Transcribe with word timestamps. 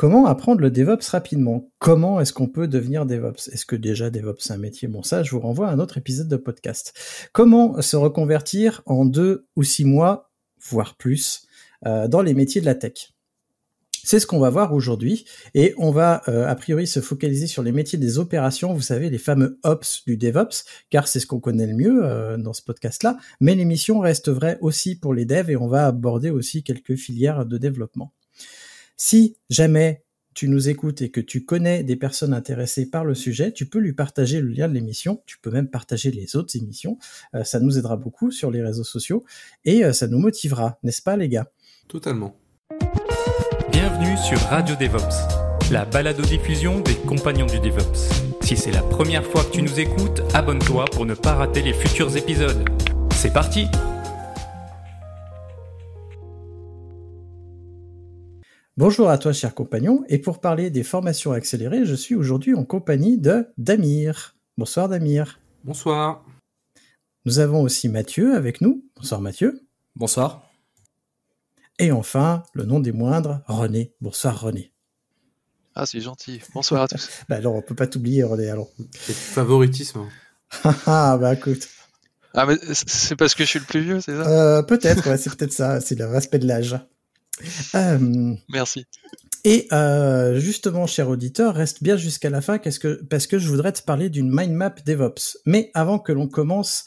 Comment 0.00 0.24
apprendre 0.24 0.62
le 0.62 0.70
DevOps 0.70 1.10
rapidement? 1.10 1.70
Comment 1.78 2.22
est-ce 2.22 2.32
qu'on 2.32 2.48
peut 2.48 2.68
devenir 2.68 3.04
DevOps? 3.04 3.50
Est-ce 3.52 3.66
que 3.66 3.76
déjà 3.76 4.08
DevOps 4.08 4.38
c'est 4.38 4.54
un 4.54 4.56
métier? 4.56 4.88
Bon 4.88 5.02
ça, 5.02 5.22
je 5.22 5.30
vous 5.30 5.40
renvoie 5.40 5.68
à 5.68 5.72
un 5.72 5.78
autre 5.78 5.98
épisode 5.98 6.26
de 6.26 6.38
podcast. 6.38 6.94
Comment 7.34 7.82
se 7.82 7.98
reconvertir 7.98 8.80
en 8.86 9.04
deux 9.04 9.46
ou 9.56 9.62
six 9.62 9.84
mois, 9.84 10.30
voire 10.58 10.96
plus, 10.96 11.46
euh, 11.84 12.08
dans 12.08 12.22
les 12.22 12.32
métiers 12.32 12.62
de 12.62 12.66
la 12.66 12.74
tech? 12.74 13.12
C'est 14.02 14.20
ce 14.20 14.26
qu'on 14.26 14.40
va 14.40 14.48
voir 14.48 14.72
aujourd'hui 14.72 15.26
et 15.52 15.74
on 15.76 15.90
va 15.90 16.22
euh, 16.28 16.48
a 16.48 16.54
priori 16.54 16.86
se 16.86 17.00
focaliser 17.00 17.46
sur 17.46 17.62
les 17.62 17.70
métiers 17.70 17.98
des 17.98 18.18
opérations, 18.18 18.72
vous 18.72 18.80
savez, 18.80 19.10
les 19.10 19.18
fameux 19.18 19.58
Ops 19.64 20.04
du 20.06 20.16
DevOps, 20.16 20.64
car 20.88 21.08
c'est 21.08 21.20
ce 21.20 21.26
qu'on 21.26 21.40
connaît 21.40 21.66
le 21.66 21.74
mieux 21.74 22.00
euh, 22.06 22.38
dans 22.38 22.54
ce 22.54 22.62
podcast-là, 22.62 23.18
mais 23.38 23.54
l'émission 23.54 23.98
reste 23.98 24.30
vraie 24.30 24.56
aussi 24.62 24.98
pour 24.98 25.12
les 25.12 25.26
devs 25.26 25.50
et 25.50 25.56
on 25.56 25.68
va 25.68 25.86
aborder 25.86 26.30
aussi 26.30 26.62
quelques 26.62 26.94
filières 26.94 27.44
de 27.44 27.58
développement. 27.58 28.14
Si 29.02 29.38
jamais 29.48 30.04
tu 30.34 30.46
nous 30.46 30.68
écoutes 30.68 31.00
et 31.00 31.10
que 31.10 31.22
tu 31.22 31.46
connais 31.46 31.82
des 31.82 31.96
personnes 31.96 32.34
intéressées 32.34 32.90
par 32.90 33.02
le 33.02 33.14
sujet, 33.14 33.50
tu 33.50 33.64
peux 33.64 33.78
lui 33.78 33.94
partager 33.94 34.42
le 34.42 34.48
lien 34.48 34.68
de 34.68 34.74
l'émission, 34.74 35.22
tu 35.24 35.38
peux 35.38 35.50
même 35.50 35.68
partager 35.68 36.10
les 36.10 36.36
autres 36.36 36.54
émissions, 36.54 36.98
euh, 37.34 37.42
ça 37.42 37.60
nous 37.60 37.78
aidera 37.78 37.96
beaucoup 37.96 38.30
sur 38.30 38.50
les 38.50 38.60
réseaux 38.62 38.84
sociaux 38.84 39.24
et 39.64 39.90
ça 39.94 40.06
nous 40.06 40.18
motivera, 40.18 40.78
n'est-ce 40.82 41.00
pas 41.00 41.16
les 41.16 41.30
gars? 41.30 41.50
Totalement. 41.88 42.36
Bienvenue 43.72 44.18
sur 44.18 44.38
Radio 44.50 44.76
DevOps, 44.76 45.72
la 45.72 45.86
balado-diffusion 45.86 46.80
des 46.80 46.96
compagnons 46.96 47.46
du 47.46 47.58
DevOps. 47.58 48.10
Si 48.42 48.54
c'est 48.54 48.70
la 48.70 48.82
première 48.82 49.24
fois 49.24 49.44
que 49.44 49.52
tu 49.52 49.62
nous 49.62 49.80
écoutes, 49.80 50.20
abonne-toi 50.34 50.84
pour 50.92 51.06
ne 51.06 51.14
pas 51.14 51.36
rater 51.36 51.62
les 51.62 51.72
futurs 51.72 52.14
épisodes. 52.18 52.68
C'est 53.14 53.32
parti 53.32 53.64
Bonjour 58.80 59.10
à 59.10 59.18
toi, 59.18 59.34
chers 59.34 59.54
compagnons, 59.54 60.04
et 60.08 60.16
pour 60.16 60.40
parler 60.40 60.70
des 60.70 60.82
formations 60.82 61.32
accélérées, 61.32 61.84
je 61.84 61.94
suis 61.94 62.14
aujourd'hui 62.14 62.54
en 62.54 62.64
compagnie 62.64 63.18
de 63.18 63.46
Damir. 63.58 64.36
Bonsoir 64.56 64.88
Damir. 64.88 65.38
Bonsoir. 65.64 66.24
Nous 67.26 67.40
avons 67.40 67.60
aussi 67.60 67.90
Mathieu 67.90 68.34
avec 68.34 68.62
nous. 68.62 68.82
Bonsoir 68.96 69.20
Mathieu. 69.20 69.68
Bonsoir. 69.96 70.50
Et 71.78 71.92
enfin, 71.92 72.42
le 72.54 72.64
nom 72.64 72.80
des 72.80 72.92
moindres, 72.92 73.42
René. 73.48 73.92
Bonsoir 74.00 74.40
René. 74.40 74.72
Ah, 75.74 75.84
c'est 75.84 76.00
gentil. 76.00 76.40
Bonsoir 76.54 76.80
à 76.84 76.88
tous. 76.88 77.10
bah 77.28 77.36
alors, 77.36 77.56
on 77.56 77.60
peut 77.60 77.74
pas 77.74 77.86
t'oublier 77.86 78.22
René, 78.22 78.48
alors. 78.48 78.70
C'est 78.98 79.12
favoritisme. 79.12 80.08
ah, 80.86 81.18
bah 81.20 81.34
écoute. 81.34 81.68
Ah, 82.32 82.46
mais 82.46 82.56
c'est 82.72 83.14
parce 83.16 83.34
que 83.34 83.44
je 83.44 83.48
suis 83.50 83.58
le 83.58 83.66
plus 83.66 83.82
vieux, 83.82 84.00
c'est 84.00 84.16
ça? 84.16 84.26
Euh, 84.26 84.62
Peut-être, 84.62 85.06
ouais, 85.06 85.18
c'est 85.18 85.36
peut-être 85.36 85.52
ça, 85.52 85.82
c'est 85.82 85.98
le 85.98 86.06
respect 86.06 86.38
de 86.38 86.46
l'âge. 86.46 86.80
Euh, 87.74 88.34
Merci. 88.48 88.86
Et 89.44 89.68
euh, 89.72 90.38
justement, 90.38 90.86
cher 90.86 91.08
auditeur, 91.08 91.54
reste 91.54 91.82
bien 91.82 91.96
jusqu'à 91.96 92.28
la 92.28 92.42
fin 92.42 92.58
parce 92.58 92.78
que, 92.78 93.02
parce 93.04 93.26
que 93.26 93.38
je 93.38 93.48
voudrais 93.48 93.72
te 93.72 93.82
parler 93.82 94.10
d'une 94.10 94.30
mind 94.30 94.52
map 94.52 94.74
DevOps. 94.84 95.38
Mais 95.46 95.70
avant 95.72 95.98
que 95.98 96.12
l'on 96.12 96.28
commence, 96.28 96.84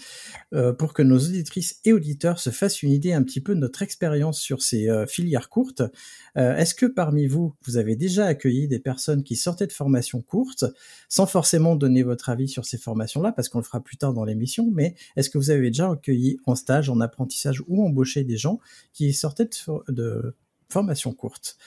euh, 0.54 0.72
pour 0.72 0.94
que 0.94 1.02
nos 1.02 1.18
auditrices 1.18 1.80
et 1.84 1.94
auditeurs 1.94 2.38
se 2.38 2.52
fassent 2.52 2.84
une 2.84 2.92
idée 2.92 3.12
un 3.12 3.24
petit 3.24 3.42
peu 3.42 3.56
de 3.56 3.60
notre 3.60 3.82
expérience 3.82 4.40
sur 4.40 4.62
ces 4.62 4.88
filières 5.08 5.50
courtes, 5.50 5.82
euh, 6.38 6.56
est-ce 6.56 6.74
que 6.74 6.86
parmi 6.86 7.28
vous, 7.28 7.54
vous 7.66 7.78
avez 7.78 7.96
déjà 7.96 8.26
accueilli 8.26 8.68
des 8.68 8.80
personnes 8.80 9.24
qui 9.24 9.36
sortaient 9.36 9.68
de 9.68 9.72
formations 9.72 10.22
courtes, 10.22 10.66
sans 11.10 11.26
forcément 11.26 11.76
donner 11.76 12.04
votre 12.04 12.30
avis 12.30 12.48
sur 12.48 12.66
ces 12.66 12.78
formations-là, 12.78 13.32
parce 13.32 13.50
qu'on 13.50 13.60
le 13.60 13.64
fera 13.64 13.82
plus 13.82 13.98
tard 13.98 14.14
dans 14.14 14.26
l'émission, 14.26 14.70
mais 14.74 14.96
est-ce 15.16 15.30
que 15.30 15.38
vous 15.38 15.52
avez 15.52 15.68
déjà 15.70 15.92
accueilli 15.92 16.38
en 16.46 16.56
stage, 16.56 16.90
en 16.90 17.00
apprentissage 17.02 17.62
ou 17.68 17.86
embauché 17.86 18.24
des 18.24 18.38
gens 18.38 18.60
qui 18.94 19.14
sortaient 19.14 19.46
de, 19.46 19.92
de 19.92 20.36
courtes 21.18 21.58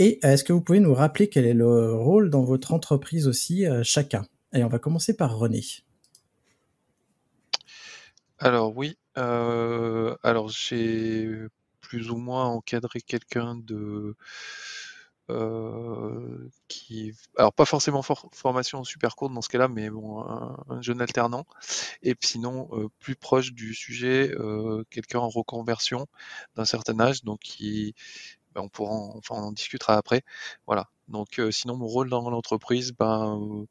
et 0.00 0.20
est-ce 0.24 0.44
que 0.44 0.52
vous 0.52 0.60
pouvez 0.60 0.78
nous 0.78 0.94
rappeler 0.94 1.28
quel 1.28 1.44
est 1.44 1.54
le 1.54 1.92
rôle 1.92 2.30
dans 2.30 2.44
votre 2.44 2.72
entreprise 2.72 3.26
aussi, 3.26 3.64
chacun 3.82 4.24
Et 4.54 4.62
on 4.62 4.68
va 4.68 4.78
commencer 4.78 5.16
par 5.16 5.36
René. 5.36 5.64
Alors 8.38 8.76
oui, 8.76 8.96
euh, 9.16 10.16
alors 10.22 10.48
j'ai 10.48 11.28
plus 11.80 12.10
ou 12.10 12.16
moins 12.16 12.44
encadré 12.44 13.00
quelqu'un 13.00 13.56
de 13.56 14.14
euh, 15.30 16.48
qui 16.68 17.12
alors 17.36 17.52
pas 17.52 17.64
forcément 17.64 18.02
formation 18.02 18.84
super 18.84 19.16
courte 19.16 19.32
dans 19.34 19.42
ce 19.42 19.48
cas-là, 19.48 19.68
mais 19.68 19.90
bon 19.90 20.20
un, 20.20 20.82
jeune 20.82 21.00
alternant. 21.00 21.46
Et 22.02 22.14
sinon 22.20 22.68
euh, 22.72 22.88
plus 22.98 23.16
proche 23.16 23.52
du 23.52 23.74
sujet, 23.74 24.34
quelqu'un 24.90 25.20
en 25.20 25.28
reconversion 25.28 26.06
d'un 26.56 26.64
certain 26.64 26.98
âge, 27.00 27.24
donc 27.24 27.40
qui 27.40 27.94
ben, 28.54 28.62
on 28.62 28.68
pourra 28.68 28.92
enfin 28.92 29.36
on 29.36 29.48
en 29.48 29.52
discutera 29.52 29.96
après. 29.96 30.22
Voilà. 30.66 30.88
Donc 31.08 31.40
sinon 31.50 31.76
mon 31.76 31.86
rôle 31.86 32.10
dans 32.10 32.28
l'entreprise, 32.30 32.92
ben 32.92 33.66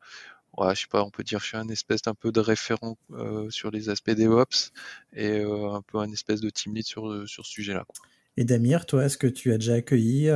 ouais, 0.57 0.75
je 0.75 0.81
sais 0.81 0.87
pas, 0.87 1.03
on 1.03 1.09
peut 1.09 1.23
dire 1.23 1.39
que 1.39 1.43
je 1.43 1.49
suis 1.49 1.57
un 1.57 1.69
espèce 1.69 2.01
d'un 2.01 2.13
peu 2.13 2.31
de 2.31 2.39
référent 2.39 2.97
euh, 3.11 3.49
sur 3.49 3.71
les 3.71 3.89
aspects 3.89 4.11
DevOps 4.11 4.71
et 5.13 5.39
euh, 5.39 5.71
un 5.71 5.81
peu 5.81 5.99
un 5.99 6.11
espèce 6.11 6.41
de 6.41 6.49
team 6.49 6.75
lead 6.75 6.85
sur, 6.85 7.07
euh, 7.07 7.25
sur 7.25 7.45
ce 7.45 7.51
sujet-là. 7.51 7.85
Et 8.35 8.43
Damir, 8.43 8.85
toi, 8.85 9.05
est-ce 9.05 9.17
que 9.17 9.27
tu 9.27 9.51
as 9.51 9.57
déjà 9.57 9.75
accueilli 9.75 10.29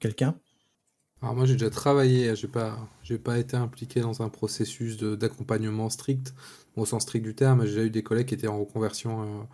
quelqu'un? 0.00 0.38
Alors 1.24 1.36
moi, 1.36 1.46
j'ai 1.46 1.54
déjà 1.54 1.70
travaillé, 1.70 2.36
j'ai 2.36 2.48
pas, 2.48 2.76
j'ai 3.02 3.16
pas 3.16 3.38
été 3.38 3.56
impliqué 3.56 4.00
dans 4.00 4.20
un 4.20 4.28
processus 4.28 4.98
d'accompagnement 4.98 5.88
strict, 5.88 6.34
au 6.76 6.84
sens 6.84 7.04
strict 7.04 7.24
du 7.24 7.34
terme. 7.34 7.64
J'ai 7.64 7.70
déjà 7.70 7.84
eu 7.84 7.90
des 7.90 8.02
collègues 8.02 8.26
qui 8.26 8.34
étaient 8.34 8.46
en 8.46 8.60
reconversion 8.60 9.48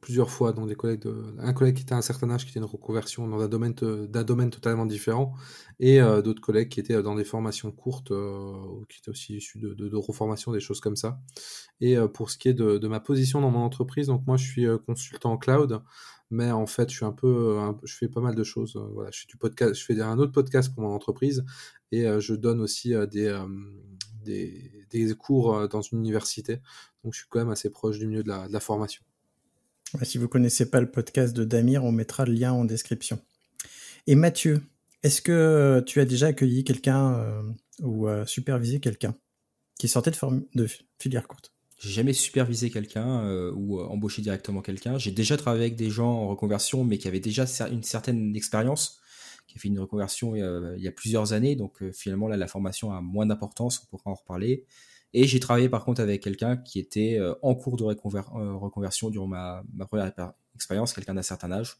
plusieurs 0.00 0.30
fois, 0.30 0.52
donc 0.52 0.68
des 0.68 0.76
collègues 0.76 1.08
un 1.40 1.52
collègue 1.52 1.74
qui 1.74 1.82
était 1.82 1.94
à 1.94 1.96
un 1.96 2.02
certain 2.02 2.30
âge, 2.30 2.44
qui 2.44 2.50
était 2.50 2.60
une 2.60 2.66
reconversion 2.66 3.26
dans 3.26 3.40
un 3.40 3.48
domaine, 3.48 3.74
d'un 3.74 4.22
domaine 4.22 4.50
totalement 4.50 4.86
différent, 4.86 5.34
et 5.80 6.00
euh, 6.00 6.22
d'autres 6.22 6.40
collègues 6.40 6.68
qui 6.68 6.78
étaient 6.78 7.02
dans 7.02 7.16
des 7.16 7.24
formations 7.24 7.72
courtes, 7.72 8.12
euh, 8.12 8.52
qui 8.88 8.98
étaient 8.98 9.10
aussi 9.10 9.38
issus 9.38 9.58
de, 9.58 9.74
de, 9.74 9.96
reformation, 9.96 10.52
des 10.52 10.60
choses 10.60 10.78
comme 10.80 10.94
ça. 10.94 11.18
Et 11.80 11.96
euh, 11.96 12.06
pour 12.06 12.30
ce 12.30 12.38
qui 12.38 12.48
est 12.48 12.54
de, 12.54 12.78
de, 12.78 12.86
ma 12.86 13.00
position 13.00 13.40
dans 13.40 13.50
mon 13.50 13.64
entreprise, 13.64 14.06
donc 14.06 14.24
moi 14.24 14.36
je 14.36 14.44
suis 14.44 14.66
consultant 14.86 15.32
en 15.32 15.36
cloud, 15.36 15.82
mais 16.30 16.50
en 16.50 16.66
fait 16.66 16.90
je 16.90 16.96
suis 16.96 17.04
un 17.04 17.12
peu, 17.12 17.58
je 17.84 17.94
fais 17.94 18.08
pas 18.08 18.20
mal 18.20 18.34
de 18.34 18.44
choses. 18.44 18.76
voilà, 18.92 19.10
je 19.10 19.20
fais 19.20 19.26
du 19.26 19.36
podcast, 19.36 19.74
je 19.74 19.84
fais 19.84 20.00
un 20.00 20.18
autre 20.18 20.32
podcast 20.32 20.72
pour 20.72 20.82
mon 20.82 20.94
entreprise, 20.94 21.44
et 21.92 22.06
je 22.20 22.34
donne 22.34 22.60
aussi 22.60 22.94
des, 23.10 23.34
des, 24.90 25.14
cours 25.14 25.68
dans 25.68 25.82
une 25.82 25.98
université. 25.98 26.60
Donc 27.02 27.14
je 27.14 27.20
suis 27.20 27.28
quand 27.28 27.38
même 27.38 27.50
assez 27.50 27.70
proche 27.70 27.98
du 27.98 28.06
milieu 28.06 28.22
de 28.22 28.28
la, 28.28 28.60
formation. 28.60 29.02
Si 30.02 30.18
vous 30.18 30.28
connaissez 30.28 30.70
pas 30.70 30.80
le 30.80 30.90
podcast 30.90 31.34
de 31.34 31.44
Damir, 31.44 31.84
on 31.84 31.92
mettra 31.92 32.26
le 32.26 32.32
lien 32.32 32.52
en 32.52 32.64
description. 32.64 33.20
Et 34.06 34.14
Mathieu, 34.14 34.62
est-ce 35.02 35.22
que 35.22 35.82
tu 35.86 36.00
as 36.00 36.04
déjà 36.04 36.28
accueilli 36.28 36.64
quelqu'un 36.64 37.14
euh, 37.14 37.42
ou 37.80 38.08
euh, 38.08 38.26
supervisé 38.26 38.80
quelqu'un 38.80 39.14
qui 39.78 39.88
sortait 39.88 40.10
de, 40.10 40.16
de 40.54 40.68
filière 40.98 41.28
courte? 41.28 41.52
J'ai 41.78 41.90
jamais 41.90 42.12
supervisé 42.12 42.70
quelqu'un 42.70 43.24
euh, 43.24 43.52
ou 43.54 43.80
embauché 43.80 44.20
directement 44.22 44.62
quelqu'un. 44.62 44.98
J'ai 44.98 45.12
déjà 45.12 45.36
travaillé 45.36 45.64
avec 45.64 45.76
des 45.76 45.90
gens 45.90 46.10
en 46.10 46.28
reconversion, 46.28 46.84
mais 46.84 46.98
qui 46.98 47.08
avaient 47.08 47.20
déjà 47.20 47.44
une 47.70 47.82
certaine 47.82 48.34
expérience, 48.34 49.00
qui 49.46 49.56
a 49.56 49.60
fait 49.60 49.68
une 49.68 49.78
reconversion 49.78 50.34
il 50.34 50.82
y 50.82 50.88
a 50.88 50.92
plusieurs 50.92 51.32
années. 51.32 51.54
Donc 51.56 51.82
finalement, 51.92 52.28
là, 52.28 52.36
la 52.36 52.48
formation 52.48 52.92
a 52.92 53.00
moins 53.00 53.26
d'importance, 53.26 53.82
on 53.84 53.96
pourra 53.96 54.10
en 54.10 54.14
reparler. 54.14 54.66
Et 55.14 55.26
j'ai 55.26 55.40
travaillé 55.40 55.68
par 55.68 55.84
contre 55.84 56.02
avec 56.02 56.22
quelqu'un 56.22 56.56
qui 56.56 56.78
était 56.78 57.18
euh, 57.18 57.34
en 57.42 57.54
cours 57.54 57.76
de 57.76 57.84
euh, 57.84 58.54
reconversion 58.56 59.10
durant 59.10 59.26
ma, 59.26 59.64
première 59.88 60.12
expérience, 60.54 60.92
quelqu'un 60.92 61.14
d'un 61.14 61.22
certain 61.22 61.50
âge. 61.50 61.78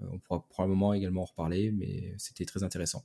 Euh, 0.00 0.06
on 0.12 0.18
pourra 0.18 0.46
probablement 0.48 0.94
également 0.94 1.22
en 1.22 1.26
reparler, 1.26 1.72
mais 1.72 2.14
c'était 2.18 2.44
très 2.44 2.62
intéressant. 2.62 3.04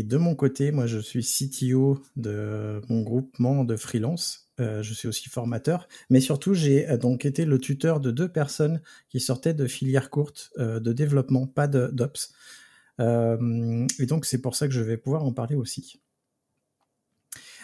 Et 0.00 0.02
de 0.02 0.16
mon 0.16 0.34
côté, 0.34 0.72
moi 0.72 0.86
je 0.86 0.98
suis 0.98 1.22
CTO 1.22 2.02
de 2.16 2.80
mon 2.88 3.02
groupement 3.02 3.64
de 3.64 3.76
freelance. 3.76 4.50
je 4.58 4.94
suis 4.94 5.08
aussi 5.08 5.28
formateur, 5.28 5.88
mais 6.08 6.20
surtout 6.20 6.54
j'ai 6.54 6.86
donc 6.96 7.26
été 7.26 7.44
le 7.44 7.58
tuteur 7.58 8.00
de 8.00 8.10
deux 8.10 8.28
personnes 8.28 8.80
qui 9.10 9.20
sortaient 9.20 9.52
de 9.52 9.66
filières 9.66 10.08
courtes 10.08 10.52
de 10.56 10.92
développement, 10.94 11.46
pas 11.46 11.68
d'ops. 11.68 12.32
et 12.98 14.06
donc 14.06 14.24
c'est 14.24 14.40
pour 14.40 14.56
ça 14.56 14.68
que 14.68 14.72
je 14.72 14.80
vais 14.80 14.96
pouvoir 14.96 15.22
en 15.22 15.34
parler 15.34 15.54
aussi. 15.54 16.00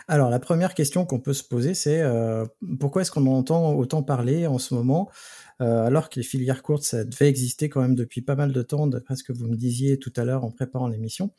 Alors, 0.08 0.30
la 0.30 0.38
première 0.38 0.74
question 0.74 1.04
qu'on 1.04 1.18
peut 1.18 1.32
se 1.32 1.42
poser, 1.42 1.74
c'est 1.74 2.00
euh, 2.00 2.46
pourquoi 2.78 3.02
est-ce 3.02 3.10
qu'on 3.10 3.26
entend 3.26 3.74
autant 3.74 4.04
parler 4.04 4.46
en 4.46 4.58
ce 4.58 4.72
moment, 4.72 5.10
euh, 5.60 5.84
alors 5.84 6.10
que 6.10 6.20
les 6.20 6.22
filières 6.22 6.62
courtes, 6.62 6.84
ça 6.84 7.04
devait 7.04 7.28
exister 7.28 7.68
quand 7.68 7.80
même 7.80 7.96
depuis 7.96 8.22
pas 8.22 8.36
mal 8.36 8.52
de 8.52 8.62
temps, 8.62 8.86
d'après 8.86 9.16
ce 9.16 9.24
que 9.24 9.32
vous 9.32 9.46
me 9.46 9.56
disiez 9.56 9.98
tout 9.98 10.12
à 10.14 10.24
l'heure 10.24 10.44
en 10.44 10.52
préparant 10.52 10.86
l'émission? 10.86 11.32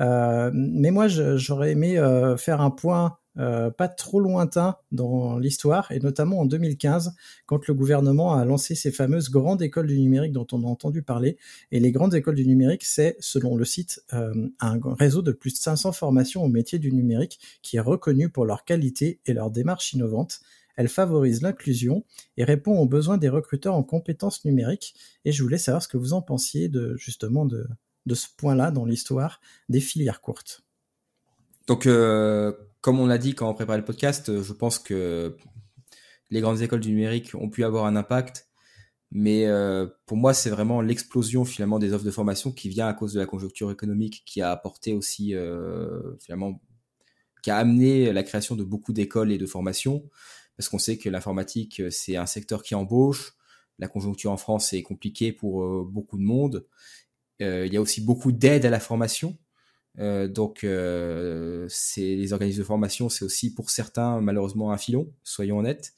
Euh, 0.00 0.50
mais 0.54 0.90
moi, 0.90 1.08
j'aurais 1.08 1.72
aimé 1.72 1.98
euh, 1.98 2.36
faire 2.36 2.60
un 2.60 2.70
point 2.70 3.18
euh, 3.38 3.70
pas 3.70 3.86
trop 3.86 4.18
lointain 4.18 4.76
dans 4.90 5.38
l'histoire, 5.38 5.92
et 5.92 6.00
notamment 6.00 6.40
en 6.40 6.44
2015, 6.44 7.14
quand 7.46 7.68
le 7.68 7.74
gouvernement 7.74 8.34
a 8.34 8.44
lancé 8.44 8.74
ces 8.74 8.90
fameuses 8.90 9.30
grandes 9.30 9.62
écoles 9.62 9.86
du 9.86 9.98
numérique 10.00 10.32
dont 10.32 10.46
on 10.50 10.64
a 10.64 10.66
entendu 10.66 11.02
parler. 11.02 11.38
Et 11.70 11.78
les 11.78 11.92
grandes 11.92 12.14
écoles 12.14 12.34
du 12.34 12.46
numérique, 12.46 12.84
c'est, 12.84 13.16
selon 13.20 13.54
le 13.54 13.64
site, 13.64 14.02
euh, 14.12 14.48
un 14.58 14.80
réseau 14.98 15.22
de 15.22 15.30
plus 15.30 15.52
de 15.52 15.58
500 15.58 15.92
formations 15.92 16.42
au 16.42 16.48
métier 16.48 16.80
du 16.80 16.90
numérique 16.92 17.38
qui 17.62 17.76
est 17.76 17.80
reconnu 17.80 18.28
pour 18.28 18.44
leur 18.44 18.64
qualité 18.64 19.20
et 19.24 19.34
leur 19.34 19.52
démarche 19.52 19.92
innovante. 19.92 20.40
Elle 20.76 20.88
favorise 20.88 21.40
l'inclusion 21.40 22.04
et 22.36 22.44
répond 22.44 22.76
aux 22.78 22.86
besoins 22.86 23.18
des 23.18 23.28
recruteurs 23.28 23.74
en 23.76 23.84
compétences 23.84 24.44
numériques. 24.44 24.96
Et 25.24 25.30
je 25.30 25.44
voulais 25.44 25.58
savoir 25.58 25.82
ce 25.82 25.88
que 25.88 25.96
vous 25.96 26.12
en 26.12 26.22
pensiez 26.22 26.68
de 26.68 26.96
justement 26.96 27.44
de, 27.44 27.68
de 28.06 28.14
ce 28.14 28.26
point-là 28.36 28.70
dans 28.70 28.84
l'histoire 28.84 29.40
des 29.68 29.80
filières 29.80 30.20
courtes. 30.20 30.62
Donc, 31.68 31.86
euh, 31.86 32.52
comme 32.80 32.98
on 32.98 33.06
l'a 33.06 33.18
dit 33.18 33.34
quand 33.34 33.48
on 33.48 33.54
préparait 33.54 33.78
le 33.78 33.84
podcast, 33.84 34.30
euh, 34.30 34.42
je 34.42 34.52
pense 34.54 34.78
que 34.78 35.36
les 36.30 36.40
grandes 36.40 36.62
écoles 36.62 36.80
du 36.80 36.88
numérique 36.88 37.34
ont 37.34 37.50
pu 37.50 37.62
avoir 37.62 37.84
un 37.84 37.94
impact, 37.94 38.48
mais 39.10 39.46
euh, 39.46 39.86
pour 40.06 40.16
moi, 40.16 40.32
c'est 40.32 40.50
vraiment 40.50 40.80
l'explosion 40.80 41.44
finalement 41.44 41.78
des 41.78 41.92
offres 41.92 42.06
de 42.06 42.10
formation 42.10 42.52
qui 42.52 42.70
vient 42.70 42.88
à 42.88 42.94
cause 42.94 43.12
de 43.12 43.20
la 43.20 43.26
conjoncture 43.26 43.70
économique 43.70 44.22
qui 44.24 44.40
a 44.40 44.50
apporté 44.50 44.94
aussi 44.94 45.34
finalement 46.20 46.60
qui 47.42 47.50
a 47.50 47.56
amené 47.56 48.12
la 48.12 48.22
création 48.24 48.56
de 48.56 48.64
beaucoup 48.64 48.92
d'écoles 48.92 49.30
et 49.30 49.38
de 49.38 49.46
formations, 49.46 50.08
parce 50.56 50.68
qu'on 50.68 50.78
sait 50.78 50.98
que 50.98 51.08
l'informatique, 51.08 51.82
c'est 51.90 52.16
un 52.16 52.26
secteur 52.26 52.62
qui 52.62 52.74
embauche. 52.74 53.34
La 53.78 53.86
conjoncture 53.86 54.32
en 54.32 54.36
France 54.36 54.72
est 54.72 54.82
compliquée 54.82 55.32
pour 55.32 55.84
beaucoup 55.84 56.18
de 56.18 56.24
monde. 56.24 56.66
Euh, 57.42 57.66
il 57.66 57.72
y 57.72 57.76
a 57.76 57.80
aussi 57.80 58.00
beaucoup 58.00 58.32
d'aide 58.32 58.66
à 58.66 58.70
la 58.70 58.80
formation. 58.80 59.36
Euh, 59.98 60.28
donc, 60.28 60.64
euh, 60.64 61.66
c'est 61.68 62.16
les 62.16 62.32
organismes 62.32 62.60
de 62.60 62.64
formation, 62.64 63.08
c'est 63.08 63.24
aussi 63.24 63.52
pour 63.52 63.70
certains 63.70 64.20
malheureusement 64.20 64.72
un 64.72 64.76
filon, 64.76 65.12
soyons 65.24 65.58
honnêtes. 65.58 65.92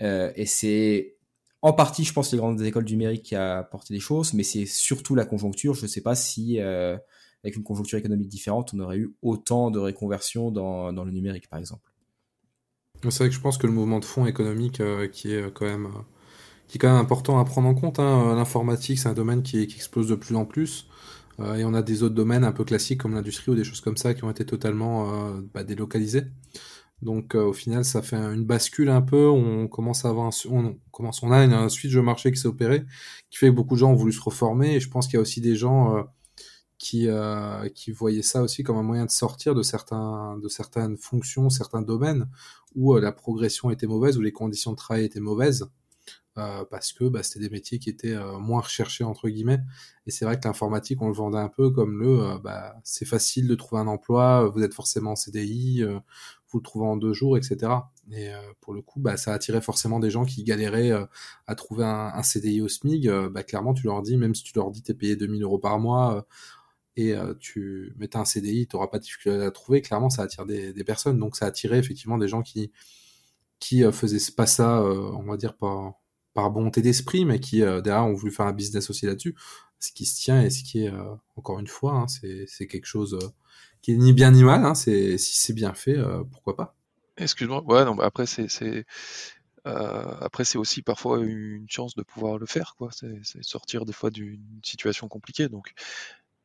et 0.00 0.46
c'est 0.46 1.16
en 1.62 1.72
partie, 1.72 2.04
je 2.04 2.12
pense, 2.12 2.32
les 2.32 2.38
grandes 2.38 2.60
écoles 2.62 2.84
numériques 2.84 3.24
qui 3.24 3.34
a 3.34 3.58
apporté 3.58 3.92
des 3.92 4.00
choses, 4.00 4.34
mais 4.34 4.42
c'est 4.42 4.66
surtout 4.66 5.14
la 5.14 5.24
conjoncture. 5.24 5.74
Je 5.74 5.82
ne 5.82 5.88
sais 5.88 6.02
pas 6.02 6.14
si, 6.14 6.60
avec 6.60 7.56
une 7.56 7.64
conjoncture 7.64 7.98
économique 7.98 8.28
différente, 8.28 8.72
on 8.74 8.80
aurait 8.80 8.98
eu 8.98 9.14
autant 9.22 9.70
de 9.70 9.78
réconversion 9.78 10.50
dans, 10.50 10.92
le 10.92 11.10
numérique, 11.10 11.48
par 11.48 11.58
exemple. 11.58 11.92
C'est 13.02 13.18
vrai 13.18 13.28
que 13.28 13.34
je 13.34 13.40
pense 13.40 13.58
que 13.58 13.66
le 13.66 13.72
mouvement 13.72 13.98
de 13.98 14.04
fond 14.04 14.26
économique 14.26 14.80
qui 15.12 15.32
est 15.32 15.52
quand 15.52 15.66
même 15.66 15.88
qui 16.68 16.78
est 16.78 16.80
quand 16.80 16.88
même 16.88 17.00
important 17.00 17.38
à 17.38 17.44
prendre 17.44 17.68
en 17.68 17.74
compte. 17.74 17.98
Hein. 17.98 18.34
L'informatique, 18.34 18.98
c'est 18.98 19.08
un 19.08 19.14
domaine 19.14 19.42
qui, 19.42 19.60
explose 19.60 20.08
de 20.08 20.14
plus 20.14 20.34
en 20.36 20.44
plus. 20.44 20.88
Euh, 21.38 21.54
et 21.56 21.64
on 21.64 21.74
a 21.74 21.82
des 21.82 22.02
autres 22.02 22.14
domaines 22.14 22.44
un 22.44 22.52
peu 22.52 22.64
classiques 22.64 23.00
comme 23.00 23.14
l'industrie 23.14 23.52
ou 23.52 23.54
des 23.54 23.64
choses 23.64 23.80
comme 23.80 23.96
ça 23.96 24.14
qui 24.14 24.24
ont 24.24 24.30
été 24.30 24.46
totalement 24.46 25.12
euh, 25.12 25.40
bah, 25.54 25.64
délocalisés. 25.64 26.24
Donc 27.02 27.34
euh, 27.34 27.44
au 27.44 27.52
final, 27.52 27.84
ça 27.84 28.02
fait 28.02 28.16
une 28.16 28.44
bascule 28.44 28.88
un 28.88 29.02
peu. 29.02 29.28
On 29.28 29.68
commence 29.68 30.04
à 30.04 30.08
avoir, 30.08 30.32
on 30.50 30.78
commence, 30.90 31.22
on 31.22 31.30
a 31.30 31.38
un 31.38 31.68
switch 31.68 31.92
de 31.92 32.00
marché 32.00 32.32
qui 32.32 32.40
s'est 32.40 32.48
opéré, 32.48 32.84
qui 33.30 33.38
fait 33.38 33.48
que 33.48 33.52
beaucoup 33.52 33.74
de 33.74 33.80
gens 33.80 33.92
ont 33.92 33.96
voulu 33.96 34.12
se 34.12 34.20
reformer. 34.20 34.74
Et 34.76 34.80
je 34.80 34.88
pense 34.88 35.06
qu'il 35.06 35.14
y 35.14 35.18
a 35.18 35.20
aussi 35.20 35.40
des 35.40 35.56
gens 35.56 36.06
qui 36.78 37.08
qui 37.74 37.90
voyaient 37.90 38.22
ça 38.22 38.42
aussi 38.42 38.62
comme 38.62 38.78
un 38.78 38.82
moyen 38.82 39.04
de 39.04 39.10
sortir 39.10 39.54
de 39.54 39.62
certains 39.62 40.38
de 40.42 40.48
certaines 40.48 40.96
fonctions, 40.96 41.50
certains 41.50 41.82
domaines 41.82 42.28
où 42.74 42.96
la 42.96 43.12
progression 43.12 43.70
était 43.70 43.86
mauvaise, 43.86 44.16
où 44.16 44.22
les 44.22 44.32
conditions 44.32 44.70
de 44.72 44.76
travail 44.76 45.04
étaient 45.04 45.20
mauvaises. 45.20 45.68
Euh, 46.38 46.64
parce 46.70 46.92
que 46.92 47.04
bah, 47.04 47.22
c'était 47.22 47.40
des 47.40 47.48
métiers 47.48 47.78
qui 47.78 47.88
étaient 47.88 48.14
euh, 48.14 48.38
moins 48.38 48.60
recherchés 48.60 49.04
entre 49.04 49.28
guillemets. 49.28 49.60
Et 50.06 50.10
c'est 50.10 50.26
vrai 50.26 50.38
que 50.38 50.46
l'informatique, 50.46 51.00
on 51.00 51.08
le 51.08 51.14
vendait 51.14 51.38
un 51.38 51.48
peu 51.48 51.70
comme 51.70 51.98
le, 51.98 52.20
euh, 52.20 52.38
bah, 52.38 52.76
c'est 52.84 53.06
facile 53.06 53.48
de 53.48 53.54
trouver 53.54 53.80
un 53.80 53.86
emploi, 53.86 54.46
vous 54.54 54.62
êtes 54.62 54.74
forcément 54.74 55.12
en 55.12 55.16
CDI, 55.16 55.82
vous 56.48 56.58
le 56.58 56.62
trouvez 56.62 56.86
en 56.86 56.96
deux 56.96 57.14
jours, 57.14 57.38
etc. 57.38 57.72
Et 58.12 58.30
pour 58.60 58.74
le 58.74 58.82
coup, 58.82 59.00
bah, 59.00 59.16
ça 59.16 59.32
attirait 59.32 59.62
forcément 59.62 59.98
des 59.98 60.10
gens 60.10 60.24
qui 60.24 60.44
galéraient 60.44 60.92
à 61.46 61.54
trouver 61.54 61.84
un, 61.84 62.22
CDI 62.22 62.60
au 62.60 62.68
SMIG. 62.68 63.10
bah, 63.30 63.42
clairement, 63.42 63.74
tu 63.74 63.86
leur 63.86 64.02
dis, 64.02 64.16
même 64.16 64.34
si 64.34 64.44
tu 64.44 64.52
leur 64.54 64.70
dis 64.70 64.82
t'es 64.82 64.94
payé 64.94 65.16
2000 65.16 65.42
euros 65.42 65.58
par 65.58 65.78
mois 65.78 66.26
et 66.96 67.14
tu 67.40 67.94
mettais 67.98 68.18
un 68.18 68.24
CDI, 68.24 68.68
tu 68.68 68.76
n'auras 68.76 68.88
pas 68.88 68.98
de 68.98 69.02
difficulté 69.04 69.42
à 69.42 69.50
trouver. 69.50 69.82
Clairement, 69.82 70.10
ça 70.10 70.22
attire 70.22 70.46
des, 70.46 70.72
personnes. 70.84 71.18
Donc, 71.18 71.36
ça 71.36 71.46
attirait 71.46 71.78
effectivement 71.78 72.18
des 72.18 72.28
gens 72.28 72.42
qui 72.42 72.72
qui 73.58 73.82
faisaient 73.92 74.32
pas 74.36 74.46
ça, 74.46 74.82
on 74.82 75.24
va 75.24 75.36
dire 75.36 75.56
pas 75.56 75.98
par 76.36 76.50
bonté 76.50 76.82
d'esprit, 76.82 77.24
mais 77.24 77.40
qui 77.40 77.62
euh, 77.62 77.80
derrière 77.80 78.04
ont 78.04 78.12
voulu 78.12 78.30
faire 78.30 78.46
un 78.46 78.52
business 78.52 78.90
aussi 78.90 79.06
là-dessus. 79.06 79.34
Ce 79.80 79.90
qui 79.90 80.04
se 80.04 80.22
tient 80.22 80.42
et 80.42 80.50
ce 80.50 80.62
qui 80.62 80.84
est, 80.84 80.92
euh, 80.92 81.14
encore 81.34 81.58
une 81.58 81.66
fois, 81.66 81.94
hein, 81.94 82.06
c'est 82.06 82.66
quelque 82.66 82.84
chose 82.84 83.14
euh, 83.14 83.28
qui 83.80 83.92
est 83.92 83.96
ni 83.96 84.12
bien 84.12 84.30
ni 84.30 84.44
mal. 84.44 84.64
Hein, 84.64 84.74
si 84.74 85.18
c'est 85.18 85.54
bien 85.54 85.72
fait, 85.72 85.96
pourquoi 86.30 86.54
pas. 86.54 86.76
Excuse-moi, 87.16 87.64
ouais, 87.64 87.84
non, 87.84 87.98
après 87.98 88.26
c'est 88.26 88.84
après 89.64 90.44
c'est 90.44 90.58
aussi 90.58 90.82
parfois 90.82 91.18
une 91.18 91.66
chance 91.68 91.96
de 91.96 92.02
pouvoir 92.02 92.38
le 92.38 92.46
faire, 92.46 92.74
quoi. 92.76 92.90
C'est 92.92 93.42
sortir 93.42 93.84
des 93.84 93.92
fois 93.92 94.10
d'une 94.10 94.60
situation 94.62 95.08
compliquée. 95.08 95.48
Donc 95.48 95.72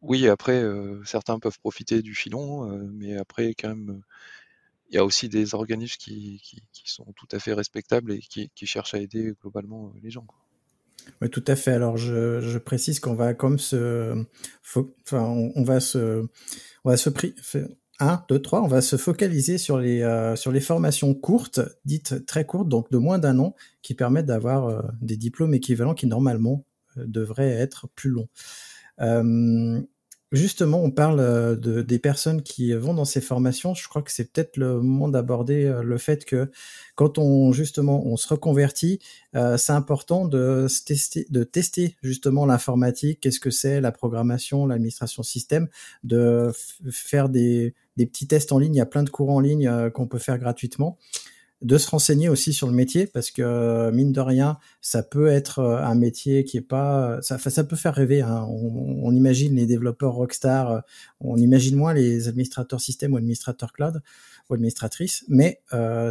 oui, 0.01 0.27
après 0.27 0.63
certains 1.03 1.39
peuvent 1.39 1.59
profiter 1.59 2.01
du 2.01 2.15
filon, 2.15 2.67
mais 2.93 3.17
après 3.17 3.53
quand 3.53 3.69
même 3.69 4.01
il 4.91 4.95
y 4.95 4.97
a 4.97 5.05
aussi 5.05 5.29
des 5.29 5.55
organismes 5.55 5.97
qui, 5.97 6.41
sont 6.83 7.13
tout 7.15 7.27
à 7.31 7.39
fait 7.39 7.53
respectables 7.53 8.11
et 8.11 8.19
qui, 8.19 8.65
cherchent 8.65 8.93
à 8.93 8.99
aider 8.99 9.33
globalement 9.41 9.88
euh, 9.88 9.99
les 10.03 10.11
gens. 10.11 10.27
Oui, 11.21 11.29
tout 11.29 11.43
à 11.47 11.55
fait. 11.55 11.71
Alors, 11.71 11.95
je, 11.95 12.57
précise 12.57 12.99
qu'on 12.99 13.15
va 13.15 13.33
comme 13.33 13.57
se, 13.57 14.23
enfin, 15.05 15.23
on, 15.23 15.63
va 15.63 15.79
se, 15.79 16.27
on 16.83 16.89
va 16.89 16.97
se 16.97 17.09
pri... 17.09 17.33
un, 17.99 18.23
deux, 18.27 18.39
trois, 18.39 18.61
on 18.61 18.67
va 18.67 18.81
se 18.81 18.97
focaliser 18.97 19.57
sur 19.57 19.79
les 19.79 20.01
euh, 20.01 20.35
sur 20.35 20.51
les 20.51 20.59
formations 20.59 21.13
courtes, 21.15 21.61
dites 21.85 22.25
très 22.25 22.45
courtes, 22.45 22.67
donc 22.67 22.91
de 22.91 22.97
moins 22.97 23.17
d'un 23.17 23.39
an, 23.39 23.55
qui 23.81 23.95
permettent 23.95 24.25
d'avoir 24.25 24.67
euh, 24.67 24.81
des 25.01 25.17
diplômes 25.17 25.53
équivalents 25.53 25.95
qui 25.95 26.05
normalement 26.05 26.65
devraient 26.97 27.53
être 27.53 27.88
plus 27.95 28.09
longs. 28.09 28.27
Justement, 30.31 30.81
on 30.81 30.92
parle 30.92 31.19
euh, 31.19 31.57
de, 31.57 31.81
des 31.81 32.00
personnes 32.00 32.42
qui 32.42 32.74
vont 32.74 32.94
dans 32.94 33.04
ces 33.04 33.19
formations. 33.19 33.74
Je 33.74 33.89
crois 33.89 34.01
que 34.01 34.13
c'est 34.13 34.31
peut-être 34.31 34.56
le 34.56 34.81
moment 34.81 35.10
d'aborder 35.10 35.66
euh, 35.66 35.83
le 35.83 35.98
fait 35.98 36.24
que 36.24 36.50
quand 36.95 37.18
on 37.18 37.51
justement 37.51 38.06
on 38.06 38.16
se 38.16 38.30
reconvertit, 38.30 39.00
euh, 39.36 39.57
c'est 39.57 39.74
important 39.74 40.25
de 40.25 40.68
tester, 40.86 41.28
de 41.30 41.44
tester 41.44 41.98
justement 42.01 42.45
l'informatique, 42.45 43.19
qu'est-ce 43.19 43.42
que 43.42 43.50
c'est, 43.50 43.81
la 43.81 43.92
programmation, 43.92 44.65
l'administration 44.65 45.22
système, 45.22 45.67
de 46.05 46.53
faire 46.89 47.27
des, 47.27 47.74
des 47.98 48.05
petits 48.05 48.27
tests 48.27 48.53
en 48.53 48.60
ligne. 48.60 48.75
Il 48.75 48.77
y 48.77 48.82
a 48.82 48.86
plein 48.86 49.03
de 49.03 49.10
cours 49.10 49.32
en 49.32 49.41
ligne 49.41 49.89
qu'on 49.89 50.08
peut 50.08 50.20
faire 50.20 50.39
gratuitement 50.39 50.98
de 51.62 51.77
se 51.77 51.89
renseigner 51.89 52.27
aussi 52.27 52.53
sur 52.53 52.68
le 52.68 52.74
métier 52.74 53.06
parce 53.06 53.30
que 53.30 53.41
euh, 53.41 53.91
mine 53.91 54.12
de 54.12 54.20
rien, 54.20 54.58
ça 54.82 55.03
peut 55.03 55.27
être 55.27 55.60
euh, 55.60 55.77
un 55.77 55.94
métier 55.94 56.44
qui 56.44 56.58
est 56.58 56.62
pas, 56.62 57.22
ça, 57.22 57.38
ça 57.38 57.63
peut 57.63 57.75
faire 57.75 57.94
rêver. 57.94 58.22
Hein. 58.22 58.48
On, 58.50 59.13
imagine 59.13 59.56
les 59.56 59.68
développeurs 59.68 60.13
rockstar, 60.13 60.72
euh, 60.72 60.80
on 61.20 61.38
imagine 61.38 61.75
moins 61.75 61.94
les 61.94 62.27
administrateurs 62.27 62.82
système 62.82 63.13
ou 63.13 63.18
administrateurs 63.18 63.74
cloud 63.74 64.01
ou 64.50 64.53
administratrices, 64.53 65.24
mais 65.27 65.62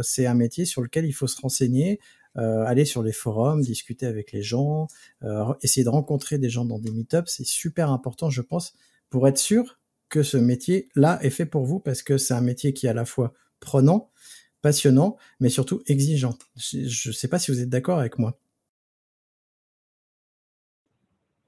c'est 0.03 0.25
un 0.25 0.33
métier 0.33 0.65
sur 0.65 0.81
lequel 0.81 1.05
il 1.05 1.11
faut 1.11 1.27
se 1.27 1.39
renseigner, 1.39 1.99
aller 2.35 2.85
sur 2.85 3.03
les 3.03 3.11
forums, 3.11 3.61
discuter 3.61 4.05
avec 4.07 4.31
les 4.31 4.41
gens, 4.41 4.87
essayer 5.61 5.83
de 5.83 5.89
rencontrer 5.89 6.37
des 6.37 6.49
gens 6.49 6.65
dans 6.65 6.79
des 6.79 6.91
meetups, 6.91 7.27
c'est 7.27 7.45
super 7.45 7.91
important, 7.91 8.29
je 8.29 8.41
pense, 8.41 8.73
pour 9.09 9.27
être 9.27 9.37
sûr 9.37 9.79
que 10.09 10.23
ce 10.23 10.37
métier-là 10.37 11.19
est 11.21 11.29
fait 11.29 11.45
pour 11.45 11.65
vous 11.65 11.79
parce 11.79 12.01
que 12.01 12.17
c'est 12.17 12.33
un 12.33 12.41
métier 12.41 12.73
qui 12.73 12.87
est 12.87 12.89
à 12.89 12.93
la 12.93 13.05
fois 13.05 13.33
prenant, 13.59 14.10
passionnant, 14.61 15.17
mais 15.39 15.49
surtout 15.49 15.81
exigeant. 15.87 16.37
Je 16.55 17.09
ne 17.09 17.13
sais 17.13 17.27
pas 17.27 17.39
si 17.39 17.51
vous 17.51 17.61
êtes 17.61 17.69
d'accord 17.69 17.99
avec 17.99 18.19
moi. 18.19 18.37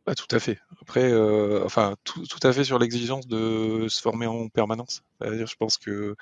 Bah, 0.05 0.15
tout 0.15 0.27
à 0.36 0.39
fait. 0.39 0.60
Après, 0.82 1.12
euh, 1.12 1.63
enfin, 1.63 1.96
tout, 2.03 2.25
à 2.43 2.51
fait 2.51 2.65
sur 2.65 2.77
l'exigence 2.77 3.25
de 3.25 3.88
se 3.89 4.01
former 4.01 4.27
en 4.27 4.50
permanence. 4.50 5.01
je 5.22 5.55
pense 5.55 5.77
que 5.77 6.15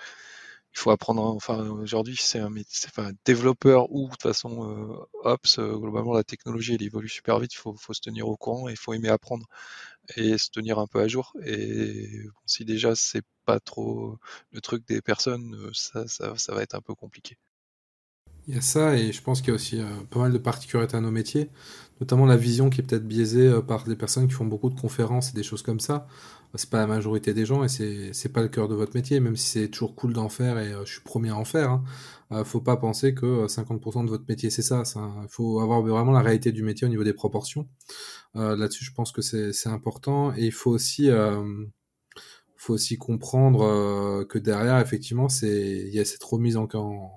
il 0.73 0.79
faut 0.79 0.91
apprendre. 0.91 1.23
Enfin, 1.23 1.67
aujourd'hui, 1.69 2.15
c'est 2.19 2.39
un 2.39 2.53
enfin, 2.87 3.11
développeur 3.25 3.91
ou 3.91 4.05
de 4.05 4.11
toute 4.11 4.21
façon 4.21 4.69
euh, 4.69 5.29
Ops. 5.29 5.59
Euh, 5.59 5.75
globalement, 5.77 6.13
la 6.13 6.23
technologie 6.23 6.75
elle 6.75 6.83
évolue 6.83 7.09
super 7.09 7.39
vite. 7.39 7.53
Il 7.53 7.57
faut, 7.57 7.73
faut, 7.75 7.93
se 7.93 8.01
tenir 8.01 8.27
au 8.27 8.37
courant 8.37 8.69
et 8.69 8.73
il 8.73 8.77
faut 8.77 8.93
aimer 8.93 9.09
apprendre 9.09 9.47
et 10.17 10.37
se 10.37 10.49
tenir 10.51 10.79
un 10.79 10.87
peu 10.87 11.01
à 11.01 11.07
jour. 11.07 11.33
Et 11.45 12.09
si 12.45 12.65
déjà 12.65 12.95
c'est 12.95 13.23
trop 13.59 14.17
le 14.51 14.61
truc 14.61 14.87
des 14.87 15.01
personnes, 15.01 15.55
ça, 15.73 16.07
ça, 16.07 16.37
ça 16.37 16.53
va 16.55 16.63
être 16.63 16.75
un 16.75 16.81
peu 16.81 16.95
compliqué. 16.95 17.37
Il 18.47 18.55
y 18.55 18.57
a 18.57 18.61
ça, 18.61 18.97
et 18.97 19.11
je 19.11 19.21
pense 19.21 19.39
qu'il 19.41 19.49
y 19.49 19.51
a 19.51 19.55
aussi 19.55 19.79
euh, 19.79 19.85
pas 20.09 20.19
mal 20.19 20.33
de 20.33 20.37
particularités 20.39 20.97
à 20.97 21.01
nos 21.01 21.11
métiers, 21.11 21.49
notamment 21.99 22.25
la 22.25 22.37
vision 22.37 22.71
qui 22.71 22.81
est 22.81 22.83
peut-être 22.83 23.07
biaisée 23.07 23.47
euh, 23.47 23.61
par 23.61 23.83
des 23.83 23.95
personnes 23.95 24.27
qui 24.27 24.33
font 24.33 24.45
beaucoup 24.45 24.69
de 24.71 24.79
conférences 24.79 25.29
et 25.29 25.33
des 25.33 25.43
choses 25.43 25.61
comme 25.61 25.79
ça. 25.79 26.07
C'est 26.55 26.69
pas 26.69 26.79
la 26.79 26.87
majorité 26.87 27.33
des 27.33 27.45
gens 27.45 27.63
et 27.63 27.69
c'est 27.69 28.29
pas 28.33 28.41
le 28.41 28.49
cœur 28.49 28.67
de 28.67 28.75
votre 28.75 28.93
métier, 28.95 29.19
même 29.21 29.37
si 29.37 29.47
c'est 29.47 29.69
toujours 29.69 29.95
cool 29.95 30.11
d'en 30.11 30.27
faire 30.27 30.59
et 30.59 30.73
euh, 30.73 30.83
je 30.85 30.93
suis 30.93 31.01
premier 31.01 31.29
à 31.29 31.37
en 31.37 31.45
faire. 31.45 31.69
Hein. 32.31 32.43
faut 32.43 32.59
pas 32.59 32.75
penser 32.75 33.13
que 33.13 33.45
50% 33.47 34.03
de 34.03 34.09
votre 34.09 34.25
métier 34.27 34.49
c'est 34.49 34.61
ça. 34.61 34.83
Il 34.95 35.29
faut 35.29 35.61
avoir 35.61 35.81
vraiment 35.81 36.11
la 36.11 36.21
réalité 36.21 36.51
du 36.51 36.63
métier 36.63 36.85
au 36.85 36.89
niveau 36.89 37.05
des 37.05 37.13
proportions. 37.13 37.69
Là-dessus, 38.33 38.83
je 38.83 38.93
pense 38.93 39.13
que 39.13 39.21
c'est 39.21 39.69
important 39.69 40.33
et 40.35 40.45
il 40.45 40.51
faut 40.51 40.71
aussi 40.71 41.09
faut 42.61 42.73
aussi 42.73 42.97
comprendre 42.97 44.23
que 44.25 44.37
derrière, 44.37 44.79
effectivement, 44.79 45.29
c'est 45.29 45.83
il 45.87 45.93
y 45.93 45.99
a 45.99 46.05
cette 46.05 46.23
remise 46.23 46.57
en, 46.57 46.67
en 46.73 47.11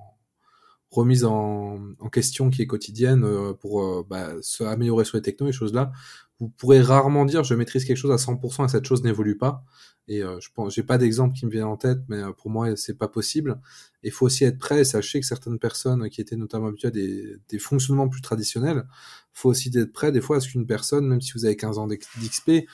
remise 0.95 1.25
en, 1.25 1.81
question 2.13 2.51
qui 2.51 2.63
est 2.63 2.67
quotidienne 2.67 3.25
euh, 3.25 3.53
pour 3.53 3.83
euh, 3.83 4.07
bah, 4.09 4.35
se 4.41 4.63
améliorer 4.63 5.05
sur 5.05 5.17
les 5.17 5.23
technos 5.23 5.49
et 5.49 5.53
choses 5.53 5.75
là. 5.75 5.91
Vous 6.39 6.49
pourrez 6.49 6.81
rarement 6.81 7.25
dire 7.25 7.43
je 7.43 7.55
maîtrise 7.55 7.85
quelque 7.85 7.97
chose 7.97 8.13
à 8.13 8.17
100% 8.17 8.67
et 8.67 8.69
cette 8.69 8.85
chose 8.85 9.03
n'évolue 9.03 9.37
pas. 9.37 9.65
Et 10.07 10.23
euh, 10.23 10.39
je 10.39 10.51
pense, 10.55 10.75
j'ai 10.75 10.83
pas 10.83 10.99
d'exemple 10.99 11.35
qui 11.35 11.47
me 11.47 11.51
vient 11.51 11.67
en 11.67 11.77
tête, 11.77 11.99
mais 12.09 12.21
pour 12.37 12.51
moi 12.51 12.77
c'est 12.77 12.97
pas 12.97 13.09
possible. 13.09 13.61
Il 14.03 14.13
faut 14.13 14.27
aussi 14.27 14.45
être 14.45 14.59
prêt. 14.59 14.81
Et 14.81 14.85
sachez 14.85 15.19
que 15.19 15.27
certaines 15.27 15.59
personnes 15.59 16.09
qui 16.11 16.21
étaient 16.21 16.37
notamment 16.37 16.69
habituées 16.69 16.89
à 16.89 16.93
des, 16.93 17.37
des 17.49 17.59
fonctionnements 17.59 18.09
plus 18.09 18.21
traditionnels, 18.21 18.87
faut 19.33 19.49
aussi 19.49 19.77
être 19.77 19.93
prêt 19.93 20.13
des 20.13 20.21
fois 20.21 20.37
à 20.37 20.41
ce 20.41 20.49
qu'une 20.49 20.67
personne, 20.67 21.09
même 21.09 21.21
si 21.21 21.33
vous 21.33 21.45
avez 21.45 21.57
15 21.57 21.79
ans 21.79 21.89
d'XP, 21.89 22.69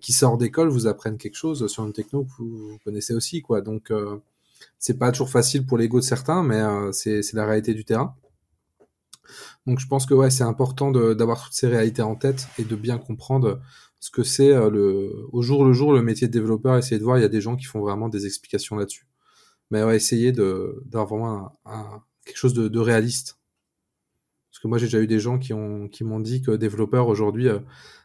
qui 0.00 0.12
sort 0.12 0.38
d'école, 0.38 0.68
vous 0.68 0.86
apprenne 0.86 1.18
quelque 1.18 1.36
chose 1.36 1.66
sur 1.68 1.84
une 1.84 1.92
techno 1.92 2.24
que 2.24 2.30
vous, 2.38 2.78
connaissez 2.84 3.14
aussi, 3.14 3.42
quoi. 3.42 3.60
Donc 3.60 3.92
c'est 4.78 4.98
pas 4.98 5.10
toujours 5.12 5.30
facile 5.30 5.66
pour 5.66 5.78
l'ego 5.78 5.98
de 5.98 6.04
certains, 6.04 6.42
mais 6.42 6.60
euh, 6.60 6.92
c'est 6.92 7.32
la 7.32 7.46
réalité 7.46 7.74
du 7.74 7.84
terrain. 7.84 8.14
Donc 9.66 9.78
je 9.78 9.86
pense 9.86 10.06
que 10.06 10.14
ouais, 10.14 10.30
c'est 10.30 10.44
important 10.44 10.90
d'avoir 10.90 11.44
toutes 11.44 11.52
ces 11.52 11.68
réalités 11.68 12.02
en 12.02 12.14
tête 12.14 12.48
et 12.58 12.64
de 12.64 12.76
bien 12.76 12.98
comprendre 12.98 13.60
ce 14.00 14.10
que 14.10 14.22
c'est 14.22 14.52
euh, 14.52 14.70
le 14.70 15.26
au 15.32 15.42
jour 15.42 15.64
le 15.64 15.72
jour 15.72 15.92
le 15.92 16.02
métier 16.02 16.28
de 16.28 16.32
développeur. 16.32 16.76
Essayer 16.78 16.98
de 16.98 17.04
voir, 17.04 17.18
il 17.18 17.22
y 17.22 17.24
a 17.24 17.28
des 17.28 17.40
gens 17.40 17.56
qui 17.56 17.64
font 17.64 17.80
vraiment 17.80 18.08
des 18.08 18.26
explications 18.26 18.76
là-dessus. 18.76 19.06
Mais 19.70 19.82
ouais, 19.82 19.96
essayer 19.96 20.32
de 20.32 20.82
d'avoir 20.86 21.08
vraiment 21.08 21.60
un, 21.66 22.02
quelque 22.24 22.38
chose 22.38 22.54
de, 22.54 22.68
de, 22.68 22.78
réaliste. 22.78 23.38
Parce 24.50 24.62
que 24.62 24.68
moi 24.68 24.78
j'ai 24.78 24.86
déjà 24.86 25.00
eu 25.00 25.06
des 25.06 25.20
gens 25.20 25.38
qui 25.38 25.52
ont 25.52 25.88
qui 25.88 26.04
m'ont 26.04 26.20
dit 26.20 26.40
que 26.40 26.52
développeur 26.52 27.08
aujourd'hui 27.08 27.48
euh, 27.48 27.58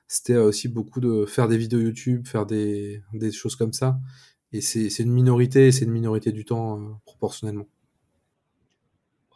c'était 0.07 0.37
aussi 0.37 0.67
beaucoup 0.67 0.99
de 0.99 1.25
faire 1.25 1.47
des 1.47 1.57
vidéos 1.57 1.79
YouTube, 1.79 2.27
faire 2.27 2.45
des, 2.45 3.01
des 3.13 3.31
choses 3.31 3.55
comme 3.55 3.73
ça. 3.73 3.99
Et 4.53 4.61
c'est 4.61 4.99
une 4.99 5.11
minorité, 5.11 5.71
c'est 5.71 5.85
une 5.85 5.91
minorité 5.91 6.31
du 6.31 6.45
temps 6.45 6.79
euh, 6.79 6.93
proportionnellement. 7.05 7.67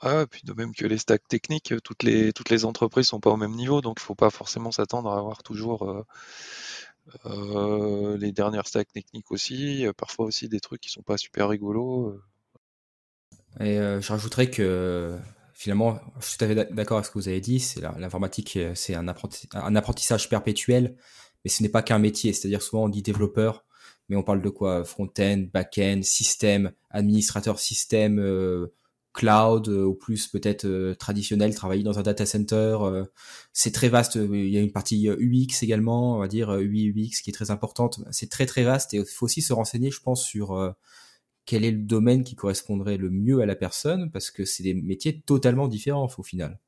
Ouais, 0.04 0.28
puis 0.28 0.44
de 0.44 0.54
même 0.54 0.76
que 0.76 0.86
les 0.86 1.00
stacks 1.00 1.28
techniques, 1.28 1.74
toutes 1.84 2.04
les, 2.04 2.32
toutes 2.32 2.52
les 2.52 2.66
entreprises 2.66 3.08
sont 3.08 3.20
pas 3.20 3.32
au 3.32 3.38
même 3.38 3.56
niveau, 3.56 3.82
donc 3.82 3.98
il 4.00 4.04
faut 4.04 4.14
pas 4.14 4.30
forcément 4.30 4.72
s'attendre 4.72 5.10
à 5.10 5.18
avoir 5.18 5.42
toujours 5.42 5.90
euh, 5.90 6.06
euh, 7.26 8.16
les 8.18 8.32
dernières 8.32 8.68
stacks 8.68 8.92
techniques 8.94 9.32
aussi, 9.32 9.88
parfois 9.98 10.28
aussi 10.28 10.50
des 10.50 10.60
trucs 10.60 10.82
qui 10.82 10.90
sont 10.92 11.02
pas 11.02 11.18
super 11.18 11.50
rigolos. 11.50 12.22
Et 13.60 13.78
je 13.78 14.08
rajouterais 14.08 14.52
que 14.52 15.18
finalement, 15.58 16.00
je 16.20 16.28
suis 16.28 16.38
tout 16.38 16.46
à 16.46 16.48
fait 16.48 16.74
d'accord 16.74 16.98
avec 16.98 17.08
ce 17.08 17.12
que 17.12 17.18
vous 17.18 17.28
avez 17.28 17.42
dit, 17.42 17.60
c'est 17.60 17.82
l'informatique, 17.82 18.60
c'est 18.76 18.94
un, 18.94 19.08
apprentissage 19.08 20.30
perpétuel, 20.30 20.96
mais 21.44 21.50
ce 21.50 21.64
n'est 21.64 21.70
pas 21.70 21.82
qu'un 21.82 21.98
métier, 21.98 22.32
c'est-à-dire 22.32 22.62
souvent 22.62 22.86
on 22.86 22.90
dit 22.90 23.02
développeur, 23.02 23.66
mais 24.08 24.16
on 24.16 24.24
parle 24.24 24.44
de 24.44 24.50
quoi? 24.50 24.86
Front-end, 24.86 25.48
back-end, 25.52 26.02
système, 26.04 26.72
administrateur 26.92 27.60
système, 27.60 28.20
euh, 28.20 28.68
cloud, 29.14 29.68
euh, 29.68 29.84
ou 29.84 29.96
plus 29.96 30.28
peut-être 30.28 30.66
euh, 30.66 30.94
traditionnel, 30.94 31.56
travailler 31.56 31.84
dans 31.84 31.98
un 31.98 32.04
data 32.04 32.28
center. 32.28 32.78
c'est 33.52 33.74
très 33.74 33.90
vaste. 33.90 34.16
Il 34.16 34.50
y 34.50 34.58
a 34.60 34.62
une 34.62 34.72
partie 34.72 35.10
UX 35.10 35.64
également, 35.64 36.18
on 36.18 36.20
va 36.20 36.28
dire 36.28 36.54
UI 36.56 36.90
UX 36.92 37.22
qui 37.24 37.32
est 37.32 37.34
très 37.34 37.50
importante. 37.50 38.00
C'est 38.12 38.30
très 38.30 38.46
très 38.46 38.64
vaste 38.64 38.94
et 38.94 38.98
il 38.98 39.06
faut 39.06 39.26
aussi 39.26 39.42
se 39.42 39.54
renseigner, 39.54 39.90
je 39.90 40.02
pense, 40.02 40.24
sur 40.24 40.76
quel 41.48 41.66
est 41.66 41.72
le 41.72 41.82
domaine 41.82 42.24
qui 42.24 42.36
correspondrait 42.36 42.98
le 42.98 43.10
mieux 43.10 43.42
à 43.42 43.48
la 43.48 43.56
personne, 43.56 44.12
parce 44.12 44.30
que 44.30 44.46
c'est 44.46 44.62
des 44.62 44.76
métiers 44.76 45.22
totalement 45.26 45.68
différents 45.68 46.08
au 46.16 46.24
final. 46.24 46.60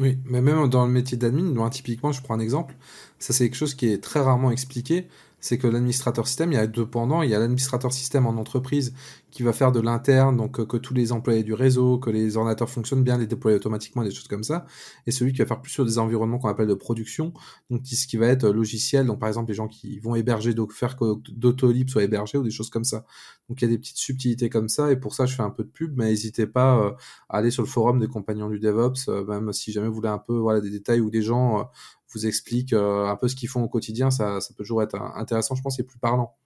Oui, 0.00 0.18
mais 0.24 0.42
même 0.42 0.68
dans 0.68 0.84
le 0.84 0.92
métier 0.92 1.16
d'admin, 1.16 1.70
typiquement, 1.70 2.10
je 2.10 2.20
prends 2.20 2.34
un 2.34 2.40
exemple, 2.40 2.76
ça 3.20 3.32
c'est 3.32 3.48
quelque 3.48 3.56
chose 3.56 3.74
qui 3.74 3.86
est 3.86 4.02
très 4.02 4.20
rarement 4.20 4.50
expliqué 4.50 5.06
c'est 5.44 5.58
que 5.58 5.66
l'administrateur 5.66 6.26
système, 6.26 6.52
il 6.52 6.54
y 6.54 6.58
a 6.58 6.66
deux 6.66 6.86
pendant. 6.86 7.20
Il 7.20 7.28
y 7.28 7.34
a 7.34 7.38
l'administrateur 7.38 7.92
système 7.92 8.26
en 8.26 8.30
entreprise 8.30 8.94
qui 9.30 9.42
va 9.42 9.52
faire 9.52 9.72
de 9.72 9.80
l'interne, 9.80 10.38
donc 10.38 10.58
euh, 10.58 10.64
que 10.64 10.78
tous 10.78 10.94
les 10.94 11.12
employés 11.12 11.42
du 11.42 11.52
réseau, 11.52 11.98
que 11.98 12.08
les 12.08 12.38
ordinateurs 12.38 12.70
fonctionnent 12.70 13.04
bien, 13.04 13.18
les 13.18 13.26
déployer 13.26 13.58
automatiquement, 13.58 14.02
des 14.02 14.10
choses 14.10 14.26
comme 14.26 14.42
ça. 14.42 14.64
Et 15.06 15.10
celui 15.10 15.34
qui 15.34 15.40
va 15.40 15.46
faire 15.46 15.60
plus 15.60 15.70
sur 15.70 15.84
des 15.84 15.98
environnements 15.98 16.38
qu'on 16.38 16.48
appelle 16.48 16.66
de 16.66 16.72
production, 16.72 17.34
donc 17.68 17.82
ce 17.84 18.06
qui 18.06 18.16
va 18.16 18.28
être 18.28 18.44
euh, 18.44 18.52
logiciel, 18.54 19.04
donc 19.04 19.20
par 19.20 19.28
exemple 19.28 19.50
les 19.50 19.54
gens 19.54 19.68
qui 19.68 19.98
vont 19.98 20.14
héberger, 20.14 20.54
donc 20.54 20.72
faire 20.72 20.96
que 20.96 21.16
Doctolib 21.30 21.90
soit 21.90 22.04
hébergé 22.04 22.38
ou 22.38 22.42
des 22.42 22.50
choses 22.50 22.70
comme 22.70 22.84
ça. 22.84 23.04
Donc 23.50 23.60
il 23.60 23.66
y 23.66 23.68
a 23.68 23.70
des 23.70 23.78
petites 23.78 23.98
subtilités 23.98 24.48
comme 24.48 24.70
ça, 24.70 24.92
et 24.92 24.96
pour 24.96 25.14
ça 25.14 25.26
je 25.26 25.34
fais 25.34 25.42
un 25.42 25.50
peu 25.50 25.64
de 25.64 25.68
pub, 25.68 25.94
mais 25.94 26.06
n'hésitez 26.06 26.46
pas 26.46 26.78
euh, 26.78 26.92
à 27.28 27.36
aller 27.36 27.50
sur 27.50 27.62
le 27.62 27.68
forum 27.68 27.98
des 27.98 28.08
compagnons 28.08 28.48
du 28.48 28.60
DevOps, 28.60 29.10
même 29.28 29.52
si 29.52 29.72
jamais 29.72 29.88
vous 29.88 29.94
voulez 29.96 30.08
un 30.08 30.16
peu 30.16 30.38
voilà 30.38 30.62
des 30.62 30.70
détails 30.70 31.00
ou 31.00 31.10
des 31.10 31.20
gens 31.20 31.68
vous 32.14 32.26
explique 32.26 32.72
euh, 32.72 33.06
un 33.06 33.16
peu 33.16 33.28
ce 33.28 33.36
qu'ils 33.36 33.48
font 33.48 33.62
au 33.62 33.68
quotidien, 33.68 34.10
ça, 34.10 34.38
peut 34.48 34.54
toujours 34.54 34.82
être 34.82 35.00
intéressant, 35.16 35.54
je 35.54 35.62
pense, 35.62 35.78
et 35.78 35.82
plus 35.82 35.98
parlant. 35.98 36.36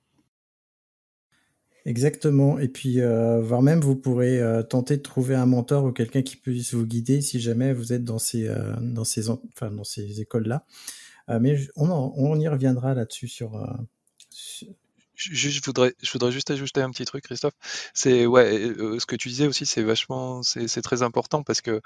Exactement. 1.85 2.59
Et 2.59 2.69
puis, 2.69 3.01
euh, 3.01 3.41
voire 3.41 3.63
même, 3.63 3.81
vous 3.81 3.97
pourrez 3.97 4.41
euh, 4.41 4.63
tenter 4.63 4.97
de 4.97 5.03
trouver 5.03 5.35
un 5.35 5.47
mentor 5.47 5.85
ou 5.85 5.93
quelqu'un 5.93 6.23
qui 6.23 6.37
puisse 6.37 6.75
vous 6.75 6.87
guider 6.87 7.21
si 7.21 7.41
jamais 7.41 7.73
vous 7.73 7.93
êtes 7.93 8.05
dans 8.05 8.19
ces, 8.19 8.53
dans 8.81 9.05
ces, 9.05 9.31
enfin, 9.31 9.71
dans 9.71 9.85
ces 9.85 10.21
écoles-là. 10.21 10.67
mais 11.41 11.57
on, 11.77 11.89
on, 11.91 12.39
y 12.39 12.49
reviendra 12.49 12.95
là-dessus 12.95 13.29
sur, 13.29 13.57
je 15.19 15.61
voudrais, 15.65 15.95
je 16.03 16.11
voudrais 16.13 16.33
juste 16.33 16.51
ajouter 16.51 16.81
un 16.81 16.91
petit 16.91 17.05
truc, 17.05 17.25
Christophe. 17.25 17.55
C'est 17.95 18.27
ouais, 18.27 18.61
euh, 18.61 18.99
ce 18.99 19.07
que 19.07 19.17
tu 19.17 19.29
disais 19.29 19.47
aussi, 19.47 19.67
c'est 19.67 19.83
vachement, 19.83 20.43
c'est 20.43 20.83
très 20.83 21.03
important 21.03 21.43
parce 21.43 21.61
que 21.61 21.81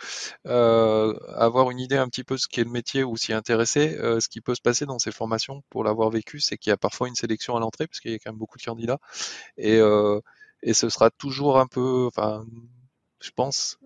euh, 0.47 1.15
avoir 1.35 1.71
une 1.71 1.81
idée 1.81 1.97
un 1.97 2.09
petit 2.09 2.25
peu 2.25 2.35
de 2.37 2.41
ce 2.41 2.49
qu'est 2.49 2.65
le 2.65 2.71
métier 2.71 3.05
ou 3.05 3.17
s'y 3.17 3.33
intéresser, 3.33 3.97
euh, 3.99 4.21
ce 4.21 4.29
qui 4.29 4.41
peut 4.41 4.55
se 4.55 4.61
passer 4.63 4.87
dans 4.87 4.99
ces 4.99 5.13
formations, 5.13 5.63
pour 5.71 5.85
l'avoir 5.85 6.11
vécu, 6.11 6.41
c'est 6.41 6.59
qu'il 6.59 6.71
y 6.71 6.75
a 6.75 6.77
parfois 6.77 7.09
une 7.09 7.15
sélection 7.15 7.57
à 7.57 7.61
l'entrée 7.61 7.87
parce 7.87 8.01
qu'il 8.01 8.13
y 8.13 8.15
a 8.15 8.19
quand 8.19 8.31
même 8.33 8.39
beaucoup 8.39 8.59
de 8.59 8.65
candidats 8.65 8.99
et 9.57 9.81
et 10.63 10.75
ce 10.75 10.89
sera 10.89 11.11
toujours 11.11 11.59
un 11.59 11.67
peu, 11.67 12.07
enfin, 12.07 12.45
je 13.21 13.31
pense, 13.33 13.79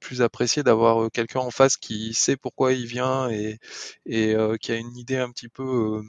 plus 0.00 0.22
apprécié 0.22 0.62
d'avoir 0.62 1.10
quelqu'un 1.10 1.40
en 1.40 1.50
face 1.50 1.76
qui 1.76 2.14
sait 2.14 2.36
pourquoi 2.36 2.72
il 2.72 2.86
vient 2.86 3.30
et, 3.30 3.58
et 4.06 4.34
qui 4.60 4.72
a 4.72 4.76
une 4.76 4.96
idée 4.96 5.18
un 5.18 5.30
petit 5.30 5.48
peu 5.48 6.02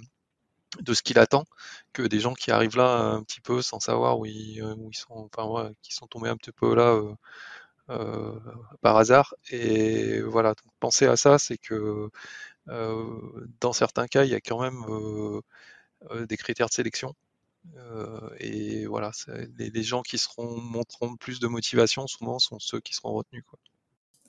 de 0.81 0.93
ce 0.93 1.01
qu'il 1.03 1.19
attend 1.19 1.45
que 1.93 2.03
des 2.03 2.19
gens 2.19 2.33
qui 2.33 2.51
arrivent 2.51 2.77
là 2.77 2.97
un 2.97 3.23
petit 3.23 3.41
peu 3.41 3.61
sans 3.61 3.79
savoir 3.79 4.19
où 4.19 4.25
ils, 4.25 4.61
euh, 4.61 4.75
sont, 4.93 5.29
enfin 5.33 5.47
ouais, 5.47 5.71
qui 5.81 5.93
sont 5.93 6.07
tombés 6.07 6.29
un 6.29 6.37
petit 6.37 6.51
peu 6.51 6.75
là 6.75 6.93
euh, 6.93 7.15
euh, 7.89 8.39
par 8.81 8.97
hasard. 8.97 9.35
Et 9.51 10.21
voilà, 10.21 10.49
donc 10.49 10.73
penser 10.79 11.05
à 11.07 11.15
ça, 11.17 11.39
c'est 11.39 11.57
que 11.57 12.09
dans 12.67 13.73
certains 13.73 14.07
cas, 14.07 14.23
il 14.25 14.31
y 14.31 14.35
a 14.35 14.41
quand 14.41 14.61
même 14.61 14.83
des 16.27 16.37
critères 16.37 16.67
de 16.67 16.73
sélection. 16.73 17.15
et 18.39 18.85
voilà, 18.87 19.11
les, 19.57 19.69
les, 19.69 19.83
gens 19.83 20.01
qui 20.01 20.17
seront 20.17 20.57
montreront 20.59 21.15
plus 21.17 21.39
de 21.39 21.47
motivation 21.47 22.07
souvent 22.07 22.39
sont 22.39 22.59
ceux 22.59 22.79
qui 22.81 22.93
seront 22.93 23.13
retenus. 23.13 23.43
Quoi. 23.47 23.59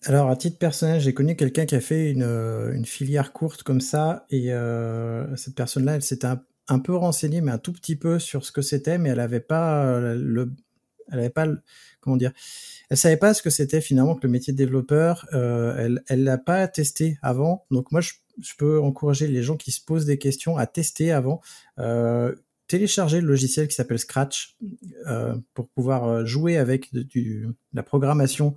Alors, 0.07 0.29
à 0.29 0.37
titre 0.37 0.59
personnel, 0.59 1.01
j'ai 1.01 1.15
connu 1.15 1.35
quelqu'un 1.35 1.65
qui 1.65 1.75
a 1.75 1.81
fait 1.81 2.11
une, 2.11 2.25
euh, 2.25 2.83
filière 2.85 3.33
courte 3.33 3.63
comme 3.63 3.81
ça, 3.81 4.27
et 4.29 4.53
euh, 4.53 5.35
cette 5.37 5.55
personne-là, 5.55 5.97
elle 5.97 6.03
s'était 6.03 6.29
un, 6.69 6.79
peu 6.79 6.95
renseignée, 6.95 7.41
mais 7.41 7.53
un 7.53 7.59
tout 7.59 7.73
petit 7.73 7.97
peu 7.97 8.19
sur 8.19 8.45
ce 8.45 8.53
que 8.53 8.61
c'était, 8.61 8.99
mais 8.99 9.11
elle 9.11 9.17
n'avait 9.17 9.41
pas 9.41 9.87
euh, 9.87 10.15
le, 10.15 10.53
elle 11.11 11.21
avait 11.21 11.31
pas, 11.31 11.47
le, 11.47 11.63
comment 12.01 12.17
dire, 12.17 12.33
elle 12.91 12.99
savait 12.99 13.17
pas 13.17 13.33
ce 13.33 13.43
que 13.43 13.49
c'était 13.49 13.81
finalement 13.81 14.15
que 14.15 14.27
le 14.27 14.31
métier 14.31 14.53
de 14.53 14.59
développeur. 14.59 15.27
Euh, 15.33 15.75
elle, 15.79 16.03
elle 16.09 16.25
l'a 16.25 16.39
pas 16.39 16.69
testé 16.69 17.19
avant, 17.23 17.65
donc 17.71 17.91
moi, 17.91 18.03
je, 18.03 18.13
peux 18.59 18.81
encourager 18.81 19.27
les 19.27 19.43
gens 19.43 19.57
qui 19.57 19.71
se 19.71 19.83
posent 19.83 20.07
des 20.07 20.19
questions 20.19 20.57
à 20.57 20.67
tester 20.67 21.13
avant. 21.13 21.41
Télécharger 22.67 23.21
le 23.21 23.29
logiciel 23.29 23.69
qui 23.69 23.75
s'appelle 23.75 23.99
Scratch 23.99 24.57
pour 25.53 25.69
pouvoir 25.69 26.27
jouer 26.27 26.57
avec 26.57 26.93
du, 26.93 27.47
la 27.75 27.85
programmation 27.85 28.57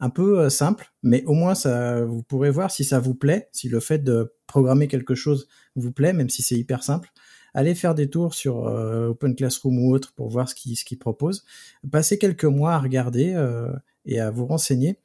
un 0.00 0.10
peu 0.10 0.40
euh, 0.40 0.50
simple, 0.50 0.92
mais 1.02 1.24
au 1.24 1.34
moins 1.34 1.54
ça, 1.54 2.04
vous 2.04 2.22
pourrez 2.22 2.50
voir 2.50 2.70
si 2.70 2.84
ça 2.84 3.00
vous 3.00 3.14
plaît, 3.14 3.48
si 3.52 3.68
le 3.68 3.80
fait 3.80 3.98
de 3.98 4.34
programmer 4.46 4.88
quelque 4.88 5.14
chose 5.14 5.48
vous 5.74 5.92
plaît, 5.92 6.12
même 6.12 6.28
si 6.28 6.42
c'est 6.42 6.56
hyper 6.56 6.82
simple. 6.82 7.10
Allez 7.54 7.74
faire 7.74 7.94
des 7.94 8.10
tours 8.10 8.34
sur 8.34 8.66
euh, 8.66 9.08
Open 9.08 9.34
Classroom 9.34 9.78
ou 9.78 9.94
autre 9.94 10.12
pour 10.14 10.28
voir 10.28 10.48
ce 10.48 10.54
qu'ils 10.54 10.76
ce 10.76 10.84
qu'ils 10.84 10.98
proposent. 10.98 11.44
Passez 11.90 12.18
quelques 12.18 12.44
mois 12.44 12.74
à 12.74 12.78
regarder 12.78 13.32
euh, 13.34 13.72
et 14.04 14.20
à 14.20 14.30
vous 14.30 14.44
renseigner. 14.46 14.98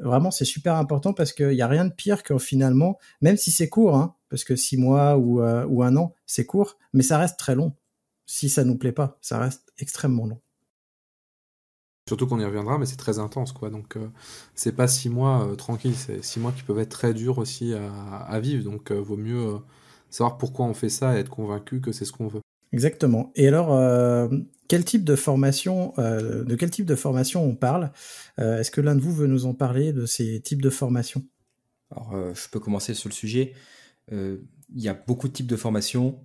Vraiment, 0.00 0.32
c'est 0.32 0.44
super 0.44 0.74
important 0.74 1.12
parce 1.12 1.32
qu'il 1.32 1.50
n'y 1.50 1.62
a 1.62 1.68
rien 1.68 1.84
de 1.84 1.92
pire 1.92 2.24
que 2.24 2.36
finalement, 2.38 2.98
même 3.20 3.36
si 3.36 3.52
c'est 3.52 3.68
court, 3.68 3.94
hein, 3.94 4.16
parce 4.30 4.42
que 4.42 4.56
six 4.56 4.76
mois 4.76 5.16
ou, 5.16 5.40
ou 5.42 5.82
un 5.84 5.96
an, 5.96 6.14
c'est 6.26 6.44
court, 6.44 6.76
mais 6.92 7.04
ça 7.04 7.18
reste 7.18 7.38
très 7.38 7.54
long. 7.54 7.76
Si 8.26 8.48
ça 8.48 8.64
nous 8.64 8.76
plaît 8.76 8.92
pas, 8.92 9.18
ça 9.20 9.38
reste 9.38 9.72
extrêmement 9.78 10.26
long. 10.26 10.40
Surtout 12.12 12.26
qu'on 12.26 12.38
y 12.38 12.44
reviendra, 12.44 12.76
mais 12.76 12.84
c'est 12.84 12.98
très 12.98 13.18
intense, 13.18 13.52
quoi. 13.52 13.70
Donc, 13.70 13.96
c'est 14.54 14.76
pas 14.76 14.86
six 14.86 15.08
mois 15.08 15.48
tranquilles, 15.56 15.94
c'est 15.94 16.22
six 16.22 16.40
mois 16.40 16.52
qui 16.52 16.62
peuvent 16.62 16.78
être 16.78 16.90
très 16.90 17.14
durs 17.14 17.38
aussi 17.38 17.72
à, 17.72 18.38
vivre. 18.38 18.64
Donc, 18.64 18.92
vaut 18.92 19.16
mieux 19.16 19.56
savoir 20.10 20.36
pourquoi 20.36 20.66
on 20.66 20.74
fait 20.74 20.90
ça 20.90 21.16
et 21.16 21.20
être 21.20 21.30
convaincu 21.30 21.80
que 21.80 21.90
c'est 21.90 22.04
ce 22.04 22.12
qu'on 22.12 22.28
veut. 22.28 22.42
Exactement. 22.70 23.32
Et 23.34 23.48
alors, 23.48 24.28
quel 24.68 24.84
type 24.84 25.04
de 25.04 25.16
formation, 25.16 25.94
de 25.96 26.54
quel 26.54 26.70
type 26.70 26.84
de 26.84 26.96
formation 26.96 27.42
on 27.42 27.54
parle? 27.56 27.92
Est-ce 28.36 28.70
que 28.70 28.82
l'un 28.82 28.94
de 28.94 29.00
vous 29.00 29.14
veut 29.14 29.26
nous 29.26 29.46
en 29.46 29.54
parler 29.54 29.94
de 29.94 30.04
ces 30.04 30.42
types 30.42 30.60
de 30.60 30.68
formations? 30.68 31.24
Alors, 31.90 32.34
je 32.34 32.46
peux 32.50 32.60
commencer 32.60 32.92
sur 32.92 33.08
le 33.08 33.14
sujet. 33.14 33.54
Il 34.10 34.38
y 34.74 34.90
a 34.90 34.94
beaucoup 34.94 35.28
de 35.28 35.32
types 35.32 35.46
de 35.46 35.56
formations. 35.56 36.20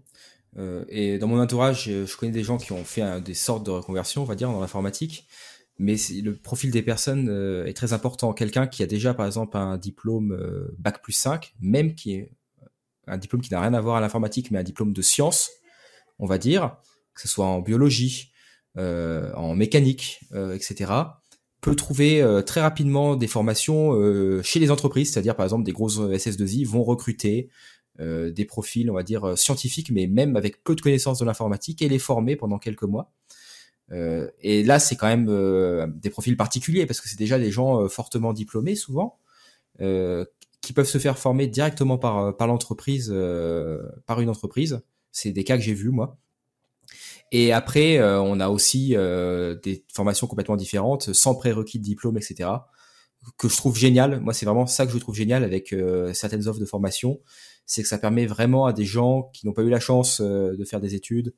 Euh, 0.58 0.86
et 0.89 1.17
dans 1.17 1.27
mon 1.27 1.39
entourage, 1.39 1.86
je 1.86 2.17
connais 2.17 2.32
des 2.32 2.44
gens 2.44 2.58
qui 2.58 2.72
ont 2.72 2.84
fait 2.84 3.22
des 3.22 3.34
sortes 3.34 3.65
de 3.65 3.72
reconversion, 3.72 4.24
on 4.24 4.25
va 4.25 4.36
dire, 4.36 4.51
dans 4.51 4.60
l'informatique. 4.60 5.27
Mais 5.79 5.96
le 6.24 6.36
profil 6.36 6.72
des 6.72 6.81
personnes 6.81 7.29
euh, 7.29 7.65
est 7.65 7.74
très 7.74 7.93
important. 7.93 8.34
Quelqu'un 8.34 8.67
qui 8.67 8.81
a 8.84 8.88
déjà, 8.88 9.13
par 9.13 9.25
exemple, 9.25 9.57
un 9.57 9.77
diplôme 9.77 10.31
euh, 10.31 10.75
Bac 10.79 11.01
plus 11.01 11.13
5, 11.13 11.53
même 11.62 11.93
qui 11.93 12.15
est 12.15 12.31
un 13.05 13.17
diplôme 13.17 13.41
qui 13.41 13.51
n'a 13.51 13.62
rien 13.62 13.74
à 13.74 13.81
voir 13.81 13.98
à 13.98 14.01
l'informatique, 14.01 14.51
mais 14.51 14.60
un 14.60 14.63
diplôme 14.63 14.91
de 14.91 15.01
science, 15.01 15.50
on 16.19 16.25
va 16.25 16.38
dire, 16.38 16.77
que 17.13 17.22
ce 17.22 17.27
soit 17.27 17.46
en 17.46 17.62
biologie, 17.62 18.34
en 18.75 19.55
mécanique, 19.55 20.19
etc., 20.53 20.91
peut 21.62 21.75
trouver 21.75 22.22
très 22.46 22.60
rapidement 22.60 23.15
des 23.15 23.27
formations 23.27 23.93
chez 24.43 24.60
les 24.60 24.72
entreprises, 24.72 25.13
c'est-à-dire 25.13 25.38
par 25.38 25.46
exemple 25.46 25.63
des 25.63 25.72
grosses 25.72 26.00
SS2I 26.00 26.67
vont 26.67 26.84
recruter 26.84 27.50
euh, 28.00 28.31
des 28.31 28.46
profils, 28.46 28.91
on 28.91 28.93
va 28.93 29.01
dire, 29.01 29.24
euh, 29.24 29.36
scientifiques, 29.36 29.89
mais 29.89 30.05
même 30.05 30.36
avec 30.36 30.63
peu 30.63 30.75
de 30.75 30.81
connaissances 30.81 31.17
de 31.17 31.25
l'informatique, 31.25 31.81
et 31.81 31.89
les 31.89 31.98
former 31.98 32.36
pendant 32.36 32.60
quelques 32.60 32.84
mois. 32.84 33.12
Euh, 33.91 34.29
et 34.41 34.63
là, 34.63 34.79
c'est 34.79 34.96
quand 34.96 35.08
même 35.08 35.91
des 36.00 36.10
profils 36.10 36.38
particuliers, 36.38 36.86
parce 36.86 37.01
que 37.01 37.10
c'est 37.10 37.17
déjà 37.17 37.39
des 37.39 37.51
gens 37.51 37.88
fortement 37.89 38.34
diplômés, 38.34 38.75
souvent, 38.75 39.20
qui 39.79 40.74
peuvent 40.74 40.88
se 40.88 40.98
faire 40.98 41.17
former 41.17 41.48
directement 41.48 41.98
par, 41.98 42.36
par 42.36 42.48
l'entreprise, 42.48 43.13
par 44.06 44.22
une 44.22 44.29
entreprise. 44.29 44.82
C'est 45.12 45.32
des 45.32 45.44
cas 45.44 45.58
que 45.58 45.63
j'ai 45.63 45.74
vus, 45.74 45.91
moi. 45.91 46.17
Et 47.32 47.51
après, 47.51 48.01
on 48.01 48.39
a 48.39 48.50
aussi 48.50 48.89
des 48.89 49.86
formations 49.94 50.27
complètement 50.27 50.58
différentes, 50.58 51.13
sans 51.13 51.36
prérequis 51.36 51.79
de 51.79 51.84
diplôme, 51.84 52.17
etc., 52.17 52.50
que 53.38 53.50
je 53.50 53.58
trouve 53.58 53.77
génial. 53.77 54.22
Moi, 54.22 54.34
c'est 54.34 54.46
vraiment 54.46 54.67
ça 54.67 54.86
que 54.86 54.91
je 54.94 54.98
trouve 54.98 55.15
génial 55.15 55.44
avec 55.44 55.75
certaines 56.13 56.48
offres 56.48 56.60
de 56.60 56.65
formation 56.65 57.20
c'est 57.67 57.84
que 57.84 57.88
ça 57.89 58.00
permet 58.00 58.25
vraiment 58.25 58.65
à 58.65 58.74
des 58.74 58.86
gens 58.86 59.29
qui 59.34 59.46
n'ont 59.46 59.53
pas 59.53 59.62
eu 59.62 59.70
la 59.70 59.82
chance 59.82 60.22
euh, 60.22 60.56
de 60.56 60.63
faire 60.63 60.79
des 60.79 60.96
études 60.96 61.36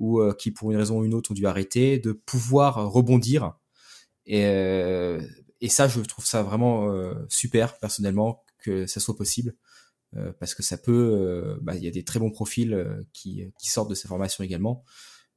ou 0.00 0.20
euh, 0.20 0.34
qui 0.34 0.50
pour 0.50 0.72
une 0.72 0.78
raison 0.78 0.98
ou 0.98 1.04
une 1.04 1.14
autre 1.14 1.30
ont 1.30 1.34
dû 1.34 1.46
arrêter, 1.46 1.98
de 2.00 2.10
pouvoir 2.10 2.90
rebondir. 2.90 3.54
Et, 4.26 4.44
euh, 4.46 5.20
ça, 5.68 5.86
je 5.86 6.00
trouve 6.00 6.26
ça 6.26 6.42
vraiment 6.42 6.90
super 7.28 7.78
personnellement 7.78 8.42
que 8.58 8.86
ça 8.86 8.98
soit 8.98 9.14
possible. 9.14 9.54
parce 10.38 10.54
que 10.54 10.62
ça 10.62 10.78
peut, 10.78 11.58
bah, 11.60 11.74
il 11.76 11.84
y 11.84 11.88
a 11.88 11.90
des 11.90 12.02
très 12.02 12.18
bons 12.18 12.30
profils 12.30 13.04
qui, 13.12 13.52
sortent 13.58 13.90
de 13.90 13.94
ces 13.94 14.08
formations 14.08 14.42
également. 14.42 14.84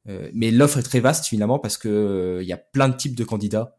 mais 0.06 0.50
l'offre 0.50 0.78
est 0.78 0.84
très 0.84 1.02
vaste 1.02 1.26
finalement 1.26 1.60
parce 1.60 1.78
que 1.78 2.40
il 2.42 2.48
y 2.48 2.54
a 2.54 2.58
plein 2.58 2.88
de 2.88 2.96
types 2.96 3.16
de 3.16 3.26
candidats, 3.26 3.76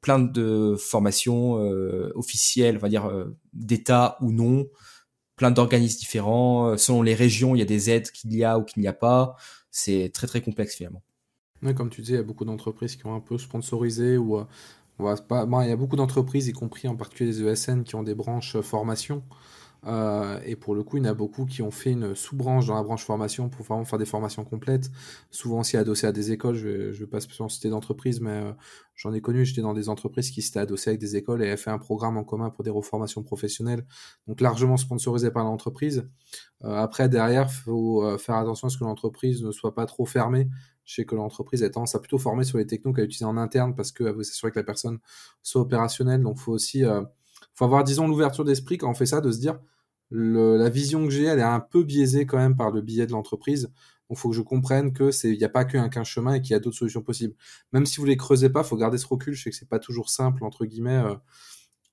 plein 0.00 0.20
de 0.20 0.76
formations 0.78 1.54
officielles, 2.14 2.76
on 2.76 2.80
va 2.80 2.88
dire 2.88 3.10
d'État 3.52 4.16
ou 4.20 4.30
non, 4.30 4.68
plein 5.38 5.50
d'organismes 5.50 6.00
différents. 6.00 6.68
Euh, 6.68 6.76
selon 6.76 7.00
les 7.00 7.14
régions, 7.14 7.54
il 7.54 7.60
y 7.60 7.62
a 7.62 7.64
des 7.64 7.88
aides 7.88 8.10
qu'il 8.10 8.34
y 8.36 8.44
a 8.44 8.58
ou 8.58 8.64
qu'il 8.64 8.82
n'y 8.82 8.88
a 8.88 8.92
pas. 8.92 9.36
C'est 9.80 10.10
très 10.12 10.26
très 10.26 10.40
complexe 10.40 10.74
finalement. 10.74 11.02
comme 11.76 11.88
tu 11.88 12.00
disais, 12.00 12.14
il 12.14 12.16
y 12.16 12.20
a 12.20 12.24
beaucoup 12.24 12.44
d'entreprises 12.44 12.96
qui 12.96 13.06
ont 13.06 13.14
un 13.14 13.20
peu 13.20 13.38
sponsorisé 13.38 14.16
ou 14.16 14.36
euh, 14.36 14.44
on 14.98 15.16
pas... 15.16 15.46
il 15.62 15.68
y 15.68 15.72
a 15.72 15.76
beaucoup 15.76 15.94
d'entreprises, 15.94 16.48
y 16.48 16.52
compris 16.52 16.88
en 16.88 16.96
particulier 16.96 17.30
les 17.30 17.42
ESN, 17.44 17.84
qui 17.84 17.94
ont 17.94 18.02
des 18.02 18.16
branches 18.16 18.56
euh, 18.56 18.62
formation. 18.62 19.22
Euh, 19.86 20.40
et 20.44 20.56
pour 20.56 20.74
le 20.74 20.82
coup, 20.82 20.96
il 20.96 21.04
y 21.04 21.06
en 21.06 21.10
a 21.10 21.14
beaucoup 21.14 21.46
qui 21.46 21.62
ont 21.62 21.70
fait 21.70 21.92
une 21.92 22.14
sous-branche 22.14 22.66
dans 22.66 22.74
la 22.74 22.82
branche 22.82 23.04
formation 23.04 23.48
pour 23.48 23.64
vraiment 23.64 23.84
faire 23.84 23.98
des 23.98 24.04
formations 24.04 24.44
complètes, 24.44 24.90
souvent 25.30 25.60
aussi 25.60 25.76
adossées 25.76 26.06
à 26.06 26.12
des 26.12 26.32
écoles. 26.32 26.56
Je 26.56 26.68
ne 26.68 26.90
vais, 26.92 27.06
pas 27.06 27.20
spécialement 27.20 27.48
citer 27.48 27.70
d'entreprise, 27.70 28.20
mais 28.20 28.30
euh, 28.30 28.52
j'en 28.96 29.12
ai 29.12 29.20
connu. 29.20 29.44
J'étais 29.44 29.60
dans 29.60 29.74
des 29.74 29.88
entreprises 29.88 30.30
qui 30.30 30.42
s'étaient 30.42 30.60
adossées 30.60 30.90
avec 30.90 31.00
des 31.00 31.16
écoles 31.16 31.42
et 31.42 31.46
avaient 31.46 31.56
fait 31.56 31.70
un 31.70 31.78
programme 31.78 32.16
en 32.16 32.24
commun 32.24 32.50
pour 32.50 32.64
des 32.64 32.70
reformations 32.70 33.22
professionnelles, 33.22 33.86
donc 34.26 34.40
largement 34.40 34.76
sponsorisé 34.76 35.30
par 35.30 35.44
l'entreprise. 35.44 36.08
Euh, 36.64 36.74
après, 36.74 37.08
derrière, 37.08 37.50
faut 37.50 38.18
faire 38.18 38.36
attention 38.36 38.66
à 38.66 38.70
ce 38.70 38.78
que 38.78 38.84
l'entreprise 38.84 39.42
ne 39.42 39.52
soit 39.52 39.74
pas 39.74 39.86
trop 39.86 40.06
fermée. 40.06 40.48
Je 40.84 40.94
sais 40.94 41.04
que 41.04 41.14
l'entreprise 41.14 41.62
a 41.62 41.70
tendance 41.70 41.94
à 41.94 42.00
plutôt 42.00 42.16
former 42.16 42.44
sur 42.44 42.56
les 42.56 42.66
technos 42.66 42.94
qu'à 42.94 43.02
utiliser 43.02 43.26
en 43.26 43.36
interne 43.36 43.74
parce 43.74 43.92
qu'elle 43.92 44.14
veut 44.14 44.22
s'assurer 44.22 44.50
que 44.50 44.58
la 44.58 44.64
personne 44.64 44.98
soit 45.42 45.60
opérationnelle. 45.60 46.22
Donc, 46.22 46.36
il 46.38 46.42
faut 46.42 46.52
aussi 46.52 46.82
faut 47.58 47.64
avoir, 47.64 47.82
disons, 47.82 48.06
l'ouverture 48.06 48.44
d'esprit 48.44 48.78
quand 48.78 48.88
on 48.88 48.94
fait 48.94 49.06
ça, 49.06 49.20
de 49.20 49.32
se 49.32 49.40
dire, 49.40 49.58
la 50.12 50.68
vision 50.68 51.04
que 51.04 51.10
j'ai, 51.10 51.24
elle 51.24 51.40
est 51.40 51.42
un 51.42 51.58
peu 51.58 51.82
biaisée 51.82 52.24
quand 52.24 52.38
même 52.38 52.56
par 52.56 52.70
le 52.70 52.80
billet 52.80 53.04
de 53.04 53.10
l'entreprise. 53.10 53.64
Donc, 54.08 54.16
il 54.16 54.20
faut 54.20 54.30
que 54.30 54.36
je 54.36 54.42
comprenne 54.42 54.92
que 54.92 55.10
c'est, 55.10 55.30
il 55.30 55.38
n'y 55.38 55.44
a 55.44 55.48
pas 55.48 55.64
qu'un 55.64 56.04
chemin 56.04 56.34
et 56.34 56.40
qu'il 56.40 56.52
y 56.52 56.54
a 56.54 56.60
d'autres 56.60 56.76
solutions 56.76 57.02
possibles. 57.02 57.34
Même 57.72 57.84
si 57.84 57.98
vous 57.98 58.06
les 58.06 58.16
creusez 58.16 58.48
pas, 58.48 58.62
faut 58.62 58.76
garder 58.76 58.96
ce 58.96 59.08
recul. 59.08 59.34
Je 59.34 59.42
sais 59.42 59.50
que 59.50 59.56
c'est 59.56 59.68
pas 59.68 59.80
toujours 59.80 60.08
simple, 60.08 60.44
entre 60.44 60.66
guillemets, 60.66 61.02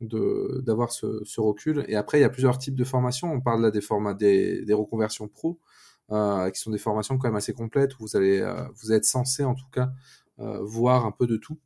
euh, 0.04 0.62
d'avoir 0.62 0.91
ce, 0.91 1.39
recul. 1.39 1.84
Et 1.88 1.95
après, 1.95 2.19
il 2.19 2.21
y 2.21 2.25
a 2.25 2.30
plusieurs 2.30 2.60
types 2.60 2.75
de 2.75 2.84
formations. 2.84 3.34
On 3.34 3.41
parle 3.41 3.63
là 3.63 3.71
des 3.71 3.82
formats, 3.82 4.13
des, 4.13 4.63
reconversions 4.69 5.28
pro, 5.28 5.60
euh, 6.12 6.51
qui 6.51 6.60
sont 6.62 6.69
des 6.69 6.78
formations 6.78 7.17
quand 7.17 7.28
même 7.28 7.38
assez 7.38 7.54
complètes 7.54 7.95
où 7.95 8.04
vous 8.04 8.15
allez, 8.15 8.39
euh, 8.39 8.67
vous 8.75 8.93
êtes 8.93 9.06
censé, 9.06 9.43
en 9.43 9.56
tout 9.56 9.69
cas, 9.71 9.91
voir 10.38 11.08
un 11.08 11.12
peu 11.12 11.25
de 11.25 11.38
tout. 11.38 11.58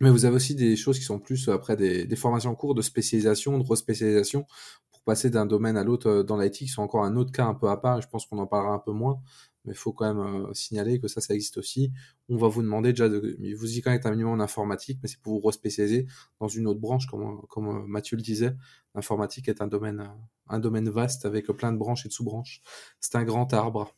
Mais 0.00 0.10
vous 0.10 0.24
avez 0.24 0.36
aussi 0.36 0.54
des 0.54 0.76
choses 0.76 0.98
qui 0.98 1.04
sont 1.04 1.20
plus 1.20 1.48
après 1.48 1.76
des, 1.76 2.16
formations 2.16 2.50
en 2.50 2.54
cours 2.54 2.74
de 2.74 2.82
spécialisation, 2.82 3.58
de 3.58 3.68
respécialisation 3.68 4.46
pour 4.90 5.02
passer 5.02 5.30
d'un 5.30 5.46
domaine 5.46 5.76
à 5.76 5.84
l'autre 5.84 6.08
euh, 6.08 6.22
dans 6.22 6.36
l'IT 6.38 6.54
qui 6.54 6.68
sont 6.68 6.82
encore 6.82 7.04
un 7.04 7.16
autre 7.16 7.32
cas 7.32 7.46
un 7.46 7.54
peu 7.54 7.68
à 7.68 7.76
part. 7.76 8.00
Je 8.00 8.08
pense 8.08 8.26
qu'on 8.26 8.38
en 8.38 8.46
parlera 8.46 8.74
un 8.74 8.80
peu 8.80 8.92
moins, 8.92 9.20
mais 9.64 9.72
il 9.72 9.76
faut 9.76 9.92
quand 9.92 10.12
même 10.12 10.46
euh, 10.46 10.52
signaler 10.54 10.98
que 10.98 11.08
ça, 11.08 11.20
ça 11.20 11.34
existe 11.34 11.58
aussi. 11.58 11.92
On 12.28 12.36
va 12.36 12.48
vous 12.48 12.62
demander 12.62 12.92
déjà 12.92 13.08
de 13.08 13.36
vous 13.56 13.78
y 13.78 13.80
connaître 13.80 14.06
un 14.06 14.10
minimum 14.10 14.40
en 14.40 14.42
informatique, 14.42 14.98
mais 15.02 15.08
c'est 15.08 15.20
pour 15.20 15.40
vous 15.40 15.46
respécialiser 15.46 16.06
dans 16.40 16.48
une 16.48 16.66
autre 16.66 16.80
branche, 16.80 17.06
comme, 17.06 17.42
comme 17.48 17.68
euh, 17.68 17.86
Mathieu 17.86 18.16
le 18.16 18.22
disait. 18.22 18.56
L'informatique 18.94 19.48
est 19.48 19.62
un 19.62 19.66
domaine, 19.68 20.10
un 20.48 20.58
domaine 20.58 20.88
vaste 20.88 21.24
avec 21.24 21.46
plein 21.46 21.72
de 21.72 21.78
branches 21.78 22.04
et 22.04 22.08
de 22.08 22.12
sous-branches. 22.12 22.62
C'est 23.00 23.16
un 23.16 23.24
grand 23.24 23.52
arbre. 23.52 23.94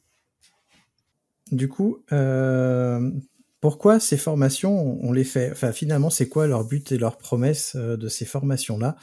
Du 1.52 1.68
coup, 1.68 1.98
euh, 2.12 3.10
pourquoi 3.60 4.00
ces 4.00 4.18
formations, 4.18 4.98
on 5.02 5.12
les 5.12 5.24
fait 5.24 5.50
Enfin, 5.50 5.72
finalement, 5.72 6.10
c'est 6.10 6.28
quoi 6.28 6.46
leur 6.46 6.64
but 6.64 6.92
et 6.92 6.98
leur 6.98 7.16
promesse 7.16 7.74
euh, 7.76 7.96
de 7.96 8.08
ces 8.08 8.24
formations-là? 8.24 8.96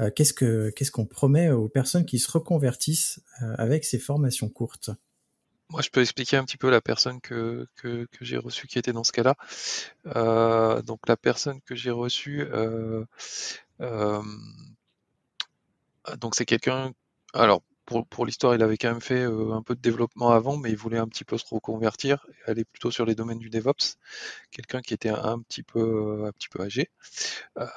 Euh, 0.00 0.10
Qu'est-ce 0.14 0.34
que 0.34 0.70
qu'est-ce 0.70 0.90
qu'on 0.90 1.06
promet 1.06 1.50
aux 1.50 1.68
personnes 1.68 2.04
qui 2.04 2.18
se 2.18 2.30
reconvertissent 2.30 3.20
euh, 3.42 3.54
avec 3.56 3.84
ces 3.84 3.98
formations 3.98 4.48
courtes? 4.48 4.90
Moi, 5.70 5.80
je 5.80 5.88
peux 5.88 6.02
expliquer 6.02 6.36
un 6.36 6.44
petit 6.44 6.58
peu 6.58 6.70
la 6.70 6.82
personne 6.82 7.20
que, 7.20 7.66
que, 7.76 8.06
j'ai 8.20 8.36
reçue 8.36 8.66
qui 8.66 8.78
était 8.78 8.92
dans 8.92 9.02
ce 9.02 9.12
cas-là. 9.12 9.34
donc, 10.82 11.08
la 11.08 11.16
personne 11.16 11.60
que 11.62 11.74
j'ai 11.74 11.90
reçue, 11.90 12.46
donc 16.18 16.34
c'est 16.34 16.44
quelqu'un. 16.44 16.92
Alors, 17.32 17.62
pour, 17.86 18.06
pour 18.06 18.26
l'histoire, 18.26 18.54
il 18.54 18.62
avait 18.62 18.76
quand 18.76 18.90
même 18.90 19.00
fait 19.00 19.22
euh, 19.22 19.52
un 19.52 19.62
peu 19.62 19.74
de 19.74 19.80
développement 19.80 20.30
avant, 20.30 20.56
mais 20.56 20.70
il 20.70 20.76
voulait 20.76 20.98
un 20.98 21.06
petit 21.08 21.24
peu 21.24 21.36
se 21.38 21.44
reconvertir, 21.50 22.26
aller 22.46 22.64
plutôt 22.64 22.90
sur 22.90 23.04
les 23.04 23.14
domaines 23.14 23.38
du 23.38 23.50
DevOps. 23.50 23.98
Quelqu'un 24.50 24.80
qui 24.80 24.94
était 24.94 25.10
un, 25.10 25.40
petit 25.40 25.62
peu, 25.62 25.80
euh, 25.80 26.26
un 26.26 26.32
petit 26.32 26.48
peu 26.48 26.62
âgé. 26.62 26.90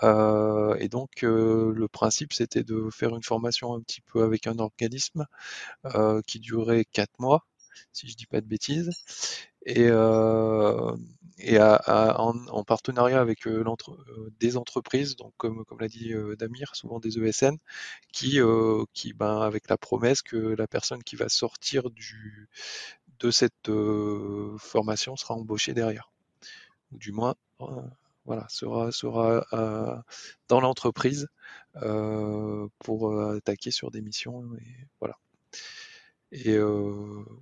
Euh, 0.04 0.76
et 0.76 0.88
donc, 0.90 1.22
le 1.22 1.88
principe, 1.88 2.34
c'était 2.34 2.64
de 2.64 2.90
faire 2.92 3.16
une 3.16 3.24
formation 3.24 3.74
un 3.74 3.82
petit 3.82 4.02
peu 4.02 4.24
avec 4.24 4.48
un 4.48 4.60
organisme 4.60 5.26
qui 6.26 6.40
durait 6.40 6.86
quatre 6.86 7.20
mois, 7.20 7.46
si 7.94 8.08
je 8.08 8.16
dis 8.16 8.26
pas 8.26 8.42
de 8.42 8.48
bêtises. 8.48 8.92
Et, 9.66 9.90
et 11.40 11.60
en, 11.60 12.64
partenariat 12.64 13.22
avec 13.22 13.46
euh, 13.48 13.64
euh, 13.64 14.30
des 14.40 14.58
entreprises, 14.58 15.16
donc 15.16 15.34
comme, 15.38 15.66
comme 15.66 15.80
l'a 15.80 15.88
dit 15.88 16.14
euh, 16.14 16.36
Damir, 16.36 16.76
souvent 16.76 17.00
des 17.00 17.20
ESN, 17.20 17.58
qui, 18.12 18.40
qui 18.94 19.14
ben, 19.14 19.42
avec 19.42 19.70
la 19.70 19.78
promesse 19.78 20.22
que 20.22 20.36
la 20.38 20.68
personne 20.68 21.04
qui 21.04 21.16
va 21.16 21.30
sortir 21.30 21.90
du, 21.92 22.50
de 23.20 23.32
cette 23.32 23.70
formation 24.58 25.16
sera 25.16 25.36
embauchée 25.36 25.74
derrière, 25.74 26.12
ou 26.92 26.98
du 26.98 27.12
moins 27.12 27.36
voilà, 28.26 28.46
sera, 28.50 28.92
sera 28.92 30.04
dans 30.48 30.60
l'entreprise 30.60 31.28
pour 32.80 33.20
attaquer 33.22 33.72
sur 33.72 33.92
des 33.92 34.02
missions 34.02 34.44
et 34.56 34.88
voilà. 35.00 35.18
Et 36.32 36.58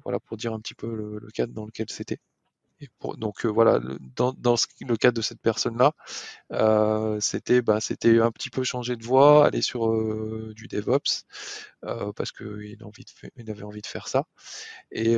voilà 0.04 0.20
pour 0.20 0.38
dire 0.38 0.54
un 0.54 0.60
petit 0.60 0.76
peu 0.76 0.94
le 0.94 1.32
cadre 1.32 1.54
dans 1.54 1.66
lequel 1.66 1.88
c'était 1.90 2.20
donc 3.18 3.46
euh, 3.46 3.50
voilà, 3.50 3.80
dans, 4.16 4.34
le 4.82 4.96
cadre 4.98 5.16
de 5.16 5.22
cette 5.22 5.42
personne-là, 5.42 5.94
euh, 6.52 7.20
c'était 7.20 7.62
bah, 7.62 7.80
c'était 7.82 8.20
un 8.20 8.32
petit 8.32 8.50
peu 8.50 8.64
changer 8.64 8.96
de 8.96 9.04
voie, 9.04 9.46
aller 9.46 9.62
sur 9.62 9.88
euh, 9.90 10.54
du 10.56 10.68
DevOps 10.68 11.26
parce 12.16 12.32
qu'il 12.32 12.78
avait 13.50 13.64
envie 13.64 13.82
de 13.82 13.88
faire 13.88 14.08
ça 14.08 14.26
et 14.92 15.18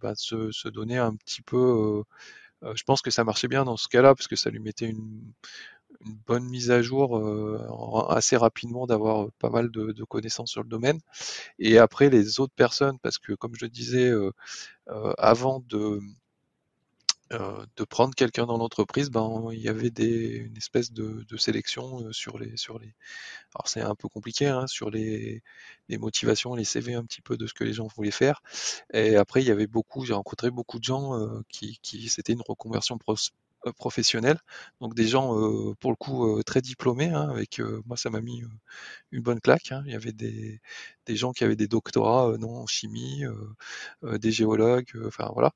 bah, 0.00 0.14
se, 0.16 0.68
donner 0.68 0.98
un 0.98 1.14
petit 1.14 1.42
peu 1.42 2.02
Euh, 2.62 2.72
je 2.76 2.84
pense 2.84 3.02
que 3.02 3.10
ça 3.10 3.24
marchait 3.24 3.48
bien 3.48 3.64
dans 3.64 3.76
ce 3.76 3.88
cas-là 3.88 4.14
parce 4.14 4.28
que 4.28 4.36
ça 4.36 4.50
lui 4.50 4.60
mettait 4.60 4.88
une, 4.88 5.32
bonne 6.26 6.44
mise 6.44 6.70
à 6.70 6.82
jour 6.82 7.18
euh, 7.18 8.06
assez 8.08 8.36
rapidement 8.36 8.86
d'avoir 8.86 9.28
pas 9.38 9.50
mal 9.50 9.70
de, 9.70 9.92
de, 9.92 10.04
connaissances 10.04 10.50
sur 10.50 10.62
le 10.62 10.68
domaine. 10.68 11.00
Et 11.58 11.78
après 11.78 12.10
les 12.10 12.40
autres 12.40 12.54
personnes, 12.54 12.98
parce 13.00 13.18
que 13.18 13.32
comme 13.34 13.54
je 13.54 13.64
le 13.64 13.70
disais, 13.70 14.10
euh, 14.10 14.32
avant 15.18 15.60
de 15.68 16.00
euh, 17.32 17.66
de 17.76 17.84
prendre 17.84 18.14
quelqu'un 18.14 18.46
dans 18.46 18.56
l'entreprise, 18.56 19.10
ben 19.10 19.48
il 19.52 19.58
y 19.58 19.68
avait 19.68 19.90
des, 19.90 20.36
une 20.36 20.56
espèce 20.56 20.92
de, 20.92 21.24
sélection 21.36 22.00
euh, 22.02 22.12
sur 22.12 22.38
les 22.38 22.56
sur 22.56 22.78
les. 22.78 22.94
Alors 23.54 23.68
c'est 23.68 23.80
un 23.80 23.94
peu 23.96 24.08
compliqué 24.08 24.46
hein, 24.46 24.66
sur 24.68 24.90
les, 24.90 25.42
motivations, 25.90 26.54
les 26.54 26.64
CV 26.64 26.94
un 26.94 27.04
petit 27.04 27.22
peu 27.22 27.36
de 27.36 27.46
ce 27.46 27.54
que 27.54 27.64
les 27.64 27.72
gens 27.72 27.88
voulaient 27.96 28.10
faire. 28.12 28.42
Et 28.92 29.16
après 29.16 29.42
il 29.42 29.48
y 29.48 29.50
avait 29.50 29.66
beaucoup, 29.66 30.04
j'ai 30.04 30.14
rencontré 30.14 30.50
beaucoup 30.50 30.78
de 30.78 30.84
gens 30.84 31.18
euh, 31.18 31.42
qui 31.50 31.80
c'était 32.08 32.32
une 32.32 32.42
reconversion 32.46 32.96
professionnels, 33.72 34.38
donc 34.80 34.94
des 34.94 35.06
gens 35.06 35.38
euh, 35.38 35.74
pour 35.80 35.90
le 35.90 35.96
coup 35.96 36.38
euh, 36.38 36.42
très 36.42 36.60
diplômés. 36.60 37.10
Hein, 37.10 37.28
avec 37.30 37.60
moi, 37.86 37.96
ça 37.96 38.10
m'a 38.10 38.20
mis 38.20 38.42
une 39.12 39.22
bonne 39.22 39.40
claque. 39.40 39.72
Hein. 39.72 39.82
Il 39.86 39.92
y 39.92 39.94
avait 39.94 40.12
des, 40.12 40.60
des, 41.06 41.16
gens 41.16 41.32
qui 41.32 41.44
avaient 41.44 41.56
des 41.56 41.68
doctorats 41.68 42.36
non 42.38 42.56
en 42.56 42.66
chimie, 42.66 43.24
des 44.02 44.32
géologues, 44.32 44.92
enfin 45.06 45.30
voilà, 45.32 45.52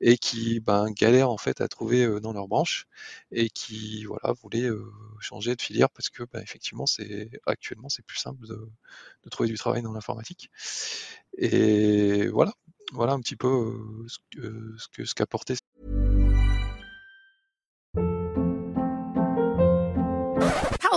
et 0.00 0.18
qui 0.18 0.60
ben, 0.60 0.90
galèrent 0.90 1.30
en 1.30 1.38
fait 1.38 1.60
à 1.60 1.68
trouver 1.68 2.20
dans 2.20 2.32
leur 2.32 2.48
branche 2.48 2.86
et 3.30 3.48
qui 3.50 4.04
voilà 4.04 4.32
voulaient 4.42 4.70
changer 5.20 5.54
de 5.56 5.62
filière 5.62 5.90
parce 5.90 6.08
que 6.08 6.24
ben, 6.32 6.40
effectivement 6.42 6.86
c'est 6.86 7.30
actuellement 7.46 7.88
c'est 7.88 8.04
plus 8.04 8.18
simple 8.18 8.46
de, 8.46 8.68
trouver 9.30 9.48
du 9.48 9.56
travail 9.56 9.82
dans 9.82 9.92
l'informatique. 9.92 10.50
Et 11.38 12.28
voilà, 12.28 12.52
voilà 12.92 13.12
un 13.12 13.20
petit 13.20 13.36
peu 13.36 14.06
ce 14.08 14.18
que 14.92 15.04
ce 15.04 15.14
qu'apportait 15.14 15.56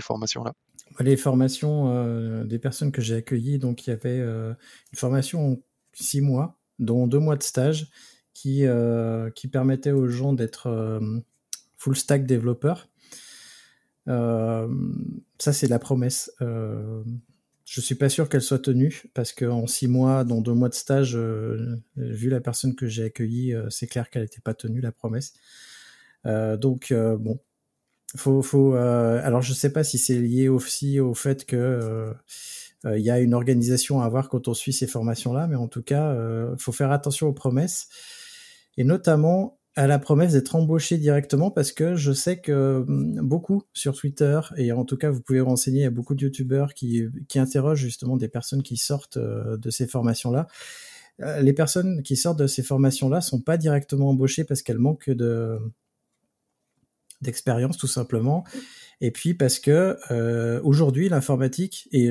Formations-là. 0.00 0.54
Les 1.00 1.16
formations 1.16 1.94
euh, 1.94 2.44
des 2.44 2.58
personnes 2.58 2.92
que 2.92 3.00
j'ai 3.00 3.16
accueillies, 3.16 3.58
donc 3.58 3.86
il 3.86 3.90
y 3.90 3.92
avait 3.92 4.20
euh, 4.20 4.52
une 4.92 4.98
formation 4.98 5.52
en 5.52 5.56
six 5.92 6.20
mois, 6.20 6.58
dont 6.78 7.06
deux 7.06 7.18
mois 7.18 7.36
de 7.36 7.42
stage, 7.42 7.90
qui, 8.34 8.66
euh, 8.66 9.30
qui 9.30 9.48
permettait 9.48 9.92
aux 9.92 10.08
gens 10.08 10.32
d'être 10.32 11.00
full 11.76 11.96
stack 11.96 12.26
développeurs. 12.26 12.88
Ça, 14.06 14.66
c'est 15.52 15.68
la 15.68 15.78
promesse. 15.78 16.30
Je 16.40 17.80
suis 17.80 17.94
pas 17.94 18.08
sûr 18.08 18.28
qu'elle 18.28 18.42
soit 18.42 18.58
tenue 18.58 19.04
parce 19.14 19.32
qu'en 19.32 19.66
six 19.66 19.86
mois, 19.86 20.24
dans 20.24 20.40
deux 20.40 20.54
mois 20.54 20.68
de 20.68 20.74
stage, 20.74 21.16
vu 21.96 22.30
la 22.30 22.40
personne 22.40 22.74
que 22.74 22.86
j'ai 22.86 23.04
accueillie, 23.04 23.54
c'est 23.68 23.86
clair 23.86 24.10
qu'elle 24.10 24.22
n'était 24.22 24.40
pas 24.40 24.54
tenue 24.54 24.80
la 24.80 24.92
promesse. 24.92 25.34
donc 26.24 26.92
bon, 26.92 27.38
faut, 28.16 28.42
faut. 28.42 28.74
alors 28.74 29.42
je 29.42 29.52
sais 29.52 29.72
pas 29.72 29.84
si 29.84 29.98
c'est 29.98 30.18
lié 30.18 30.48
aussi 30.48 31.00
au 31.00 31.14
fait 31.14 31.44
que 31.46 32.14
il 32.84 33.02
y 33.02 33.10
a 33.10 33.20
une 33.20 33.34
organisation 33.34 34.00
à 34.00 34.06
avoir 34.06 34.28
quand 34.28 34.48
on 34.48 34.54
suit 34.54 34.72
ces 34.72 34.86
formations-là, 34.86 35.46
mais 35.46 35.56
en 35.56 35.68
tout 35.68 35.82
cas, 35.82 36.12
euh, 36.12 36.56
faut 36.58 36.72
faire 36.72 36.90
attention 36.90 37.28
aux 37.28 37.32
promesses 37.32 37.88
et 38.76 38.84
notamment 38.84 39.58
à 39.74 39.86
la 39.86 39.98
promesse 39.98 40.32
d'être 40.32 40.54
embauché 40.54 40.98
directement 40.98 41.50
parce 41.50 41.72
que 41.72 41.94
je 41.94 42.12
sais 42.12 42.40
que 42.40 42.84
beaucoup 42.86 43.62
sur 43.72 43.96
Twitter 43.96 44.38
et 44.56 44.72
en 44.72 44.84
tout 44.84 44.98
cas 44.98 45.10
vous 45.10 45.22
pouvez 45.22 45.40
renseigner, 45.40 45.82
il 45.82 45.86
a 45.86 45.90
beaucoup 45.90 46.14
de 46.14 46.22
youtubeurs 46.22 46.74
qui, 46.74 47.04
qui 47.28 47.38
interrogent 47.38 47.80
justement 47.80 48.16
des 48.16 48.28
personnes 48.28 48.62
qui 48.62 48.76
sortent 48.76 49.18
de 49.18 49.70
ces 49.70 49.86
formations-là. 49.86 50.46
Les 51.40 51.52
personnes 51.54 52.02
qui 52.02 52.16
sortent 52.16 52.38
de 52.38 52.46
ces 52.46 52.62
formations-là 52.62 53.22
sont 53.22 53.40
pas 53.40 53.56
directement 53.56 54.10
embauchées 54.10 54.44
parce 54.44 54.60
qu'elles 54.60 54.78
manquent 54.78 55.10
de 55.10 55.58
d'expérience 57.22 57.78
tout 57.78 57.86
simplement 57.86 58.44
et 59.00 59.10
puis 59.10 59.34
parce 59.34 59.58
que 59.58 59.96
euh, 60.10 60.60
aujourd'hui 60.62 61.08
l'informatique 61.08 61.88
et 61.92 62.10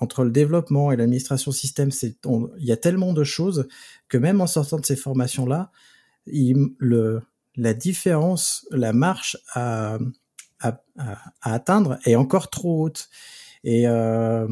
entre 0.00 0.24
le 0.24 0.30
développement 0.30 0.90
et 0.90 0.96
l'administration 0.96 1.52
système 1.52 1.90
c'est 1.90 2.16
il 2.58 2.64
y 2.64 2.72
a 2.72 2.76
tellement 2.76 3.12
de 3.12 3.24
choses 3.24 3.68
que 4.08 4.18
même 4.18 4.40
en 4.40 4.46
sortant 4.46 4.78
de 4.78 4.86
ces 4.86 4.96
formations 4.96 5.46
là 5.46 5.70
il, 6.26 6.70
le, 6.78 7.22
la 7.56 7.74
différence, 7.74 8.66
la 8.70 8.92
marche 8.92 9.36
à, 9.52 9.98
à, 10.60 10.80
atteindre 11.40 11.98
est 12.04 12.16
encore 12.16 12.50
trop 12.50 12.84
haute. 12.84 13.08
Et 13.64 13.88
euh, 13.88 14.46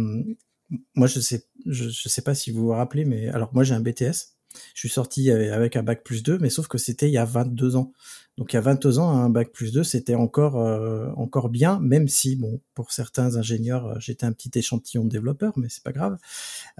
moi, 0.95 1.07
je 1.07 1.21
sais, 1.21 1.45
je, 1.67 1.89
je, 1.89 2.09
sais 2.09 2.23
pas 2.23 2.35
si 2.35 2.51
vous 2.51 2.63
vous 2.63 2.73
rappelez, 2.73 3.05
mais 3.05 3.29
alors 3.29 3.51
moi 3.55 3.65
j'ai 3.65 3.75
un 3.75 3.81
BTS. 3.81 4.34
Je 4.75 4.81
suis 4.81 4.89
sorti 4.89 5.31
avec 5.31 5.77
un 5.77 5.83
bac 5.83 6.03
plus 6.05 6.23
2, 6.23 6.39
mais 6.39 6.51
sauf 6.51 6.69
que 6.69 6.79
c'était 6.79 7.09
il 7.09 7.13
y 7.13 7.19
a 7.19 7.25
22 7.25 7.77
ans. 7.77 7.93
Donc 8.37 8.53
il 8.53 8.57
y 8.57 8.59
a 8.59 8.63
22 8.63 8.99
ans, 8.99 9.11
un 9.11 9.31
bac 9.31 9.53
plus 9.53 9.73
2, 9.73 9.85
c'était 9.85 10.15
encore 10.15 10.61
euh, 10.61 11.09
encore 11.17 11.49
bien, 11.49 11.79
même 11.81 12.09
si 12.09 12.37
bon, 12.37 12.61
pour 12.75 12.91
certains 12.91 13.37
ingénieurs, 13.37 14.01
j'étais 14.01 14.27
un 14.27 14.33
petit 14.33 14.51
échantillon 14.59 15.05
de 15.05 15.11
développeur, 15.11 15.53
mais 15.57 15.69
c'est 15.69 15.85
pas 15.85 15.93
grave. 15.93 16.19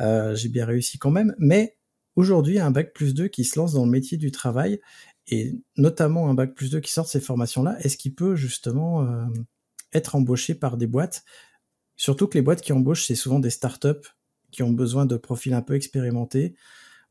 Euh, 0.01 0.35
j'ai 0.35 0.49
bien 0.49 0.67
réussi 0.67 0.99
quand 0.99 1.11
même. 1.11 1.35
Mais 1.39 1.77
aujourd'hui 2.17 2.59
un 2.59 2.71
bac 2.71 2.93
plus 2.93 3.15
2 3.15 3.29
qui 3.29 3.45
se 3.45 3.59
lance 3.59 3.73
dans 3.73 3.85
le 3.85 3.91
métier 3.91 4.19
du 4.19 4.33
travail 4.33 4.81
et 5.29 5.55
notamment 5.77 6.29
un 6.29 6.35
bac 6.35 6.55
plus 6.55 6.71
2 6.71 6.81
qui 6.81 6.93
sort 6.93 7.05
de 7.05 7.11
ces 7.11 7.21
formations-là, 7.21 7.77
est-ce 7.81 7.97
qu'il 7.97 8.15
peut 8.15 8.35
justement 8.37 9.03
euh, 9.03 9.25
être 9.93 10.17
embauché 10.17 10.55
par 10.55 10.77
des 10.77 10.87
boîtes? 10.87 11.25
Surtout 11.97 12.27
que 12.27 12.37
les 12.37 12.43
boîtes 12.43 12.61
qui 12.61 12.73
embauchent, 12.73 13.07
c'est 13.07 13.15
souvent 13.15 13.39
des 13.39 13.51
startups 13.51 14.09
qui 14.51 14.63
ont 14.63 14.73
besoin 14.73 15.07
de 15.07 15.17
profils 15.17 15.55
un 15.55 15.63
peu 15.63 15.75
expérimentés, 15.75 16.55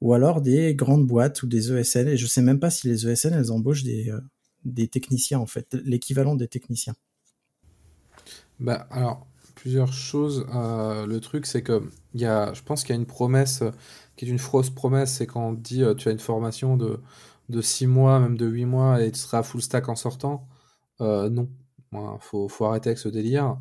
ou 0.03 0.13
alors 0.13 0.41
des 0.41 0.75
grandes 0.75 1.07
boîtes 1.07 1.43
ou 1.43 1.47
des 1.47 1.71
ESN. 1.71 2.09
Et 2.09 2.17
je 2.17 2.27
sais 2.27 2.41
même 2.41 2.59
pas 2.59 2.69
si 2.69 2.89
les 2.89 3.07
ESN, 3.07 3.33
elles 3.33 3.53
embauchent 3.53 3.83
des, 3.83 4.09
euh, 4.11 4.19
des 4.65 4.89
techniciens, 4.89 5.39
en 5.39 5.45
fait, 5.45 5.77
l'équivalent 5.85 6.35
des 6.35 6.49
techniciens. 6.49 6.93
Bah, 8.59 8.85
alors, 8.91 9.25
plusieurs 9.55 9.93
choses. 9.93 10.45
Euh, 10.53 11.05
le 11.07 11.21
truc, 11.21 11.45
c'est 11.45 11.61
que 11.61 11.89
y 12.15 12.25
a, 12.25 12.53
je 12.53 12.61
pense 12.63 12.83
qu'il 12.83 12.93
y 12.93 12.97
a 12.97 12.99
une 12.99 13.07
promesse 13.07 13.63
qui 14.17 14.25
est 14.25 14.27
une 14.27 14.39
fausse 14.39 14.69
promesse, 14.69 15.13
c'est 15.13 15.25
quand 15.25 15.47
on 15.47 15.53
dit 15.53 15.83
euh, 15.83 15.95
tu 15.95 16.09
as 16.09 16.11
une 16.11 16.19
formation 16.19 16.75
de, 16.75 16.99
de 17.47 17.61
6 17.61 17.87
mois, 17.87 18.19
même 18.19 18.37
de 18.37 18.45
8 18.45 18.65
mois, 18.65 19.01
et 19.01 19.09
tu 19.09 19.19
seras 19.19 19.41
full 19.41 19.61
stack 19.61 19.87
en 19.87 19.95
sortant. 19.95 20.49
Non, 20.99 21.47
il 21.93 22.17
faut, 22.19 22.65
arrêter 22.65 22.89
avec 22.89 22.99
ce 22.99 23.07
délire. 23.07 23.57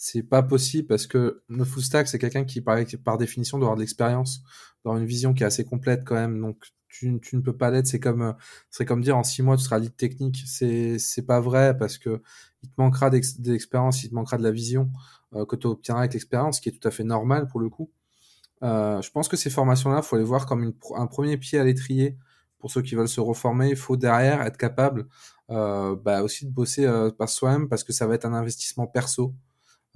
C'est 0.00 0.22
pas 0.22 0.44
possible 0.44 0.86
parce 0.86 1.08
que 1.08 1.42
le 1.48 1.64
full 1.64 1.82
stack, 1.82 2.06
c'est 2.06 2.20
quelqu'un 2.20 2.44
qui, 2.44 2.60
par 2.60 3.18
définition, 3.18 3.58
doit 3.58 3.66
avoir 3.66 3.76
de 3.76 3.80
l'expérience, 3.80 4.42
avoir 4.84 4.98
une 4.98 5.06
vision 5.06 5.34
qui 5.34 5.42
est 5.42 5.46
assez 5.46 5.64
complète 5.64 6.04
quand 6.04 6.14
même. 6.14 6.40
Donc, 6.40 6.64
tu, 6.88 7.10
ne 7.10 7.40
peux 7.40 7.56
pas 7.56 7.70
l'être. 7.70 7.86
C'est 7.86 8.00
comme, 8.00 8.34
c'est 8.70 8.84
comme 8.84 9.02
dire 9.02 9.16
en 9.16 9.22
6 9.22 9.42
mois, 9.42 9.56
tu 9.56 9.64
seras 9.64 9.78
lead 9.78 9.96
technique. 9.96 10.42
C'est, 10.46 10.98
c'est 10.98 11.22
pas 11.22 11.40
vrai 11.40 11.76
parce 11.76 11.98
que 11.98 12.22
il 12.62 12.70
te 12.70 12.74
manquera 12.78 13.10
d'expérience, 13.10 14.02
il 14.02 14.10
te 14.10 14.14
manquera 14.14 14.38
de 14.38 14.42
la 14.42 14.50
vision 14.50 14.90
euh, 15.34 15.46
que 15.46 15.56
tu 15.56 15.66
obtiendras 15.66 16.02
avec 16.02 16.14
l'expérience, 16.14 16.56
ce 16.56 16.60
qui 16.60 16.70
est 16.70 16.72
tout 16.72 16.88
à 16.88 16.90
fait 16.90 17.04
normal 17.04 17.46
pour 17.48 17.60
le 17.60 17.68
coup. 17.68 17.90
Euh, 18.62 19.00
je 19.02 19.10
pense 19.10 19.28
que 19.28 19.36
ces 19.36 19.50
formations-là, 19.50 20.02
faut 20.02 20.16
les 20.16 20.24
voir 20.24 20.46
comme 20.46 20.72
un 20.96 21.06
premier 21.06 21.36
pied 21.36 21.58
à 21.58 21.64
l'étrier 21.64 22.16
pour 22.58 22.70
ceux 22.70 22.82
qui 22.82 22.94
veulent 22.94 23.08
se 23.08 23.20
reformer. 23.20 23.70
Il 23.70 23.76
faut 23.76 23.96
derrière 23.96 24.42
être 24.42 24.56
capable 24.56 25.06
euh, 25.50 25.96
bah 25.96 26.22
aussi 26.22 26.44
de 26.46 26.50
bosser 26.50 26.84
euh, 26.84 27.10
par 27.10 27.28
soi-même 27.28 27.68
parce 27.68 27.84
que 27.84 27.92
ça 27.92 28.06
va 28.06 28.14
être 28.14 28.26
un 28.26 28.34
investissement 28.34 28.86
perso. 28.86 29.34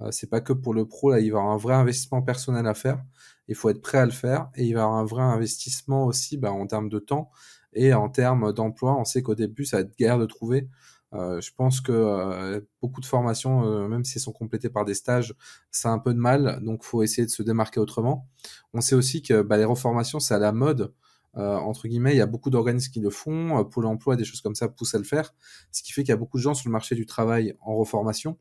Euh, 0.03 0.11
c'est 0.11 0.29
pas 0.29 0.41
que 0.41 0.53
pour 0.53 0.73
le 0.73 0.85
pro, 0.85 1.11
là, 1.11 1.19
il 1.19 1.31
va 1.31 1.39
y 1.39 1.41
avoir 1.41 1.53
un 1.53 1.57
vrai 1.57 1.73
investissement 1.75 2.21
personnel 2.21 2.67
à 2.67 2.73
faire. 2.73 3.03
Il 3.47 3.55
faut 3.55 3.69
être 3.69 3.81
prêt 3.81 3.97
à 3.97 4.05
le 4.05 4.11
faire 4.11 4.49
et 4.55 4.65
il 4.65 4.73
va 4.73 4.81
y 4.81 4.83
avoir 4.83 4.97
un 4.99 5.05
vrai 5.05 5.23
investissement 5.23 6.05
aussi 6.05 6.37
bah, 6.37 6.51
en 6.51 6.65
termes 6.67 6.89
de 6.89 6.99
temps 6.99 7.31
Et 7.73 7.93
en 7.93 8.09
termes 8.09 8.53
d'emploi, 8.53 8.95
on 8.99 9.05
sait 9.05 9.21
qu'au 9.23 9.35
début, 9.35 9.65
ça 9.65 9.77
va 9.77 9.81
être 9.81 9.97
guerre 9.97 10.19
de 10.19 10.25
trouver. 10.25 10.69
Euh, 11.13 11.39
je 11.41 11.51
pense 11.55 11.79
que 11.81 11.91
euh, 11.91 12.61
beaucoup 12.81 13.01
de 13.01 13.05
formations, 13.05 13.87
même 13.87 14.03
si 14.03 14.17
elles 14.17 14.21
sont 14.23 14.31
complétées 14.31 14.69
par 14.69 14.85
des 14.85 14.95
stages, 14.95 15.35
ça 15.71 15.89
a 15.89 15.91
un 15.93 15.99
peu 15.99 16.13
de 16.13 16.19
mal. 16.19 16.59
Donc, 16.63 16.83
faut 16.83 17.03
essayer 17.03 17.25
de 17.25 17.31
se 17.31 17.43
démarquer 17.43 17.79
autrement. 17.79 18.27
On 18.73 18.81
sait 18.81 18.95
aussi 18.95 19.21
que 19.21 19.41
bah, 19.41 19.57
les 19.57 19.65
reformations, 19.65 20.19
c'est 20.19 20.33
à 20.35 20.39
la 20.39 20.51
mode. 20.51 20.93
entre 21.35 21.87
guillemets, 21.87 22.13
il 22.13 22.17
y 22.17 22.21
a 22.21 22.27
beaucoup 22.27 22.49
d'organismes 22.51 22.91
qui 22.93 22.99
le 22.99 23.09
font. 23.09 23.63
Pôle 23.65 23.85
emploi, 23.87 24.15
des 24.15 24.23
choses 24.25 24.41
comme 24.41 24.55
ça 24.55 24.67
poussent 24.69 24.95
à 24.95 24.99
le 24.99 25.03
faire. 25.03 25.33
Ce 25.71 25.83
qui 25.83 25.91
fait 25.93 26.03
qu'il 26.03 26.09
y 26.09 26.13
a 26.13 26.17
beaucoup 26.17 26.37
de 26.37 26.43
gens 26.43 26.53
sur 26.53 26.69
le 26.69 26.73
marché 26.73 26.95
du 26.95 27.05
travail 27.05 27.55
en 27.61 27.75
reformation. 27.75 28.37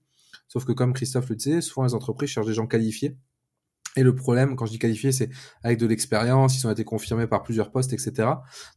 Sauf 0.48 0.64
que, 0.64 0.72
comme 0.72 0.92
Christophe 0.92 1.28
le 1.28 1.36
disait, 1.36 1.60
souvent 1.60 1.84
les 1.84 1.94
entreprises 1.94 2.30
cherchent 2.30 2.46
des 2.46 2.54
gens 2.54 2.66
qualifiés. 2.66 3.16
Et 3.96 4.02
le 4.02 4.14
problème, 4.14 4.56
quand 4.56 4.64
je 4.64 4.72
dis 4.72 4.78
qualifié, 4.78 5.12
c'est 5.12 5.28
avec 5.62 5.78
de 5.78 5.86
l'expérience, 5.86 6.58
ils 6.58 6.66
ont 6.66 6.70
été 6.70 6.84
confirmés 6.84 7.26
par 7.26 7.42
plusieurs 7.42 7.70
postes, 7.70 7.92
etc. 7.92 8.28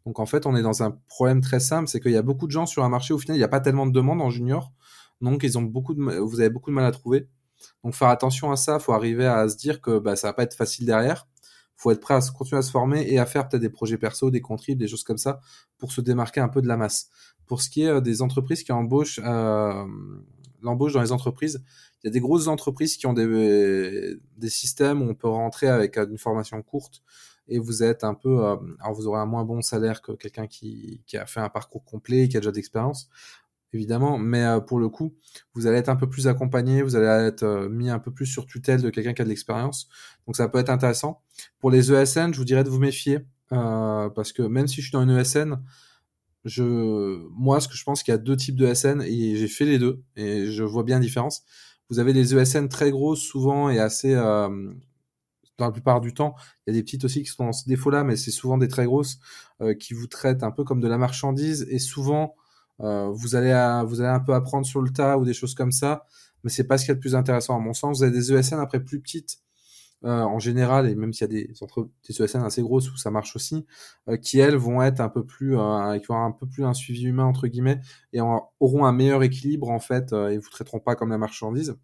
Donc 0.05 0.19
en 0.19 0.25
fait, 0.25 0.45
on 0.45 0.55
est 0.55 0.61
dans 0.61 0.83
un 0.83 0.91
problème 1.07 1.39
très 1.39 1.61
simple, 1.61 1.87
c'est 1.87 2.01
qu'il 2.01 2.11
y 2.11 2.17
a 2.17 2.21
beaucoup 2.21 2.47
de 2.47 2.51
gens 2.51 2.65
sur 2.65 2.83
un 2.83 2.89
marché, 2.89 3.13
au 3.13 3.17
final, 3.17 3.37
il 3.37 3.39
n'y 3.39 3.45
a 3.45 3.49
pas 3.49 3.61
tellement 3.61 3.85
de 3.85 3.93
demandes 3.93 4.21
en 4.21 4.29
junior, 4.29 4.73
donc 5.21 5.43
ils 5.43 5.57
ont 5.57 5.61
beaucoup 5.61 5.93
de, 5.93 6.01
vous 6.01 6.41
avez 6.41 6.49
beaucoup 6.49 6.69
de 6.69 6.75
mal 6.75 6.85
à 6.85 6.91
trouver. 6.91 7.29
Donc 7.83 7.95
faire 7.95 8.09
attention 8.09 8.51
à 8.51 8.57
ça, 8.57 8.79
faut 8.79 8.91
arriver 8.91 9.25
à 9.25 9.47
se 9.47 9.55
dire 9.55 9.81
que 9.81 9.99
bah, 9.99 10.15
ça 10.15 10.27
va 10.27 10.33
pas 10.33 10.43
être 10.43 10.55
facile 10.55 10.85
derrière. 10.85 11.27
Faut 11.77 11.91
être 11.91 11.99
prêt 11.99 12.13
à 12.13 12.21
continuer 12.21 12.59
à 12.59 12.61
se 12.61 12.71
former 12.71 13.05
et 13.11 13.19
à 13.19 13.25
faire 13.25 13.47
peut-être 13.47 13.61
des 13.61 13.69
projets 13.69 13.97
perso, 13.97 14.31
des 14.31 14.41
contribs, 14.41 14.77
des 14.77 14.87
choses 14.87 15.03
comme 15.03 15.17
ça, 15.17 15.41
pour 15.77 15.91
se 15.91 16.01
démarquer 16.01 16.39
un 16.39 16.47
peu 16.47 16.61
de 16.61 16.67
la 16.67 16.77
masse. 16.77 17.09
Pour 17.45 17.61
ce 17.61 17.69
qui 17.69 17.83
est 17.83 17.89
euh, 17.89 18.01
des 18.01 18.21
entreprises 18.21 18.63
qui 18.63 18.71
embauchent, 18.71 19.19
euh, 19.23 19.85
l'embauche 20.65 20.93
dans 20.93 21.01
les 21.01 21.11
entreprises, 21.11 21.63
il 22.03 22.07
y 22.07 22.09
a 22.09 22.11
des 22.11 22.19
grosses 22.19 22.47
entreprises 22.47 22.97
qui 22.97 23.07
ont 23.07 23.13
des, 23.13 24.17
des 24.37 24.49
systèmes 24.49 25.01
où 25.01 25.09
on 25.09 25.15
peut 25.15 25.27
rentrer 25.27 25.67
avec 25.67 25.97
une 25.97 26.17
formation 26.17 26.61
courte 26.61 27.03
et 27.47 27.59
vous 27.59 27.83
êtes 27.83 28.03
un 28.03 28.13
peu, 28.13 28.43
euh, 28.45 28.55
alors 28.79 28.93
vous 28.93 29.07
aurez 29.07 29.19
un 29.19 29.25
moins 29.25 29.45
bon 29.45 29.61
salaire 29.61 30.01
que 30.01 30.11
quelqu'un 30.13 30.47
qui, 30.47 31.01
qui 31.05 31.17
a 31.17 31.25
fait 31.25 31.39
un 31.39 31.49
parcours 31.49 31.83
complet, 31.83 32.27
qui 32.27 32.37
a 32.37 32.39
déjà 32.39 32.51
d'expérience, 32.51 33.09
évidemment, 33.73 34.17
mais 34.17 34.43
euh, 34.43 34.59
pour 34.59 34.79
le 34.79 34.89
coup, 34.89 35.15
vous 35.53 35.67
allez 35.67 35.77
être 35.77 35.89
un 35.89 35.95
peu 35.95 36.09
plus 36.09 36.27
accompagné, 36.27 36.81
vous 36.81 36.95
allez 36.95 37.27
être 37.27 37.43
euh, 37.43 37.69
mis 37.69 37.89
un 37.89 37.99
peu 37.99 38.11
plus 38.11 38.25
sur 38.25 38.45
tutelle 38.45 38.81
de 38.81 38.89
quelqu'un 38.89 39.13
qui 39.13 39.21
a 39.21 39.25
de 39.25 39.29
l'expérience, 39.29 39.89
donc 40.25 40.35
ça 40.35 40.47
peut 40.47 40.59
être 40.59 40.69
intéressant. 40.69 41.21
Pour 41.59 41.71
les 41.71 41.91
ESN, 41.91 42.33
je 42.33 42.37
vous 42.37 42.45
dirais 42.45 42.63
de 42.63 42.69
vous 42.69 42.79
méfier, 42.79 43.19
parce 43.49 44.33
que 44.33 44.41
même 44.41 44.67
si 44.67 44.77
je 44.77 44.87
suis 44.87 44.91
dans 44.91 45.03
une 45.03 45.17
ESN, 45.17 45.61
je, 46.45 47.27
moi, 47.31 47.59
ce 47.59 47.67
que 47.67 47.75
je 47.75 47.83
pense 47.83 48.03
qu'il 48.03 48.11
y 48.11 48.15
a 48.15 48.19
deux 48.19 48.37
types 48.37 48.55
de 48.55 48.67
ESN 48.67 49.01
et 49.01 49.35
j'ai 49.35 49.47
fait 49.47 49.65
les 49.65 49.79
deux 49.79 50.03
et 50.15 50.51
je 50.51 50.63
vois 50.63 50.83
bien 50.83 50.97
la 50.97 51.01
différence. 51.01 51.43
Vous 51.89 51.99
avez 51.99 52.13
des 52.13 52.35
ESN 52.35 52.69
très 52.69 52.91
grosses 52.91 53.21
souvent 53.21 53.69
et 53.69 53.79
assez, 53.79 54.13
euh, 54.13 54.71
dans 55.57 55.65
la 55.65 55.71
plupart 55.71 56.01
du 56.01 56.13
temps, 56.13 56.35
il 56.65 56.73
y 56.73 56.77
a 56.77 56.79
des 56.79 56.83
petites 56.83 57.03
aussi 57.05 57.23
qui 57.23 57.29
sont 57.29 57.45
dans 57.45 57.53
ce 57.53 57.67
défaut-là, 57.67 58.03
mais 58.03 58.15
c'est 58.15 58.31
souvent 58.31 58.57
des 58.57 58.67
très 58.67 58.85
grosses 58.85 59.19
euh, 59.61 59.73
qui 59.73 59.93
vous 59.93 60.07
traitent 60.07 60.43
un 60.43 60.51
peu 60.51 60.63
comme 60.63 60.81
de 60.81 60.87
la 60.87 60.97
marchandise 60.97 61.65
et 61.69 61.79
souvent 61.79 62.35
euh, 62.81 63.09
vous 63.09 63.35
allez 63.35 63.53
vous 63.87 64.01
allez 64.01 64.09
un 64.09 64.19
peu 64.19 64.33
apprendre 64.33 64.65
sur 64.65 64.81
le 64.81 64.91
tas 64.91 65.17
ou 65.17 65.25
des 65.25 65.33
choses 65.33 65.55
comme 65.55 65.71
ça, 65.71 66.05
mais 66.43 66.49
c'est 66.51 66.65
pas 66.65 66.77
ce 66.77 66.85
qu'il 66.85 66.89
y 66.89 66.91
a 66.91 66.95
de 66.95 66.99
plus 66.99 67.15
intéressant 67.15 67.55
à 67.55 67.59
mon 67.59 67.73
sens. 67.73 67.99
Vous 67.99 68.03
avez 68.03 68.11
des 68.13 68.33
ESN 68.33 68.59
après 68.59 68.83
plus 68.83 69.01
petites 69.01 69.39
euh, 70.05 70.21
en 70.21 70.37
général, 70.37 70.87
et 70.87 70.93
même 70.93 71.13
s'il 71.13 71.21
y 71.21 71.23
a 71.23 71.27
des, 71.27 71.51
entre, 71.61 71.89
des 72.07 72.21
ESN 72.21 72.43
assez 72.43 72.61
grosses 72.61 72.91
où 72.91 72.97
ça 72.97 73.09
marche 73.09 73.35
aussi, 73.35 73.65
euh, 74.07 74.17
qui 74.17 74.37
elles 74.37 74.55
vont 74.55 74.83
être 74.83 74.99
un 74.99 75.09
peu 75.09 75.25
plus, 75.25 75.57
euh, 75.57 75.97
qui 75.97 76.05
un 76.13 76.31
peu 76.31 76.45
plus 76.45 76.63
un 76.63 76.75
suivi 76.75 77.05
humain 77.05 77.25
entre 77.25 77.47
guillemets, 77.47 77.79
et 78.13 78.21
auront 78.21 78.85
un 78.85 78.91
meilleur 78.91 79.23
équilibre 79.23 79.69
en 79.71 79.79
fait, 79.79 80.13
et 80.13 80.37
vous 80.37 80.49
traiteront 80.51 80.79
pas 80.79 80.95
comme 80.95 81.09
la 81.09 81.17
marchandise. 81.17 81.75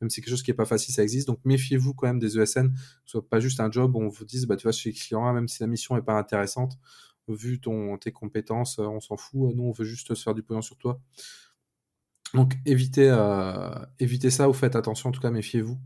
Même 0.00 0.10
si 0.10 0.16
c'est 0.16 0.20
quelque 0.20 0.30
chose 0.30 0.44
qui 0.44 0.52
est 0.52 0.54
pas 0.54 0.64
facile, 0.64 0.94
ça 0.94 1.02
existe. 1.02 1.26
Donc 1.26 1.40
méfiez-vous 1.44 1.92
quand 1.92 2.06
même 2.06 2.20
des 2.20 2.38
ESN, 2.38 2.72
que 2.72 2.78
ce 3.04 3.12
soit 3.12 3.28
pas 3.28 3.40
juste 3.40 3.58
un 3.58 3.70
job 3.70 3.96
où 3.96 4.00
on 4.00 4.08
vous 4.08 4.24
dise, 4.24 4.46
bah 4.46 4.56
tu 4.56 4.66
vas 4.66 4.72
chez 4.72 4.90
les 4.90 4.94
clients, 4.94 5.32
même 5.32 5.48
si 5.48 5.60
la 5.60 5.66
mission 5.66 5.96
est 5.96 6.02
pas 6.02 6.16
intéressante, 6.16 6.78
vu 7.26 7.60
ton 7.60 7.96
tes 7.98 8.12
compétences, 8.12 8.78
on 8.78 9.00
s'en 9.00 9.16
fout. 9.16 9.56
Nous, 9.56 9.64
on 9.64 9.72
veut 9.72 9.84
juste 9.84 10.14
se 10.14 10.22
faire 10.22 10.34
du 10.34 10.44
pognon 10.44 10.62
sur 10.62 10.76
toi. 10.76 11.00
Donc 12.32 12.54
évitez, 12.64 13.12
évitez 13.98 14.30
ça 14.30 14.48
ou 14.48 14.52
faites 14.52 14.76
attention. 14.76 15.08
En 15.08 15.12
tout 15.12 15.20
cas, 15.20 15.30
méfiez-vous 15.30 15.78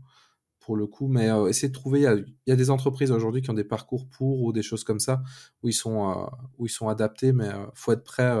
pour 0.61 0.77
le 0.77 0.87
coup, 0.87 1.07
mais 1.07 1.29
euh, 1.29 1.47
essayez 1.47 1.67
de 1.67 1.73
trouver. 1.73 2.01
Il 2.01 2.25
y, 2.47 2.51
a, 2.51 2.55
des 2.55 2.69
entreprises 2.69 3.11
aujourd'hui 3.11 3.41
qui 3.41 3.49
ont 3.49 3.55
des 3.55 3.65
parcours 3.65 4.07
pour 4.07 4.41
ou 4.41 4.53
des 4.53 4.61
choses 4.61 4.83
comme 4.83 4.99
ça 4.99 5.23
où 5.63 5.67
ils 5.67 5.73
sont 5.73 6.09
euh, 6.09 6.25
où 6.57 6.67
ils 6.67 6.69
sont 6.69 6.87
adaptés, 6.87 7.33
mais 7.33 7.49
euh, 7.49 7.65
faut 7.73 7.91
être 7.91 8.03
prêt. 8.03 8.31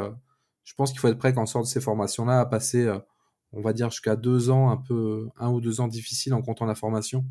je 0.63 0.73
pense 0.75 0.91
qu'il 0.91 0.99
faut 0.99 1.07
être 1.07 1.17
prêt 1.17 1.33
quand 1.33 1.41
on 1.41 1.47
sort 1.47 1.63
de 1.63 1.67
ces 1.67 1.81
formations-là 1.81 2.39
à 2.39 2.45
passer, 2.45 2.89
on 3.51 3.61
va 3.61 3.73
dire 3.73 3.89
jusqu'à 3.89 4.15
deux 4.15 4.49
ans, 4.49 4.69
un 4.69 4.77
peu 4.77 5.27
un 5.37 5.49
ou 5.49 5.59
deux 5.59 5.81
ans 5.81 5.87
difficiles 5.87 6.33
en 6.33 6.41
comptant 6.41 6.65
la 6.65 6.75
formation, 6.75 7.25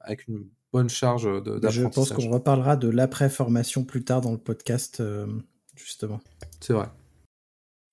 avec 0.00 0.26
une 0.26 0.48
bonne 0.72 0.88
charge 0.88 1.24
d'apprentissage. 1.24 1.72
Je 1.72 1.88
pense 1.88 2.12
qu'on 2.12 2.28
reparlera 2.28 2.76
de 2.76 2.88
l'après-formation 2.88 3.84
plus 3.84 4.04
tard 4.04 4.20
dans 4.20 4.32
le 4.32 4.38
podcast, 4.38 5.02
justement. 5.76 6.20
C'est 6.60 6.72
vrai. 6.72 6.88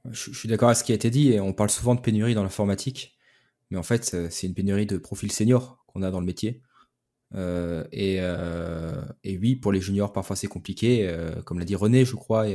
Je, 0.10 0.32
je 0.32 0.40
suis 0.40 0.50
d'accord 0.50 0.70
avec 0.70 0.78
ce 0.78 0.84
qui 0.84 0.92
a 0.92 0.96
été 0.96 1.12
dit 1.12 1.32
et 1.32 1.40
on 1.40 1.54
parle 1.54 1.70
souvent 1.70 1.94
de 1.94 2.02
pénurie 2.02 2.34
dans 2.34 2.44
l'informatique, 2.44 3.18
mais 3.70 3.78
en 3.78 3.84
fait 3.84 4.06
c'est 4.32 4.48
une 4.48 4.56
pénurie 4.56 4.88
de 4.88 4.98
profils 4.98 5.32
seniors 5.32 5.80
qu'on 5.92 6.02
a 6.02 6.12
dans 6.12 6.20
le 6.20 6.26
métier. 6.26 6.62
Euh, 7.36 7.84
et, 7.92 8.18
euh, 8.20 9.02
et, 9.24 9.38
oui, 9.38 9.56
pour 9.56 9.72
les 9.72 9.82
juniors, 9.82 10.14
parfois 10.14 10.36
c'est 10.36 10.48
compliqué. 10.48 11.08
Euh, 11.08 11.42
comme 11.44 11.60
l'a 11.60 11.66
dit 11.66 11.76
René, 11.76 12.06
je 12.06 12.16
crois, 12.16 12.48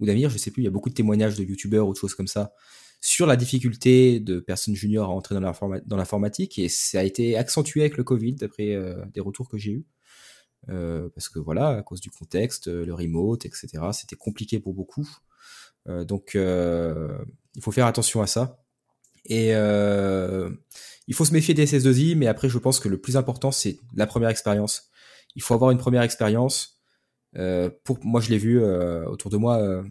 ou 0.00 0.06
Damir, 0.06 0.30
je 0.30 0.38
sais 0.38 0.50
plus, 0.50 0.62
il 0.62 0.64
y 0.64 0.68
a 0.68 0.70
beaucoup 0.70 0.90
de 0.90 0.94
témoignages 0.94 1.36
de 1.36 1.44
youtubeurs 1.44 1.88
ou 1.88 1.92
de 1.92 1.98
choses 1.98 2.14
comme 2.14 2.26
ça 2.26 2.52
sur 3.00 3.26
la 3.26 3.34
difficulté 3.36 4.20
de 4.20 4.38
personnes 4.38 4.76
juniors 4.76 5.10
à 5.10 5.12
entrer 5.12 5.34
dans 5.34 5.96
l'informatique. 5.96 6.58
Et 6.58 6.68
ça 6.68 7.00
a 7.00 7.02
été 7.02 7.36
accentué 7.36 7.80
avec 7.80 7.96
le 7.96 8.04
Covid, 8.04 8.34
d'après 8.34 8.78
des 9.12 9.20
retours 9.20 9.48
que 9.48 9.58
j'ai 9.58 9.72
eus. 9.72 9.86
parce 10.68 11.28
que 11.28 11.40
voilà, 11.40 11.68
à 11.70 11.82
cause 11.82 12.00
du 12.00 12.10
contexte, 12.10 12.68
le 12.68 12.94
remote, 12.94 13.44
etc., 13.44 13.68
c'était 13.92 14.16
compliqué 14.16 14.60
pour 14.60 14.74
beaucoup. 14.74 15.08
donc, 15.86 16.34
il 16.34 17.60
faut 17.60 17.72
faire 17.72 17.86
attention 17.86 18.22
à 18.22 18.28
ça. 18.28 18.61
Et 19.26 19.54
euh, 19.54 20.50
il 21.06 21.14
faut 21.14 21.24
se 21.24 21.32
méfier 21.32 21.54
des 21.54 21.66
SS2I, 21.66 22.16
mais 22.16 22.26
après, 22.26 22.48
je 22.48 22.58
pense 22.58 22.80
que 22.80 22.88
le 22.88 22.98
plus 23.00 23.16
important, 23.16 23.50
c'est 23.50 23.78
la 23.94 24.06
première 24.06 24.30
expérience. 24.30 24.90
Il 25.34 25.42
faut 25.42 25.54
avoir 25.54 25.70
une 25.70 25.78
première 25.78 26.02
expérience. 26.02 26.82
Euh, 27.36 27.70
pour 27.84 27.98
moi, 28.04 28.20
je 28.20 28.30
l'ai 28.30 28.38
vu 28.38 28.60
euh, 28.62 29.06
autour 29.06 29.30
de 29.30 29.36
moi, 29.36 29.58
euh, 29.58 29.82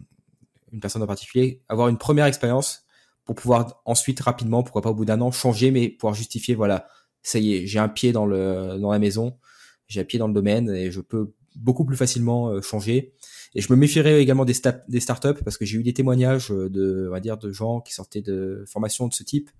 une 0.72 0.80
personne 0.80 1.02
en 1.02 1.06
particulier, 1.06 1.62
avoir 1.68 1.88
une 1.88 1.98
première 1.98 2.26
expérience 2.26 2.84
pour 3.24 3.34
pouvoir 3.34 3.82
ensuite 3.84 4.20
rapidement, 4.20 4.62
pourquoi 4.62 4.82
pas 4.82 4.90
au 4.90 4.94
bout 4.94 5.04
d'un 5.04 5.20
an, 5.20 5.30
changer, 5.30 5.70
mais 5.70 5.88
pouvoir 5.88 6.14
justifier, 6.14 6.54
voilà, 6.54 6.88
ça 7.22 7.38
y 7.38 7.54
est, 7.54 7.66
j'ai 7.66 7.78
un 7.78 7.88
pied 7.88 8.12
dans 8.12 8.26
le 8.26 8.78
dans 8.80 8.90
la 8.90 8.98
maison, 8.98 9.38
j'ai 9.86 10.00
un 10.00 10.04
pied 10.04 10.18
dans 10.18 10.26
le 10.26 10.34
domaine 10.34 10.70
et 10.70 10.90
je 10.90 11.00
peux 11.00 11.34
beaucoup 11.56 11.84
plus 11.84 11.96
facilement 11.96 12.50
euh, 12.50 12.60
changer. 12.60 13.14
Et 13.54 13.60
je 13.60 13.72
me 13.72 13.76
méfierais 13.76 14.22
également 14.22 14.44
des, 14.44 14.54
des 14.88 15.00
startups 15.00 15.42
parce 15.44 15.58
que 15.58 15.64
j'ai 15.64 15.78
eu 15.78 15.82
des 15.82 15.92
témoignages 15.92 16.48
de, 16.48 17.06
on 17.08 17.10
va 17.10 17.20
dire, 17.20 17.36
de 17.36 17.52
gens 17.52 17.80
qui 17.80 17.92
sortaient 17.92 18.22
de 18.22 18.64
formations 18.66 19.08
de 19.08 19.12
ce 19.12 19.22
type, 19.22 19.50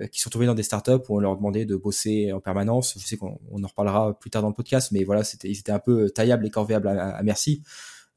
euh, 0.00 0.06
qui 0.06 0.20
sont 0.20 0.30
trouvés 0.30 0.46
dans 0.46 0.54
des 0.54 0.62
startups 0.62 1.04
où 1.08 1.16
on 1.16 1.18
leur 1.18 1.36
demandait 1.36 1.64
de 1.64 1.74
bosser 1.74 2.32
en 2.32 2.40
permanence. 2.40 2.96
Je 2.98 3.06
sais 3.06 3.16
qu'on 3.16 3.38
en 3.50 3.66
reparlera 3.66 4.18
plus 4.18 4.30
tard 4.30 4.42
dans 4.42 4.48
le 4.48 4.54
podcast, 4.54 4.92
mais 4.92 5.04
voilà, 5.04 5.24
c'était, 5.24 5.48
ils 5.48 5.58
étaient 5.58 5.72
un 5.72 5.78
peu 5.78 6.10
taillables 6.10 6.46
et 6.46 6.50
corvéables 6.50 6.88
à, 6.88 7.20
merci 7.22 7.62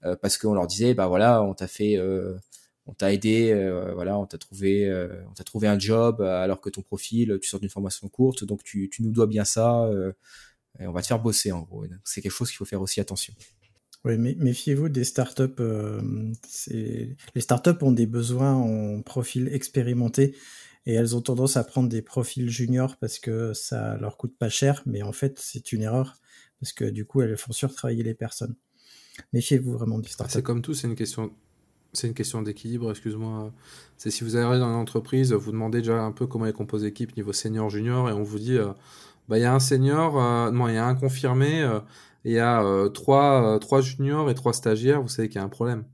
euh, 0.06 0.16
parce 0.16 0.38
qu'on 0.38 0.54
leur 0.54 0.68
disait, 0.68 0.94
bah 0.94 1.08
voilà, 1.08 1.44
on 1.44 1.54
t'a 1.54 1.68
fait, 1.68 1.98
euh, 1.98 2.36
on 2.86 2.94
t'a 2.94 3.14
aidé, 3.14 3.54
voilà, 3.94 4.18
on 4.18 4.26
t'a 4.26 4.38
trouvé, 4.38 4.92
on 5.30 5.34
t'a 5.34 5.44
trouvé 5.44 5.68
un 5.68 5.78
job 5.78 6.22
alors 6.22 6.62
que 6.62 6.70
ton 6.70 6.82
profil, 6.82 7.38
tu 7.42 7.48
sors 7.48 7.60
d'une 7.60 7.70
formation 7.70 8.08
courte, 8.10 8.44
donc 8.44 8.64
tu, 8.64 8.90
tu 8.90 9.04
nous 9.04 9.12
dois 9.12 9.28
bien 9.28 9.46
ça. 9.46 9.88
Et 10.80 10.88
on 10.88 10.92
va 10.92 11.02
te 11.02 11.08
faire 11.08 11.22
bosser 11.22 11.52
en 11.52 11.62
gros. 11.62 11.86
C'est 12.04 12.22
quelque 12.22 12.32
chose 12.32 12.50
qu'il 12.50 12.58
faut 12.58 12.66
faire 12.66 12.82
aussi 12.82 13.00
attention. 13.00 13.34
Oui, 14.04 14.18
mais 14.18 14.36
méfiez-vous 14.40 14.90
des 14.90 15.04
startups. 15.04 15.44
Euh, 15.60 16.02
les 16.72 17.42
startups 17.42 17.82
ont 17.82 17.92
des 17.92 18.08
besoins 18.08 18.54
en 18.54 19.02
profil 19.04 19.50
expérimenté 19.54 20.36
et 20.88 20.94
elles 20.94 21.16
ont 21.16 21.22
tendance 21.22 21.58
à 21.58 21.64
prendre 21.64 21.90
des 21.90 22.02
profils 22.02 22.50
juniors 22.50 22.98
parce 22.98 23.20
que 23.20 23.54
ça 23.54 23.98
leur 23.98 24.18
coûte 24.18 24.36
pas 24.38 24.50
cher, 24.50 24.82
mais 24.88 25.04
en 25.04 25.12
fait 25.12 25.38
c'est 25.40 25.72
une 25.72 25.84
erreur 25.84 26.16
parce 26.60 26.74
que 26.74 26.86
du 26.86 27.06
coup 27.06 27.22
elles 27.22 27.38
font 27.38 27.52
surtravailler 27.52 28.04
les 28.04 28.16
personnes. 28.16 28.56
Méfiez-vous 29.34 29.74
vraiment 29.74 30.00
des 30.00 30.10
startups. 30.10 30.34
C'est 30.34 30.44
comme 30.44 30.64
tout, 30.64 30.74
c'est 30.74 30.88
une 30.88 30.96
question. 30.96 31.32
C'est 31.94 32.08
une 32.08 32.14
question 32.14 32.42
d'équilibre, 32.42 32.90
excuse-moi. 32.90 33.54
C'est 33.98 34.12
si 34.12 34.24
vous 34.24 34.38
arrivez 34.38 34.60
dans 34.60 34.70
une 34.70 34.80
entreprise, 34.80 35.34
vous 35.34 35.52
demandez 35.52 35.80
déjà 35.80 36.02
un 36.02 36.14
peu 36.14 36.26
comment 36.26 36.46
est 36.46 36.54
composée 36.54 36.86
l'équipe 36.86 37.18
niveau 37.18 37.34
senior 37.34 37.70
junior 37.70 38.10
et 38.10 38.14
on 38.14 38.24
vous 38.24 38.40
dit 38.40 38.58
euh, 38.58 38.72
bah 39.32 39.40
il 39.40 39.42
y 39.42 39.46
a 39.46 39.54
un 39.54 39.60
senior, 39.60 40.22
euh, 40.22 40.52
non 40.52 40.68
il 40.68 40.76
y 40.76 40.78
a 40.78 40.86
un 40.86 40.94
confirmé, 40.94 41.66
il 42.24 42.34
y 42.34 42.40
a 42.40 42.64
euh, 42.64 42.90
trois, 42.90 43.56
euh, 43.56 43.60
trois 43.60 43.82
juniors 43.82 44.30
et 44.30 44.36
trois 44.36 44.54
stagiaires, 44.54 45.02
vous 45.02 45.08
savez 45.08 45.28
qu'il 45.30 45.38
y 45.38 45.42
a 45.42 45.44
un 45.44 45.50
problème. 45.50 45.86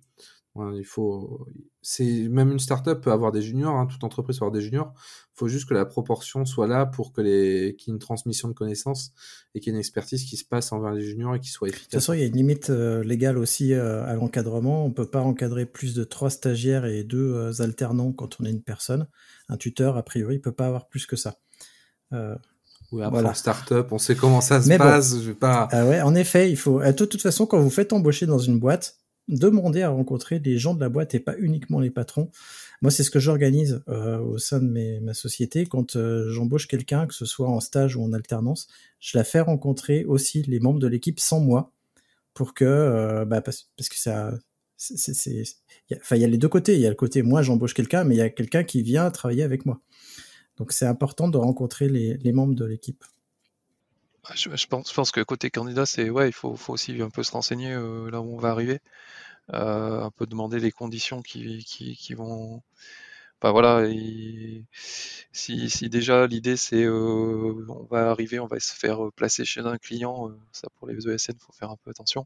il 0.75 0.85
faut, 0.85 1.47
c'est 1.81 2.27
même 2.29 2.51
une 2.51 2.59
startup 2.59 2.99
peut 2.99 3.11
avoir 3.11 3.31
des 3.31 3.41
juniors, 3.41 3.75
hein, 3.75 3.85
toute 3.85 4.03
entreprise 4.03 4.39
peut 4.39 4.45
avoir 4.45 4.53
des 4.53 4.61
juniors. 4.61 4.93
Il 4.97 5.39
faut 5.39 5.47
juste 5.47 5.69
que 5.69 5.75
la 5.75 5.85
proportion 5.85 6.45
soit 6.45 6.65
là 6.65 6.87
pour 6.87 7.13
que 7.13 7.21
les, 7.21 7.75
qu'il 7.77 7.91
y 7.91 7.91
ait 7.91 7.95
une 7.95 7.99
transmission 7.99 8.47
de 8.47 8.53
connaissances 8.53 9.13
et 9.53 9.59
qu'il 9.59 9.71
y 9.71 9.75
ait 9.75 9.77
une 9.77 9.79
expertise 9.79 10.25
qui 10.25 10.35
se 10.35 10.43
passe 10.43 10.71
envers 10.71 10.93
les 10.93 11.03
juniors 11.03 11.35
et 11.35 11.39
qui 11.39 11.49
soit 11.49 11.69
efficace. 11.69 11.85
De 11.85 11.91
toute 11.91 11.99
façon, 11.99 12.13
il 12.13 12.21
y 12.21 12.23
a 12.23 12.25
une 12.25 12.35
limite 12.35 12.71
euh, 12.71 13.03
légale 13.03 13.37
aussi 13.37 13.73
à 13.75 14.15
l'encadrement. 14.15 14.83
On 14.83 14.91
peut 14.91 15.05
pas 15.05 15.21
encadrer 15.21 15.67
plus 15.67 15.93
de 15.93 16.03
trois 16.03 16.31
stagiaires 16.31 16.85
et 16.85 17.03
deux 17.03 17.61
alternants 17.61 18.11
quand 18.11 18.41
on 18.41 18.45
est 18.45 18.51
une 18.51 18.63
personne. 18.63 19.07
Un 19.47 19.57
tuteur, 19.57 19.95
a 19.95 20.03
priori, 20.03 20.39
peut 20.39 20.51
pas 20.51 20.65
avoir 20.65 20.89
plus 20.89 21.05
que 21.05 21.15
ça. 21.15 21.37
Oui, 22.91 23.03
après 23.03 23.19
voilà. 23.19 23.33
start-up, 23.33 23.89
on 23.91 23.97
sait 23.97 24.15
comment 24.15 24.41
ça 24.41 24.61
se 24.61 24.77
passe. 24.77 25.19
Je 25.19 25.29
vais 25.29 25.33
pas. 25.33 25.67
Ah 25.71 25.85
ouais, 25.85 26.01
en 26.01 26.15
effet, 26.15 26.49
il 26.49 26.57
faut. 26.57 26.81
De 26.81 26.91
toute 26.91 27.21
façon, 27.21 27.45
quand 27.45 27.59
vous 27.59 27.69
faites 27.69 27.91
embaucher 27.93 28.25
dans 28.25 28.39
une 28.39 28.59
boîte, 28.59 28.97
demander 29.27 29.81
à 29.81 29.89
rencontrer 29.89 30.39
les 30.39 30.57
gens 30.57 30.73
de 30.73 30.79
la 30.79 30.89
boîte 30.89 31.13
et 31.15 31.19
pas 31.19 31.35
uniquement 31.37 31.79
les 31.79 31.89
patrons. 31.89 32.31
Moi, 32.81 32.91
c'est 32.91 33.03
ce 33.03 33.11
que 33.11 33.19
j'organise 33.19 33.83
euh, 33.89 34.19
au 34.19 34.37
sein 34.37 34.59
de 34.59 34.67
mes, 34.67 34.99
ma 34.99 35.13
société. 35.13 35.65
Quand 35.65 35.95
euh, 35.95 36.29
j'embauche 36.29 36.67
quelqu'un, 36.67 37.07
que 37.07 37.13
ce 37.13 37.25
soit 37.25 37.49
en 37.49 37.59
stage 37.59 37.95
ou 37.95 38.03
en 38.03 38.13
alternance, 38.13 38.67
je 38.99 39.17
la 39.17 39.23
fais 39.23 39.41
rencontrer 39.41 40.05
aussi 40.05 40.43
les 40.43 40.59
membres 40.59 40.79
de 40.79 40.87
l'équipe 40.87 41.19
sans 41.19 41.39
moi, 41.39 41.71
pour 42.33 42.53
que, 42.53 42.65
euh, 42.65 43.25
bah, 43.25 43.41
parce, 43.41 43.69
parce, 43.75 43.89
que 43.89 43.97
ça, 43.97 44.31
c'est, 44.77 45.43
enfin, 45.95 46.15
il 46.15 46.21
y 46.21 46.25
a 46.25 46.27
les 46.27 46.37
deux 46.37 46.49
côtés. 46.49 46.75
Il 46.75 46.81
y 46.81 46.85
a 46.85 46.89
le 46.89 46.95
côté 46.95 47.23
moi, 47.23 47.41
j'embauche 47.41 47.73
quelqu'un, 47.73 48.03
mais 48.03 48.15
il 48.15 48.19
y 48.19 48.21
a 48.21 48.29
quelqu'un 48.29 48.63
qui 48.63 48.83
vient 48.83 49.09
travailler 49.09 49.43
avec 49.43 49.65
moi. 49.65 49.81
Donc, 50.57 50.71
c'est 50.71 50.87
important 50.87 51.27
de 51.27 51.37
rencontrer 51.37 51.89
les, 51.89 52.31
membres 52.31 52.55
de 52.55 52.65
l'équipe. 52.65 53.03
Je, 54.35 54.49
je, 54.55 54.67
pense, 54.67 55.11
que 55.11 55.21
côté 55.21 55.49
candidat, 55.49 55.85
c'est 55.85 56.09
ouais, 56.09 56.27
il 56.27 56.33
faut, 56.33 56.57
aussi 56.67 57.01
un 57.01 57.09
peu 57.09 57.23
se 57.23 57.31
renseigner 57.31 57.73
là 57.73 58.21
où 58.21 58.35
on 58.35 58.37
va 58.37 58.49
arriver. 58.49 58.81
Euh, 59.53 60.01
un 60.03 60.11
peu 60.11 60.25
demander 60.25 60.59
les 60.59 60.71
conditions 60.71 61.21
qui, 61.21 62.13
vont. 62.15 62.61
Bah 63.41 63.51
voilà, 63.51 63.87
si, 65.31 65.89
déjà 65.89 66.25
l'idée 66.27 66.57
c'est 66.57 66.83
euh, 66.83 67.65
on 67.69 67.83
va 67.83 68.09
arriver, 68.09 68.39
on 68.39 68.47
va 68.47 68.59
se 68.59 68.73
faire 68.73 69.11
placer 69.15 69.45
chez 69.45 69.61
un 69.61 69.77
client, 69.77 70.29
euh, 70.29 70.39
ça 70.51 70.67
pour 70.75 70.87
les 70.87 71.07
ESN 71.07 71.37
faut 71.39 71.53
faire 71.53 71.69
un 71.69 71.77
peu 71.77 71.91
attention. 71.91 72.25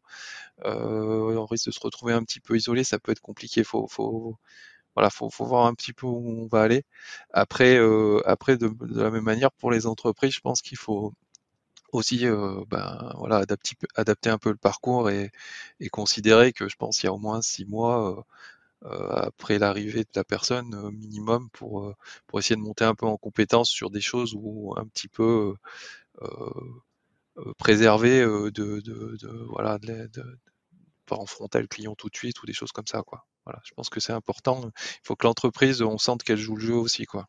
Euh, 0.65 1.35
on 1.37 1.45
risque 1.45 1.67
de 1.67 1.71
se 1.71 1.79
retrouver 1.81 2.13
un 2.13 2.23
petit 2.23 2.39
peu 2.39 2.55
isolé, 2.57 2.83
ça 2.83 2.99
peut 2.99 3.11
être 3.11 3.21
compliqué. 3.21 3.63
Faut, 3.63 3.87
faut 3.87 4.37
voilà, 4.95 5.09
faut, 5.09 5.29
faut 5.29 5.45
voir 5.45 5.65
un 5.67 5.73
petit 5.73 5.93
peu 5.93 6.07
où 6.07 6.43
on 6.43 6.47
va 6.47 6.61
aller. 6.63 6.83
Après, 7.33 7.77
euh, 7.77 8.21
après 8.25 8.57
de, 8.57 8.67
de, 8.69 9.01
la 9.01 9.11
même 9.11 9.23
manière 9.23 9.51
pour 9.51 9.71
les 9.71 9.85
entreprises, 9.87 10.33
je 10.33 10.41
pense 10.41 10.61
qu'il 10.61 10.77
faut 10.77 11.13
aussi 11.91 12.25
euh, 12.25 12.63
ben, 12.69 13.13
voilà, 13.17 13.37
adapter, 13.37 13.75
adapter, 13.95 14.29
un 14.29 14.37
peu 14.37 14.49
le 14.51 14.57
parcours 14.57 15.09
et, 15.09 15.31
et, 15.79 15.89
considérer 15.89 16.53
que 16.53 16.67
je 16.69 16.75
pense 16.77 16.97
qu'il 16.99 17.07
y 17.07 17.09
a 17.09 17.13
au 17.13 17.17
moins 17.19 17.41
six 17.41 17.65
mois 17.65 18.25
euh, 18.85 19.09
après 19.09 19.59
l'arrivée 19.59 20.03
de 20.03 20.09
la 20.15 20.23
personne 20.23 20.73
euh, 20.75 20.91
minimum 20.91 21.49
pour, 21.51 21.93
pour 22.27 22.39
essayer 22.39 22.55
de 22.55 22.61
monter 22.61 22.85
un 22.85 22.95
peu 22.95 23.05
en 23.05 23.17
compétence 23.17 23.69
sur 23.69 23.89
des 23.91 24.01
choses 24.01 24.33
ou 24.35 24.73
un 24.77 24.85
petit 24.87 25.07
peu 25.07 25.55
préserver 27.57 28.21
de, 28.21 28.49
de, 28.49 28.81
de, 28.81 29.45
voilà 29.49 29.77
de, 29.79 30.07
de, 30.07 30.39
pas 31.05 31.15
enfronter 31.17 31.61
le 31.61 31.67
client 31.67 31.95
tout 31.95 32.09
de 32.09 32.15
suite 32.15 32.41
ou 32.43 32.45
des 32.45 32.53
choses 32.53 32.71
comme 32.71 32.87
ça 32.87 33.03
quoi. 33.03 33.25
Voilà, 33.45 33.59
je 33.63 33.71
pense 33.75 33.89
que 33.89 33.99
c'est 33.99 34.13
important. 34.13 34.71
Il 34.75 35.01
faut 35.03 35.15
que 35.15 35.25
l'entreprise 35.25 35.81
on 35.81 35.97
sente 35.97 36.23
qu'elle 36.23 36.37
joue 36.37 36.55
le 36.55 36.61
jeu 36.65 36.75
aussi 36.75 37.05
quoi. 37.05 37.27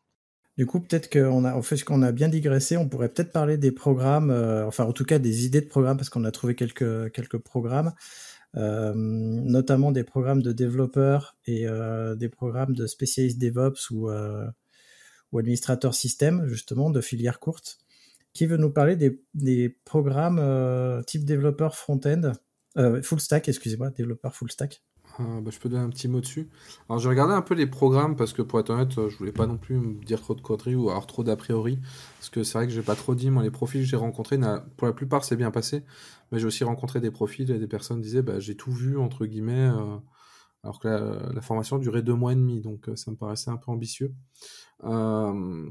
Du 0.57 0.67
coup, 0.67 0.79
peut-être 0.79 1.11
qu'on 1.11 1.45
a, 1.45 1.55
en 1.55 1.61
fait, 1.63 1.83
qu'on 1.83 2.03
a 2.03 2.11
bien 2.11 2.29
digressé, 2.29 2.77
on 2.77 2.87
pourrait 2.87 3.09
peut-être 3.09 3.31
parler 3.31 3.57
des 3.57 3.71
programmes, 3.71 4.29
euh, 4.29 4.67
enfin, 4.67 4.83
en 4.85 4.93
tout 4.93 5.03
cas, 5.05 5.17
des 5.17 5.45
idées 5.45 5.61
de 5.61 5.67
programmes, 5.67 5.97
parce 5.97 6.09
qu'on 6.09 6.25
a 6.25 6.31
trouvé 6.31 6.53
quelques, 6.53 7.11
quelques 7.11 7.39
programmes, 7.39 7.93
euh, 8.55 8.93
notamment 8.95 9.91
des 9.91 10.03
programmes 10.03 10.43
de 10.43 10.51
développeurs 10.51 11.35
et 11.47 11.67
euh, 11.67 12.15
des 12.15 12.29
programmes 12.29 12.75
de 12.75 12.85
spécialistes 12.85 13.39
DevOps 13.39 13.89
ou, 13.89 14.11
ou 15.31 15.39
administrateurs 15.39 15.95
système, 15.95 16.47
justement, 16.47 16.91
de 16.91 17.01
filières 17.01 17.39
courtes. 17.39 17.79
Qui 18.33 18.45
veut 18.47 18.57
nous 18.57 18.71
parler 18.71 18.95
des, 18.95 19.23
des 19.35 19.69
programmes 19.69 21.03
type 21.05 21.25
développeur 21.25 21.75
front-end, 21.75 22.33
full 23.01 23.19
stack, 23.19 23.47
excusez-moi, 23.49 23.89
développeur 23.91 24.35
full 24.35 24.51
stack 24.51 24.83
euh, 25.19 25.41
bah, 25.41 25.51
je 25.51 25.59
peux 25.59 25.69
donner 25.69 25.83
un 25.83 25.89
petit 25.89 26.07
mot 26.07 26.19
dessus. 26.19 26.49
Alors 26.89 26.99
j'ai 26.99 27.09
regardé 27.09 27.33
un 27.33 27.41
peu 27.41 27.55
les 27.55 27.67
programmes 27.67 28.15
parce 28.15 28.33
que 28.33 28.41
pour 28.41 28.59
être 28.59 28.69
honnête, 28.69 28.93
je 28.95 29.17
voulais 29.17 29.31
pas 29.31 29.47
non 29.47 29.57
plus 29.57 29.75
me 29.75 30.03
dire 30.03 30.21
trop 30.21 30.35
de 30.35 30.41
conneries 30.41 30.75
ou 30.75 30.89
avoir 30.89 31.07
trop 31.07 31.23
d'a 31.23 31.35
priori. 31.35 31.79
Parce 32.19 32.29
que 32.29 32.43
c'est 32.43 32.57
vrai 32.57 32.67
que 32.67 32.73
j'ai 32.73 32.81
pas 32.81 32.95
trop 32.95 33.15
dit, 33.15 33.29
moi 33.29 33.43
les 33.43 33.51
profils 33.51 33.81
que 33.81 33.87
j'ai 33.87 33.97
rencontrés, 33.97 34.39
pour 34.77 34.87
la 34.87 34.93
plupart 34.93 35.23
c'est 35.23 35.35
bien 35.35 35.51
passé. 35.51 35.83
Mais 36.31 36.39
j'ai 36.39 36.47
aussi 36.47 36.63
rencontré 36.63 36.99
des 36.99 37.11
profils 37.11 37.49
et 37.51 37.59
des 37.59 37.67
personnes 37.67 38.01
disaient 38.01 38.21
bah, 38.23 38.39
j'ai 38.39 38.55
tout 38.55 38.71
vu 38.71 38.97
entre 38.97 39.25
guillemets. 39.25 39.69
Euh, 39.69 39.97
alors 40.63 40.79
que 40.79 40.87
la, 40.87 41.41
formation 41.41 41.77
durait 41.77 42.03
deux 42.03 42.13
mois 42.13 42.31
et 42.31 42.35
demi, 42.35 42.61
donc 42.61 42.87
euh, 42.87 42.95
ça 42.95 43.11
me 43.11 43.17
paraissait 43.17 43.51
un 43.51 43.57
peu 43.57 43.69
ambitieux. 43.71 44.13
Euh, 44.85 45.69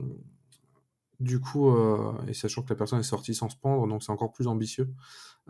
du 1.18 1.40
coup, 1.40 1.70
euh, 1.70 2.12
et 2.28 2.34
sachant 2.34 2.62
que 2.62 2.70
la 2.70 2.76
personne 2.76 3.00
est 3.00 3.04
sortie 3.04 3.34
sans 3.34 3.48
se 3.48 3.56
pendre, 3.56 3.86
donc 3.86 4.02
c'est 4.02 4.12
encore 4.12 4.32
plus 4.32 4.46
ambitieux. 4.46 4.92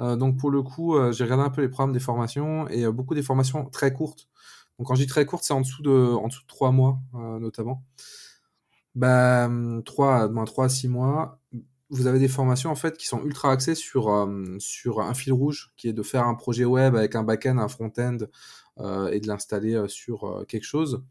Euh, 0.00 0.16
donc 0.16 0.38
pour 0.38 0.50
le 0.50 0.62
coup, 0.62 0.96
euh, 0.96 1.12
j'ai 1.12 1.24
regardé 1.24 1.44
un 1.44 1.50
peu 1.50 1.60
les 1.62 1.68
programmes 1.68 1.92
des 1.92 2.00
formations 2.00 2.68
et 2.68 2.84
euh, 2.84 2.92
beaucoup 2.92 3.14
des 3.14 3.22
formations 3.22 3.66
très 3.66 3.92
courtes. 3.92 4.28
Donc 4.78 4.88
quand 4.88 4.94
je 4.94 5.02
dis 5.02 5.06
très 5.06 5.26
courtes, 5.26 5.44
c'est 5.44 5.52
en 5.52 5.60
dessous 5.60 5.82
de 5.82 5.90
en 5.90 6.28
dessous 6.28 6.42
de 6.42 6.46
trois 6.46 6.72
mois 6.72 6.98
notamment. 7.12 7.84
Bah, 8.94 9.48
3, 9.84 10.28
moins 10.28 10.44
3 10.44 10.66
à 10.66 10.68
6 10.68 10.88
mois, 10.88 11.38
vous 11.90 12.06
avez 12.06 12.18
des 12.18 12.28
formations 12.28 12.70
en 12.70 12.74
fait 12.74 12.96
qui 12.98 13.06
sont 13.06 13.22
ultra 13.24 13.50
axées 13.52 13.74
sur, 13.74 14.28
sur 14.58 15.00
un 15.00 15.14
fil 15.14 15.32
rouge 15.32 15.72
qui 15.76 15.88
est 15.88 15.92
de 15.92 16.02
faire 16.02 16.26
un 16.26 16.34
projet 16.34 16.64
web 16.64 16.94
avec 16.96 17.14
un 17.14 17.22
back-end, 17.22 17.58
un 17.58 17.68
front-end 17.68 18.18
et 18.78 19.20
de 19.20 19.26
l'installer 19.26 19.84
sur 19.88 20.44
quelque 20.48 20.64
chose 20.64 21.02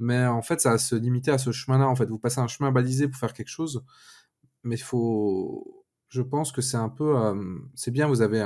mais 0.00 0.26
en 0.26 0.42
fait, 0.42 0.60
ça 0.60 0.70
va 0.72 0.78
se 0.78 0.96
limiter 0.96 1.30
à 1.30 1.38
ce 1.38 1.52
chemin-là. 1.52 1.86
En 1.86 1.94
fait, 1.94 2.06
vous 2.06 2.18
passez 2.18 2.40
un 2.40 2.48
chemin 2.48 2.72
balisé 2.72 3.06
pour 3.06 3.20
faire 3.20 3.34
quelque 3.34 3.48
chose, 3.48 3.84
mais 4.64 4.76
il 4.76 4.82
faut. 4.82 5.79
Je 6.10 6.22
pense 6.22 6.50
que 6.50 6.60
c'est 6.60 6.76
un 6.76 6.88
peu. 6.88 7.16
Euh, 7.16 7.58
c'est 7.76 7.92
bien, 7.92 8.08
vous 8.08 8.20
avez, 8.20 8.42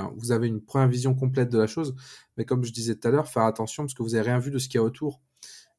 une 0.46 0.60
première 0.60 0.88
vision 0.88 1.14
complète 1.14 1.48
de 1.50 1.58
la 1.58 1.66
chose, 1.66 1.96
mais 2.36 2.44
comme 2.44 2.62
je 2.62 2.72
disais 2.72 2.94
tout 2.94 3.08
à 3.08 3.10
l'heure, 3.10 3.26
faire 3.26 3.44
attention 3.44 3.84
parce 3.84 3.94
que 3.94 4.02
vous 4.02 4.10
n'avez 4.10 4.30
rien 4.30 4.38
vu 4.38 4.50
de 4.50 4.58
ce 4.58 4.68
qu'il 4.68 4.78
y 4.78 4.82
a 4.82 4.84
autour. 4.84 5.22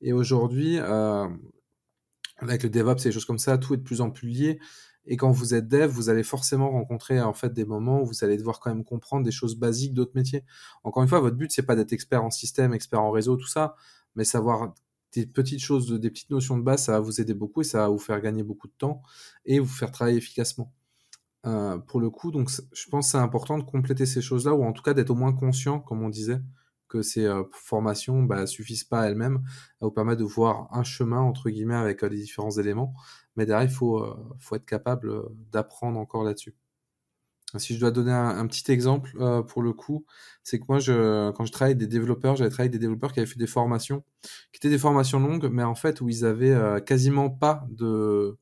Et 0.02 0.12
aujourd'hui, 0.12 0.78
euh, 0.80 1.28
avec 2.38 2.63
le 2.63 2.69
DevOps 2.69 3.02
et 3.02 3.10
des 3.10 3.12
choses 3.12 3.26
comme 3.26 3.38
ça, 3.38 3.60
tout 3.60 3.76
est 3.76 3.78
de 3.78 3.84
plus 3.84 4.02
en 4.02 4.10
plus 4.10 4.28
lié. 4.28 4.60
Et 5.06 5.15
quand 5.15 5.32
vous 5.32 5.54
êtes 5.54 5.67
dev, 5.67 5.88
vous 5.88 6.10
allez 6.10 6.24
forcément 6.24 6.71
rencontrer 6.71 7.21
en 7.21 7.34
fait 7.34 7.54
des 7.54 7.65
moments 7.65 8.02
où 8.02 8.06
vous 8.08 8.24
allez 8.24 8.38
devoir 8.38 8.60
quand 8.60 8.71
même 8.71 8.84
comprendre 8.84 9.24
des 9.24 9.32
choses 9.32 9.56
basiques 9.56 9.93
d'autres 9.93 10.13
métiers. 10.15 10.43
Encore 10.84 11.04
une 11.04 11.10
fois, 11.10 11.19
votre 11.19 11.36
but 11.38 11.52
c'est 11.52 11.63
pas 11.63 11.76
d'être 11.76 11.93
expert 11.93 12.24
en 12.24 12.32
système, 12.32 12.74
expert 12.74 13.02
en 13.02 13.12
réseau, 13.12 13.38
tout 13.38 13.48
ça, 13.48 13.76
mais 14.15 14.24
savoir 14.24 14.74
des 15.13 15.28
petites 15.28 15.60
choses, 15.62 15.91
des 15.91 16.10
petites 16.10 16.32
notions 16.32 16.58
de 16.58 16.63
base, 16.63 16.86
ça 16.86 16.93
va 16.93 17.00
vous 17.00 17.21
aider 17.21 17.36
beaucoup 17.36 17.62
et 17.62 17.63
ça 17.63 17.80
va 17.80 17.89
vous 17.89 18.00
faire 18.00 18.19
gagner 18.21 18.41
beaucoup 18.41 18.67
de 18.67 18.74
temps 18.78 19.04
et 19.45 19.60
vous 19.60 19.67
faire 19.67 19.91
travailler 19.91 20.17
efficacement. 20.17 20.74
Euh, 21.45 21.77
pour 21.77 21.99
le 21.99 22.10
coup, 22.10 22.31
donc 22.31 22.49
je 22.49 22.89
pense 22.89 23.08
que 23.08 23.12
c'est 23.12 23.17
important 23.17 23.58
de 23.60 23.63
compléter 23.63 24.05
ces 24.05 24.21
choses-là 24.21 24.55
ou 24.55 24.63
en 24.63 24.73
tout 24.73 24.81
cas 24.81 24.93
d'être 24.93 25.12
au 25.12 25.15
moins 25.15 25.34
conscient, 25.34 25.79
comme 25.79 26.01
on 26.01 26.10
disait, 26.10 26.41
que 26.88 27.01
ces 27.01 27.25
euh, 27.25 27.43
formations 27.51 28.23
bah, 28.23 28.47
suffisent 28.47 28.84
pas 28.84 29.01
à 29.01 29.08
elles-mêmes, 29.08 29.43
à 29.81 29.86
vous 29.86 29.91
permettre 29.91 30.19
de 30.19 30.25
voir 30.25 30.67
un 30.71 30.84
chemin 30.84 31.19
entre 31.19 31.49
guillemets 31.49 31.75
avec 31.75 32.03
euh, 32.03 32.10
les 32.10 32.17
différents 32.17 32.51
éléments, 32.51 32.95
mais 33.36 33.45
derrière 33.45 33.69
il 33.69 33.73
faut, 33.73 34.03
faut 34.39 34.55
être 34.55 34.65
capable 34.65 35.12
d'apprendre 35.51 35.99
encore 35.99 36.23
là-dessus. 36.23 36.55
Si 37.58 37.75
je 37.75 37.79
dois 37.79 37.91
donner 37.91 38.12
un, 38.12 38.38
un 38.39 38.47
petit 38.47 38.69
exemple 38.71 39.12
pour 39.47 39.62
le 39.62 39.71
coup, 39.71 40.05
c'est 40.43 40.60
que 40.60 40.65
moi, 40.67 40.79
je, 40.79 41.31
quand 41.31 41.45
je 41.45 41.51
travaillais 41.51 41.75
avec 41.75 41.88
des 41.88 41.88
développeurs, 41.88 42.36
j'avais 42.36 42.49
travaillé 42.49 42.69
avec 42.69 42.73
des 42.73 42.86
développeurs 42.86 43.13
qui 43.13 43.19
avaient 43.19 43.29
fait 43.29 43.39
des 43.39 43.47
formations, 43.47 44.03
qui 44.51 44.58
étaient 44.58 44.69
des 44.69 44.77
formations 44.77 45.19
longues, 45.19 45.47
mais 45.49 45.63
en 45.63 45.75
fait 45.75 46.01
où 46.01 46.10
ils 46.10 46.25
avaient 46.25 46.81
quasiment 46.86 47.29
pas 47.29 47.65
de, 47.69 48.38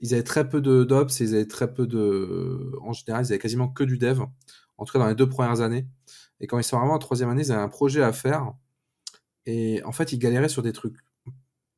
ils 0.00 0.14
avaient 0.14 0.22
très 0.22 0.48
peu 0.48 0.60
de 0.60 0.84
d'ops, 0.84 1.20
ils 1.20 1.34
avaient 1.34 1.46
très 1.46 1.72
peu 1.72 1.86
de, 1.86 2.72
en 2.80 2.92
général, 2.92 3.24
ils 3.24 3.28
avaient 3.32 3.38
quasiment 3.38 3.68
que 3.68 3.84
du 3.84 3.98
dev, 3.98 4.20
en 4.78 4.84
tout 4.84 4.92
cas 4.92 4.98
dans 4.98 5.08
les 5.08 5.14
deux 5.14 5.28
premières 5.28 5.60
années. 5.60 5.86
Et 6.40 6.46
quand 6.46 6.58
ils 6.58 6.64
sont 6.64 6.78
vraiment 6.78 6.94
en 6.94 6.98
troisième 6.98 7.30
année, 7.30 7.42
ils 7.42 7.52
avaient 7.52 7.62
un 7.62 7.68
projet 7.68 8.02
à 8.02 8.12
faire, 8.12 8.52
et 9.46 9.82
en 9.84 9.92
fait, 9.92 10.12
ils 10.12 10.18
galéraient 10.18 10.48
sur 10.48 10.62
des 10.62 10.72
trucs. 10.72 10.96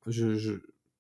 Je, 0.06 0.34
je, 0.34 0.54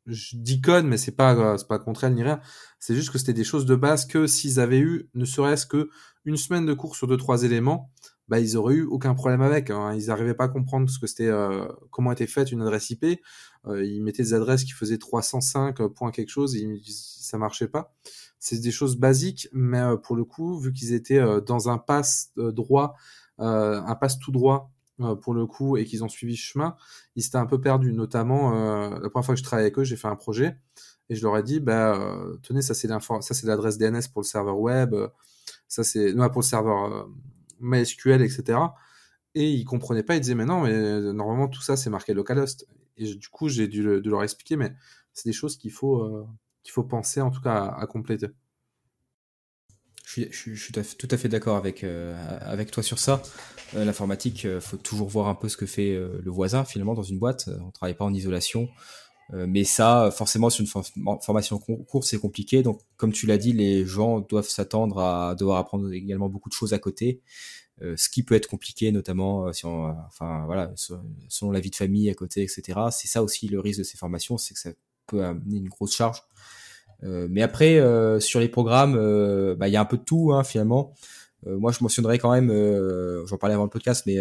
je 0.06 0.36
dis 0.36 0.60
code, 0.60 0.84
mais 0.84 0.96
c'est 0.96 1.16
pas 1.16 1.58
c'est 1.58 1.68
pas 1.68 1.78
contre 1.78 2.04
elle 2.04 2.14
ni 2.14 2.22
rien. 2.22 2.40
C'est 2.78 2.94
juste 2.94 3.10
que 3.10 3.18
c'était 3.18 3.32
des 3.32 3.44
choses 3.44 3.66
de 3.66 3.74
base 3.74 4.06
que 4.06 4.26
s'ils 4.26 4.60
avaient 4.60 4.78
eu, 4.78 5.10
ne 5.14 5.24
serait-ce 5.24 5.66
que 5.66 5.90
une 6.24 6.36
semaine 6.36 6.66
de 6.66 6.74
cours 6.74 6.96
sur 6.96 7.06
deux 7.06 7.16
trois 7.16 7.44
éléments, 7.44 7.90
bah 8.28 8.38
ils 8.38 8.56
auraient 8.56 8.74
eu 8.74 8.84
aucun 8.84 9.14
problème 9.14 9.42
avec. 9.42 9.70
Hein. 9.70 9.94
Ils 9.94 10.06
n'arrivaient 10.06 10.34
pas 10.34 10.44
à 10.44 10.48
comprendre 10.48 10.88
ce 10.88 10.98
que 10.98 11.06
c'était, 11.06 11.28
euh, 11.28 11.66
comment 11.90 12.12
était 12.12 12.26
faite 12.26 12.52
une 12.52 12.62
adresse 12.62 12.90
IP. 12.90 13.04
Euh, 13.66 13.84
ils 13.84 14.02
mettaient 14.02 14.22
des 14.22 14.34
adresses 14.34 14.64
qui 14.64 14.72
faisaient 14.72 14.98
305 14.98 15.86
points 15.88 16.10
quelque 16.10 16.30
chose, 16.30 16.56
et 16.56 16.80
ça 16.86 17.38
marchait 17.38 17.68
pas. 17.68 17.94
C'est 18.38 18.58
des 18.58 18.70
choses 18.70 18.96
basiques, 18.96 19.48
mais 19.52 19.80
euh, 19.80 19.96
pour 19.96 20.16
le 20.16 20.24
coup, 20.24 20.58
vu 20.58 20.72
qu'ils 20.72 20.94
étaient 20.94 21.18
euh, 21.18 21.40
dans 21.40 21.68
un 21.68 21.78
pass 21.78 22.30
euh, 22.38 22.52
droit, 22.52 22.94
un 23.38 23.94
pass 23.94 24.18
tout 24.18 24.32
droit 24.32 24.70
euh, 25.00 25.14
pour 25.14 25.32
le 25.32 25.46
coup 25.46 25.78
et 25.78 25.86
qu'ils 25.86 26.04
ont 26.04 26.08
suivi 26.08 26.36
ce 26.36 26.42
chemin, 26.42 26.76
ils 27.16 27.22
s'étaient 27.22 27.38
un 27.38 27.46
peu 27.46 27.58
perdus. 27.60 27.92
Notamment, 27.92 28.54
euh, 28.54 28.98
la 29.00 29.08
première 29.08 29.24
fois 29.24 29.34
que 29.34 29.38
je 29.38 29.44
travaillais 29.44 29.66
avec 29.66 29.78
eux, 29.78 29.84
j'ai 29.84 29.96
fait 29.96 30.08
un 30.08 30.16
projet 30.16 30.58
et 31.08 31.14
je 31.14 31.22
leur 31.22 31.38
ai 31.38 31.42
dit, 31.42 31.58
bah, 31.58 31.94
euh, 31.98 32.36
tenez, 32.42 32.60
ça 32.60 32.74
c'est 32.74 32.88
ça 32.88 33.20
c'est 33.34 33.46
l'adresse 33.46 33.78
DNS 33.78 34.02
pour 34.12 34.20
le 34.20 34.26
serveur 34.26 34.58
web, 34.58 34.94
ça 35.68 35.84
c'est 35.84 36.12
non 36.12 36.28
pour 36.28 36.42
le 36.42 36.46
serveur 36.46 37.08
MySQL, 37.60 38.20
etc. 38.20 38.58
Et 39.34 39.50
ils 39.50 39.64
comprenaient 39.64 40.02
pas, 40.02 40.16
ils 40.16 40.20
disaient 40.20 40.34
mais 40.34 40.44
non, 40.44 40.62
mais 40.62 41.00
normalement 41.12 41.48
tout 41.48 41.62
ça 41.62 41.76
c'est 41.76 41.90
marqué 41.90 42.12
localhost. 42.12 42.66
Du 43.00 43.28
coup 43.28 43.48
j'ai 43.48 43.68
dû 43.68 43.82
leur 43.82 44.22
expliquer, 44.22 44.56
mais 44.56 44.72
c'est 45.12 45.28
des 45.28 45.32
choses 45.32 45.56
qu'il 45.56 45.72
faut 45.72 46.28
qu'il 46.62 46.72
faut 46.72 46.84
penser 46.84 47.20
en 47.20 47.30
tout 47.30 47.40
cas 47.40 47.66
à, 47.66 47.86
compléter. 47.86 48.28
Je 50.04 50.24
suis, 50.32 50.72
tout 50.72 51.08
à 51.10 51.16
fait 51.16 51.28
d'accord 51.28 51.56
avec, 51.56 51.84
euh, 51.84 52.38
avec 52.40 52.72
toi 52.72 52.82
sur 52.82 52.98
ça. 52.98 53.22
Euh, 53.76 53.84
L'informatique, 53.84 54.44
euh, 54.44 54.60
faut 54.60 54.76
toujours 54.76 55.08
voir 55.08 55.28
un 55.28 55.36
peu 55.36 55.48
ce 55.48 55.56
que 55.56 55.66
fait 55.66 55.94
euh, 55.94 56.20
le 56.24 56.30
voisin 56.32 56.64
finalement 56.64 56.94
dans 56.94 57.04
une 57.04 57.18
boîte. 57.18 57.48
On 57.64 57.70
travaille 57.70 57.94
pas 57.94 58.04
en 58.04 58.12
isolation. 58.12 58.68
Euh, 59.32 59.46
mais 59.48 59.62
ça, 59.62 60.10
forcément, 60.10 60.50
sur 60.50 60.62
une 60.62 60.66
for 60.66 60.84
formation 61.22 61.58
courte, 61.58 62.04
c'est 62.04 62.18
compliqué. 62.18 62.64
Donc, 62.64 62.80
comme 62.96 63.12
tu 63.12 63.26
l'as 63.26 63.38
dit, 63.38 63.52
les 63.52 63.86
gens 63.86 64.18
doivent 64.18 64.48
s'attendre 64.48 64.98
à 64.98 65.36
devoir 65.36 65.58
apprendre 65.58 65.92
également 65.92 66.28
beaucoup 66.28 66.48
de 66.48 66.54
choses 66.54 66.72
à 66.72 66.80
côté. 66.80 67.20
Ce 67.80 68.08
qui 68.08 68.22
peut 68.22 68.34
être 68.34 68.46
compliqué, 68.46 68.92
notamment 68.92 69.52
si 69.52 69.64
on, 69.66 69.86
enfin 70.06 70.44
voilà, 70.46 70.72
selon 70.76 71.50
la 71.50 71.60
vie 71.60 71.70
de 71.70 71.76
famille 71.76 72.10
à 72.10 72.14
côté, 72.14 72.42
etc. 72.42 72.78
C'est 72.90 73.08
ça 73.08 73.22
aussi 73.22 73.48
le 73.48 73.60
risque 73.60 73.78
de 73.78 73.84
ces 73.84 73.96
formations, 73.96 74.38
c'est 74.38 74.54
que 74.54 74.60
ça 74.60 74.70
peut 75.06 75.24
amener 75.24 75.56
une 75.56 75.68
grosse 75.68 75.94
charge. 75.94 76.22
mais 77.02 77.42
après, 77.42 77.80
sur 78.20 78.40
les 78.40 78.48
programmes, 78.48 78.94
bah, 79.56 79.68
il 79.68 79.72
y 79.72 79.76
a 79.76 79.80
un 79.80 79.86
peu 79.86 79.96
de 79.96 80.04
tout 80.04 80.32
hein, 80.32 80.44
finalement. 80.44 80.92
moi, 81.46 81.72
je 81.72 81.82
mentionnerais 81.82 82.18
quand 82.18 82.32
même, 82.32 82.52
j'en 83.26 83.38
parlais 83.38 83.54
avant 83.54 83.64
le 83.64 83.70
podcast, 83.70 84.04
mais 84.06 84.18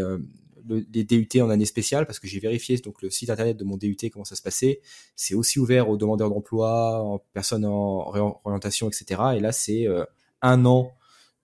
le, 0.70 0.86
les 0.94 1.04
DUT 1.04 1.42
en 1.42 1.50
année 1.50 1.66
spéciale 1.66 2.06
parce 2.06 2.20
que 2.20 2.28
j'ai 2.28 2.40
vérifié 2.40 2.78
donc 2.78 3.02
le 3.02 3.10
site 3.10 3.30
internet 3.30 3.58
de 3.58 3.64
mon 3.64 3.78
DUT 3.78 3.98
comment 4.12 4.26
ça 4.26 4.36
se 4.36 4.42
passait. 4.42 4.82
C'est 5.16 5.36
aussi 5.36 5.60
ouvert 5.60 5.90
aux 5.90 5.98
demandeurs 5.98 6.30
d'emploi, 6.30 7.02
en 7.02 7.20
personnes 7.34 7.66
en 7.66 8.10
réorientation, 8.10 8.88
etc. 8.88 9.22
Et 9.36 9.40
là, 9.40 9.52
c'est 9.52 9.88
euh, 9.88 10.06
un 10.42 10.66
an 10.66 10.92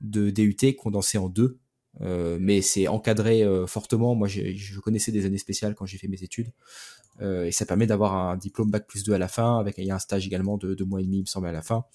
de 0.02 0.30
DUT 0.30 0.76
condensé 0.78 1.18
en 1.18 1.30
deux. 1.30 1.58
Euh, 2.02 2.38
mais 2.40 2.62
c'est 2.62 2.88
encadré 2.88 3.44
euh, 3.44 3.68
fortement. 3.68 4.16
Moi, 4.16 4.28
je 4.28 4.80
connaissais 4.80 5.12
des 5.12 5.26
années 5.26 5.38
spéciales 5.38 5.76
quand 5.76 5.86
j'ai 5.86 5.98
fait 5.98 6.08
mes 6.08 6.24
études. 6.24 6.52
et 7.22 7.52
ça 7.52 7.66
permet 7.66 7.88
d'avoir 7.88 8.14
un 8.16 8.38
diplôme 8.38 8.70
Bac 8.70 8.88
plus 8.88 9.04
2 9.04 9.14
à 9.14 9.18
la 9.18 9.28
fin, 9.30 9.60
avec 9.60 9.78
il 9.78 9.86
y 9.86 9.92
a 9.92 9.96
un 9.96 10.00
stage 10.00 10.26
également 10.28 10.58
de 10.58 10.74
deux 10.74 10.86
mois 10.86 11.02
et 11.02 11.06
demi, 11.06 11.18
il 11.20 11.22
me 11.22 11.26
semble, 11.28 11.48
à 11.48 11.54
la 11.54 11.62
fin. 11.62 11.86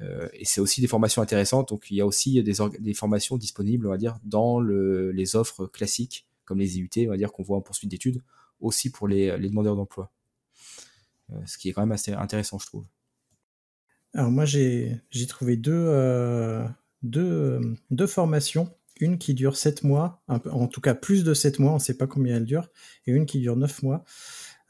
et 0.00 0.44
c'est 0.44 0.60
aussi 0.60 0.80
des 0.80 0.86
formations 0.86 1.22
intéressantes. 1.22 1.70
Donc, 1.70 1.90
il 1.90 1.96
y 1.96 2.00
a 2.00 2.06
aussi 2.06 2.42
des, 2.42 2.94
formations 2.94 3.36
disponibles, 3.38 3.86
on 3.86 3.90
va 3.90 3.96
dire, 3.98 4.18
dans 4.24 4.60
le, 4.60 5.12
les 5.12 5.36
offres 5.36 5.66
classiques 5.66 6.26
comme 6.50 6.58
les 6.58 6.78
IUT, 6.78 6.90
on 7.06 7.10
va 7.10 7.16
dire 7.16 7.30
qu'on 7.30 7.44
voit 7.44 7.56
en 7.58 7.60
poursuite 7.60 7.88
d'études, 7.88 8.24
aussi 8.58 8.90
pour 8.90 9.06
les, 9.06 9.30
demandeurs 9.38 9.76
d'emploi. 9.76 10.10
Euh, 11.32 11.36
ce 11.46 11.56
qui 11.58 11.68
est 11.68 11.72
quand 11.72 11.82
même 11.82 11.92
assez 11.92 12.12
intéressant, 12.12 12.58
je 12.58 12.66
trouve. 12.66 12.84
Alors 14.14 14.32
moi, 14.32 14.44
j'ai 14.44 15.00
trouvé 15.28 15.60
euh, 15.68 16.66
deux, 17.04 18.06
formations. 18.08 18.74
Une 19.00 19.18
qui 19.18 19.34
dure 19.34 19.56
7 19.56 19.82
mois, 19.82 20.22
en 20.28 20.68
tout 20.68 20.80
cas 20.80 20.94
plus 20.94 21.24
de 21.24 21.34
7 21.34 21.58
mois, 21.58 21.72
on 21.72 21.76
ne 21.76 21.80
sait 21.80 21.96
pas 21.96 22.06
combien 22.06 22.36
elle 22.36 22.44
dure, 22.44 22.68
et 23.06 23.12
une 23.12 23.26
qui 23.26 23.40
dure 23.40 23.56
9 23.56 23.82
mois. 23.82 24.04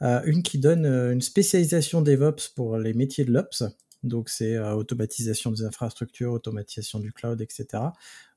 Euh, 0.01 0.21
une 0.25 0.41
qui 0.41 0.57
donne 0.57 0.85
une 0.85 1.21
spécialisation 1.21 2.01
DevOps 2.01 2.49
pour 2.55 2.77
les 2.77 2.93
métiers 2.93 3.25
de 3.25 3.31
l'Ops, 3.31 3.63
donc 4.03 4.29
c'est 4.29 4.57
automatisation 4.57 5.51
des 5.51 5.63
infrastructures, 5.63 6.31
automatisation 6.31 6.99
du 6.99 7.13
cloud, 7.13 7.39
etc. 7.41 7.83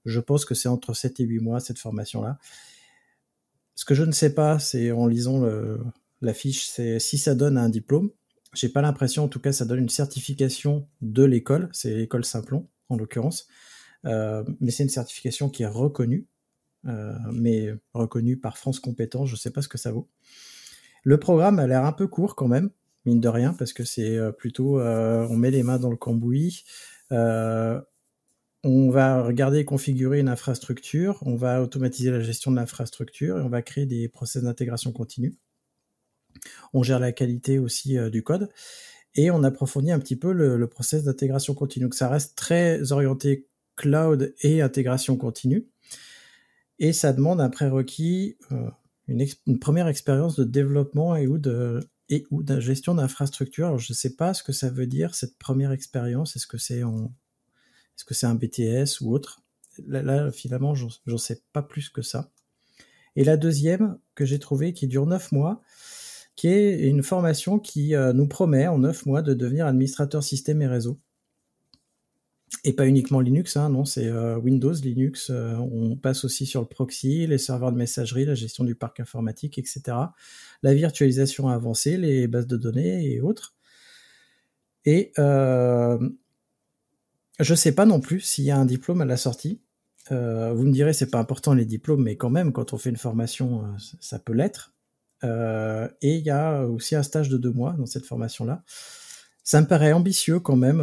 Je 0.04 0.20
pense 0.20 0.44
que 0.44 0.54
c'est 0.54 0.68
entre 0.68 0.92
7 0.92 1.20
et 1.20 1.24
8 1.24 1.38
mois 1.38 1.60
cette 1.60 1.78
formation-là. 1.78 2.38
Ce 3.74 3.84
que 3.84 3.94
je 3.94 4.02
ne 4.02 4.12
sais 4.12 4.34
pas, 4.34 4.58
c'est 4.58 4.92
en 4.92 5.06
lisant 5.06 5.42
la 6.20 6.34
fiche, 6.34 6.66
c'est 6.66 6.98
si 6.98 7.18
ça 7.18 7.34
donne 7.34 7.56
un 7.56 7.68
diplôme. 7.68 8.10
J'ai 8.54 8.68
pas 8.68 8.82
l'impression, 8.82 9.24
en 9.24 9.28
tout 9.28 9.40
cas, 9.40 9.52
ça 9.52 9.64
donne 9.64 9.80
une 9.80 9.88
certification 9.88 10.86
de 11.00 11.24
l'école. 11.24 11.68
C'est 11.72 11.94
l'école 11.94 12.24
Simplon, 12.24 12.68
en 12.88 12.96
l'occurrence. 12.96 13.48
Euh, 14.06 14.44
mais 14.60 14.70
c'est 14.70 14.82
une 14.82 14.88
certification 14.88 15.48
qui 15.48 15.62
est 15.62 15.68
reconnue, 15.68 16.26
euh, 16.86 17.14
mais 17.32 17.74
reconnue 17.92 18.36
par 18.36 18.58
France 18.58 18.80
Compétences. 18.80 19.28
Je 19.28 19.36
sais 19.36 19.50
pas 19.50 19.62
ce 19.62 19.68
que 19.68 19.78
ça 19.78 19.92
vaut. 19.92 20.08
Le 21.02 21.18
programme 21.18 21.58
a 21.58 21.66
l'air 21.66 21.84
un 21.84 21.92
peu 21.92 22.06
court 22.06 22.34
quand 22.34 22.48
même, 22.48 22.70
mine 23.04 23.20
de 23.20 23.28
rien, 23.28 23.54
parce 23.54 23.72
que 23.72 23.84
c'est 23.84 24.16
euh, 24.16 24.32
plutôt, 24.32 24.80
on 24.80 25.36
met 25.36 25.50
les 25.50 25.62
mains 25.62 25.78
dans 25.78 25.90
le 25.90 25.96
cambouis. 25.96 26.64
On 28.66 28.88
va 28.88 29.22
regarder 29.22 29.58
et 29.58 29.64
configurer 29.66 30.20
une 30.20 30.28
infrastructure, 30.30 31.18
on 31.26 31.36
va 31.36 31.60
automatiser 31.60 32.10
la 32.10 32.20
gestion 32.20 32.50
de 32.50 32.56
l'infrastructure 32.56 33.38
et 33.38 33.42
on 33.42 33.50
va 33.50 33.60
créer 33.60 33.84
des 33.84 34.08
process 34.08 34.42
d'intégration 34.42 34.90
continue. 34.90 35.36
On 36.72 36.82
gère 36.82 36.98
la 36.98 37.12
qualité 37.12 37.58
aussi 37.58 37.98
du 38.10 38.22
code 38.22 38.48
et 39.16 39.30
on 39.30 39.42
approfondit 39.44 39.92
un 39.92 39.98
petit 39.98 40.16
peu 40.16 40.32
le, 40.32 40.66
process 40.66 41.04
d'intégration 41.04 41.52
continue. 41.52 41.84
Donc 41.84 41.94
ça 41.94 42.08
reste 42.08 42.38
très 42.38 42.90
orienté 42.90 43.46
cloud 43.76 44.34
et 44.42 44.62
intégration 44.62 45.16
continue 45.16 45.66
et 46.78 46.92
ça 46.92 47.12
demande 47.12 47.40
un 47.40 47.50
prérequis, 47.50 48.36
euh, 48.52 48.70
une, 49.08 49.58
première 49.58 49.88
expérience 49.88 50.36
de 50.36 50.44
développement 50.44 51.16
et 51.16 51.26
ou 51.26 51.38
de 51.38 51.80
et 52.10 52.26
ou 52.30 52.42
de 52.42 52.60
gestion 52.60 52.94
d'infrastructure. 52.94 53.78
je 53.78 53.92
ne 53.92 53.96
sais 53.96 54.14
pas 54.14 54.34
ce 54.34 54.42
que 54.42 54.52
ça 54.52 54.68
veut 54.68 54.86
dire 54.86 55.14
cette 55.14 55.38
première 55.38 55.72
expérience. 55.72 56.36
Est-ce 56.36 56.46
que 56.46 56.58
c'est 56.58 56.82
en 56.82 57.14
est-ce 57.96 58.04
que 58.04 58.14
c'est 58.14 58.26
un 58.26 58.34
BTS 58.34 59.00
ou 59.00 59.12
autre? 59.12 59.40
Là, 59.86 60.30
finalement, 60.30 60.74
j'en 60.74 61.18
sais 61.18 61.42
pas 61.52 61.62
plus 61.62 61.88
que 61.88 62.02
ça. 62.02 62.30
Et 63.16 63.24
la 63.24 63.36
deuxième 63.36 63.98
que 64.14 64.24
j'ai 64.24 64.38
trouvée, 64.38 64.72
qui 64.72 64.88
dure 64.88 65.06
9 65.06 65.32
mois, 65.32 65.62
qui 66.36 66.48
est 66.48 66.88
une 66.88 67.02
formation 67.02 67.58
qui 67.60 67.94
euh, 67.94 68.12
nous 68.12 68.26
promet 68.26 68.66
en 68.66 68.78
9 68.78 69.06
mois 69.06 69.22
de 69.22 69.34
devenir 69.34 69.66
administrateur 69.66 70.22
système 70.22 70.62
et 70.62 70.66
réseau. 70.66 71.00
Et 72.62 72.72
pas 72.72 72.86
uniquement 72.86 73.20
Linux, 73.20 73.56
hein, 73.56 73.68
non, 73.68 73.84
c'est 73.84 74.06
euh, 74.06 74.38
Windows, 74.38 74.72
Linux, 74.72 75.30
euh, 75.30 75.54
on 75.56 75.96
passe 75.96 76.24
aussi 76.24 76.46
sur 76.46 76.60
le 76.60 76.66
proxy, 76.66 77.26
les 77.26 77.38
serveurs 77.38 77.72
de 77.72 77.76
messagerie, 77.76 78.24
la 78.24 78.34
gestion 78.34 78.64
du 78.64 78.74
parc 78.74 79.00
informatique, 79.00 79.58
etc. 79.58 79.82
La 80.62 80.74
virtualisation 80.74 81.48
avancée, 81.48 81.96
les 81.96 82.26
bases 82.28 82.46
de 82.46 82.56
données 82.56 83.12
et 83.12 83.20
autres. 83.20 83.54
Et 84.86 85.12
je 87.40 87.54
sais 87.54 87.74
pas 87.74 87.84
non 87.84 88.00
plus 88.00 88.20
s'il 88.20 88.44
y 88.44 88.50
a 88.50 88.56
un 88.56 88.64
diplôme 88.64 89.00
à 89.00 89.04
la 89.04 89.16
sortie. 89.16 89.60
Euh, 90.12 90.52
vous 90.52 90.64
me 90.64 90.72
direz, 90.72 90.92
c'est 90.92 91.10
pas 91.10 91.18
important 91.18 91.54
les 91.54 91.64
diplômes, 91.64 92.02
mais 92.02 92.16
quand 92.16 92.30
même, 92.30 92.52
quand 92.52 92.72
on 92.72 92.78
fait 92.78 92.90
une 92.90 92.96
formation, 92.96 93.64
euh, 93.64 93.68
ça 94.00 94.18
peut 94.18 94.32
l'être. 94.32 94.74
Euh, 95.22 95.88
et 96.02 96.16
il 96.16 96.24
y 96.24 96.30
a 96.30 96.66
aussi 96.66 96.94
un 96.94 97.02
stage 97.02 97.28
de 97.28 97.38
deux 97.38 97.52
mois 97.52 97.72
dans 97.78 97.86
cette 97.86 98.04
formation-là. 98.04 98.62
Ça 99.42 99.60
me 99.60 99.66
paraît 99.66 99.92
ambitieux 99.92 100.40
quand 100.40 100.56
même, 100.56 100.80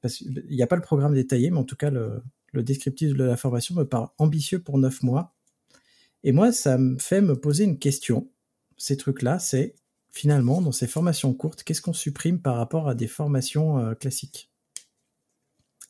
parce 0.00 0.16
qu'il 0.16 0.44
n'y 0.50 0.62
a 0.62 0.66
pas 0.66 0.76
le 0.76 0.82
programme 0.82 1.14
détaillé, 1.14 1.50
mais 1.50 1.58
en 1.58 1.64
tout 1.64 1.76
cas, 1.76 1.90
le, 1.90 2.22
descriptif 2.54 3.14
de 3.14 3.24
la 3.24 3.36
formation 3.36 3.74
me 3.74 3.84
paraît 3.84 4.08
ambitieux 4.18 4.60
pour 4.60 4.78
neuf 4.78 5.02
mois. 5.02 5.34
Et 6.24 6.32
moi, 6.32 6.52
ça 6.52 6.78
me 6.78 6.98
fait 6.98 7.20
me 7.20 7.36
poser 7.36 7.64
une 7.64 7.78
question. 7.78 8.28
Ces 8.76 8.96
trucs-là, 8.96 9.38
c'est 9.38 9.74
finalement, 10.10 10.60
dans 10.60 10.72
ces 10.72 10.86
formations 10.86 11.32
courtes, 11.34 11.62
qu'est-ce 11.62 11.82
qu'on 11.82 11.92
supprime 11.92 12.40
par 12.40 12.56
rapport 12.56 12.88
à 12.88 12.94
des 12.94 13.06
formations 13.06 13.94
classiques? 13.94 14.50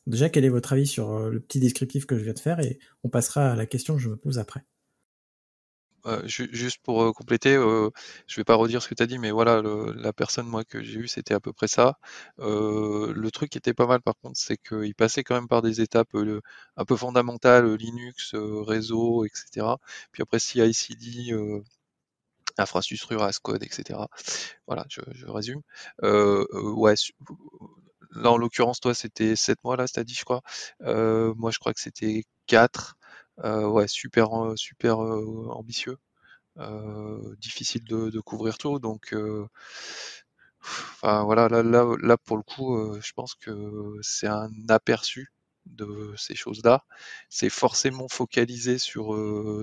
Déjà, 0.07 0.29
quel 0.29 0.45
est 0.45 0.49
votre 0.49 0.73
avis 0.73 0.87
sur 0.87 1.11
euh, 1.11 1.29
le 1.29 1.39
petit 1.39 1.59
descriptif 1.59 2.05
que 2.05 2.17
je 2.17 2.23
viens 2.23 2.33
de 2.33 2.39
faire 2.39 2.59
et 2.59 2.79
on 3.03 3.09
passera 3.09 3.51
à 3.51 3.55
la 3.55 3.65
question 3.65 3.95
que 3.95 4.01
je 4.01 4.09
me 4.09 4.17
pose 4.17 4.39
après. 4.39 4.65
Euh, 6.07 6.21
juste 6.27 6.79
pour 6.83 7.03
euh, 7.03 7.11
compléter, 7.13 7.53
je 7.55 8.35
vais 8.37 8.43
pas 8.43 8.55
redire 8.55 8.81
ce 8.81 8.87
que 8.89 8.95
tu 8.95 9.03
as 9.03 9.07
dit, 9.07 9.19
mais 9.19 9.31
voilà, 9.31 9.61
la 9.61 10.13
personne 10.13 10.47
moi 10.47 10.63
que 10.63 10.81
j'ai 10.83 10.99
eue, 10.99 11.07
c'était 11.07 11.33
à 11.33 11.39
peu 11.39 11.53
près 11.53 11.67
ça. 11.67 11.97
le 12.39 13.29
truc 13.31 13.49
qui 13.51 13.57
était 13.57 13.73
pas 13.73 13.87
mal 13.87 14.01
par 14.01 14.15
contre, 14.21 14.37
c'est 14.39 14.57
qu'il 14.57 14.95
passait 14.95 15.23
quand 15.23 15.35
même 15.35 15.47
par 15.47 15.61
des 15.61 15.81
étapes 15.81 16.09
un 16.77 16.85
peu 16.85 16.95
fondamentales, 16.95 17.75
Linux, 17.75 18.33
réseau, 18.35 19.25
etc. 19.25 19.79
Puis 20.11 20.23
après 20.23 20.39
CI/CD, 20.39 21.33
infrastructure, 22.57 23.23
as 23.23 23.39
code, 23.39 23.63
etc. 23.63 24.09
Voilà, 24.67 24.85
je, 24.89 25.01
je 25.13 25.27
résume. 25.27 25.61
ouais, 26.03 26.95
Là, 28.11 28.31
en 28.31 28.37
l'occurrence, 28.37 28.79
toi, 28.79 28.93
c'était 28.93 29.35
7 29.35 29.63
mois, 29.63 29.77
là, 29.77 29.85
t'as 29.87 30.03
dit, 30.03 30.13
je 30.13 30.23
crois. 30.25 30.41
Euh, 30.83 31.33
moi, 31.37 31.51
je 31.51 31.59
crois 31.59 31.73
que 31.73 31.79
c'était 31.79 32.23
4. 32.47 32.97
Euh, 33.39 33.67
ouais, 33.67 33.87
super, 33.87 34.33
euh, 34.45 34.55
super 34.55 34.99
ambitieux. 34.99 35.97
difficile 37.39 37.83
de, 37.85 38.19
couvrir 38.21 38.57
tout. 38.57 38.79
Donc, 38.79 39.15
enfin, 40.61 41.23
voilà, 41.23 41.47
là, 41.49 41.63
là, 41.63 41.85
là, 42.01 42.17
pour 42.17 42.37
le 42.37 42.43
coup, 42.43 42.99
je 43.01 43.11
pense 43.13 43.35
que 43.35 43.97
c'est 44.01 44.27
un 44.27 44.49
aperçu 44.69 45.33
de 45.65 46.13
ces 46.17 46.35
choses-là. 46.35 46.83
C'est 47.29 47.49
forcément 47.49 48.07
focalisé 48.09 48.77
sur, 48.77 49.15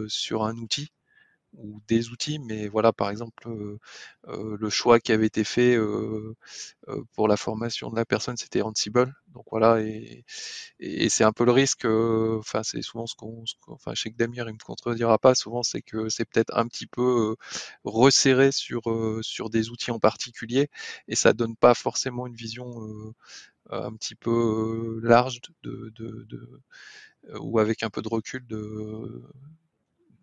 sur 0.08 0.44
un 0.44 0.56
outil 0.56 0.90
ou 1.54 1.80
des 1.88 2.10
outils, 2.10 2.38
mais 2.38 2.68
voilà, 2.68 2.92
par 2.92 3.10
exemple, 3.10 3.48
euh, 3.48 3.78
euh, 4.28 4.56
le 4.60 4.70
choix 4.70 5.00
qui 5.00 5.12
avait 5.12 5.26
été 5.26 5.44
fait 5.44 5.76
euh, 5.76 6.34
pour 7.14 7.28
la 7.28 7.36
formation 7.36 7.90
de 7.90 7.96
la 7.96 8.04
personne, 8.04 8.36
c'était 8.36 8.62
Ansible. 8.62 9.14
Donc 9.28 9.44
voilà, 9.50 9.80
et, 9.80 10.24
et, 10.80 11.08
c'est 11.08 11.24
un 11.24 11.32
peu 11.32 11.44
le 11.44 11.52
risque. 11.52 11.84
Enfin, 11.86 12.62
c'est 12.62 12.82
souvent 12.82 13.06
ce 13.06 13.14
qu'on, 13.14 13.44
enfin, 13.68 13.94
chez 13.94 14.10
Damir, 14.10 14.48
il 14.48 14.54
me 14.54 14.58
contredira 14.58 15.18
pas. 15.18 15.34
Souvent, 15.34 15.62
c'est 15.62 15.82
que 15.82 16.08
c'est 16.08 16.24
peut-être 16.24 16.56
un 16.56 16.66
petit 16.68 16.86
peu 16.86 17.36
resserré 17.84 18.52
sur 18.52 18.82
sur 19.22 19.50
des 19.50 19.70
outils 19.70 19.90
en 19.90 19.98
particulier, 20.00 20.68
et 21.08 21.16
ça 21.16 21.32
donne 21.32 21.56
pas 21.56 21.74
forcément 21.74 22.26
une 22.26 22.34
vision 22.34 23.14
un 23.70 23.92
petit 23.94 24.14
peu 24.14 25.00
large 25.02 25.40
de, 25.62 25.92
de, 25.96 26.26
de, 26.28 26.62
ou 27.40 27.58
avec 27.58 27.82
un 27.82 27.90
peu 27.90 28.02
de 28.02 28.08
recul 28.08 28.46
de 28.46 29.22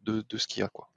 de, 0.04 0.24
de 0.30 0.38
ce 0.38 0.48
qu'il 0.48 0.62
y 0.62 0.64
a 0.64 0.70
quoi. 0.70 0.90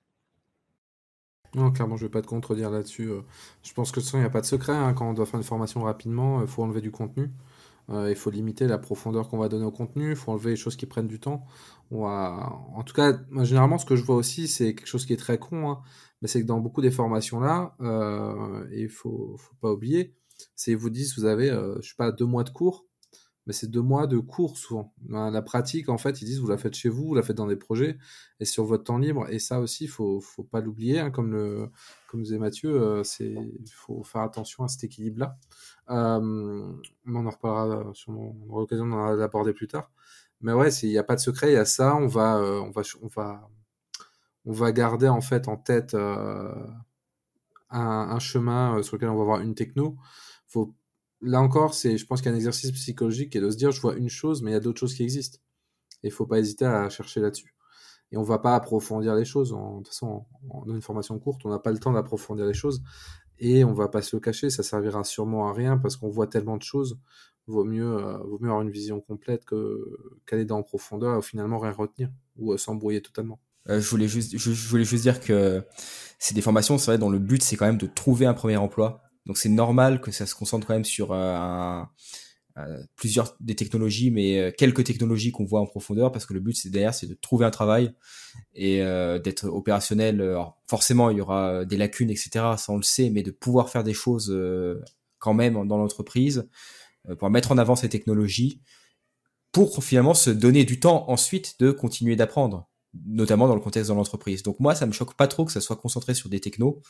Non, 1.54 1.70
clairement, 1.70 1.96
je 1.96 2.04
vais 2.04 2.10
pas 2.10 2.22
te 2.22 2.26
contredire 2.26 2.70
là-dessus. 2.70 3.10
Euh. 3.10 3.22
Je 3.62 3.72
pense 3.72 3.90
que 3.90 3.96
de 3.96 4.00
toute 4.00 4.06
façon, 4.06 4.18
il 4.18 4.20
n'y 4.20 4.26
a 4.26 4.30
pas 4.30 4.40
de 4.40 4.46
secret. 4.46 4.74
Hein. 4.74 4.92
Quand 4.94 5.08
on 5.08 5.14
doit 5.14 5.26
faire 5.26 5.38
une 5.38 5.44
formation 5.44 5.82
rapidement, 5.82 6.42
il 6.42 6.46
faut 6.46 6.62
enlever 6.62 6.80
du 6.80 6.90
contenu. 6.90 7.30
Euh, 7.90 8.10
il 8.10 8.16
faut 8.16 8.30
limiter 8.30 8.66
la 8.66 8.78
profondeur 8.78 9.28
qu'on 9.28 9.38
va 9.38 9.48
donner 9.48 9.64
au 9.64 9.70
contenu. 9.70 10.10
Il 10.10 10.16
faut 10.16 10.32
enlever 10.32 10.50
les 10.50 10.56
choses 10.56 10.76
qui 10.76 10.86
prennent 10.86 11.08
du 11.08 11.20
temps. 11.20 11.46
En 11.90 12.82
tout 12.84 12.92
cas, 12.94 13.18
généralement, 13.42 13.78
ce 13.78 13.86
que 13.86 13.96
je 13.96 14.04
vois 14.04 14.16
aussi, 14.16 14.46
c'est 14.46 14.74
quelque 14.74 14.86
chose 14.86 15.06
qui 15.06 15.14
est 15.14 15.16
très 15.16 15.38
con. 15.38 15.70
Hein. 15.70 15.80
Mais 16.20 16.28
c'est 16.28 16.42
que 16.42 16.46
dans 16.46 16.60
beaucoup 16.60 16.82
des 16.82 16.90
formations-là, 16.90 17.76
euh, 17.80 18.66
il 18.72 18.90
faut, 18.90 19.36
faut 19.38 19.54
pas 19.62 19.72
oublier, 19.72 20.14
c'est 20.54 20.72
ils 20.72 20.76
vous 20.76 20.90
disent, 20.90 21.16
vous 21.16 21.24
avez, 21.24 21.48
je 21.80 21.88
sais 21.88 21.94
pas, 21.96 22.12
deux 22.12 22.26
mois 22.26 22.44
de 22.44 22.50
cours. 22.50 22.87
C'est 23.52 23.70
deux 23.70 23.82
mois 23.82 24.06
de 24.06 24.18
cours 24.18 24.58
souvent. 24.58 24.92
La 25.08 25.42
pratique, 25.42 25.88
en 25.88 25.98
fait, 25.98 26.20
ils 26.22 26.24
disent 26.24 26.40
vous 26.40 26.48
la 26.48 26.58
faites 26.58 26.74
chez 26.74 26.88
vous, 26.88 27.06
vous 27.08 27.14
la 27.14 27.22
faites 27.22 27.36
dans 27.36 27.46
des 27.46 27.56
projets 27.56 27.98
et 28.40 28.44
sur 28.44 28.64
votre 28.64 28.84
temps 28.84 28.98
libre. 28.98 29.26
Et 29.30 29.38
ça 29.38 29.60
aussi, 29.60 29.84
il 29.84 29.88
faut, 29.88 30.20
faut 30.20 30.42
pas 30.42 30.60
l'oublier, 30.60 31.00
hein, 31.00 31.10
comme 31.10 31.32
le 31.32 31.70
comme 32.08 32.22
disait 32.22 32.38
Mathieu, 32.38 32.70
euh, 32.80 33.04
c'est 33.04 33.34
faut 33.72 34.02
faire 34.02 34.22
attention 34.22 34.64
à 34.64 34.68
cet 34.68 34.84
équilibre-là. 34.84 35.36
Euh, 35.90 36.72
on 37.06 37.26
en 37.26 37.30
reparlera 37.30 37.92
sur 37.94 38.12
l'occasion 38.50 38.86
d'en 38.86 39.20
aborder 39.20 39.52
plus 39.52 39.68
tard. 39.68 39.90
Mais 40.40 40.52
ouais, 40.52 40.70
il 40.70 40.90
n'y 40.90 40.98
a 40.98 41.04
pas 41.04 41.16
de 41.16 41.20
secret, 41.20 41.50
il 41.50 41.54
y 41.54 41.56
a 41.56 41.64
ça. 41.64 41.96
On 41.96 42.06
va, 42.06 42.36
euh, 42.38 42.60
on 42.60 42.70
va, 42.70 42.82
on 43.02 43.08
va, 43.08 43.48
on 44.44 44.52
va 44.52 44.72
garder 44.72 45.08
en 45.08 45.20
fait 45.20 45.48
en 45.48 45.56
tête 45.56 45.94
euh, 45.94 46.54
un, 47.70 47.80
un, 48.10 48.18
chemin 48.18 48.82
sur 48.82 48.96
lequel 48.96 49.08
on 49.10 49.16
va 49.16 49.22
avoir 49.22 49.40
une 49.40 49.54
techno. 49.54 49.96
Faut 50.46 50.74
là 51.20 51.40
encore, 51.40 51.74
c'est, 51.74 51.96
je 51.96 52.06
pense 52.06 52.20
qu'il 52.20 52.30
y 52.30 52.32
a 52.32 52.34
un 52.34 52.36
exercice 52.36 52.70
psychologique 52.72 53.34
est 53.36 53.40
de 53.40 53.50
se 53.50 53.56
dire, 53.56 53.70
je 53.70 53.80
vois 53.80 53.96
une 53.96 54.08
chose, 54.08 54.42
mais 54.42 54.50
il 54.50 54.54
y 54.54 54.56
a 54.56 54.60
d'autres 54.60 54.80
choses 54.80 54.94
qui 54.94 55.02
existent. 55.02 55.38
Et 56.02 56.08
il 56.08 56.12
faut 56.12 56.26
pas 56.26 56.38
hésiter 56.38 56.64
à 56.64 56.88
chercher 56.88 57.20
là-dessus. 57.20 57.54
Et 58.10 58.16
on 58.16 58.22
va 58.22 58.38
pas 58.38 58.54
approfondir 58.54 59.14
les 59.14 59.24
choses. 59.24 59.52
En, 59.52 59.72
de 59.72 59.76
toute 59.78 59.88
façon, 59.88 60.24
en, 60.50 60.64
une 60.66 60.80
formation 60.80 61.18
courte, 61.18 61.42
on 61.44 61.50
n'a 61.50 61.58
pas 61.58 61.72
le 61.72 61.78
temps 61.78 61.92
d'approfondir 61.92 62.46
les 62.46 62.54
choses. 62.54 62.82
Et 63.38 63.64
on 63.64 63.72
va 63.72 63.88
pas 63.88 64.02
se 64.02 64.16
le 64.16 64.20
cacher, 64.20 64.50
ça 64.50 64.62
servira 64.62 65.04
sûrement 65.04 65.48
à 65.48 65.52
rien 65.52 65.78
parce 65.78 65.96
qu'on 65.96 66.08
voit 66.08 66.26
tellement 66.26 66.56
de 66.56 66.62
choses. 66.62 66.98
Vaut 67.46 67.64
mieux, 67.64 67.96
euh, 67.96 68.18
vaut 68.18 68.38
mieux 68.40 68.48
avoir 68.48 68.62
une 68.62 68.70
vision 68.70 69.00
complète 69.00 69.44
que 69.44 69.96
qu'aller 70.26 70.44
dans 70.44 70.58
en 70.58 70.62
profondeur 70.62 71.18
et 71.18 71.22
finalement 71.22 71.58
rien 71.58 71.72
retenir 71.72 72.10
ou 72.36 72.52
euh, 72.52 72.58
s'embrouiller 72.58 73.00
totalement. 73.00 73.38
Euh, 73.68 73.80
je 73.80 73.88
voulais 73.88 74.08
juste, 74.08 74.36
je, 74.36 74.68
voulais 74.68 74.84
juste 74.84 75.02
dire 75.02 75.20
que 75.20 75.62
c'est 76.18 76.34
des 76.34 76.42
formations, 76.42 76.78
c'est 76.78 76.90
vrai, 76.90 76.98
dont 76.98 77.10
le 77.10 77.18
but 77.18 77.42
c'est 77.42 77.56
quand 77.56 77.66
même 77.66 77.78
de 77.78 77.86
trouver 77.86 78.26
un 78.26 78.34
premier 78.34 78.56
emploi 78.56 79.07
donc 79.28 79.36
c'est 79.36 79.50
normal 79.50 80.00
que 80.00 80.10
ça 80.10 80.26
se 80.26 80.34
concentre 80.34 80.66
quand 80.66 80.72
même 80.72 80.86
sur 80.86 81.12
euh, 81.12 81.36
un, 81.36 81.88
plusieurs 82.96 83.36
des 83.38 83.54
technologies, 83.54 84.10
mais 84.10 84.38
euh, 84.40 84.50
quelques 84.50 84.82
technologies 84.82 85.30
qu'on 85.30 85.44
voit 85.44 85.60
en 85.60 85.66
profondeur, 85.66 86.10
parce 86.10 86.24
que 86.24 86.32
le 86.32 86.40
but 86.40 86.56
c'est 86.56 86.70
derrière, 86.70 86.94
c'est 86.94 87.06
de 87.06 87.14
trouver 87.14 87.44
un 87.44 87.50
travail 87.50 87.92
et 88.54 88.82
euh, 88.82 89.18
d'être 89.18 89.44
opérationnel. 89.44 90.22
Alors, 90.22 90.58
forcément, 90.66 91.10
il 91.10 91.18
y 91.18 91.20
aura 91.20 91.66
des 91.66 91.76
lacunes, 91.76 92.10
etc. 92.10 92.30
Ça 92.56 92.72
on 92.72 92.78
le 92.78 92.82
sait, 92.82 93.10
mais 93.10 93.22
de 93.22 93.30
pouvoir 93.30 93.68
faire 93.68 93.84
des 93.84 93.92
choses 93.92 94.36
quand 95.18 95.34
même 95.34 95.68
dans 95.68 95.76
l'entreprise, 95.76 96.48
pour 97.18 97.28
mettre 97.28 97.52
en 97.52 97.58
avant 97.58 97.76
ces 97.76 97.90
technologies, 97.90 98.62
pour 99.52 99.84
finalement 99.84 100.14
se 100.14 100.30
donner 100.30 100.64
du 100.64 100.80
temps 100.80 101.04
ensuite 101.10 101.60
de 101.60 101.70
continuer 101.70 102.16
d'apprendre, 102.16 102.68
notamment 103.06 103.46
dans 103.46 103.54
le 103.54 103.60
contexte 103.60 103.90
de 103.90 103.94
l'entreprise. 103.94 104.42
Donc 104.42 104.58
moi, 104.58 104.74
ça 104.74 104.86
me 104.86 104.92
choque 104.92 105.14
pas 105.14 105.28
trop 105.28 105.44
que 105.44 105.52
ça 105.52 105.60
soit 105.60 105.76
concentré 105.76 106.14
sur 106.14 106.30
des 106.30 106.40
technos. 106.40 106.82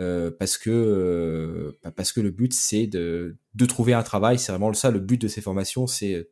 Euh, 0.00 0.32
parce 0.36 0.58
que 0.58 0.70
euh, 0.70 1.78
bah, 1.84 1.92
parce 1.92 2.12
que 2.12 2.20
le 2.20 2.32
but 2.32 2.52
c'est 2.52 2.88
de, 2.88 3.36
de 3.54 3.66
trouver 3.66 3.92
un 3.94 4.02
travail. 4.02 4.38
C'est 4.38 4.50
vraiment 4.50 4.72
ça 4.72 4.90
le 4.90 4.98
but 4.98 5.20
de 5.20 5.28
ces 5.28 5.40
formations 5.40 5.86
c'est 5.86 6.28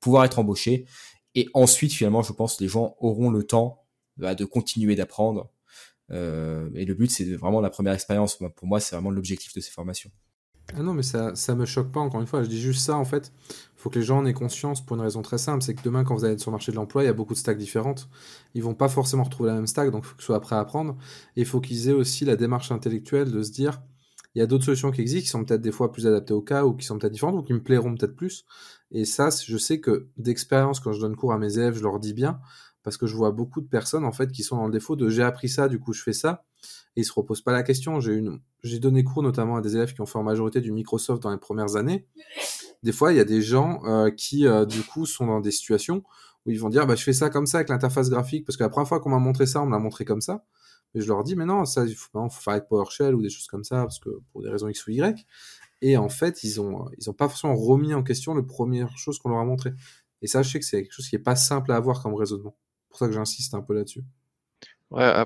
pouvoir 0.00 0.24
être 0.24 0.38
embauché. 0.38 0.86
Et 1.34 1.48
ensuite 1.54 1.92
finalement 1.92 2.22
je 2.22 2.32
pense 2.32 2.60
les 2.60 2.68
gens 2.68 2.94
auront 3.00 3.30
le 3.30 3.42
temps 3.42 3.86
bah, 4.18 4.34
de 4.34 4.44
continuer 4.44 4.96
d'apprendre. 4.96 5.50
Euh, 6.10 6.68
et 6.74 6.84
le 6.84 6.94
but 6.94 7.10
c'est 7.10 7.24
vraiment 7.34 7.60
la 7.60 7.70
première 7.70 7.94
expérience. 7.94 8.38
Pour 8.56 8.68
moi 8.68 8.80
c'est 8.80 8.94
vraiment 8.94 9.10
l'objectif 9.10 9.54
de 9.54 9.60
ces 9.60 9.70
formations. 9.70 10.10
Ah 10.74 10.82
non, 10.82 10.94
mais 10.94 11.02
ça, 11.02 11.34
ça 11.36 11.54
me 11.54 11.64
choque 11.64 11.92
pas, 11.92 12.00
encore 12.00 12.20
une 12.20 12.26
fois. 12.26 12.42
Je 12.42 12.48
dis 12.48 12.60
juste 12.60 12.84
ça, 12.84 12.96
en 12.96 13.04
fait. 13.04 13.32
Faut 13.86 13.90
que 13.90 14.00
les 14.00 14.04
gens 14.04 14.18
en 14.18 14.26
aient 14.26 14.32
conscience 14.32 14.84
pour 14.84 14.96
une 14.96 15.02
raison 15.02 15.22
très 15.22 15.38
simple. 15.38 15.62
C'est 15.62 15.76
que 15.76 15.82
demain, 15.84 16.02
quand 16.02 16.16
vous 16.16 16.24
allez 16.24 16.36
sur 16.38 16.50
le 16.50 16.56
marché 16.56 16.72
de 16.72 16.76
l'emploi, 16.76 17.04
il 17.04 17.06
y 17.06 17.08
a 17.08 17.12
beaucoup 17.12 17.34
de 17.34 17.38
stacks 17.38 17.56
différentes. 17.56 18.08
Ils 18.54 18.62
vont 18.64 18.74
pas 18.74 18.88
forcément 18.88 19.22
retrouver 19.22 19.50
la 19.50 19.54
même 19.54 19.68
stack, 19.68 19.92
donc 19.92 20.02
il 20.02 20.08
faut 20.08 20.16
qu'ils 20.16 20.24
soient 20.24 20.40
prêts 20.40 20.56
à 20.56 20.58
apprendre. 20.58 20.96
Et 21.36 21.42
il 21.42 21.46
faut 21.46 21.60
qu'ils 21.60 21.88
aient 21.88 21.92
aussi 21.92 22.24
la 22.24 22.34
démarche 22.34 22.72
intellectuelle 22.72 23.30
de 23.30 23.44
se 23.44 23.52
dire, 23.52 23.80
il 24.34 24.40
y 24.40 24.42
a 24.42 24.48
d'autres 24.48 24.64
solutions 24.64 24.90
qui 24.90 25.02
existent, 25.02 25.22
qui 25.22 25.30
sont 25.30 25.44
peut-être 25.44 25.60
des 25.60 25.70
fois 25.70 25.92
plus 25.92 26.04
adaptées 26.08 26.34
au 26.34 26.42
cas, 26.42 26.64
ou 26.64 26.74
qui 26.74 26.84
sont 26.84 26.98
peut-être 26.98 27.12
différentes, 27.12 27.36
ou 27.36 27.44
qui 27.44 27.52
me 27.52 27.62
plairont 27.62 27.94
peut-être 27.94 28.16
plus. 28.16 28.44
Et 28.90 29.04
ça, 29.04 29.28
je 29.30 29.56
sais 29.56 29.78
que 29.78 30.08
d'expérience, 30.16 30.80
quand 30.80 30.90
je 30.92 31.00
donne 31.00 31.14
cours 31.14 31.32
à 31.32 31.38
mes 31.38 31.56
élèves, 31.56 31.76
je 31.76 31.82
leur 31.84 32.00
dis 32.00 32.12
bien, 32.12 32.40
parce 32.82 32.96
que 32.96 33.06
je 33.06 33.14
vois 33.14 33.30
beaucoup 33.30 33.60
de 33.60 33.68
personnes, 33.68 34.04
en 34.04 34.10
fait, 34.10 34.32
qui 34.32 34.42
sont 34.42 34.56
dans 34.56 34.66
le 34.66 34.72
défaut 34.72 34.96
de 34.96 35.08
j'ai 35.08 35.22
appris 35.22 35.48
ça, 35.48 35.68
du 35.68 35.78
coup 35.78 35.92
je 35.92 36.02
fais 36.02 36.12
ça 36.12 36.42
et 36.96 37.02
ils 37.02 37.04
se 37.04 37.12
reposent 37.12 37.42
pas 37.42 37.52
la 37.52 37.62
question. 37.62 38.00
J'ai 38.00 38.78
donné 38.80 39.04
cours 39.04 39.22
notamment 39.22 39.56
à 39.56 39.60
des 39.60 39.76
élèves 39.76 39.92
qui 39.92 40.00
ont 40.00 40.06
fait 40.06 40.18
en 40.18 40.22
majorité 40.22 40.60
du 40.60 40.72
Microsoft 40.72 41.22
dans 41.22 41.30
les 41.30 41.36
premières 41.36 41.76
années. 41.76 42.06
Des 42.82 42.92
fois, 42.92 43.12
il 43.12 43.16
y 43.16 43.20
a 43.20 43.24
des 43.24 43.42
gens 43.42 43.80
euh, 43.84 44.10
qui, 44.10 44.46
euh, 44.46 44.64
du 44.64 44.82
coup, 44.82 45.06
sont 45.06 45.26
dans 45.26 45.40
des 45.40 45.50
situations 45.50 46.02
où 46.44 46.50
ils 46.50 46.60
vont 46.60 46.68
dire, 46.68 46.86
bah, 46.86 46.94
je 46.94 47.02
fais 47.02 47.12
ça 47.12 47.30
comme 47.30 47.46
ça 47.46 47.58
avec 47.58 47.68
l'interface 47.68 48.10
graphique, 48.10 48.44
parce 48.46 48.56
que 48.56 48.62
la 48.62 48.68
première 48.68 48.88
fois 48.88 49.00
qu'on 49.00 49.10
m'a 49.10 49.18
montré 49.18 49.46
ça, 49.46 49.62
on 49.62 49.66
me 49.66 49.72
l'a 49.72 49.78
montré 49.78 50.04
comme 50.04 50.20
ça. 50.20 50.44
Et 50.94 51.00
je 51.00 51.08
leur 51.08 51.24
dis, 51.24 51.36
mais 51.36 51.44
non, 51.44 51.64
ça, 51.64 51.84
il 51.84 51.94
faut, 51.94 52.08
faut 52.12 52.40
faire 52.40 52.54
avec 52.54 52.68
PowerShell 52.68 53.14
ou 53.14 53.22
des 53.22 53.28
choses 53.30 53.48
comme 53.48 53.64
ça, 53.64 53.82
parce 53.82 53.98
que 53.98 54.10
pour 54.32 54.42
des 54.42 54.48
raisons 54.48 54.68
X 54.68 54.86
ou 54.86 54.92
Y. 54.92 55.26
Et 55.82 55.96
en 55.96 56.08
fait, 56.08 56.42
ils 56.44 56.60
ont, 56.60 56.88
ils 56.98 57.10
ont 57.10 57.12
pas 57.12 57.28
forcément 57.28 57.56
remis 57.56 57.92
en 57.94 58.02
question 58.02 58.34
la 58.34 58.42
première 58.42 58.96
chose 58.96 59.18
qu'on 59.18 59.30
leur 59.30 59.40
a 59.40 59.44
montré. 59.44 59.72
Et 60.22 60.26
ça, 60.26 60.42
je 60.42 60.50
sais 60.50 60.58
que 60.58 60.64
c'est 60.64 60.82
quelque 60.82 60.92
chose 60.92 61.08
qui 61.08 61.16
est 61.16 61.20
pas 61.20 61.36
simple 61.36 61.72
à 61.72 61.76
avoir 61.76 62.02
comme 62.02 62.14
raisonnement. 62.14 62.56
C'est 62.56 62.88
pour 62.88 62.98
ça 62.98 63.06
que 63.08 63.12
j'insiste 63.12 63.54
un 63.54 63.62
peu 63.62 63.74
là-dessus. 63.74 64.04
Ouais, 64.90 65.24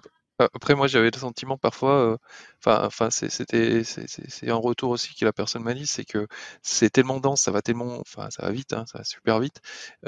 après, 0.55 0.75
moi, 0.75 0.87
j'avais 0.87 1.11
le 1.11 1.19
sentiment 1.19 1.57
parfois, 1.59 2.19
enfin, 2.61 2.85
enfin, 2.87 3.11
c'était, 3.11 3.85
c'est 3.85 4.49
un 4.51 4.55
retour 4.57 4.91
aussi 4.91 5.15
que 5.15 5.25
la 5.25 5.33
personne 5.33 5.63
m'a 5.63 5.75
dit, 5.75 5.87
c'est 5.87 6.05
que 6.05 6.27
c'est 6.63 6.91
tellement 6.91 7.21
dense, 7.21 7.43
ça 7.43 7.51
va 7.51 7.63
tellement, 7.63 7.99
enfin, 8.01 8.31
ça 8.31 8.43
va 8.45 8.51
vite, 8.53 8.73
hein, 8.73 8.85
ça 8.87 8.99
va 8.99 9.05
super 9.05 9.41
vite. 9.41 9.61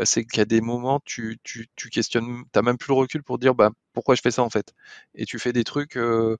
c'est 0.04 0.24
qu'il 0.24 0.38
y 0.38 0.40
a 0.42 0.44
des 0.44 0.60
moments, 0.60 1.00
tu, 1.04 1.38
tu, 1.44 1.68
tu 1.76 1.90
questionnes, 1.90 2.44
t'as 2.52 2.62
même 2.62 2.78
plus 2.78 2.88
le 2.88 2.94
recul 2.98 3.22
pour 3.22 3.38
dire, 3.38 3.54
bah, 3.54 3.70
pourquoi 3.92 4.14
je 4.14 4.20
fais 4.22 4.30
ça 4.30 4.42
en 4.42 4.50
fait? 4.50 4.74
Et 5.14 5.24
tu 5.26 5.38
fais 5.38 5.52
des 5.52 5.64
trucs, 5.64 5.96
euh, 5.96 6.36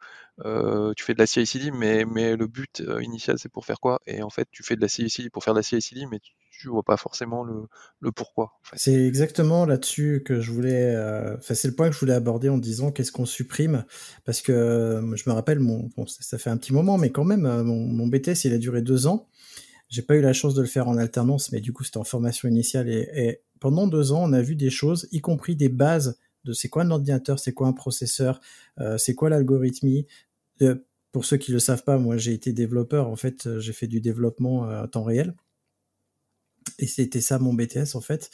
tu 0.96 1.04
fais 1.04 1.14
de 1.14 1.18
la 1.18 1.26
CI/CD, 1.26 1.70
mais, 1.70 2.04
mais 2.04 2.36
le 2.36 2.46
but 2.46 2.82
initial, 3.00 3.38
c'est 3.38 3.48
pour 3.50 3.66
faire 3.66 3.80
quoi? 3.80 4.00
Et 4.06 4.22
en 4.22 4.30
fait, 4.30 4.48
tu 4.50 4.62
fais 4.62 4.76
de 4.76 4.80
la 4.80 4.88
CI/CD 4.88 5.30
pour 5.30 5.44
faire 5.44 5.54
de 5.54 5.58
la 5.58 5.62
CI/CD, 5.62 6.06
mais 6.06 6.18
tu, 6.20 6.32
tu 6.62 6.68
vois 6.68 6.84
pas 6.84 6.96
forcément 6.96 7.42
le, 7.42 8.12
pourquoi. 8.12 8.52
C'est 8.74 9.04
exactement 9.04 9.66
là-dessus 9.66 10.22
que 10.24 10.40
je 10.40 10.52
voulais. 10.52 10.94
Euh, 10.94 11.36
enfin, 11.36 11.54
c'est 11.54 11.66
le 11.66 11.74
point 11.74 11.88
que 11.88 11.94
je 11.94 11.98
voulais 11.98 12.12
aborder 12.14 12.48
en 12.48 12.56
disant 12.56 12.92
qu'est-ce 12.92 13.10
qu'on 13.10 13.26
supprime, 13.26 13.84
parce 14.24 14.42
que 14.42 14.52
euh, 14.52 15.16
je 15.16 15.28
me 15.28 15.34
rappelle 15.34 15.60
ça, 16.06 16.38
fait 16.38 16.50
un 16.50 16.56
petit 16.56 16.72
moment, 16.72 16.98
mais 16.98 17.10
quand 17.10 17.24
même, 17.24 17.46
euh, 17.46 17.64
mon, 17.64 18.06
BTS 18.06 18.44
il 18.44 18.52
a 18.52 18.58
duré 18.58 18.80
deux 18.80 19.08
ans. 19.08 19.28
J'ai 19.88 20.02
pas 20.02 20.14
eu 20.14 20.20
la 20.20 20.32
chance 20.32 20.54
de 20.54 20.60
le 20.60 20.68
faire 20.68 20.86
en 20.86 20.96
alternance, 20.96 21.50
mais 21.50 21.60
du 21.60 21.72
coup 21.72 21.82
c'était 21.82 21.98
en 21.98 22.04
formation 22.04 22.48
initiale 22.48 22.88
et, 22.88 23.40
pendant 23.58 23.86
deux 23.88 24.12
ans 24.12 24.22
on 24.22 24.32
a 24.32 24.40
vu 24.40 24.54
des 24.56 24.70
choses, 24.70 25.08
y 25.12 25.20
compris 25.20 25.56
des 25.56 25.68
bases 25.68 26.18
de 26.44 26.52
c'est 26.52 26.68
quoi 26.68 26.82
un 26.82 26.90
ordinateur, 26.90 27.38
c'est 27.40 27.52
quoi 27.52 27.66
un 27.66 27.72
processeur, 27.72 28.40
euh, 28.80 28.98
c'est 28.98 29.14
quoi 29.14 29.30
l'algorithmie. 29.30 30.06
pour 31.10 31.24
ceux 31.24 31.36
qui 31.36 31.50
le 31.50 31.58
savent 31.58 31.82
pas, 31.82 31.98
moi 31.98 32.16
j'ai 32.16 32.32
été 32.32 32.52
développeur. 32.52 33.08
En 33.08 33.16
fait, 33.16 33.58
j'ai 33.58 33.72
fait 33.72 33.88
du 33.88 34.00
développement 34.00 34.64
à 34.64 34.86
temps 34.86 35.02
réel. 35.02 35.34
Et 36.78 36.86
c'était 36.86 37.20
ça 37.20 37.38
mon 37.38 37.54
BTS 37.54 37.94
en 37.94 38.00
fait. 38.00 38.30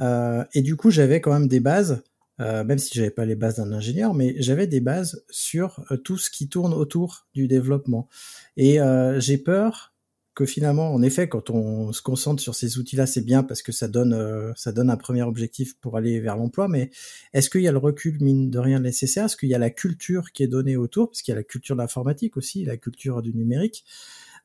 Euh, 0.00 0.44
et 0.54 0.62
du 0.62 0.76
coup, 0.76 0.90
j'avais 0.90 1.20
quand 1.20 1.32
même 1.32 1.48
des 1.48 1.60
bases, 1.60 2.02
euh, 2.40 2.64
même 2.64 2.78
si 2.78 2.92
j'avais 2.94 3.10
pas 3.10 3.24
les 3.24 3.36
bases 3.36 3.56
d'un 3.56 3.72
ingénieur, 3.72 4.14
mais 4.14 4.34
j'avais 4.38 4.66
des 4.66 4.80
bases 4.80 5.24
sur 5.30 5.84
euh, 5.90 5.96
tout 5.96 6.18
ce 6.18 6.30
qui 6.30 6.48
tourne 6.48 6.74
autour 6.74 7.26
du 7.34 7.46
développement. 7.48 8.08
Et 8.56 8.80
euh, 8.80 9.20
j'ai 9.20 9.38
peur 9.38 9.94
que 10.34 10.46
finalement, 10.46 10.92
en 10.92 11.00
effet, 11.02 11.28
quand 11.28 11.50
on 11.50 11.92
se 11.92 12.02
concentre 12.02 12.42
sur 12.42 12.54
ces 12.54 12.78
outils-là, 12.78 13.06
c'est 13.06 13.20
bien 13.24 13.44
parce 13.44 13.62
que 13.62 13.70
ça 13.70 13.86
donne, 13.86 14.12
euh, 14.12 14.52
ça 14.56 14.72
donne 14.72 14.90
un 14.90 14.96
premier 14.96 15.22
objectif 15.22 15.78
pour 15.78 15.96
aller 15.96 16.20
vers 16.20 16.36
l'emploi. 16.36 16.66
Mais 16.68 16.90
est-ce 17.32 17.48
qu'il 17.48 17.62
y 17.62 17.68
a 17.68 17.72
le 17.72 17.78
recul 17.78 18.20
mine 18.20 18.50
de 18.50 18.58
rien 18.58 18.80
nécessaire? 18.80 19.26
Est-ce 19.26 19.36
qu'il 19.36 19.48
y 19.48 19.54
a 19.54 19.58
la 19.58 19.70
culture 19.70 20.32
qui 20.32 20.42
est 20.42 20.48
donnée 20.48 20.76
autour? 20.76 21.10
Parce 21.10 21.22
qu'il 21.22 21.32
y 21.32 21.36
a 21.36 21.38
la 21.38 21.44
culture 21.44 21.76
de 21.76 21.80
l'informatique 21.82 22.36
aussi, 22.36 22.64
la 22.64 22.76
culture 22.76 23.22
du 23.22 23.32
numérique. 23.32 23.84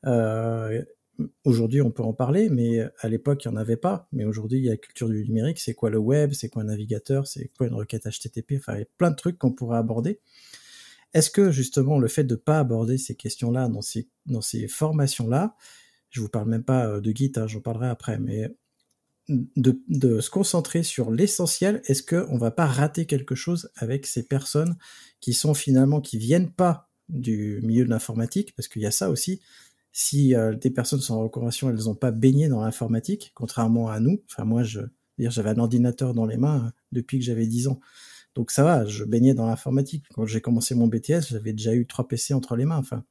Euh, 0.06 0.82
Aujourd'hui, 1.44 1.82
on 1.82 1.90
peut 1.90 2.02
en 2.02 2.12
parler, 2.12 2.48
mais 2.50 2.80
à 3.00 3.08
l'époque, 3.08 3.44
il 3.44 3.48
n'y 3.48 3.54
en 3.54 3.60
avait 3.60 3.76
pas. 3.76 4.08
Mais 4.12 4.24
aujourd'hui, 4.24 4.58
il 4.58 4.64
y 4.64 4.68
a 4.68 4.72
la 4.72 4.76
culture 4.76 5.08
du 5.08 5.24
numérique. 5.24 5.58
C'est 5.58 5.74
quoi 5.74 5.90
le 5.90 5.98
web? 5.98 6.32
C'est 6.32 6.48
quoi 6.48 6.62
un 6.62 6.66
navigateur? 6.66 7.26
C'est 7.26 7.50
quoi 7.56 7.66
une 7.66 7.74
requête 7.74 8.06
HTTP 8.08 8.54
Enfin, 8.56 8.74
il 8.74 8.80
y 8.80 8.82
a 8.82 8.88
plein 8.98 9.10
de 9.10 9.16
trucs 9.16 9.38
qu'on 9.38 9.52
pourrait 9.52 9.78
aborder. 9.78 10.20
Est-ce 11.12 11.30
que 11.30 11.50
justement 11.50 11.98
le 11.98 12.08
fait 12.08 12.24
de 12.24 12.34
ne 12.34 12.38
pas 12.38 12.60
aborder 12.60 12.98
ces 12.98 13.14
questions-là 13.14 13.68
dans 13.68 13.82
ces, 13.82 14.08
dans 14.26 14.40
ces 14.40 14.68
formations-là, 14.68 15.56
je 16.10 16.20
vous 16.20 16.28
parle 16.28 16.48
même 16.48 16.64
pas 16.64 16.86
euh, 16.86 17.00
de 17.00 17.10
Git, 17.10 17.32
hein, 17.36 17.46
j'en 17.46 17.60
parlerai 17.60 17.88
après, 17.88 18.18
mais 18.18 18.54
de, 19.28 20.20
se 20.20 20.30
concentrer 20.30 20.82
sur 20.82 21.10
l'essentiel, 21.10 21.82
est-ce 21.84 22.02
qu'on 22.02 22.36
va 22.36 22.50
pas 22.50 22.66
rater 22.66 23.06
quelque 23.06 23.36
chose 23.36 23.70
avec 23.76 24.06
ces 24.06 24.24
personnes 24.24 24.76
qui 25.20 25.34
sont 25.34 25.54
finalement, 25.54 26.00
qui 26.00 26.18
viennent 26.18 26.50
pas 26.50 26.90
du 27.08 27.60
milieu 27.62 27.84
de 27.84 27.90
l'informatique, 27.90 28.54
parce 28.56 28.66
qu'il 28.66 28.82
y 28.82 28.86
a 28.86 28.90
ça 28.90 29.08
aussi, 29.08 29.40
si 29.92 30.34
euh, 30.34 30.54
des 30.54 30.70
personnes 30.70 31.00
sont 31.00 31.14
en 31.14 31.22
reconversion, 31.24 31.70
elles 31.70 31.84
n'ont 31.84 31.94
pas 31.94 32.10
baigné 32.10 32.48
dans 32.48 32.62
l'informatique, 32.62 33.32
contrairement 33.34 33.88
à 33.88 34.00
nous. 34.00 34.22
Enfin, 34.30 34.44
moi, 34.44 34.62
je 34.62 34.80
j'avais 35.18 35.50
un 35.50 35.58
ordinateur 35.58 36.14
dans 36.14 36.24
les 36.24 36.38
mains 36.38 36.66
euh, 36.66 36.70
depuis 36.92 37.18
que 37.18 37.24
j'avais 37.24 37.46
10 37.46 37.68
ans. 37.68 37.80
Donc 38.34 38.50
ça 38.50 38.62
va, 38.62 38.86
je 38.86 39.04
baignais 39.04 39.34
dans 39.34 39.46
l'informatique. 39.46 40.04
Quand 40.14 40.24
j'ai 40.24 40.40
commencé 40.40 40.74
mon 40.74 40.86
BTS, 40.86 41.28
j'avais 41.28 41.52
déjà 41.52 41.74
eu 41.74 41.86
trois 41.86 42.06
PC 42.08 42.32
entre 42.32 42.56
les 42.56 42.64
mains. 42.64 42.78
Enfin, 42.78 43.04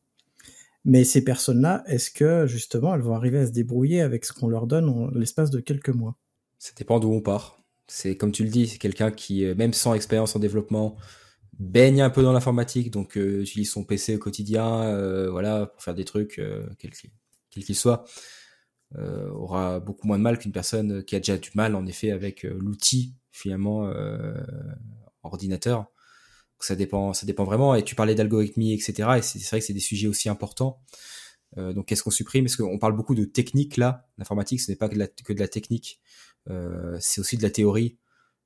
mais 0.86 1.04
ces 1.04 1.24
personnes-là, 1.24 1.84
est-ce 1.88 2.10
que 2.10 2.48
justement, 2.48 2.96
elles 2.96 3.02
vont 3.02 3.16
arriver 3.16 3.40
à 3.40 3.46
se 3.46 3.52
débrouiller 3.52 4.02
avec 4.02 4.26
ce 4.26 4.34
qu'on 4.34 4.48
leur 4.48 4.66
donne 4.66 4.88
en 4.88 5.10
l'espace 5.12 5.52
de 5.52 5.60
quelques 5.60 5.90
mois? 5.90 6.16
Ça 6.58 6.72
dépend 6.78 7.00
d'où 7.00 7.12
on 7.12 7.22
part. 7.22 7.62
C'est 7.88 8.16
comme 8.16 8.32
tu 8.32 8.44
le 8.44 8.50
dis, 8.50 8.68
c'est 8.68 8.78
quelqu'un 8.78 9.12
qui, 9.12 9.46
euh, 9.46 9.56
même 9.56 9.74
sans 9.74 9.94
expérience 9.94 10.36
en 10.36 10.40
développement, 10.40 10.96
baigne 11.60 12.02
un 12.02 12.10
peu 12.10 12.24
dans 12.24 12.34
l'informatique, 12.34 12.92
donc 12.92 13.18
euh, 13.18 13.42
utilise 13.42 13.72
son 13.72 13.84
PC 13.84 14.16
au 14.16 14.20
quotidien, 14.20 14.84
euh, 14.84 15.30
voilà, 15.30 15.68
pour 15.68 15.84
faire 15.84 15.96
des 15.96 16.06
trucs, 16.06 16.40
euh, 16.40 16.66
quel 16.80 16.92
qu'il 17.64 17.76
soit. 17.76 18.06
aura 18.98 19.80
beaucoup 19.80 20.08
moins 20.08 20.18
de 20.18 20.24
mal 20.24 20.40
qu'une 20.40 20.52
personne 20.52 21.04
qui 21.04 21.16
a 21.16 21.20
déjà 21.20 21.38
du 21.38 21.52
mal 21.56 21.76
en 21.76 21.86
effet 21.86 22.12
avec 22.12 22.44
l'outil 22.44 23.16
finalement 23.32 23.92
ordinateur. 25.24 25.86
ça 26.60 26.76
dépend, 26.76 27.14
ça 27.14 27.26
dépend 27.26 27.44
vraiment. 27.44 27.76
Et 27.76 27.84
tu 27.84 27.96
parlais 27.96 28.16
d'algorithmie, 28.16 28.74
etc. 28.74 29.18
Et 29.18 29.22
c'est 29.22 29.40
vrai 29.50 29.60
que 29.60 29.66
c'est 29.66 29.74
des 29.74 29.80
sujets 29.80 30.08
aussi 30.08 30.30
importants. 30.30 30.82
Euh, 31.58 31.74
donc 31.74 31.88
qu'est-ce 31.88 32.04
qu'on 32.04 32.12
supprime? 32.12 32.46
Parce 32.46 32.56
qu'on 32.56 32.78
parle 32.78 32.96
beaucoup 32.96 33.16
de 33.16 33.26
technique 33.26 33.78
là. 33.78 34.08
L'informatique, 34.18 34.62
ce 34.62 34.72
n'est 34.72 34.78
pas 34.78 34.90
que 34.90 34.96
de 34.96 35.00
la, 35.00 35.08
que 35.08 35.34
de 35.34 35.40
la 35.40 35.48
technique, 35.48 36.02
euh, 36.50 36.98
c'est 37.00 37.22
aussi 37.22 37.38
de 37.38 37.44
la 37.44 37.50
théorie. 37.50 37.98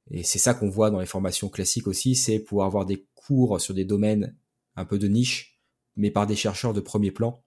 Et 0.10 0.24
c'est 0.24 0.40
ça 0.40 0.54
qu'on 0.54 0.70
voit 0.70 0.92
dans 0.92 1.00
les 1.00 1.06
formations 1.06 1.50
classiques 1.50 1.88
aussi, 1.88 2.16
c'est 2.16 2.40
pouvoir 2.40 2.68
avoir 2.68 2.86
des 2.86 3.06
cours 3.16 3.60
sur 3.62 3.74
des 3.74 3.86
domaines 3.86 4.36
un 4.76 4.86
peu 4.86 5.00
de 5.00 5.08
niche, 5.08 5.62
mais 5.96 6.12
par 6.12 6.28
des 6.28 6.36
chercheurs 6.36 6.74
de 6.74 6.82
premier 6.82 7.12
plan. 7.12 7.44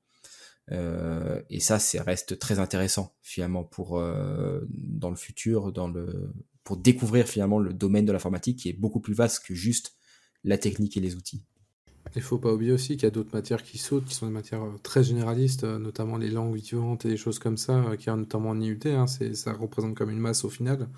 Euh, 0.73 1.41
et 1.49 1.61
ça, 1.61 1.79
c'est 1.79 2.01
reste 2.01 2.39
très 2.39 2.59
intéressant 2.59 3.15
finalement 3.23 3.65
pour 3.65 3.99
euh, 3.99 4.61
dans 4.69 5.11
le 5.11 5.17
futur, 5.17 5.73
dans 5.73 5.89
le 5.89 6.33
pour 6.65 6.77
découvrir 6.77 7.29
finalement 7.29 7.61
le 7.61 7.73
domaine 7.73 8.05
de 8.07 8.13
l'informatique 8.13 8.59
qui 8.59 8.69
est 8.69 8.73
beaucoup 8.73 8.99
plus 8.99 9.15
vaste 9.15 9.45
que 9.47 9.55
juste 9.55 9.97
la 10.43 10.59
technique 10.59 10.97
et 10.97 11.01
les 11.01 11.15
outils. 11.15 11.45
Il 12.15 12.23
faut 12.23 12.39
pas 12.39 12.53
oublier 12.53 12.73
aussi 12.73 12.95
qu'il 12.95 13.03
y 13.03 13.07
a 13.07 13.11
d'autres 13.11 13.35
matières 13.35 13.63
qui 13.63 13.79
sautent, 13.79 14.05
qui 14.05 14.15
sont 14.15 14.27
des 14.27 14.33
matières 14.33 14.63
euh, 14.63 14.79
très 14.83 15.03
généralistes, 15.03 15.65
euh, 15.65 15.79
notamment 15.79 16.17
les 16.17 16.31
langues 16.31 16.55
vivantes 16.55 17.05
et 17.05 17.09
des 17.09 17.17
choses 17.17 17.39
comme 17.39 17.57
ça, 17.57 17.85
euh, 17.85 17.97
qui 17.97 18.11
a 18.11 18.17
notamment 18.17 18.51
en 18.51 18.61
IUT. 18.61 18.79
Hein, 18.87 19.07
ça 19.07 19.53
représente 19.53 19.95
comme 19.95 20.11
une 20.11 20.19
masse 20.19 20.45
au 20.45 20.49
final, 20.49 20.89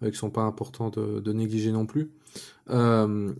qui 0.00 0.06
ne 0.06 0.12
sont 0.12 0.30
pas 0.30 0.42
importants 0.42 0.90
de, 0.90 1.32
négliger 1.32 1.72
non 1.72 1.86
plus. 1.86 2.10
et 2.70 2.74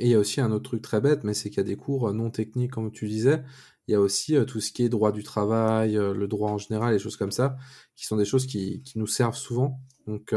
il 0.00 0.08
y 0.08 0.14
a 0.14 0.18
aussi 0.18 0.40
un 0.40 0.52
autre 0.52 0.64
truc 0.64 0.82
très 0.82 1.00
bête, 1.00 1.24
mais 1.24 1.34
c'est 1.34 1.50
qu'il 1.50 1.58
y 1.58 1.60
a 1.60 1.64
des 1.64 1.76
cours 1.76 2.12
non 2.12 2.30
techniques, 2.30 2.72
comme 2.72 2.90
tu 2.90 3.08
disais. 3.08 3.42
Il 3.88 3.92
y 3.92 3.94
a 3.94 4.00
aussi 4.00 4.36
tout 4.46 4.60
ce 4.60 4.70
qui 4.72 4.84
est 4.84 4.88
droit 4.88 5.10
du 5.10 5.24
travail, 5.24 5.94
le 5.94 6.26
droit 6.28 6.50
en 6.50 6.58
général, 6.58 6.92
les 6.92 7.00
choses 7.00 7.16
comme 7.16 7.32
ça, 7.32 7.56
qui 7.96 8.06
sont 8.06 8.16
des 8.16 8.24
choses 8.24 8.46
qui, 8.46 8.82
qui 8.82 8.98
nous 8.98 9.08
servent 9.08 9.36
souvent. 9.36 9.80
Donc, 10.06 10.32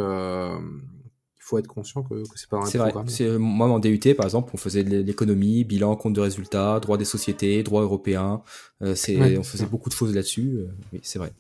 faut 1.45 1.59
être 1.59 1.67
conscient 1.67 2.01
que, 2.01 2.23
que 2.23 2.39
c'est 2.39 2.49
pas 2.49 2.57
un 2.57 2.69
programme. 2.69 3.07
C'est 3.07 3.25
euh, 3.25 3.37
moi 3.37 3.67
en 3.67 3.79
DUT 3.79 3.99
par 4.15 4.25
exemple, 4.25 4.51
on 4.53 4.57
faisait 4.57 4.83
de 4.83 4.97
l'économie, 4.97 5.63
bilan, 5.63 5.95
compte 5.95 6.13
de 6.13 6.21
résultats, 6.21 6.79
droit 6.79 6.97
des 6.97 7.05
sociétés, 7.05 7.61
droit 7.61 7.83
européen. 7.83 8.41
Euh, 8.81 8.95
c'est 8.95 9.37
on 9.37 9.43
faisait 9.43 9.67
beaucoup 9.67 9.89
de 9.89 9.93
choses 9.93 10.15
là-dessus. 10.15 10.57
Euh, 10.57 10.67
oui, 10.91 11.01
c'est 11.03 11.19
vrai. 11.19 11.31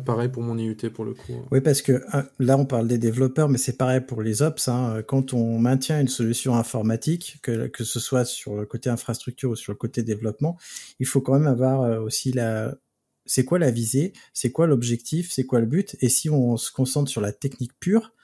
pareil 0.00 0.30
pour 0.30 0.42
mon 0.42 0.56
IUT 0.56 0.76
pour 0.94 1.04
le 1.04 1.12
coup. 1.12 1.34
Oui, 1.50 1.60
parce 1.60 1.82
que 1.82 2.02
là, 2.38 2.56
on 2.56 2.64
parle 2.64 2.88
des 2.88 2.96
développeurs, 2.96 3.50
mais 3.50 3.58
c'est 3.58 3.76
pareil 3.76 4.00
pour 4.00 4.22
les 4.22 4.40
ops. 4.40 4.66
Hein. 4.68 5.02
Quand 5.06 5.34
on 5.34 5.58
maintient 5.58 6.00
une 6.00 6.08
solution 6.08 6.54
informatique, 6.56 7.38
que, 7.42 7.66
que 7.66 7.84
ce 7.84 8.00
soit 8.00 8.24
sur 8.24 8.56
le 8.56 8.64
côté 8.64 8.88
infrastructure 8.88 9.50
ou 9.50 9.56
sur 9.56 9.72
le 9.72 9.76
côté 9.76 10.02
développement, 10.02 10.56
il 11.00 11.06
faut 11.06 11.20
quand 11.20 11.34
même 11.34 11.46
avoir 11.46 12.02
aussi 12.02 12.32
la, 12.32 12.74
c'est 13.26 13.44
quoi 13.44 13.58
la 13.58 13.70
visée, 13.70 14.14
c'est 14.32 14.52
quoi 14.52 14.66
l'objectif, 14.66 15.30
c'est 15.30 15.44
quoi 15.44 15.60
le 15.60 15.66
but. 15.66 15.96
Et 16.00 16.08
si 16.08 16.30
on 16.30 16.56
se 16.56 16.72
concentre 16.72 17.10
sur 17.10 17.20
la 17.20 17.32
technique 17.32 17.72
pure, 17.78 18.14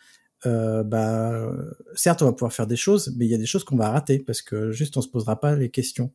euh, 0.46 0.82
bah, 0.84 1.50
certes, 1.94 2.22
on 2.22 2.26
va 2.26 2.32
pouvoir 2.32 2.52
faire 2.52 2.66
des 2.66 2.76
choses, 2.76 3.12
mais 3.16 3.26
il 3.26 3.30
y 3.30 3.34
a 3.34 3.38
des 3.38 3.46
choses 3.46 3.64
qu'on 3.64 3.76
va 3.76 3.90
rater 3.90 4.18
parce 4.18 4.42
que 4.42 4.70
juste 4.70 4.96
on 4.96 5.02
se 5.02 5.08
posera 5.08 5.40
pas 5.40 5.56
les 5.56 5.70
questions. 5.70 6.12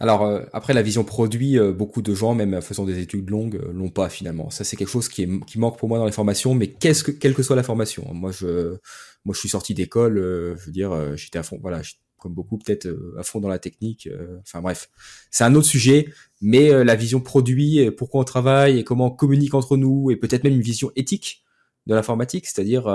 Alors 0.00 0.22
euh, 0.22 0.42
après 0.52 0.74
la 0.74 0.82
vision 0.82 1.04
produit, 1.04 1.58
euh, 1.58 1.72
beaucoup 1.72 2.02
de 2.02 2.14
gens, 2.14 2.34
même 2.34 2.60
faisant 2.60 2.84
des 2.84 2.98
études 2.98 3.30
longues, 3.30 3.60
l'ont 3.72 3.90
pas 3.90 4.08
finalement. 4.08 4.50
Ça 4.50 4.64
c'est 4.64 4.76
quelque 4.76 4.90
chose 4.90 5.08
qui, 5.08 5.22
est, 5.22 5.44
qui 5.46 5.58
manque 5.58 5.78
pour 5.78 5.88
moi 5.88 5.98
dans 5.98 6.06
les 6.06 6.12
formations. 6.12 6.54
Mais 6.54 6.68
qu'est-ce 6.68 7.04
que, 7.04 7.10
quelle 7.10 7.34
que 7.34 7.42
soit 7.42 7.56
la 7.56 7.62
formation, 7.62 8.12
moi 8.12 8.32
je, 8.32 8.76
moi 9.24 9.34
je 9.34 9.38
suis 9.38 9.48
sorti 9.48 9.74
d'école, 9.74 10.16
je 10.16 10.66
veux 10.66 10.72
dire, 10.72 11.16
j'étais 11.16 11.38
à 11.38 11.42
fond, 11.42 11.58
voilà, 11.62 11.82
comme 12.18 12.34
beaucoup 12.34 12.58
peut-être 12.58 12.88
à 13.18 13.22
fond 13.22 13.40
dans 13.40 13.48
la 13.48 13.58
technique. 13.58 14.08
Enfin 14.40 14.60
bref, 14.60 14.90
c'est 15.30 15.44
un 15.44 15.54
autre 15.54 15.66
sujet. 15.68 16.08
Mais 16.40 16.84
la 16.84 16.96
vision 16.96 17.20
produit, 17.20 17.88
pourquoi 17.92 18.20
on 18.20 18.24
travaille 18.24 18.80
et 18.80 18.84
comment 18.84 19.06
on 19.06 19.10
communique 19.10 19.54
entre 19.54 19.76
nous, 19.76 20.10
et 20.10 20.16
peut-être 20.16 20.42
même 20.42 20.54
une 20.54 20.62
vision 20.62 20.90
éthique 20.96 21.44
de 21.86 21.94
l'informatique, 21.94 22.46
c'est-à-dire 22.46 22.88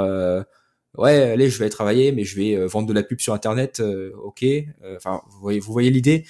ouais, 0.98 1.22
allez, 1.22 1.50
je 1.50 1.60
vais 1.60 1.70
travailler, 1.70 2.12
mais 2.12 2.24
je 2.24 2.36
vais 2.36 2.56
euh, 2.56 2.68
vendre 2.68 2.88
de 2.88 2.93
la 2.93 3.04
pub 3.04 3.20
sur 3.20 3.34
Internet, 3.34 3.80
euh, 3.80 4.12
ok. 4.24 4.43
Euh, 4.43 4.98
enfin, 4.98 5.22
vous 5.30 5.62
voyez, 5.62 5.89
l'idée. 5.89 6.26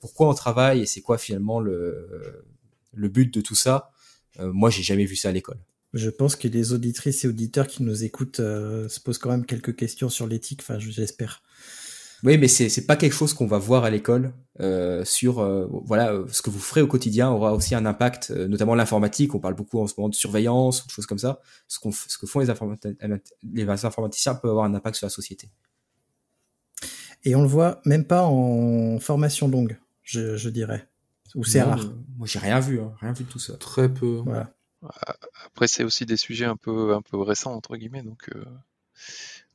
pourquoi 0.00 0.28
on 0.28 0.34
travaille 0.34 0.82
et 0.82 0.86
c'est 0.86 1.00
quoi 1.02 1.18
finalement 1.18 1.60
le, 1.60 2.44
le 2.94 3.08
but 3.08 3.32
de 3.32 3.40
tout 3.40 3.54
ça 3.54 3.90
Moi, 4.40 4.70
j'ai 4.70 4.82
jamais 4.82 5.04
vu 5.04 5.14
ça 5.14 5.28
à 5.28 5.32
l'école. 5.32 5.58
Je 5.94 6.10
pense 6.10 6.36
que 6.36 6.48
les 6.48 6.72
auditrices 6.72 7.24
et 7.24 7.28
auditeurs 7.28 7.66
qui 7.66 7.82
nous 7.82 8.04
écoutent 8.04 8.38
se 8.38 9.00
posent 9.00 9.18
quand 9.18 9.30
même 9.30 9.46
quelques 9.46 9.76
questions 9.76 10.08
sur 10.08 10.26
l'éthique. 10.26 10.60
Enfin, 10.62 10.78
j'espère. 10.80 11.42
Oui, 12.24 12.36
mais 12.36 12.48
c'est 12.48 12.68
c'est 12.68 12.86
pas 12.86 12.96
quelque 12.96 13.12
chose 13.12 13.32
qu'on 13.32 13.46
va 13.46 13.58
voir 13.58 13.84
à 13.84 13.90
l'école 13.90 14.32
euh, 14.58 15.04
sur 15.04 15.38
euh, 15.38 15.68
voilà 15.84 16.12
euh, 16.12 16.26
ce 16.32 16.42
que 16.42 16.50
vous 16.50 16.58
ferez 16.58 16.82
au 16.82 16.88
quotidien 16.88 17.30
aura 17.30 17.54
aussi 17.54 17.76
un 17.76 17.86
impact, 17.86 18.32
euh, 18.32 18.48
notamment 18.48 18.74
l'informatique. 18.74 19.34
On 19.34 19.38
parle 19.38 19.54
beaucoup 19.54 19.78
en 19.80 19.86
ce 19.86 19.94
moment 19.96 20.08
de 20.08 20.16
surveillance, 20.16 20.84
de 20.84 20.90
choses 20.90 21.06
comme 21.06 21.18
ça. 21.18 21.40
Ce 21.68 21.78
qu'on 21.78 21.92
ce 21.92 22.18
que 22.18 22.26
font 22.26 22.40
les, 22.40 22.48
les 23.52 23.84
informaticiens 23.84 24.34
peut 24.34 24.48
avoir 24.50 24.64
un 24.64 24.74
impact 24.74 24.96
sur 24.96 25.06
la 25.06 25.10
société. 25.10 25.48
Et 27.24 27.36
on 27.36 27.42
le 27.42 27.48
voit 27.48 27.80
même 27.84 28.04
pas 28.04 28.24
en 28.24 28.98
formation 28.98 29.46
longue, 29.46 29.78
je, 30.02 30.36
je 30.36 30.48
dirais, 30.48 30.88
ou 31.36 31.44
c'est 31.44 31.62
rare. 31.62 31.84
moi, 32.16 32.26
j'ai 32.26 32.38
rien 32.38 32.58
vu, 32.58 32.80
hein, 32.80 32.92
rien 33.00 33.12
vu 33.12 33.24
de 33.24 33.28
tout 33.28 33.38
ça. 33.38 33.54
Très 33.58 33.92
peu. 33.92 34.22
Voilà. 34.24 34.52
Après, 35.46 35.68
c'est 35.68 35.84
aussi 35.84 36.06
des 36.06 36.16
sujets 36.16 36.44
un 36.44 36.56
peu 36.56 36.94
un 36.94 37.02
peu 37.02 37.20
récents 37.20 37.54
entre 37.54 37.76
guillemets, 37.76 38.02
donc. 38.02 38.28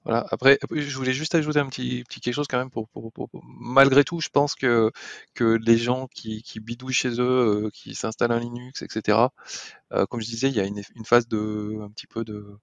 Voilà. 0.05 0.25
Après, 0.31 0.59
je 0.71 0.95
voulais 0.97 1.13
juste 1.13 1.35
ajouter 1.35 1.59
un 1.59 1.67
petit, 1.67 2.03
petit 2.03 2.19
quelque 2.19 2.33
chose 2.33 2.47
quand 2.49 2.57
même 2.57 2.69
pour, 2.69 2.89
pour, 2.89 3.11
pour, 3.13 3.29
malgré 3.59 4.03
tout, 4.03 4.19
je 4.19 4.29
pense 4.29 4.55
que 4.55 4.91
que 5.33 5.57
les 5.65 5.77
gens 5.77 6.07
qui, 6.07 6.43
qui 6.43 6.59
bidouillent 6.59 6.93
chez 6.93 7.19
eux, 7.21 7.65
euh, 7.65 7.69
qui 7.71 7.95
s'installent 7.95 8.33
un 8.33 8.39
Linux, 8.39 8.81
etc. 8.81 9.29
Euh, 9.93 10.05
comme 10.05 10.21
je 10.21 10.27
disais, 10.27 10.49
il 10.49 10.55
y 10.55 10.59
a 10.59 10.65
une, 10.65 10.81
une 10.95 11.05
phase 11.05 11.27
de 11.27 11.79
un 11.81 11.89
petit 11.89 12.07
peu 12.07 12.25
de 12.25 12.59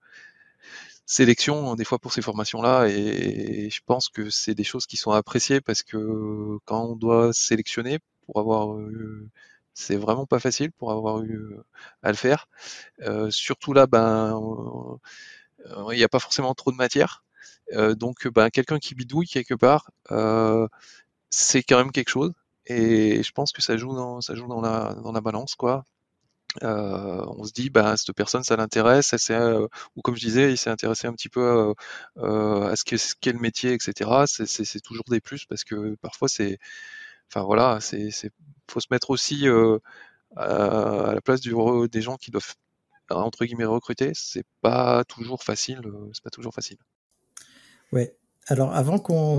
sélection 1.07 1.75
des 1.75 1.85
fois 1.85 1.99
pour 1.99 2.13
ces 2.13 2.23
formations-là, 2.23 2.87
et, 2.89 3.69
je 3.71 3.81
pense 3.87 4.09
que 4.09 4.31
c'est 4.31 4.55
des 4.55 4.65
choses 4.65 4.87
qui 4.87 4.97
sont 4.97 5.11
appréciées 5.13 5.61
parce 5.61 5.83
que 5.83 6.59
quand 6.67 6.85
on 6.85 6.97
doit 6.97 7.33
sélectionner 7.33 7.99
pour 8.27 8.39
avoir 8.41 8.75
euh, 8.77 9.29
c'est 9.75 9.97
vraiment 9.97 10.27
pas 10.27 10.41
facile 10.41 10.73
pour 10.73 10.93
avoir 10.93 11.23
eu 11.23 11.57
à 12.03 12.11
le 12.11 12.17
faire. 12.17 12.49
Euh, 13.03 13.31
surtout 13.31 13.73
là, 13.73 13.87
ben, 13.87 14.39
il 15.93 15.97
n'y 15.97 16.05
a 16.05 16.09
pas 16.09 16.19
forcément 16.19 16.55
trop 16.55 16.71
de 16.73 16.77
matière. 16.77 17.25
Euh, 17.73 17.95
donc, 17.95 18.29
ben, 18.29 18.51
quelqu'un 18.51 18.79
qui 18.79 18.95
bidouille 18.95 19.27
quelque 19.27 19.55
part, 19.55 19.91
euh, 20.11 20.69
c'est 21.31 21.63
quand 21.63 21.79
même 21.79 21.93
quelque 21.93 22.11
chose. 22.11 22.33
Et 22.67 23.23
je 23.23 23.33
pense 23.33 23.53
que 23.53 23.63
ça 23.63 23.77
joue 23.77 23.95
dans, 23.97 24.21
la, 25.13 25.21
balance, 25.21 25.55
quoi. 25.57 25.85
Euh, 26.63 27.25
on 27.29 27.45
se 27.45 27.53
dit, 27.53 27.71
ben, 27.71 27.97
cette 27.97 28.13
personne, 28.15 28.43
ça 28.43 28.57
l'intéresse, 28.57 29.15
euh, 29.31 29.69
ou 29.97 30.03
comme 30.03 30.17
je 30.17 30.21
disais, 30.21 30.53
il 30.53 30.59
s'est 30.59 30.71
intéressé 30.71 31.07
un 31.07 31.13
petit 31.13 31.29
peu 31.29 31.75
euh, 32.19 32.63
à 32.71 32.77
ce 32.77 32.85
qu'est 32.85 33.33
le 33.33 33.39
métier, 33.39 33.73
etc. 33.73 34.11
C'est 34.27 34.81
toujours 34.83 35.05
des 35.09 35.21
plus 35.21 35.47
parce 35.47 35.65
que 35.65 35.95
parfois 35.97 36.29
c'est, 36.29 36.59
enfin 37.29 37.45
voilà, 37.45 37.79
faut 38.71 38.81
se 38.81 38.89
mettre 38.91 39.11
aussi 39.11 39.47
à, 40.37 41.13
la 41.15 41.21
place 41.23 41.41
des 41.41 42.03
gens 42.03 42.17
qui 42.17 42.31
doivent 42.31 42.55
entre 43.11 43.45
guillemets 43.45 43.65
recruter. 43.65 44.13
C'est 44.15 44.47
pas 44.61 45.05
toujours 45.05 45.43
facile, 45.45 45.83
c'est 46.13 46.25
pas 46.25 46.31
toujours 46.31 46.55
facile. 46.55 46.79
Ouais. 47.93 48.17
Alors, 48.47 48.75
avant 48.75 48.99
qu'on 48.99 49.39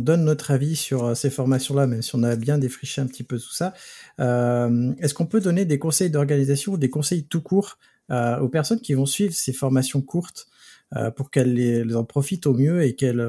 donne 0.00 0.24
notre 0.24 0.50
avis 0.50 0.76
sur 0.76 1.04
euh, 1.04 1.14
ces 1.14 1.30
formations-là, 1.30 1.86
même 1.86 2.02
si 2.02 2.14
on 2.14 2.22
a 2.22 2.36
bien 2.36 2.58
défriché 2.58 3.00
un 3.00 3.06
petit 3.06 3.24
peu 3.24 3.38
tout 3.38 3.52
ça, 3.52 3.74
euh, 4.20 4.92
est-ce 4.98 5.14
qu'on 5.14 5.26
peut 5.26 5.40
donner 5.40 5.64
des 5.64 5.78
conseils 5.78 6.10
d'organisation 6.10 6.72
ou 6.72 6.76
des 6.78 6.90
conseils 6.90 7.24
tout 7.24 7.42
court 7.42 7.78
euh, 8.10 8.38
aux 8.38 8.48
personnes 8.48 8.80
qui 8.80 8.94
vont 8.94 9.06
suivre 9.06 9.34
ces 9.34 9.52
formations 9.52 10.00
courtes 10.00 10.48
euh, 10.96 11.10
pour 11.10 11.30
qu'elles 11.30 11.54
les, 11.54 11.94
en 11.96 12.04
profitent 12.04 12.46
au 12.46 12.54
mieux 12.54 12.82
et 12.82 12.94
qu'elles 12.94 13.26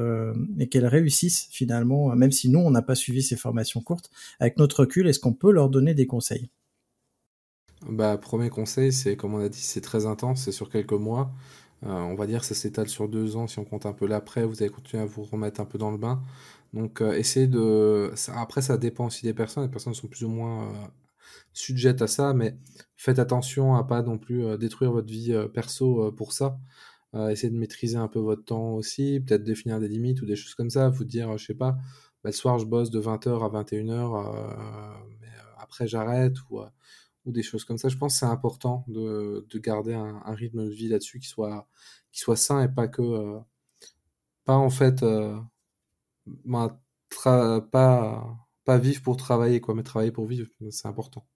et 0.58 0.68
qu'elles 0.68 0.86
réussissent 0.86 1.48
finalement, 1.50 2.14
même 2.14 2.32
si 2.32 2.48
nous 2.48 2.60
on 2.60 2.70
n'a 2.70 2.82
pas 2.82 2.94
suivi 2.94 3.22
ces 3.22 3.36
formations 3.36 3.80
courtes, 3.80 4.10
avec 4.40 4.58
notre 4.58 4.80
recul, 4.80 5.06
est-ce 5.06 5.20
qu'on 5.20 5.32
peut 5.32 5.52
leur 5.52 5.70
donner 5.70 5.94
des 5.94 6.06
conseils? 6.06 6.50
Bah, 7.88 8.16
premier 8.16 8.48
conseil, 8.48 8.92
c'est 8.92 9.16
comme 9.16 9.34
on 9.34 9.40
a 9.40 9.48
dit, 9.48 9.60
c'est 9.60 9.82
très 9.82 10.06
intense, 10.06 10.42
c'est 10.44 10.52
sur 10.52 10.70
quelques 10.70 10.92
mois. 10.92 11.32
Euh, 11.84 11.90
on 11.90 12.14
va 12.14 12.26
dire 12.26 12.40
que 12.40 12.46
ça 12.46 12.54
s'étale 12.54 12.88
sur 12.88 13.08
deux 13.08 13.36
ans 13.36 13.46
si 13.46 13.58
on 13.58 13.64
compte 13.64 13.84
un 13.86 13.92
peu 13.92 14.06
l'après, 14.06 14.44
vous 14.44 14.62
allez 14.62 14.70
continuer 14.70 15.02
à 15.02 15.06
vous 15.06 15.22
remettre 15.24 15.60
un 15.60 15.66
peu 15.66 15.78
dans 15.78 15.90
le 15.90 15.98
bain. 15.98 16.22
Donc 16.72 17.00
euh, 17.00 17.12
essayez 17.12 17.46
de... 17.46 18.12
après 18.34 18.62
ça 18.62 18.78
dépend 18.78 19.06
aussi 19.06 19.22
des 19.24 19.34
personnes, 19.34 19.64
les 19.64 19.70
personnes 19.70 19.94
sont 19.94 20.08
plus 20.08 20.24
ou 20.24 20.28
moins 20.30 20.68
euh, 20.68 20.86
sujettes 21.52 22.02
à 22.02 22.06
ça, 22.06 22.34
mais 22.34 22.56
faites 22.96 23.18
attention 23.18 23.74
à 23.76 23.84
pas 23.84 24.02
non 24.02 24.18
plus 24.18 24.58
détruire 24.58 24.92
votre 24.92 25.08
vie 25.08 25.34
perso 25.52 26.12
pour 26.12 26.32
ça. 26.32 26.58
essayez 27.30 27.50
de 27.52 27.58
maîtriser 27.58 27.96
un 27.96 28.08
peu 28.08 28.18
votre 28.20 28.44
temps 28.44 28.74
aussi, 28.74 29.20
peut-être 29.20 29.44
définir 29.44 29.80
des 29.80 29.88
limites 29.88 30.22
ou 30.22 30.26
des 30.26 30.36
choses 30.36 30.54
comme 30.54 30.70
ça, 30.70 30.88
vous 30.88 31.04
dire, 31.04 31.36
je 31.38 31.46
sais 31.46 31.54
pas, 31.54 31.72
bah, 32.24 32.30
le 32.30 32.32
soir 32.32 32.58
je 32.58 32.66
bosse 32.66 32.90
de 32.90 33.00
20h 33.00 33.44
à 33.44 33.62
21h, 33.62 34.56
mais 35.20 35.28
après 35.58 35.86
j'arrête, 35.86 36.34
ou 36.50 36.60
ou 37.24 37.32
des 37.32 37.42
choses 37.42 37.64
comme 37.64 37.78
ça. 37.78 37.88
Je 37.88 37.96
pense 37.96 38.14
que 38.14 38.18
c'est 38.20 38.26
important 38.26 38.84
de, 38.88 39.46
de, 39.48 39.58
garder 39.58 39.94
un, 39.94 40.34
rythme 40.34 40.64
de 40.64 40.70
vie 40.70 40.88
là-dessus 40.88 41.20
qui 41.20 41.28
soit, 41.28 41.66
qui 42.12 42.20
soit 42.20 42.36
sain 42.36 42.62
et 42.62 42.68
pas 42.68 42.88
que. 42.88 43.02
Euh, 43.02 43.38
pas 44.44 44.54
en 44.56 44.70
fait. 44.70 45.02
Euh, 45.02 45.36
bah, 46.44 46.80
pas, 47.70 48.38
pas 48.64 48.78
vivre 48.78 49.02
pour 49.02 49.16
travailler, 49.16 49.60
quoi, 49.60 49.74
mais 49.74 49.82
travailler 49.82 50.12
pour 50.12 50.26
vivre, 50.26 50.48
c'est 50.70 50.88
important. 50.88 51.26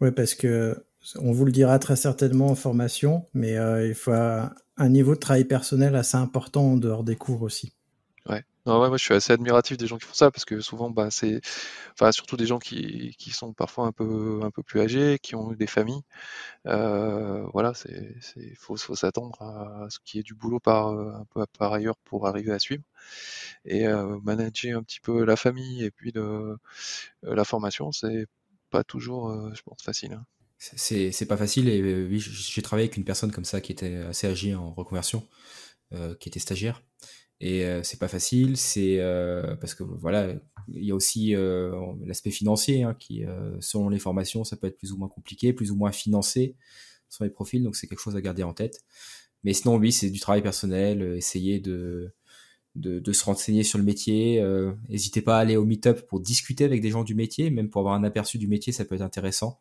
Oui, 0.00 0.10
parce 0.12 0.34
que 0.34 0.84
on 1.18 1.32
vous 1.32 1.44
le 1.44 1.52
dira 1.52 1.78
très 1.78 1.96
certainement 1.96 2.48
en 2.48 2.54
formation, 2.54 3.26
mais 3.34 3.56
euh, 3.56 3.86
il 3.88 3.94
faut 3.94 4.12
un, 4.12 4.88
niveau 4.88 5.14
de 5.14 5.20
travail 5.20 5.44
personnel 5.44 5.96
assez 5.96 6.16
important 6.16 6.72
en 6.72 6.76
dehors 6.76 7.04
des 7.04 7.16
cours 7.16 7.42
aussi. 7.42 7.72
Non, 8.64 8.80
ouais, 8.80 8.88
moi 8.88 8.96
je 8.96 9.02
suis 9.04 9.14
assez 9.14 9.32
admiratif 9.32 9.76
des 9.76 9.88
gens 9.88 9.98
qui 9.98 10.06
font 10.06 10.14
ça 10.14 10.30
parce 10.30 10.44
que 10.44 10.60
souvent, 10.60 10.88
bah, 10.90 11.10
c'est, 11.10 11.40
enfin, 11.94 12.12
surtout 12.12 12.36
des 12.36 12.46
gens 12.46 12.60
qui, 12.60 13.14
qui 13.18 13.30
sont 13.30 13.52
parfois 13.52 13.86
un 13.86 13.92
peu, 13.92 14.40
un 14.44 14.50
peu 14.52 14.62
plus 14.62 14.80
âgés, 14.80 15.18
qui 15.20 15.34
ont 15.34 15.52
des 15.52 15.66
familles. 15.66 16.02
Euh, 16.66 17.44
voilà, 17.52 17.74
c'est, 17.74 18.14
c'est, 18.20 18.54
faut, 18.56 18.76
faut 18.76 18.94
s'attendre 18.96 19.42
à 19.42 19.88
ce 19.90 19.98
qu'il 20.04 20.18
y 20.18 20.20
ait 20.20 20.24
du 20.24 20.34
boulot 20.34 20.60
par, 20.60 20.94
par 21.58 21.72
ailleurs 21.72 21.96
pour 22.04 22.26
arriver 22.28 22.52
à 22.52 22.58
suivre 22.60 22.84
et 23.64 23.86
euh, 23.86 24.18
manager 24.22 24.78
un 24.78 24.82
petit 24.82 25.00
peu 25.00 25.24
la 25.24 25.36
famille 25.36 25.84
et 25.84 25.90
puis 25.90 26.12
le, 26.14 26.58
la 27.22 27.44
formation, 27.44 27.92
c'est 27.92 28.26
pas 28.70 28.84
toujours, 28.84 29.34
pense, 29.64 29.82
facile. 29.82 30.14
Hein. 30.14 30.26
C'est 30.58 31.26
pas 31.26 31.36
facile 31.36 31.68
et 31.68 31.80
euh, 31.80 32.06
oui, 32.08 32.20
j'ai 32.20 32.62
travaillé 32.62 32.86
avec 32.86 32.96
une 32.96 33.04
personne 33.04 33.32
comme 33.32 33.44
ça 33.44 33.60
qui 33.60 33.72
était 33.72 33.96
assez 33.96 34.28
âgée 34.28 34.54
en 34.54 34.72
reconversion, 34.72 35.26
euh, 35.92 36.14
qui 36.14 36.28
était 36.28 36.40
stagiaire. 36.40 36.82
Et 37.42 37.64
euh, 37.64 37.82
c'est 37.82 37.98
pas 37.98 38.08
facile, 38.08 38.56
c'est 38.56 38.98
parce 39.60 39.74
que 39.74 39.82
voilà, 39.82 40.34
il 40.68 40.84
y 40.84 40.92
a 40.92 40.94
aussi 40.94 41.34
l'aspect 42.04 42.30
financier 42.30 42.84
hein, 42.84 42.94
qui, 42.98 43.24
selon 43.60 43.88
les 43.88 43.98
formations, 43.98 44.44
ça 44.44 44.56
peut 44.56 44.66
être 44.66 44.78
plus 44.78 44.92
ou 44.92 44.96
moins 44.96 45.08
compliqué, 45.08 45.52
plus 45.52 45.70
ou 45.70 45.76
moins 45.76 45.92
financé 45.92 46.56
sur 47.08 47.24
les 47.24 47.30
profils, 47.30 47.62
donc 47.62 47.76
c'est 47.76 47.86
quelque 47.86 48.00
chose 48.00 48.16
à 48.16 48.20
garder 48.20 48.42
en 48.42 48.54
tête. 48.54 48.80
Mais 49.44 49.52
sinon, 49.52 49.76
oui, 49.76 49.92
c'est 49.92 50.08
du 50.08 50.20
travail 50.20 50.40
personnel, 50.40 51.02
essayer 51.16 51.58
de, 51.58 52.14
de, 52.76 53.00
de, 53.00 53.12
se 53.12 53.24
renseigner 53.24 53.64
sur 53.64 53.76
le 53.76 53.84
métier. 53.84 54.40
N'hésitez 54.88 55.20
pas 55.20 55.36
à 55.36 55.40
aller 55.40 55.56
au 55.56 55.64
meet-up 55.64 56.06
pour 56.06 56.20
discuter 56.20 56.64
avec 56.64 56.80
des 56.80 56.90
gens 56.90 57.02
du 57.02 57.14
métier, 57.14 57.50
même 57.50 57.68
pour 57.68 57.80
avoir 57.80 57.94
un 57.94 58.04
aperçu 58.04 58.38
du 58.38 58.46
métier, 58.46 58.72
ça 58.72 58.84
peut 58.84 58.94
être 58.94 59.02
intéressant 59.02 59.60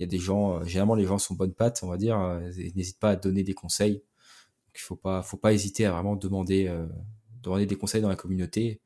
il 0.00 0.04
y 0.04 0.06
a 0.06 0.08
des 0.08 0.18
gens, 0.18 0.56
euh, 0.56 0.64
généralement 0.64 0.94
les 0.94 1.04
gens 1.04 1.18
sont 1.18 1.34
bonnes 1.34 1.52
pattes, 1.52 1.80
on 1.82 1.88
va 1.88 1.98
dire, 1.98 2.18
euh, 2.18 2.40
n'hésite 2.74 2.98
pas 2.98 3.10
à 3.10 3.16
donner 3.16 3.42
des 3.42 3.52
conseils. 3.52 4.02
il 4.74 4.80
faut 4.80 4.96
pas, 4.96 5.22
faut 5.22 5.36
pas 5.36 5.52
hésiter 5.52 5.84
à 5.84 5.92
vraiment 5.92 6.16
demander, 6.16 6.68
euh, 6.68 6.86
demander 7.42 7.66
des 7.66 7.76
conseils 7.76 8.02
dans 8.02 8.08
la 8.08 8.16
communauté, 8.16 8.80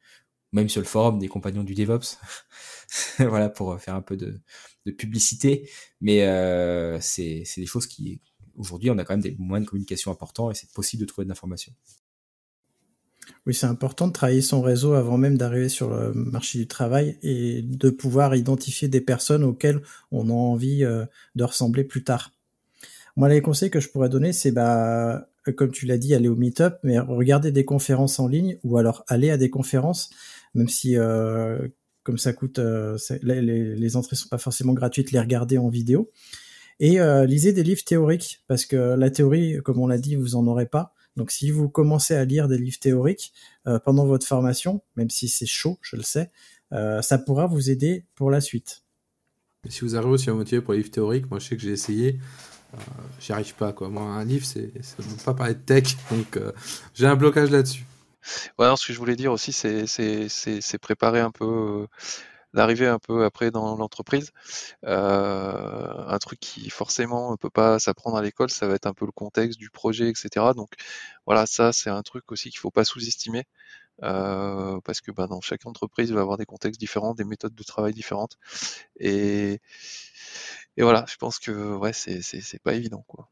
même 0.52 0.68
sur 0.68 0.80
le 0.80 0.86
forum 0.86 1.18
des 1.18 1.28
compagnons 1.28 1.64
du 1.64 1.74
DevOps, 1.74 2.18
voilà 3.18 3.48
pour 3.48 3.78
faire 3.80 3.94
un 3.94 4.02
peu 4.02 4.16
de, 4.16 4.40
de 4.86 4.92
publicité. 4.92 5.68
Mais 6.00 6.20
c'est 7.00 7.44
des 7.56 7.66
choses 7.66 7.86
qui, 7.86 8.20
aujourd'hui, 8.56 8.90
on 8.90 8.98
a 8.98 9.04
quand 9.04 9.14
même 9.14 9.22
des 9.22 9.36
moyens 9.38 9.66
de 9.66 9.70
communication 9.70 10.10
importants 10.10 10.50
et 10.50 10.54
c'est 10.54 10.70
possible 10.72 11.02
de 11.02 11.06
trouver 11.06 11.24
de 11.24 11.30
l'information. 11.30 11.72
Oui, 13.46 13.54
c'est 13.54 13.66
important 13.66 14.06
de 14.06 14.12
travailler 14.12 14.42
son 14.42 14.62
réseau 14.62 14.94
avant 14.94 15.18
même 15.18 15.36
d'arriver 15.36 15.68
sur 15.68 15.90
le 15.90 16.12
marché 16.12 16.58
du 16.58 16.66
travail 16.66 17.18
et 17.22 17.62
de 17.62 17.90
pouvoir 17.90 18.34
identifier 18.34 18.88
des 18.88 19.00
personnes 19.00 19.44
auxquelles 19.44 19.82
on 20.10 20.30
a 20.30 20.32
envie 20.32 20.84
euh, 20.84 21.04
de 21.34 21.44
ressembler 21.44 21.84
plus 21.84 22.04
tard. 22.04 22.32
Moi, 23.16 23.28
les 23.28 23.42
conseils 23.42 23.70
que 23.70 23.80
je 23.80 23.88
pourrais 23.90 24.08
donner, 24.08 24.32
c'est 24.32 24.50
bah, 24.50 25.28
comme 25.50 25.70
tu 25.70 25.86
l'as 25.86 25.98
dit, 25.98 26.14
aller 26.14 26.28
au 26.28 26.36
meet-up, 26.36 26.78
mais 26.82 26.98
regarder 26.98 27.52
des 27.52 27.64
conférences 27.64 28.18
en 28.18 28.28
ligne 28.28 28.58
ou 28.64 28.78
alors 28.78 29.04
aller 29.08 29.30
à 29.30 29.36
des 29.36 29.50
conférences, 29.50 30.10
même 30.54 30.68
si 30.68 30.96
euh, 30.96 31.68
comme 32.02 32.18
ça 32.18 32.32
coûte, 32.32 32.58
euh, 32.58 32.98
les, 33.22 33.40
les, 33.76 33.96
entrées 33.96 34.16
sont 34.16 34.28
pas 34.28 34.38
forcément 34.38 34.74
gratuites, 34.74 35.12
les 35.12 35.20
regarder 35.20 35.58
en 35.58 35.68
vidéo. 35.68 36.10
Et 36.80 36.98
lisez 37.26 37.52
des 37.52 37.62
livres 37.62 37.84
théoriques, 37.84 38.42
parce 38.48 38.66
que 38.66 38.76
la 38.76 39.08
théorie, 39.08 39.58
comme 39.62 39.78
on 39.78 39.86
l'a 39.86 39.96
dit, 39.96 40.16
vous 40.16 40.34
en 40.34 40.46
aurez 40.48 40.66
pas. 40.66 40.94
Donc 41.16 41.30
si 41.30 41.50
vous 41.50 41.68
commencez 41.68 42.14
à 42.14 42.24
lire 42.24 42.48
des 42.48 42.58
livres 42.58 42.78
théoriques 42.78 43.32
euh, 43.66 43.78
pendant 43.78 44.06
votre 44.06 44.26
formation, 44.26 44.82
même 44.96 45.10
si 45.10 45.28
c'est 45.28 45.46
chaud, 45.46 45.78
je 45.80 45.96
le 45.96 46.02
sais, 46.02 46.30
euh, 46.72 47.02
ça 47.02 47.18
pourra 47.18 47.46
vous 47.46 47.70
aider 47.70 48.04
pour 48.14 48.30
la 48.30 48.40
suite. 48.40 48.82
si 49.68 49.80
vous 49.82 49.96
arrivez 49.96 50.12
aussi 50.12 50.30
à 50.30 50.34
motiver 50.34 50.60
pour 50.60 50.72
les 50.72 50.80
livres 50.80 50.90
théoriques, 50.90 51.30
moi 51.30 51.38
je 51.38 51.48
sais 51.48 51.56
que 51.56 51.62
j'ai 51.62 51.70
essayé, 51.70 52.18
euh, 52.18 52.63
j'y 53.20 53.32
arrive 53.32 53.54
pas 53.54 53.72
quoi. 53.72 53.88
Moi 53.88 54.02
un 54.02 54.24
livre 54.24 54.44
c'est 54.44 54.70
ça 54.82 54.96
ne 54.98 55.24
pas 55.24 55.34
parler 55.34 55.54
de 55.54 55.60
tech, 55.60 55.96
donc 56.10 56.38
j'ai 56.94 57.06
un 57.06 57.16
blocage 57.16 57.50
là-dessus. 57.50 57.84
Ouais, 58.58 58.66
ce 58.76 58.86
que 58.86 58.92
je 58.92 58.98
voulais 58.98 59.16
dire 59.16 59.32
aussi, 59.32 59.52
c'est 59.52 60.78
préparer 60.78 61.20
un 61.20 61.30
peu 61.30 61.86
d'arriver 62.54 62.86
un 62.86 62.98
peu 62.98 63.24
après 63.24 63.50
dans 63.50 63.76
l'entreprise. 63.76 64.32
Euh, 64.84 66.06
un 66.06 66.18
truc 66.18 66.40
qui 66.40 66.70
forcément 66.70 67.32
ne 67.32 67.36
peut 67.36 67.50
pas 67.50 67.78
s'apprendre 67.78 68.16
à 68.16 68.22
l'école, 68.22 68.50
ça 68.50 68.66
va 68.68 68.74
être 68.74 68.86
un 68.86 68.94
peu 68.94 69.06
le 69.06 69.12
contexte 69.12 69.58
du 69.58 69.70
projet, 69.70 70.08
etc. 70.08 70.54
Donc 70.56 70.70
voilà, 71.26 71.46
ça 71.46 71.72
c'est 71.72 71.90
un 71.90 72.02
truc 72.02 72.30
aussi 72.32 72.50
qu'il 72.50 72.60
faut 72.60 72.70
pas 72.70 72.84
sous-estimer. 72.84 73.44
Euh, 74.02 74.80
parce 74.84 75.00
que 75.00 75.12
bah, 75.12 75.26
dans 75.26 75.40
chaque 75.40 75.66
entreprise, 75.66 76.08
il 76.08 76.14
va 76.14 76.20
y 76.20 76.22
avoir 76.22 76.36
des 76.36 76.46
contextes 76.46 76.80
différents, 76.80 77.14
des 77.14 77.24
méthodes 77.24 77.54
de 77.54 77.62
travail 77.62 77.94
différentes. 77.94 78.38
Et, 78.98 79.60
voilà, 80.76 81.04
je 81.08 81.16
pense 81.16 81.38
que 81.38 81.76
ouais, 81.76 81.92
c'est 81.92 82.62
pas 82.62 82.74
évident. 82.74 83.04
Quoi. 83.06 83.30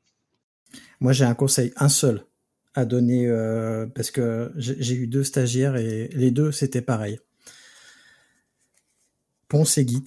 Moi, 1.00 1.12
j'ai 1.12 1.24
un 1.24 1.34
conseil, 1.34 1.72
un 1.76 1.88
seul 1.88 2.24
à 2.74 2.84
donner, 2.86 3.26
euh, 3.26 3.86
parce 3.86 4.10
que 4.10 4.52
j'ai 4.56 4.94
eu 4.94 5.06
deux 5.06 5.24
stagiaires 5.24 5.76
et 5.76 6.08
les 6.08 6.30
deux, 6.30 6.52
c'était 6.52 6.80
pareil 6.80 7.18
poncez 9.52 9.86
Git, 9.86 10.04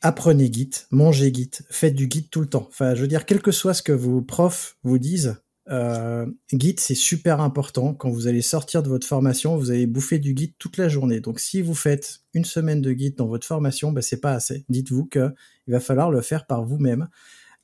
apprenez 0.00 0.50
Git, 0.50 0.70
mangez 0.90 1.30
Git, 1.30 1.50
faites 1.68 1.94
du 1.94 2.08
Git 2.10 2.30
tout 2.30 2.40
le 2.40 2.46
temps. 2.46 2.64
Enfin, 2.70 2.94
je 2.94 3.02
veux 3.02 3.06
dire, 3.06 3.26
quel 3.26 3.42
que 3.42 3.52
soit 3.52 3.74
ce 3.74 3.82
que 3.82 3.92
vos 3.92 4.22
profs 4.22 4.78
vous 4.82 4.98
disent, 4.98 5.41
euh, 5.70 6.26
Git 6.52 6.76
c'est 6.78 6.94
super 6.94 7.40
important. 7.40 7.94
Quand 7.94 8.10
vous 8.10 8.26
allez 8.26 8.42
sortir 8.42 8.82
de 8.82 8.88
votre 8.88 9.06
formation, 9.06 9.56
vous 9.56 9.70
allez 9.70 9.86
bouffer 9.86 10.18
du 10.18 10.34
Git 10.36 10.54
toute 10.58 10.76
la 10.76 10.88
journée. 10.88 11.20
Donc, 11.20 11.40
si 11.40 11.62
vous 11.62 11.74
faites 11.74 12.22
une 12.34 12.44
semaine 12.44 12.80
de 12.80 12.92
Git 12.92 13.12
dans 13.12 13.26
votre 13.26 13.46
formation, 13.46 13.92
ben, 13.92 14.00
c'est 14.00 14.20
pas 14.20 14.32
assez. 14.32 14.64
Dites-vous 14.68 15.06
que 15.06 15.32
il 15.66 15.72
va 15.72 15.80
falloir 15.80 16.10
le 16.10 16.20
faire 16.20 16.46
par 16.46 16.64
vous-même. 16.64 17.08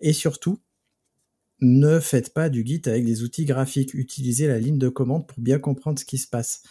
Et 0.01 0.13
surtout, 0.13 0.61
ne 1.61 1.99
faites 1.99 2.33
pas 2.33 2.49
du 2.49 2.65
Git 2.65 2.83
avec 2.87 3.05
des 3.05 3.23
outils 3.23 3.45
graphiques. 3.45 3.95
Utilisez 3.95 4.47
la 4.47 4.59
ligne 4.59 4.79
de 4.79 4.89
commande 4.89 5.27
pour 5.27 5.41
bien 5.41 5.59
comprendre 5.59 5.99
ce 5.99 6.05
qui 6.05 6.19
se 6.19 6.29
passe. 6.29 6.63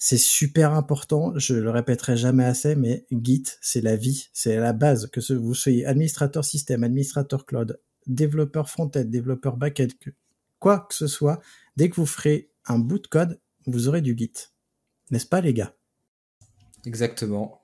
C'est 0.00 0.18
super 0.18 0.74
important, 0.74 1.36
je 1.36 1.54
le 1.54 1.70
répéterai 1.70 2.16
jamais 2.16 2.44
assez, 2.44 2.76
mais 2.76 3.04
Git, 3.10 3.42
c'est 3.60 3.80
la 3.80 3.96
vie, 3.96 4.28
c'est 4.32 4.56
la 4.56 4.72
base. 4.72 5.08
Que 5.10 5.20
vous 5.32 5.54
soyez 5.54 5.86
administrateur 5.86 6.44
système, 6.44 6.84
administrateur 6.84 7.46
cloud, 7.46 7.80
développeur 8.06 8.68
front-end, 8.70 9.04
développeur 9.04 9.56
back-end, 9.56 9.88
quoi 10.58 10.80
que 10.80 10.94
ce 10.94 11.06
soit, 11.06 11.40
dès 11.76 11.88
que 11.88 11.96
vous 11.96 12.06
ferez 12.06 12.50
un 12.66 12.78
bout 12.78 12.98
de 12.98 13.06
code, 13.06 13.40
vous 13.66 13.88
aurez 13.88 14.00
du 14.00 14.16
Git. 14.16 14.32
N'est-ce 15.10 15.26
pas, 15.26 15.40
les 15.40 15.54
gars? 15.54 15.74
Exactement. 16.84 17.62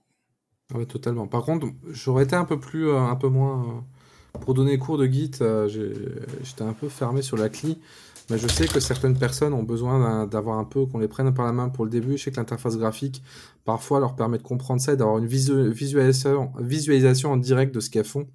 Ah 0.73 0.79
oui, 0.79 0.87
totalement. 0.87 1.27
Par 1.27 1.43
contre, 1.45 1.69
j'aurais 1.91 2.25
été 2.25 2.37
un 2.37 2.45
peu 2.45 2.59
plus, 2.59 2.89
euh, 2.89 2.99
un 2.99 3.17
peu 3.17 3.29
moins. 3.29 3.63
Euh, 3.69 4.39
pour 4.41 4.55
donner 4.55 4.79
cours 4.79 4.99
de 4.99 5.07
Git, 5.07 5.31
euh, 5.41 5.69
j'étais 5.69 6.63
un 6.63 6.73
peu 6.73 6.89
fermé 6.89 7.23
sur 7.23 7.37
la 7.37 7.49
CLI. 7.49 7.79
Mais 8.31 8.39
je 8.39 8.49
sais 8.49 8.67
que 8.67 8.81
certaines 8.81 9.19
personnes 9.19 9.53
ont 9.53 9.63
besoin 9.63 10.27
d'avoir 10.27 10.59
un 10.59 10.65
peu 10.65 10.87
qu'on 10.87 10.99
les 10.99 11.09
prenne 11.09 11.33
par 11.35 11.45
la 11.45 11.53
main 11.53 11.69
pour 11.69 11.85
le 11.85 11.91
début. 11.91 12.17
Je 12.17 12.25
sais 12.25 12.31
que 12.31 12.37
l'interface 12.37 12.79
graphique, 12.79 13.23
parfois, 13.67 14.01
leur 14.01 14.17
permet 14.17 14.39
de 14.39 14.43
comprendre 14.43 14.81
ça 14.81 14.95
et 14.95 14.97
d'avoir 14.97 15.19
une 15.19 15.27
visualisation, 15.27 16.51
visualisation 16.59 17.33
en 17.33 17.37
direct 17.37 17.75
de 17.75 17.81
ce 17.81 17.91
qu'elles 17.91 18.07
font. 18.07 18.27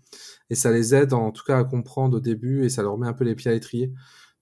Et 0.52 0.56
ça 0.56 0.72
les 0.72 0.94
aide, 0.94 1.14
en 1.14 1.32
tout 1.32 1.44
cas, 1.44 1.58
à 1.58 1.64
comprendre 1.64 2.18
au 2.18 2.20
début 2.20 2.64
et 2.64 2.70
ça 2.70 2.84
leur 2.84 3.00
met 3.00 3.08
un 3.08 3.14
peu 3.14 3.24
les 3.24 3.34
pieds 3.34 3.50
à 3.50 3.54
l'étrier. 3.56 3.92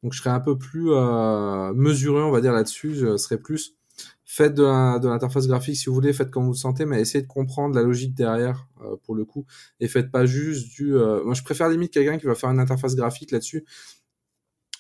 Donc, 0.04 0.14
je 0.14 0.20
serais 0.20 0.30
un 0.30 0.40
peu 0.40 0.58
plus 0.58 0.92
euh, 0.92 1.74
mesuré, 1.74 2.22
on 2.22 2.32
va 2.32 2.42
dire, 2.42 2.54
là-dessus. 2.54 2.96
Je 2.96 3.18
serais 3.18 3.38
plus 3.38 3.78
faites 4.26 4.54
de 4.54 5.08
l'interface 5.08 5.48
graphique 5.48 5.78
si 5.78 5.86
vous 5.88 5.96
voulez, 5.96 6.14
faites 6.14 6.30
comme 6.30 6.44
vous 6.44 6.52
le 6.52 6.58
sentez, 6.58 6.86
mais 6.86 7.02
essayez 7.02 7.24
de 7.24 7.28
comprendre 7.28 7.74
la 7.74 7.82
logique 7.82 8.14
derrière 8.14 8.68
euh, 8.84 8.96
pour 9.04 9.16
le 9.16 9.26
coup, 9.26 9.46
et 9.80 9.88
faites 9.88 10.12
pas 10.12 10.26
juste 10.26 10.70
du. 10.70 10.94
Euh, 10.96 11.24
moi, 11.24 11.34
je 11.34 11.44
préfère 11.44 11.70
limite 11.70 11.94
quelqu'un 11.94 12.18
qui 12.18 12.26
va 12.26 12.36
faire 12.36 12.50
une 12.50 12.60
interface 12.60 12.96
graphique 12.96 13.32
là-dessus 13.32 13.66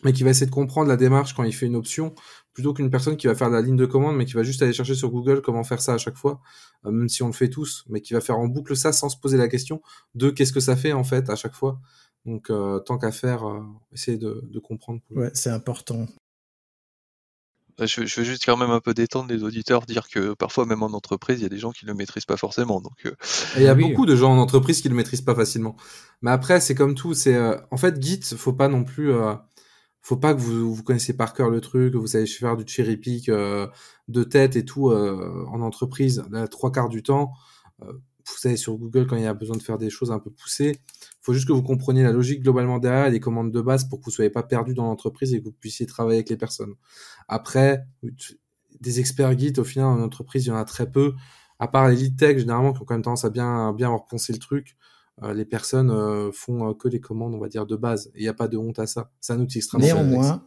mais 0.03 0.13
qui 0.13 0.23
va 0.23 0.29
essayer 0.29 0.45
de 0.45 0.51
comprendre 0.51 0.89
la 0.89 0.97
démarche 0.97 1.33
quand 1.33 1.43
il 1.43 1.53
fait 1.53 1.65
une 1.65 1.75
option, 1.75 2.13
plutôt 2.53 2.73
qu'une 2.73 2.91
personne 2.91 3.17
qui 3.17 3.27
va 3.27 3.35
faire 3.35 3.49
la 3.49 3.61
ligne 3.61 3.75
de 3.75 3.85
commande, 3.85 4.15
mais 4.15 4.25
qui 4.25 4.33
va 4.33 4.43
juste 4.43 4.61
aller 4.61 4.73
chercher 4.73 4.95
sur 4.95 5.09
Google 5.09 5.41
comment 5.41 5.63
faire 5.63 5.81
ça 5.81 5.93
à 5.93 5.97
chaque 5.97 6.17
fois, 6.17 6.39
même 6.85 7.09
si 7.09 7.23
on 7.23 7.27
le 7.27 7.33
fait 7.33 7.49
tous, 7.49 7.83
mais 7.89 8.01
qui 8.01 8.13
va 8.13 8.21
faire 8.21 8.37
en 8.37 8.47
boucle 8.47 8.75
ça 8.75 8.91
sans 8.91 9.09
se 9.09 9.17
poser 9.17 9.37
la 9.37 9.47
question 9.47 9.81
de 10.15 10.29
qu'est-ce 10.29 10.53
que 10.53 10.59
ça 10.59 10.75
fait 10.75 10.93
en 10.93 11.03
fait 11.03 11.29
à 11.29 11.35
chaque 11.35 11.55
fois. 11.55 11.79
Donc 12.27 12.49
euh, 12.49 12.79
tant 12.79 12.97
qu'à 12.97 13.11
faire, 13.11 13.47
euh, 13.47 13.61
essayer 13.91 14.17
de, 14.17 14.41
de 14.43 14.59
comprendre. 14.59 14.99
Ouais, 15.09 15.31
c'est 15.33 15.49
important. 15.49 16.05
Je, 17.79 18.05
je, 18.05 18.19
veux 18.19 18.25
juste 18.25 18.43
quand 18.43 18.57
même 18.57 18.71
un 18.71 18.79
peu 18.79 18.93
détendre 18.95 19.31
les 19.31 19.43
auditeurs, 19.43 19.85
dire 19.85 20.07
que 20.09 20.33
parfois 20.33 20.65
même 20.65 20.81
en 20.81 20.87
entreprise, 20.87 21.39
il 21.39 21.43
y 21.43 21.45
a 21.45 21.49
des 21.49 21.59
gens 21.59 21.71
qui 21.71 21.85
ne 21.85 21.91
le 21.91 21.95
maîtrisent 21.95 22.25
pas 22.25 22.37
forcément. 22.37 22.81
Donc, 22.81 23.07
il 23.55 23.61
y 23.61 23.67
a 23.67 23.75
beaucoup 23.75 24.07
de 24.07 24.15
gens 24.15 24.33
en 24.33 24.39
entreprise 24.39 24.81
qui 24.81 24.89
le 24.89 24.95
maîtrisent 24.95 25.21
pas 25.21 25.35
facilement. 25.35 25.75
Mais 26.23 26.31
après, 26.31 26.59
c'est 26.59 26.73
comme 26.73 26.95
tout. 26.95 27.13
C'est 27.13 27.37
en 27.69 27.77
fait 27.77 28.01
Git, 28.01 28.21
faut 28.35 28.53
pas 28.53 28.67
non 28.67 28.83
plus 28.83 29.13
faut 30.07 30.15
pas 30.15 30.33
que 30.33 30.39
vous, 30.39 30.73
vous 30.73 30.83
connaissez 30.83 31.17
par 31.17 31.33
cœur 31.33 31.49
le 31.49 31.59
truc, 31.59 31.91
que 31.91 31.97
vous 31.97 32.15
allez 32.15 32.27
faire 32.27 32.55
du 32.55 32.65
cherry 32.65 32.95
pick 32.95 33.27
euh, 33.27 33.67
de 34.07 34.23
tête 34.23 34.55
et 34.55 34.63
tout 34.63 34.89
euh, 34.89 35.45
en 35.49 35.61
entreprise. 35.61 36.23
Là, 36.31 36.47
trois 36.47 36.71
quarts 36.71 36.87
du 36.87 37.03
temps, 37.03 37.33
euh, 37.81 37.91
vous 38.27 38.47
allez 38.47 38.57
sur 38.57 38.75
Google 38.77 39.07
quand 39.07 39.15
il 39.15 39.23
y 39.23 39.27
a 39.27 39.33
besoin 39.33 39.57
de 39.57 39.61
faire 39.61 39.77
des 39.77 39.89
choses 39.89 40.11
un 40.11 40.19
peu 40.19 40.29
poussées. 40.29 40.75
Il 40.75 41.17
faut 41.21 41.33
juste 41.33 41.47
que 41.47 41.53
vous 41.53 41.63
compreniez 41.63 42.03
la 42.03 42.11
logique 42.11 42.41
globalement 42.41 42.79
derrière, 42.79 43.09
les 43.09 43.19
commandes 43.19 43.51
de 43.51 43.61
base 43.61 43.85
pour 43.87 43.99
que 43.99 44.05
vous 44.05 44.11
soyez 44.11 44.29
pas 44.29 44.43
perdu 44.43 44.73
dans 44.73 44.85
l'entreprise 44.85 45.33
et 45.33 45.39
que 45.39 45.45
vous 45.45 45.51
puissiez 45.51 45.85
travailler 45.85 46.17
avec 46.17 46.29
les 46.29 46.37
personnes. 46.37 46.73
Après, 47.27 47.85
des 48.79 48.99
experts 48.99 49.37
Git, 49.37 49.53
au 49.57 49.63
final, 49.63 49.87
en 49.87 50.01
entreprise, 50.01 50.45
il 50.45 50.49
y 50.49 50.51
en 50.51 50.57
a 50.57 50.65
très 50.65 50.89
peu. 50.89 51.13
À 51.59 51.67
part 51.67 51.89
les 51.89 51.95
lead 51.95 52.17
tech, 52.17 52.37
généralement, 52.37 52.73
qui 52.73 52.81
ont 52.81 52.85
quand 52.85 52.93
même 52.93 53.01
tendance 53.01 53.25
à 53.25 53.29
bien, 53.29 53.73
bien 53.73 53.89
repenser 53.89 54.33
le 54.33 54.39
truc. 54.39 54.77
euh, 55.23 55.33
les 55.33 55.45
personnes 55.45 55.89
euh, 55.89 56.31
font 56.31 56.73
que 56.75 56.87
les 56.87 56.99
commandes, 56.99 57.33
on 57.33 57.39
va 57.39 57.47
dire, 57.47 57.65
de 57.65 57.75
base. 57.75 58.11
Il 58.15 58.21
n'y 58.21 58.27
a 58.27 58.33
pas 58.33 58.47
de 58.47 58.57
honte 58.57 58.77
à 58.79 58.85
ça. 58.85 59.11
C'est 59.19 59.33
un 59.33 59.39
outil 59.39 59.57
extrêmement 59.57 59.85
Néanmoins, 59.85 60.43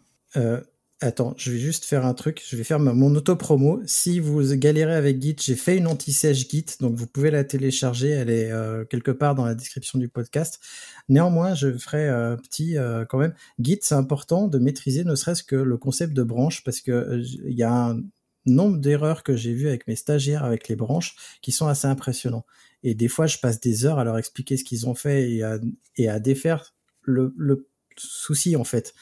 attends, 1.01 1.35
je 1.37 1.51
vais 1.51 1.59
juste 1.59 1.85
faire 1.85 2.07
un 2.07 2.15
truc. 2.15 2.43
Je 2.47 2.57
vais 2.57 2.65
faire 2.65 2.79
mon 2.79 3.15
auto-promo. 3.15 3.81
Si 3.87 4.21
vous 4.21 4.43
galérez 4.57 4.95
avec 4.95 5.21
Git, 5.23 5.37
j'ai 5.41 5.57
fait 5.57 5.77
une 5.77 5.87
anti-sèche 5.87 6.49
Git, 6.49 6.67
donc 6.81 6.95
vous 6.95 7.07
pouvez 7.07 7.31
la 7.31 7.45
télécharger. 7.45 8.11
Elle 8.11 8.31
est 8.31 8.53
quelque 8.89 9.11
part 9.11 9.35
dans 9.35 9.45
la 9.45 9.55
description 9.55 9.99
du 9.99 10.09
podcast. 10.09 10.61
Néanmoins, 11.09 11.55
je 11.55 11.77
ferai 11.77 12.09
petit 12.43 12.77
quand 13.09 13.19
même. 13.19 13.35
Git, 13.59 13.79
c'est 13.83 13.95
important 13.95 14.49
de 14.49 14.59
maîtriser 14.59 15.05
ne 15.05 15.15
serait-ce 15.15 15.43
que 15.43 15.57
le 15.57 15.77
concept 15.77 16.13
de 16.13 16.23
branche 16.23 16.65
parce 16.65 16.81
que 16.81 17.23
il 17.47 17.57
y 17.57 17.63
a 17.63 17.73
un 17.73 18.01
nombre 18.47 18.79
d'erreurs 18.79 19.23
que 19.23 19.37
j'ai 19.37 19.53
vues 19.53 19.69
avec 19.69 19.87
mes 19.87 19.97
stagiaires 19.97 20.45
avec 20.45 20.69
les 20.69 20.77
branches 20.77 21.17
qui 21.43 21.53
sont 21.53 21.67
assez 21.67 21.87
impressionnants. 21.87 22.47
Et 22.83 22.95
des 22.95 23.09
fois, 23.09 23.27
je 23.27 23.39
passe 23.39 23.61
des 23.61 23.85
heures 23.85 23.99
à 23.99 24.05
leur 24.05 24.19
expliquer 24.19 24.57
ce 24.57 24.65
qu'ils 24.65 24.89
ont 24.89 24.95
fait 24.95 25.31
et 25.31 25.43
à, 25.43 25.59
et 25.97 26.09
à 26.09 26.19
défaire 26.19 26.75
le, 27.03 27.35
le, 27.37 27.69
souci, 27.97 28.57
en 28.57 28.65
fait. 28.65 28.95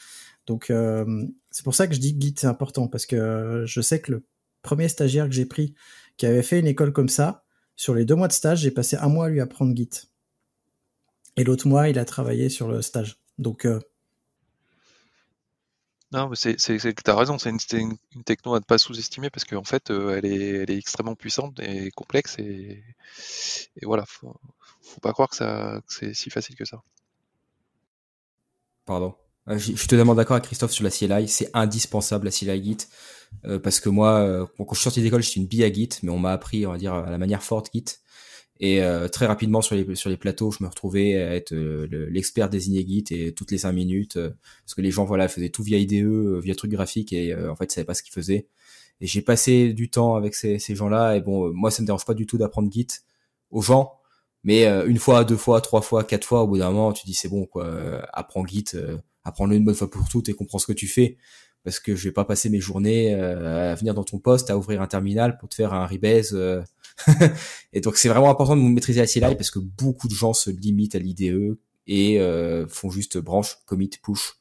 Donc, 0.45 0.69
euh, 0.69 1.25
c'est 1.51 1.63
pour 1.63 1.75
ça 1.75 1.87
que 1.87 1.93
je 1.93 1.99
dis 1.99 2.15
que 2.15 2.21
Git, 2.21 2.35
c'est 2.37 2.47
important, 2.47 2.87
parce 2.87 3.05
que 3.05 3.63
je 3.65 3.81
sais 3.81 4.01
que 4.01 4.11
le 4.11 4.25
premier 4.61 4.87
stagiaire 4.87 5.25
que 5.25 5.31
j'ai 5.33 5.45
pris, 5.45 5.73
qui 6.17 6.25
avait 6.25 6.43
fait 6.43 6.59
une 6.59 6.67
école 6.67 6.93
comme 6.93 7.09
ça, 7.09 7.43
sur 7.75 7.95
les 7.95 8.05
deux 8.05 8.15
mois 8.15 8.27
de 8.27 8.33
stage, 8.33 8.59
j'ai 8.59 8.71
passé 8.71 8.97
un 8.97 9.07
mois 9.07 9.27
à 9.27 9.29
lui 9.29 9.41
apprendre 9.41 9.75
Git. 9.75 9.89
Et 11.37 11.43
l'autre 11.43 11.67
mois, 11.67 11.89
il 11.89 11.97
a 11.97 12.05
travaillé 12.05 12.49
sur 12.49 12.67
le 12.67 12.81
stage. 12.81 13.17
Donc, 13.37 13.65
euh, 13.65 13.79
non, 16.11 16.27
mais 16.29 16.35
c'est, 16.35 16.59
c'est 16.59 16.93
t'as 17.03 17.15
raison, 17.15 17.37
c'est 17.37 17.51
une, 17.51 17.95
une, 18.15 18.23
techno 18.23 18.55
à 18.55 18.59
ne 18.59 18.63
pas 18.65 18.79
sous-estimer 18.79 19.29
parce 19.29 19.45
qu'en 19.45 19.63
fait, 19.63 19.91
euh, 19.91 20.17
elle, 20.17 20.25
est, 20.25 20.49
elle 20.63 20.71
est 20.71 20.77
extrêmement 20.77 21.15
puissante 21.15 21.59
et 21.59 21.91
complexe 21.91 22.39
et, 22.39 22.83
et 23.75 23.85
voilà, 23.85 24.05
faut, 24.07 24.35
faut 24.81 24.99
pas 25.01 25.13
croire 25.13 25.29
que, 25.29 25.35
ça, 25.35 25.81
que 25.87 25.93
c'est 25.93 26.13
si 26.15 26.31
facile 26.31 26.55
que 26.55 26.65
ça. 26.65 26.81
Pardon. 28.85 29.15
Euh, 29.47 29.57
je 29.57 29.75
suis 29.75 29.87
totalement 29.87 30.15
d'accord 30.15 30.35
avec 30.35 30.45
Christophe 30.45 30.71
sur 30.71 30.83
la 30.83 30.91
CLI, 30.91 31.27
c'est 31.27 31.49
indispensable 31.53 32.25
la 32.25 32.31
CLI 32.31 32.63
Git 32.63 32.87
euh, 33.45 33.59
parce 33.59 33.79
que 33.79 33.89
moi, 33.89 34.19
euh, 34.19 34.45
quand 34.57 34.73
je 34.73 34.79
suis 34.79 34.83
sorti 34.83 35.01
d'école, 35.01 35.21
j'étais 35.23 35.39
une 35.39 35.47
bille 35.47 35.63
à 35.63 35.71
Git, 35.71 35.89
mais 36.03 36.11
on 36.11 36.19
m'a 36.19 36.31
appris, 36.31 36.65
on 36.65 36.71
va 36.71 36.77
dire, 36.77 36.93
à 36.93 37.09
la 37.09 37.17
manière 37.17 37.43
forte 37.43 37.69
Git. 37.73 37.85
Et 38.61 38.83
euh, 38.83 39.07
très 39.07 39.25
rapidement 39.25 39.61
sur 39.61 39.75
les 39.75 40.17
plateaux, 40.17 40.51
je 40.51 40.61
me 40.63 40.67
retrouvais 40.67 41.15
à 41.15 41.33
être 41.33 41.55
l'expert 41.55 42.49
désigné 42.49 42.85
Git 42.85 43.05
et 43.11 43.33
toutes 43.33 43.51
les 43.51 43.59
cinq 43.59 43.71
minutes 43.71 44.19
parce 44.65 44.75
que 44.75 44.81
les 44.81 44.91
gens 44.91 45.05
voilà 45.05 45.29
faisaient 45.29 45.49
tout 45.49 45.63
via 45.63 45.77
IDE, 45.77 46.39
via 46.41 46.55
truc 46.55 46.71
graphique 46.71 47.13
et 47.13 47.33
en 47.33 47.55
fait 47.55 47.71
ils 47.71 47.71
savaient 47.71 47.85
pas 47.85 47.93
ce 47.93 48.03
qu'ils 48.03 48.11
faisaient. 48.11 48.47
Et 48.99 49.07
j'ai 49.07 49.21
passé 49.21 49.71
du 49.71 49.89
temps 49.89 50.15
avec 50.15 50.35
ces, 50.35 50.59
ces 50.59 50.75
gens-là 50.75 51.15
et 51.15 51.21
bon 51.21 51.53
moi 51.53 51.71
ça 51.71 51.81
me 51.81 51.87
dérange 51.87 52.03
pas 52.03 52.13
du 52.13 52.25
tout 52.25 52.37
d'apprendre 52.37 52.69
Git 52.69 52.87
aux 53.49 53.61
gens, 53.61 53.93
mais 54.43 54.65
une 54.65 54.97
fois, 54.99 55.23
deux 55.23 55.37
fois, 55.37 55.61
trois 55.61 55.81
fois, 55.81 56.03
quatre 56.03 56.25
fois 56.25 56.41
au 56.43 56.47
bout 56.47 56.57
d'un 56.57 56.71
moment 56.71 56.91
tu 56.91 57.05
dis 57.05 57.13
c'est 57.13 57.29
bon 57.29 57.45
quoi, 57.45 57.65
apprends 58.11 58.45
Git, 58.45 58.73
apprends-le 59.23 59.55
une 59.55 59.65
bonne 59.65 59.75
fois 59.75 59.89
pour 59.89 60.07
toutes 60.09 60.29
et 60.29 60.33
comprends 60.33 60.59
ce 60.59 60.67
que 60.67 60.73
tu 60.73 60.87
fais 60.87 61.17
parce 61.63 61.79
que 61.79 61.95
je 61.95 62.05
vais 62.05 62.13
pas 62.13 62.23
passer 62.23 62.49
mes 62.49 62.61
journées 62.61 63.13
à 63.13 63.75
venir 63.75 63.93
dans 63.93 64.05
ton 64.05 64.17
poste 64.17 64.49
à 64.49 64.57
ouvrir 64.57 64.81
un 64.81 64.87
terminal 64.87 65.37
pour 65.37 65.49
te 65.49 65.55
faire 65.55 65.73
un 65.73 65.85
rebase 65.85 66.37
et 67.73 67.81
donc 67.81 67.97
c'est 67.97 68.09
vraiment 68.09 68.29
important 68.29 68.55
de 68.55 68.61
maîtriser 68.61 69.01
la 69.01 69.07
CLI 69.07 69.35
parce 69.35 69.51
que 69.51 69.59
beaucoup 69.59 70.07
de 70.07 70.13
gens 70.13 70.33
se 70.33 70.49
limitent 70.49 70.95
à 70.95 70.99
l'IDE 70.99 71.57
et 71.89 72.19
euh, 72.19 72.67
font 72.67 72.89
juste 72.89 73.17
branche, 73.17 73.57
commit, 73.65 73.89
push. 74.01 74.35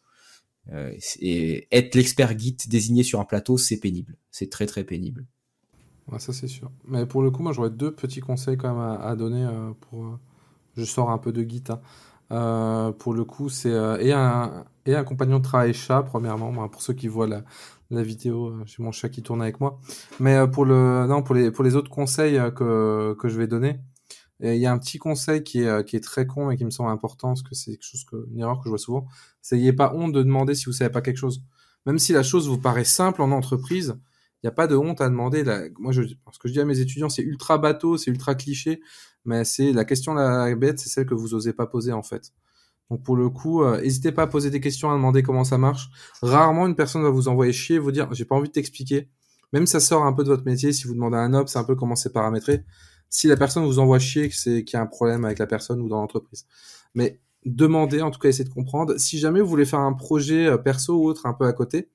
Euh, 0.70 0.92
et 1.18 1.66
être 1.72 1.94
l'expert 1.94 2.38
Git 2.38 2.58
désigné 2.68 3.02
sur 3.02 3.20
un 3.20 3.24
plateau, 3.24 3.56
c'est 3.56 3.78
pénible. 3.78 4.18
C'est 4.30 4.50
très 4.50 4.66
très 4.66 4.84
pénible. 4.84 5.26
Ouais, 6.12 6.18
ça 6.18 6.34
c'est 6.34 6.46
sûr. 6.46 6.70
Mais 6.84 7.06
pour 7.06 7.22
le 7.22 7.30
coup, 7.30 7.42
moi 7.42 7.52
j'aurais 7.52 7.70
deux 7.70 7.92
petits 7.92 8.20
conseils 8.20 8.58
quand 8.58 8.68
même 8.68 8.82
à, 8.82 9.00
à 9.00 9.16
donner 9.16 9.44
euh, 9.44 9.72
pour. 9.80 10.04
Euh, 10.04 10.18
je 10.76 10.84
sors 10.84 11.10
un 11.10 11.18
peu 11.18 11.32
de 11.32 11.42
Git. 11.42 11.64
Hein. 11.70 11.80
Euh, 12.30 12.92
pour 12.92 13.14
le 13.14 13.24
coup, 13.24 13.48
c'est 13.48 13.70
et 13.70 14.12
un 14.12 14.64
et 14.86 14.94
un 14.94 15.04
compagnon 15.04 15.38
de 15.38 15.44
travail 15.44 15.74
chat 15.74 16.02
premièrement. 16.02 16.68
pour 16.68 16.82
ceux 16.82 16.94
qui 16.94 17.08
voient 17.08 17.26
la, 17.26 17.42
la 17.90 18.02
vidéo, 18.02 18.48
euh, 18.48 18.62
j'ai 18.66 18.82
mon 18.82 18.92
chat 18.92 19.08
qui 19.08 19.22
tourne 19.22 19.42
avec 19.42 19.60
moi. 19.60 19.80
Mais 20.20 20.36
euh, 20.36 20.46
pour 20.46 20.64
le 20.64 21.06
non 21.08 21.22
pour 21.22 21.34
les 21.34 21.50
pour 21.50 21.64
les 21.64 21.76
autres 21.76 21.90
conseils 21.90 22.38
euh, 22.38 22.50
que 22.50 23.14
que 23.20 23.28
je 23.28 23.38
vais 23.38 23.46
donner, 23.46 23.80
il 24.40 24.56
y 24.56 24.66
a 24.66 24.72
un 24.72 24.78
petit 24.78 24.98
conseil 24.98 25.42
qui 25.42 25.62
est 25.62 25.84
qui 25.86 25.96
est 25.96 26.00
très 26.00 26.26
con 26.26 26.50
et 26.50 26.56
qui 26.56 26.64
me 26.64 26.70
semble 26.70 26.90
important 26.90 27.28
parce 27.28 27.42
que 27.42 27.54
c'est 27.54 27.72
quelque 27.72 27.84
chose 27.84 28.04
que 28.04 28.28
une 28.32 28.40
erreur 28.40 28.58
que 28.58 28.64
je 28.64 28.68
vois 28.70 28.78
souvent, 28.78 29.06
c'est 29.42 29.56
n'ayez 29.56 29.72
pas 29.72 29.92
honte 29.94 30.12
de 30.12 30.22
demander 30.22 30.54
si 30.54 30.66
vous 30.66 30.72
savez 30.72 30.90
pas 30.90 31.00
quelque 31.02 31.16
chose. 31.16 31.42
Même 31.86 31.98
si 31.98 32.12
la 32.12 32.22
chose 32.22 32.48
vous 32.48 32.58
paraît 32.58 32.84
simple 32.84 33.22
en 33.22 33.32
entreprise, 33.32 33.96
il 34.42 34.46
n'y 34.46 34.48
a 34.48 34.52
pas 34.52 34.66
de 34.66 34.76
honte 34.76 35.00
à 35.00 35.08
demander. 35.08 35.42
Moi, 35.78 35.92
je, 35.92 36.02
ce 36.02 36.38
que 36.38 36.48
je 36.48 36.52
dis 36.52 36.60
à 36.60 36.64
mes 36.64 36.78
étudiants, 36.78 37.08
c'est 37.08 37.22
ultra 37.22 37.58
bateau, 37.58 37.96
c'est 37.96 38.10
ultra 38.10 38.34
cliché, 38.34 38.80
mais 39.24 39.44
c'est 39.44 39.72
la 39.72 39.84
question 39.84 40.14
la 40.14 40.54
bête, 40.54 40.78
c'est 40.78 40.88
celle 40.88 41.06
que 41.06 41.14
vous 41.14 41.34
osez 41.34 41.52
pas 41.52 41.66
poser 41.66 41.92
en 41.92 42.02
fait. 42.02 42.32
Donc 42.90 43.02
pour 43.02 43.16
le 43.16 43.28
coup, 43.28 43.62
euh, 43.62 43.80
n'hésitez 43.80 44.12
pas 44.12 44.22
à 44.22 44.26
poser 44.26 44.50
des 44.50 44.60
questions, 44.60 44.90
à 44.90 44.94
demander 44.94 45.22
comment 45.22 45.44
ça 45.44 45.58
marche. 45.58 45.90
Rarement 46.22 46.66
une 46.66 46.76
personne 46.76 47.02
va 47.02 47.10
vous 47.10 47.28
envoyer 47.28 47.52
chier, 47.52 47.78
vous 47.78 47.92
dire 47.92 48.08
j'ai 48.12 48.24
pas 48.24 48.34
envie 48.36 48.48
de 48.48 48.52
t'expliquer. 48.52 49.10
Même 49.52 49.66
ça 49.66 49.80
sort 49.80 50.04
un 50.04 50.12
peu 50.12 50.24
de 50.24 50.28
votre 50.28 50.44
métier, 50.44 50.72
si 50.72 50.86
vous 50.86 50.94
demandez 50.94 51.16
à 51.16 51.20
un 51.20 51.34
op, 51.34 51.48
c'est 51.48 51.58
un 51.58 51.64
peu 51.64 51.74
comment 51.74 51.96
c'est 51.96 52.12
paramétré. 52.12 52.64
Si 53.10 53.26
la 53.26 53.36
personne 53.36 53.64
vous 53.64 53.78
envoie 53.78 53.98
chier, 53.98 54.30
c'est 54.30 54.64
qu'il 54.64 54.76
y 54.76 54.80
a 54.80 54.82
un 54.82 54.86
problème 54.86 55.24
avec 55.24 55.38
la 55.38 55.46
personne 55.46 55.80
ou 55.80 55.88
dans 55.88 56.00
l'entreprise. 56.00 56.46
Mais 56.94 57.20
demandez, 57.44 58.02
en 58.02 58.10
tout 58.10 58.18
cas, 58.18 58.28
essayez 58.28 58.48
de 58.48 58.52
comprendre. 58.52 58.98
Si 58.98 59.18
jamais 59.18 59.40
vous 59.40 59.48
voulez 59.48 59.64
faire 59.64 59.80
un 59.80 59.94
projet 59.94 60.46
euh, 60.46 60.58
perso 60.58 60.98
ou 60.98 61.06
autre 61.06 61.26
un 61.26 61.32
peu 61.32 61.46
à 61.46 61.52
côté, 61.52 61.90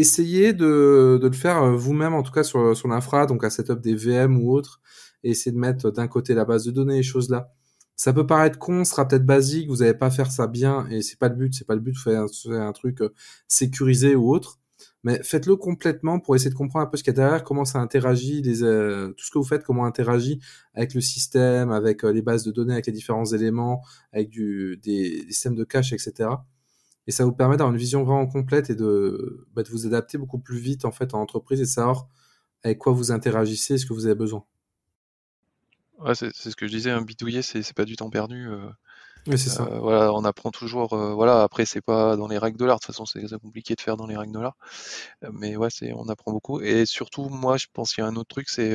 essayez 0.00 0.52
de, 0.52 1.20
le 1.22 1.32
faire 1.32 1.62
euh, 1.62 1.72
vous-même, 1.76 2.14
en 2.14 2.22
tout 2.22 2.32
cas 2.32 2.42
sur, 2.42 2.76
sur 2.76 2.88
l'infra, 2.88 3.26
donc 3.26 3.44
à 3.44 3.50
setup 3.50 3.80
des 3.80 3.94
VM 3.94 4.42
ou 4.42 4.52
autre, 4.52 4.80
et 5.22 5.30
essayez 5.30 5.52
de 5.54 5.60
mettre 5.60 5.90
d'un 5.90 6.08
côté 6.08 6.34
la 6.34 6.44
base 6.44 6.64
de 6.64 6.70
données, 6.70 6.96
les 6.96 7.02
choses 7.02 7.30
là 7.30 7.52
ça 8.00 8.14
peut 8.14 8.26
paraître 8.26 8.58
con, 8.58 8.82
sera 8.86 9.06
peut-être 9.06 9.26
basique, 9.26 9.68
vous 9.68 9.76
n'allez 9.76 9.92
pas 9.92 10.10
faire 10.10 10.32
ça 10.32 10.46
bien, 10.46 10.88
et 10.88 11.02
c'est 11.02 11.18
pas 11.18 11.28
le 11.28 11.34
but, 11.34 11.52
c'est 11.52 11.66
pas 11.66 11.74
le 11.74 11.82
but 11.82 11.92
de 11.92 11.98
faire 11.98 12.24
un, 12.46 12.72
truc 12.72 13.02
euh, 13.02 13.10
sécurisé 13.46 14.14
ou 14.14 14.32
autre, 14.32 14.58
mais 15.04 15.22
faites-le 15.22 15.54
complètement 15.56 16.18
pour 16.18 16.34
essayer 16.34 16.48
de 16.48 16.54
comprendre 16.54 16.86
un 16.86 16.88
peu 16.88 16.96
ce 16.96 17.02
qu'il 17.02 17.12
y 17.12 17.16
a 17.16 17.20
derrière, 17.20 17.44
comment 17.44 17.66
ça 17.66 17.78
interagit, 17.78 18.40
les, 18.40 18.62
euh, 18.62 19.08
tout 19.08 19.26
ce 19.26 19.30
que 19.30 19.36
vous 19.36 19.44
faites, 19.44 19.64
comment 19.64 19.84
interagit 19.84 20.40
avec 20.72 20.94
le 20.94 21.02
système, 21.02 21.72
avec 21.72 22.02
les 22.02 22.22
bases 22.22 22.42
de 22.42 22.52
données, 22.52 22.72
avec 22.72 22.86
les 22.86 22.92
différents 22.94 23.26
éléments, 23.26 23.82
avec 24.14 24.30
des, 24.30 25.26
systèmes 25.28 25.54
de 25.54 25.64
cache, 25.64 25.92
etc. 25.92 26.30
Et 27.10 27.12
ça 27.12 27.24
vous 27.24 27.32
permet 27.32 27.56
d'avoir 27.56 27.72
une 27.72 27.76
vision 27.76 28.04
vraiment 28.04 28.28
complète 28.28 28.70
et 28.70 28.76
de, 28.76 29.44
bah, 29.52 29.64
de 29.64 29.68
vous 29.68 29.84
adapter 29.84 30.16
beaucoup 30.16 30.38
plus 30.38 30.58
vite 30.58 30.84
en 30.84 30.92
fait 30.92 31.12
en 31.12 31.20
entreprise 31.20 31.60
et 31.60 31.66
savoir 31.66 32.06
avec 32.62 32.78
quoi 32.78 32.92
vous 32.92 33.10
interagissez 33.10 33.74
et 33.74 33.78
ce 33.78 33.84
que 33.84 33.92
vous 33.92 34.06
avez 34.06 34.14
besoin. 34.14 34.44
Ouais, 35.98 36.14
c'est 36.14 36.32
ce 36.32 36.54
que 36.54 36.68
je 36.68 36.70
disais, 36.70 36.92
un 36.92 37.02
bidouiller, 37.02 37.42
c'est 37.42 37.74
pas 37.74 37.84
du 37.84 37.96
temps 37.96 38.10
perdu. 38.10 38.48
Euh, 38.48 38.70
oui, 39.26 39.40
c'est 39.40 39.50
ça. 39.50 39.64
Euh, 39.64 39.80
voilà, 39.80 40.14
on 40.14 40.24
apprend 40.24 40.52
toujours. 40.52 40.92
Euh, 40.92 41.12
voilà, 41.14 41.42
après, 41.42 41.64
c'est 41.64 41.80
pas 41.80 42.14
dans 42.16 42.28
les 42.28 42.38
règles 42.38 42.58
de 42.58 42.64
l'art. 42.64 42.76
De 42.76 42.84
toute 42.84 42.94
façon, 42.94 43.06
c'est 43.06 43.26
compliqué 43.40 43.74
de 43.74 43.80
faire 43.80 43.96
dans 43.96 44.06
les 44.06 44.16
règles 44.16 44.32
de 44.32 44.38
l'art. 44.38 44.56
mais 45.32 45.56
ouais, 45.56 45.68
on 45.96 46.08
apprend 46.08 46.30
beaucoup. 46.30 46.60
Et 46.60 46.86
surtout, 46.86 47.28
moi, 47.28 47.56
je 47.56 47.66
pense 47.72 47.92
qu'il 47.92 48.04
y 48.04 48.06
a 48.06 48.08
un 48.08 48.14
autre 48.14 48.28
truc, 48.28 48.48
c'est 48.48 48.72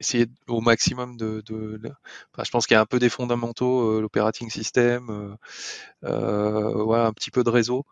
essayer 0.00 0.26
au 0.48 0.60
maximum 0.60 1.16
de. 1.16 1.42
de, 1.46 1.80
Enfin, 2.32 2.44
je 2.44 2.50
pense 2.50 2.66
qu'il 2.66 2.74
y 2.74 2.78
a 2.78 2.80
un 2.80 2.86
peu 2.86 2.98
des 2.98 3.08
fondamentaux, 3.10 4.00
l'operating 4.00 4.50
system, 4.50 5.36
euh, 6.04 6.84
voilà, 6.84 7.06
un 7.06 7.12
petit 7.12 7.30
peu 7.30 7.44
de 7.44 7.50
réseau. 7.50 7.86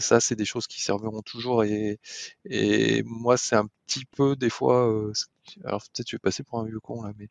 ça, 0.00 0.20
c'est 0.20 0.36
des 0.36 0.44
choses 0.44 0.66
qui 0.66 0.80
serviront 0.82 1.22
toujours. 1.22 1.64
Et, 1.64 2.00
et 2.44 3.02
moi, 3.04 3.36
c'est 3.36 3.56
un 3.56 3.66
petit 3.86 4.04
peu 4.06 4.36
des 4.36 4.50
fois 4.50 4.92
alors 5.64 5.82
peut-être 5.82 6.08
je 6.08 6.16
vais 6.16 6.20
passer 6.20 6.42
pour 6.42 6.60
un 6.60 6.64
vieux 6.64 6.80
con 6.80 7.02
là, 7.02 7.12
mais, 7.18 7.28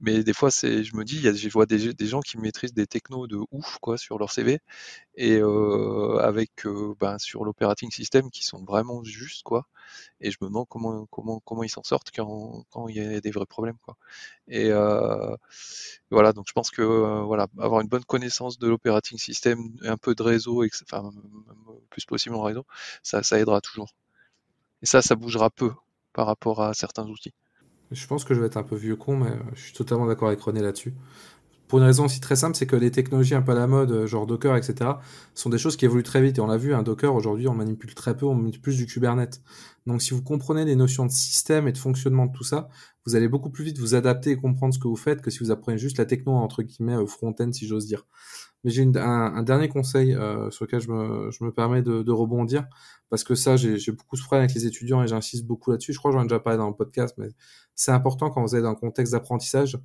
mais 0.00 0.24
des 0.24 0.32
fois 0.32 0.50
c'est, 0.50 0.84
je 0.84 0.96
me 0.96 1.04
dis, 1.04 1.20
je 1.20 1.48
vois 1.50 1.66
des, 1.66 2.06
gens 2.06 2.20
qui 2.20 2.38
maîtrisent 2.38 2.74
des 2.74 2.86
technos 2.86 3.26
de 3.26 3.38
ouf 3.50 3.78
quoi 3.80 3.98
sur 3.98 4.18
leur 4.18 4.30
CV 4.32 4.60
et 5.14 5.38
euh, 5.38 6.18
avec 6.18 6.66
euh, 6.66 6.94
ben, 7.00 7.18
sur 7.18 7.44
l'operating 7.44 7.90
system 7.90 8.30
qui 8.30 8.44
sont 8.44 8.64
vraiment 8.64 9.02
justes 9.04 9.42
quoi. 9.42 9.66
Et 10.20 10.30
je 10.30 10.38
me 10.40 10.48
demande 10.48 10.66
comment 10.68 11.06
comment 11.06 11.40
comment 11.40 11.62
ils 11.64 11.70
s'en 11.70 11.82
sortent 11.82 12.10
quand 12.14 12.64
quand 12.70 12.88
il 12.88 12.96
y 12.96 13.00
a 13.00 13.20
des 13.20 13.30
vrais 13.30 13.46
problèmes 13.46 13.78
quoi. 13.84 13.96
Et 14.48 14.70
euh, 14.70 15.36
voilà 16.10 16.32
donc 16.32 16.46
je 16.48 16.52
pense 16.52 16.70
que 16.70 16.82
voilà 17.24 17.48
avoir 17.58 17.80
une 17.80 17.88
bonne 17.88 18.04
connaissance 18.04 18.58
de 18.58 18.68
l'operating 18.68 19.18
system, 19.18 19.58
un 19.82 19.96
peu 19.96 20.14
de 20.14 20.22
réseau, 20.22 20.64
enfin 20.82 21.10
plus 21.90 22.04
possible 22.06 22.34
en 22.36 22.42
réseau, 22.42 22.66
ça 23.02 23.20
aidera 23.38 23.60
toujours. 23.60 23.94
Et 24.82 24.86
ça 24.86 25.02
ça 25.02 25.16
bougera 25.16 25.50
peu 25.50 25.72
par 26.12 26.26
rapport 26.26 26.62
à 26.62 26.74
certains 26.74 27.06
outils. 27.06 27.34
Je 27.90 28.06
pense 28.06 28.24
que 28.24 28.34
je 28.34 28.40
vais 28.40 28.46
être 28.46 28.56
un 28.56 28.62
peu 28.62 28.76
vieux 28.76 28.96
con, 28.96 29.16
mais 29.16 29.30
euh, 29.30 29.36
je 29.54 29.62
suis 29.62 29.72
totalement 29.72 30.06
d'accord 30.06 30.28
avec 30.28 30.40
René 30.40 30.60
là-dessus. 30.60 30.94
Pour 31.68 31.80
une 31.80 31.84
raison 31.84 32.06
aussi 32.06 32.20
très 32.20 32.36
simple, 32.36 32.56
c'est 32.56 32.66
que 32.66 32.76
les 32.76 32.90
technologies 32.90 33.34
un 33.34 33.42
peu 33.42 33.52
à 33.52 33.54
la 33.54 33.66
mode, 33.66 33.90
euh, 33.90 34.06
genre 34.06 34.26
Docker, 34.26 34.56
etc., 34.56 34.92
sont 35.34 35.50
des 35.50 35.58
choses 35.58 35.76
qui 35.76 35.84
évoluent 35.84 36.02
très 36.02 36.22
vite. 36.22 36.38
Et 36.38 36.40
on 36.40 36.46
l'a 36.46 36.56
vu, 36.56 36.74
un 36.74 36.82
Docker, 36.82 37.14
aujourd'hui, 37.14 37.48
on 37.48 37.54
manipule 37.54 37.94
très 37.94 38.16
peu, 38.16 38.26
on 38.26 38.34
manipule 38.34 38.60
plus 38.62 38.76
du 38.76 38.86
Kubernetes. 38.86 39.42
Donc 39.86 40.02
si 40.02 40.12
vous 40.12 40.22
comprenez 40.22 40.64
les 40.64 40.76
notions 40.76 41.06
de 41.06 41.10
système 41.10 41.68
et 41.68 41.72
de 41.72 41.78
fonctionnement 41.78 42.26
de 42.26 42.32
tout 42.32 42.44
ça, 42.44 42.68
vous 43.06 43.16
allez 43.16 43.28
beaucoup 43.28 43.50
plus 43.50 43.64
vite 43.64 43.78
vous 43.78 43.94
adapter 43.94 44.30
et 44.32 44.36
comprendre 44.36 44.74
ce 44.74 44.78
que 44.78 44.88
vous 44.88 44.96
faites 44.96 45.22
que 45.22 45.30
si 45.30 45.38
vous 45.38 45.50
apprenez 45.50 45.78
juste 45.78 45.98
la 45.98 46.04
techno, 46.04 46.32
entre 46.32 46.62
guillemets, 46.62 47.06
front-end, 47.06 47.52
si 47.52 47.66
j'ose 47.66 47.86
dire. 47.86 48.04
Mais 48.64 48.70
j'ai 48.70 48.82
un, 48.96 49.42
dernier 49.42 49.68
conseil 49.68 50.14
euh, 50.14 50.50
sur 50.50 50.64
lequel 50.64 50.80
je 50.80 50.90
me, 50.90 51.50
permets 51.50 51.82
de, 51.82 52.10
rebondir, 52.10 52.66
parce 53.08 53.22
que 53.22 53.34
ça, 53.34 53.56
j'ai 53.56 53.92
beaucoup 53.92 54.16
de 54.16 54.20
problèmes 54.22 54.44
avec 54.44 54.54
les 54.54 54.66
étudiants 54.66 55.02
et 55.02 55.06
j'insiste 55.06 55.44
beaucoup 55.44 55.70
là-dessus. 55.70 55.92
Je 55.92 55.98
crois 55.98 56.10
que 56.10 56.16
j'en 56.16 56.24
ai 56.24 56.26
déjà 56.26 56.40
parlé 56.40 56.58
dans 56.58 56.68
le 56.68 56.74
podcast, 56.74 57.14
mais 57.18 57.28
c'est 57.74 57.92
important 57.92 58.30
quand 58.30 58.42
vous 58.42 58.56
êtes 58.56 58.62
dans 58.62 58.70
un 58.70 58.74
contexte 58.74 59.12
d'apprentissage. 59.12 59.78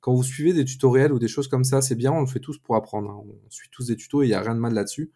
quand 0.00 0.14
vous 0.14 0.22
suivez 0.22 0.52
des 0.52 0.64
tutoriels 0.64 1.12
ou 1.12 1.18
des 1.18 1.28
choses 1.28 1.48
comme 1.48 1.64
ça, 1.64 1.82
c'est 1.82 1.96
bien, 1.96 2.12
on 2.12 2.20
le 2.20 2.26
fait 2.26 2.40
tous 2.40 2.58
pour 2.58 2.76
apprendre. 2.76 3.10
Hein. 3.10 3.22
On 3.24 3.50
suit 3.50 3.68
tous 3.72 3.86
des 3.88 3.96
tutos 3.96 4.22
et 4.22 4.26
il 4.26 4.28
n'y 4.28 4.34
a 4.34 4.40
rien 4.40 4.54
de 4.54 4.60
mal 4.60 4.74
là-dessus. 4.74 5.12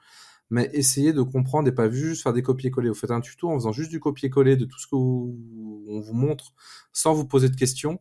Mais 0.51 0.71
essayez 0.73 1.13
de 1.13 1.23
comprendre 1.23 1.69
et 1.69 1.73
pas 1.73 1.91
juste 1.91 2.23
faire 2.23 2.33
des 2.33 2.43
copier-coller. 2.43 2.89
Vous 2.89 2.95
faites 2.95 3.11
un 3.11 3.21
tuto 3.21 3.51
en 3.51 3.55
faisant 3.55 3.73
juste 3.73 3.91
du 3.91 3.99
copier-coller 3.99 4.57
de 4.57 4.65
tout 4.65 4.79
ce 4.79 4.87
qu'on 4.87 5.35
vous 6.01 6.13
montre 6.13 6.53
sans 6.93 7.15
vous 7.15 7.27
poser 7.27 7.49
de 7.49 7.57
questions. 7.57 8.01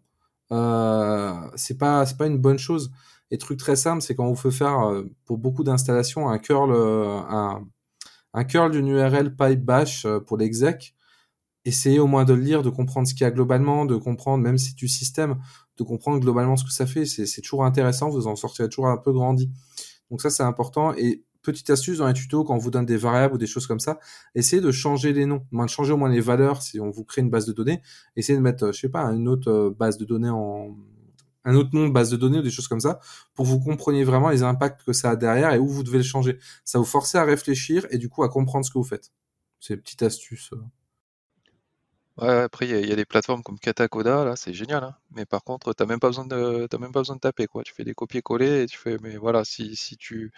Euh, 0.51 1.34
c'est 1.56 1.78
pas 1.78 2.06
pas 2.18 2.28
une 2.28 2.38
bonne 2.38 2.60
chose. 2.60 2.91
Et 3.32 3.38
truc 3.38 3.59
très 3.59 3.76
simple, 3.76 4.01
c'est 4.01 4.15
quand 4.15 4.28
on 4.28 4.34
veut 4.34 4.51
faire 4.51 4.88
euh, 4.88 5.03
pour 5.26 5.38
beaucoup 5.38 5.63
d'installations 5.63 6.30
un 6.30 6.38
curl 6.38 6.71
euh, 6.71 7.19
un, 7.30 7.65
un 8.34 8.43
curl 8.43 8.71
d'une 8.71 8.88
URL 8.88 9.36
pipe 9.36 9.63
bash 9.63 10.05
euh, 10.05 10.19
pour 10.19 10.38
l'exec, 10.38 10.93
essayez 11.65 11.99
au 11.99 12.07
moins 12.07 12.26
de 12.26 12.34
le 12.34 12.41
lire, 12.41 12.61
de 12.63 12.69
comprendre 12.69 13.07
ce 13.07 13.13
qu'il 13.13 13.23
y 13.23 13.28
a 13.28 13.32
globalement, 13.32 13.86
de 13.86 13.95
comprendre 13.95 14.43
même 14.43 14.57
si 14.57 14.76
tu 14.76 14.88
système, 14.88 15.39
de 15.78 15.84
comprendre 15.84 16.19
globalement 16.19 16.55
ce 16.55 16.63
que 16.63 16.71
ça 16.71 16.86
fait. 16.86 17.05
C'est 17.05 17.41
toujours 17.41 17.65
intéressant, 17.65 18.09
vous 18.09 18.28
en 18.28 18.36
sortirez 18.36 18.69
toujours 18.69 18.88
un 18.88 18.97
peu 18.97 19.11
grandi. 19.11 19.49
Donc 20.11 20.21
ça 20.21 20.30
c'est 20.30 20.43
important. 20.43 20.93
Et 20.95 21.23
petite 21.41 21.69
astuce 21.69 21.99
dans 21.99 22.07
les 22.07 22.13
tutos, 22.13 22.43
quand 22.43 22.55
on 22.55 22.59
vous 22.59 22.71
donne 22.71 22.86
des 22.86 22.97
variables 22.97 23.36
ou 23.36 23.38
des 23.38 23.47
choses 23.47 23.67
comme 23.67 23.80
ça, 23.80 23.99
essayez 24.36 24.61
de 24.61 24.71
changer 24.71 25.13
les 25.13 25.26
noms, 25.26 25.45
de 25.51 25.67
changer 25.67 25.93
au 25.93 25.97
moins 25.97 26.09
les 26.09 26.21
valeurs 26.21 26.61
si 26.61 26.80
on 26.80 26.89
vous 26.91 27.03
crée 27.03 27.21
une 27.21 27.30
base 27.30 27.45
de 27.45 27.53
données. 27.53 27.82
Essayez 28.15 28.38
de 28.38 28.43
mettre, 28.43 28.71
je 28.71 28.80
sais 28.80 28.89
pas, 28.89 29.05
une 29.05 29.28
autre 29.28 29.73
base 29.78 29.97
de 29.97 30.05
données 30.05 30.30
en 30.30 30.76
un 31.45 31.55
autre 31.55 31.69
nom 31.73 31.87
de 31.87 31.93
base 31.93 32.09
de 32.09 32.17
données 32.17 32.39
ou 32.39 32.41
des 32.41 32.51
choses 32.51 32.67
comme 32.67 32.79
ça 32.79 32.99
pour 33.33 33.45
que 33.45 33.49
vous 33.49 33.59
compreniez 33.59 34.03
vraiment 34.03 34.29
les 34.29 34.43
impacts 34.43 34.83
que 34.83 34.93
ça 34.93 35.11
a 35.11 35.15
derrière 35.15 35.53
et 35.53 35.59
où 35.59 35.67
vous 35.67 35.83
devez 35.83 35.99
le 35.99 36.03
changer. 36.03 36.39
Ça 36.65 36.79
vous 36.79 36.85
force 36.85 37.15
à 37.15 37.23
réfléchir 37.23 37.85
et 37.91 37.97
du 37.97 38.09
coup 38.09 38.23
à 38.23 38.29
comprendre 38.29 38.65
ce 38.65 38.71
que 38.71 38.77
vous 38.77 38.83
faites. 38.83 39.11
C'est 39.59 39.75
une 39.75 39.81
petite 39.81 40.03
astuce. 40.03 40.51
Euh. 40.53 40.61
Ouais, 42.17 42.43
après, 42.43 42.67
il 42.67 42.87
y, 42.87 42.93
a 42.93 42.95
des 42.95 43.03
plateformes 43.03 43.43
comme 43.43 43.59
Katakoda, 43.59 44.23
là, 44.23 44.35
c'est 44.37 44.53
génial. 44.53 44.83
Hein. 44.85 44.95
Mais 45.11 45.25
par 45.25 45.43
contre, 45.43 45.73
tu 45.73 45.85
même 45.85 45.99
pas 45.99 46.07
besoin 46.07 46.25
de, 46.25 46.67
même 46.79 46.93
pas 46.93 47.01
besoin 47.01 47.17
de 47.17 47.19
taper, 47.19 47.45
quoi. 47.45 47.63
Tu 47.63 47.73
fais 47.73 47.83
des 47.83 47.93
copier-coller 47.93 48.63
et 48.63 48.65
tu 48.67 48.77
fais, 48.77 48.97
mais 49.01 49.17
voilà, 49.17 49.43
si, 49.43 49.75
si 49.75 49.97
tu, 49.97 50.31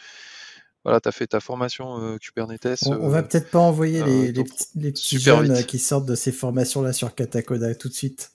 voilà, 0.83 0.99
as 1.05 1.11
fait 1.11 1.27
ta 1.27 1.39
formation 1.39 2.01
euh, 2.01 2.17
Kubernetes. 2.17 2.87
On, 2.87 3.09
va 3.09 3.19
euh, 3.19 3.21
peut-être 3.21 3.51
pas 3.51 3.59
envoyer 3.59 4.03
les, 4.03 4.31
les, 4.31 4.43
petits, 4.43 4.69
les 4.73 4.91
petits 4.91 5.19
jeunes 5.19 5.63
qui 5.65 5.77
sortent 5.77 6.07
de 6.07 6.15
ces 6.15 6.31
formations-là 6.31 6.93
sur 6.93 7.13
Katakoda 7.13 7.75
tout 7.75 7.89
de 7.89 7.93
suite. 7.93 8.31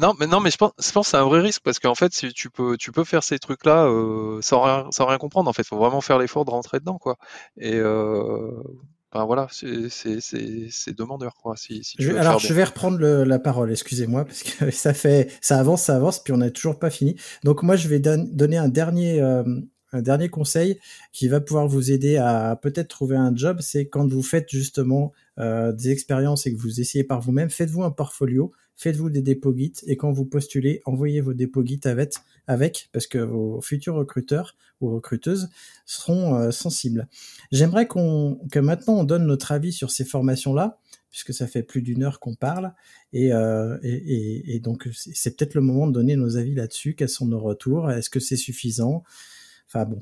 Non, 0.00 0.14
mais 0.18 0.26
non, 0.26 0.40
mais 0.40 0.50
je 0.50 0.56
pense, 0.56 0.72
je 0.78 0.90
pense 0.92 1.06
que 1.06 1.10
c'est 1.10 1.16
un 1.18 1.24
vrai 1.24 1.40
risque 1.40 1.60
parce 1.62 1.78
qu'en 1.78 1.94
fait, 1.94 2.14
si 2.14 2.32
tu 2.32 2.48
peux, 2.48 2.78
tu 2.78 2.90
peux 2.90 3.04
faire 3.04 3.22
ces 3.22 3.38
trucs-là 3.38 3.84
euh, 3.84 4.40
sans 4.40 4.62
rien, 4.62 4.86
sans 4.92 5.04
rien 5.04 5.18
comprendre. 5.18 5.50
En 5.50 5.52
fait, 5.52 5.62
faut 5.66 5.76
vraiment 5.76 6.00
faire 6.00 6.18
l'effort 6.18 6.46
de 6.46 6.50
rentrer 6.50 6.80
dedans, 6.80 6.96
quoi. 6.96 7.18
Et 7.58 7.74
euh, 7.74 8.50
ben 9.12 9.26
voilà, 9.26 9.46
c'est 9.50 10.96
demandeur, 10.96 11.34
quoi. 11.34 11.54
Si, 11.56 11.84
si 11.84 11.96
je, 11.98 12.12
alors, 12.12 12.38
je 12.38 12.54
vais 12.54 12.64
reprendre 12.64 12.98
la 12.98 13.38
parole. 13.38 13.70
Excusez-moi 13.70 14.24
parce 14.24 14.42
que 14.42 14.70
ça 14.70 14.94
fait, 14.94 15.30
ça 15.42 15.58
avance, 15.58 15.82
ça 15.82 15.96
avance, 15.96 16.18
puis 16.22 16.32
on 16.32 16.38
n'a 16.38 16.50
toujours 16.50 16.78
pas 16.78 16.88
fini. 16.88 17.16
Donc 17.44 17.62
moi, 17.62 17.76
je 17.76 17.86
vais 17.88 17.98
donner 17.98 18.56
un 18.56 18.68
dernier, 18.68 19.20
euh, 19.20 19.44
un 19.92 20.00
dernier 20.00 20.30
conseil 20.30 20.78
qui 21.12 21.28
va 21.28 21.42
pouvoir 21.42 21.68
vous 21.68 21.92
aider 21.92 22.16
à 22.16 22.56
peut-être 22.56 22.88
trouver 22.88 23.16
un 23.16 23.36
job, 23.36 23.58
c'est 23.60 23.88
quand 23.88 24.10
vous 24.10 24.22
faites 24.22 24.48
justement 24.48 25.12
des 25.36 25.90
expériences 25.90 26.46
et 26.46 26.54
que 26.54 26.60
vous 26.60 26.80
essayez 26.80 27.02
par 27.02 27.20
vous-même, 27.22 27.48
faites-vous 27.48 27.82
un 27.82 27.90
portfolio, 27.90 28.52
faites-vous 28.80 29.10
des 29.10 29.20
dépôts 29.20 29.54
Git 29.54 29.74
et 29.86 29.96
quand 29.98 30.10
vous 30.10 30.24
postulez, 30.24 30.80
envoyez 30.86 31.20
vos 31.20 31.34
dépôts 31.34 31.64
Git 31.64 31.80
avec, 32.46 32.88
parce 32.92 33.06
que 33.06 33.18
vos 33.18 33.60
futurs 33.60 33.94
recruteurs 33.94 34.56
ou 34.80 34.94
recruteuses 34.94 35.50
seront 35.84 36.36
euh, 36.36 36.50
sensibles. 36.50 37.06
J'aimerais 37.52 37.86
qu'on 37.86 38.40
que 38.50 38.58
maintenant 38.58 38.94
on 39.00 39.04
donne 39.04 39.26
notre 39.26 39.52
avis 39.52 39.72
sur 39.72 39.90
ces 39.90 40.06
formations-là 40.06 40.78
puisque 41.10 41.34
ça 41.34 41.46
fait 41.46 41.62
plus 41.62 41.82
d'une 41.82 42.04
heure 42.04 42.20
qu'on 42.20 42.36
parle, 42.36 42.72
et, 43.12 43.32
euh, 43.32 43.76
et, 43.82 44.54
et, 44.54 44.60
donc 44.60 44.88
c'est 44.92 45.36
peut-être 45.36 45.54
le 45.54 45.60
moment 45.60 45.88
de 45.88 45.92
donner 45.92 46.14
nos 46.14 46.36
avis 46.36 46.54
là-dessus, 46.54 46.94
quels 46.94 47.08
sont 47.08 47.26
nos 47.26 47.40
retours, 47.40 47.90
est-ce 47.90 48.08
que 48.10 48.20
c'est 48.20 48.36
suffisant? 48.36 49.02
Enfin 49.66 49.86
bon, 49.86 50.00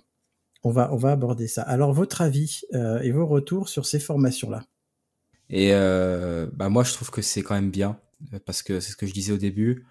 on 0.63 0.71
va, 0.71 0.93
on 0.93 0.97
va 0.97 1.13
aborder 1.13 1.49
ça. 1.49 1.63
Alors 1.63 1.95
votre 1.95 2.21
avis 2.21 2.61
euh, 2.75 3.01
et 3.01 3.11
vos 3.11 3.27
retours 3.27 3.71
sur 3.71 3.87
ces 3.87 3.99
formations-là? 3.99 4.67
Et 5.49 5.73
euh, 5.73 6.47
bah 6.53 6.69
moi 6.69 6.85
je 6.85 6.93
trouve 6.93 7.11
que 7.11 7.23
c'est 7.23 7.41
quand 7.41 7.55
même 7.55 7.71
bien 7.71 7.99
parce 8.45 8.63
que 8.63 8.81
c'est 8.81 8.93
ce 8.93 8.97
que 8.97 9.07
je 9.07 9.13
disais 9.13 9.33
au 9.33 9.39
début. 9.39 9.87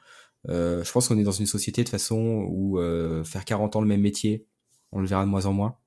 Euh, 0.50 0.84
je 0.84 0.92
pense 0.92 1.08
qu'on 1.08 1.18
est 1.18 1.24
dans 1.24 1.32
une 1.32 1.46
société 1.46 1.84
de 1.84 1.90
façon 1.90 2.46
où 2.50 2.80
euh, 2.80 3.24
faire 3.24 3.46
40 3.46 3.76
ans 3.76 3.82
le 3.82 3.88
même 3.88 4.02
métier, 4.02 4.46
on 4.92 5.00
le 5.00 5.08
verra 5.08 5.26
de 5.26 5.30
moins 5.30 5.46
en 5.46 5.54
moins. 5.54 5.78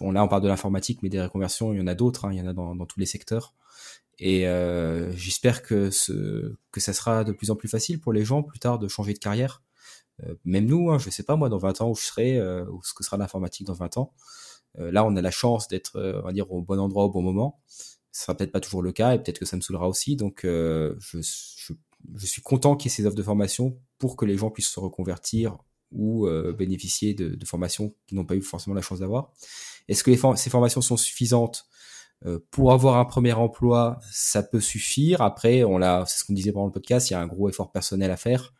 Bon, 0.00 0.12
là, 0.12 0.22
on 0.22 0.28
parle 0.28 0.42
de 0.42 0.48
l'informatique, 0.48 1.02
mais 1.02 1.08
des 1.08 1.20
reconversions, 1.20 1.72
il 1.72 1.78
y 1.78 1.82
en 1.82 1.86
a 1.88 1.94
d'autres, 1.94 2.24
hein, 2.24 2.32
il 2.32 2.38
y 2.38 2.40
en 2.40 2.46
a 2.46 2.52
dans, 2.52 2.74
dans, 2.76 2.86
tous 2.86 3.00
les 3.00 3.06
secteurs. 3.06 3.54
Et 4.18 4.46
euh, 4.46 5.10
j'espère 5.16 5.62
que, 5.62 5.90
ce, 5.90 6.54
que 6.70 6.80
ça 6.80 6.92
sera 6.92 7.24
de 7.24 7.32
plus 7.32 7.50
en 7.50 7.56
plus 7.56 7.68
facile 7.68 8.00
pour 8.00 8.12
les 8.12 8.24
gens 8.24 8.42
plus 8.42 8.60
tard 8.60 8.78
de 8.78 8.86
changer 8.86 9.14
de 9.14 9.18
carrière. 9.18 9.62
Euh, 10.24 10.34
même 10.44 10.66
nous, 10.66 10.90
hein, 10.90 10.98
je 10.98 11.10
sais 11.10 11.24
pas 11.24 11.36
moi, 11.36 11.48
dans 11.48 11.58
20 11.58 11.80
ans 11.80 11.90
où 11.90 11.96
je 11.96 12.02
serai, 12.02 12.38
euh, 12.38 12.64
ou 12.70 12.82
ce 12.84 12.94
que 12.94 13.02
sera 13.02 13.16
l'informatique 13.16 13.66
dans 13.66 13.74
20 13.74 13.96
ans. 13.96 14.12
là, 14.78 15.04
on 15.04 15.16
a 15.16 15.20
la 15.20 15.30
chance 15.30 15.68
d'être, 15.68 15.98
on 16.22 16.26
va 16.26 16.32
dire, 16.32 16.50
au 16.52 16.62
bon 16.62 16.78
endroit 16.78 17.04
au 17.04 17.10
bon 17.10 17.22
moment 17.22 17.60
ce 18.12 18.24
sera 18.24 18.36
peut-être 18.36 18.52
pas 18.52 18.60
toujours 18.60 18.82
le 18.82 18.92
cas 18.92 19.14
et 19.14 19.18
peut-être 19.18 19.38
que 19.38 19.46
ça 19.46 19.56
me 19.56 19.62
saoulera 19.62 19.88
aussi. 19.88 20.16
Donc, 20.16 20.44
euh, 20.44 20.94
je, 21.00 21.18
je, 21.22 21.72
je, 22.14 22.26
suis 22.26 22.42
content 22.42 22.76
qu'il 22.76 22.90
y 22.90 22.92
ait 22.92 22.96
ces 22.96 23.06
offres 23.06 23.16
de 23.16 23.22
formation 23.22 23.78
pour 23.98 24.16
que 24.16 24.26
les 24.26 24.36
gens 24.36 24.50
puissent 24.50 24.68
se 24.68 24.80
reconvertir 24.80 25.56
ou 25.92 26.26
euh, 26.26 26.52
bénéficier 26.52 27.14
de, 27.14 27.30
de, 27.30 27.44
formations 27.46 27.94
qu'ils 28.06 28.16
n'ont 28.18 28.24
pas 28.24 28.36
eu 28.36 28.42
forcément 28.42 28.74
la 28.74 28.82
chance 28.82 28.98
d'avoir. 28.98 29.32
Est-ce 29.88 30.04
que 30.04 30.10
les 30.10 30.20
ces 30.36 30.50
formations 30.50 30.82
sont 30.82 30.96
suffisantes 30.98 31.66
euh, 32.26 32.38
pour 32.50 32.72
avoir 32.72 32.98
un 32.98 33.04
premier 33.06 33.32
emploi 33.32 33.98
Ça 34.10 34.42
peut 34.42 34.60
suffire. 34.60 35.22
Après, 35.22 35.64
on 35.64 35.78
l'a, 35.78 36.04
c'est 36.06 36.20
ce 36.20 36.24
qu'on 36.24 36.34
disait 36.34 36.52
pendant 36.52 36.66
le 36.66 36.72
podcast, 36.72 37.10
il 37.10 37.14
y 37.14 37.16
a 37.16 37.20
un 37.20 37.26
gros 37.26 37.48
effort 37.48 37.72
personnel 37.72 38.10
à 38.10 38.16
faire 38.16 38.52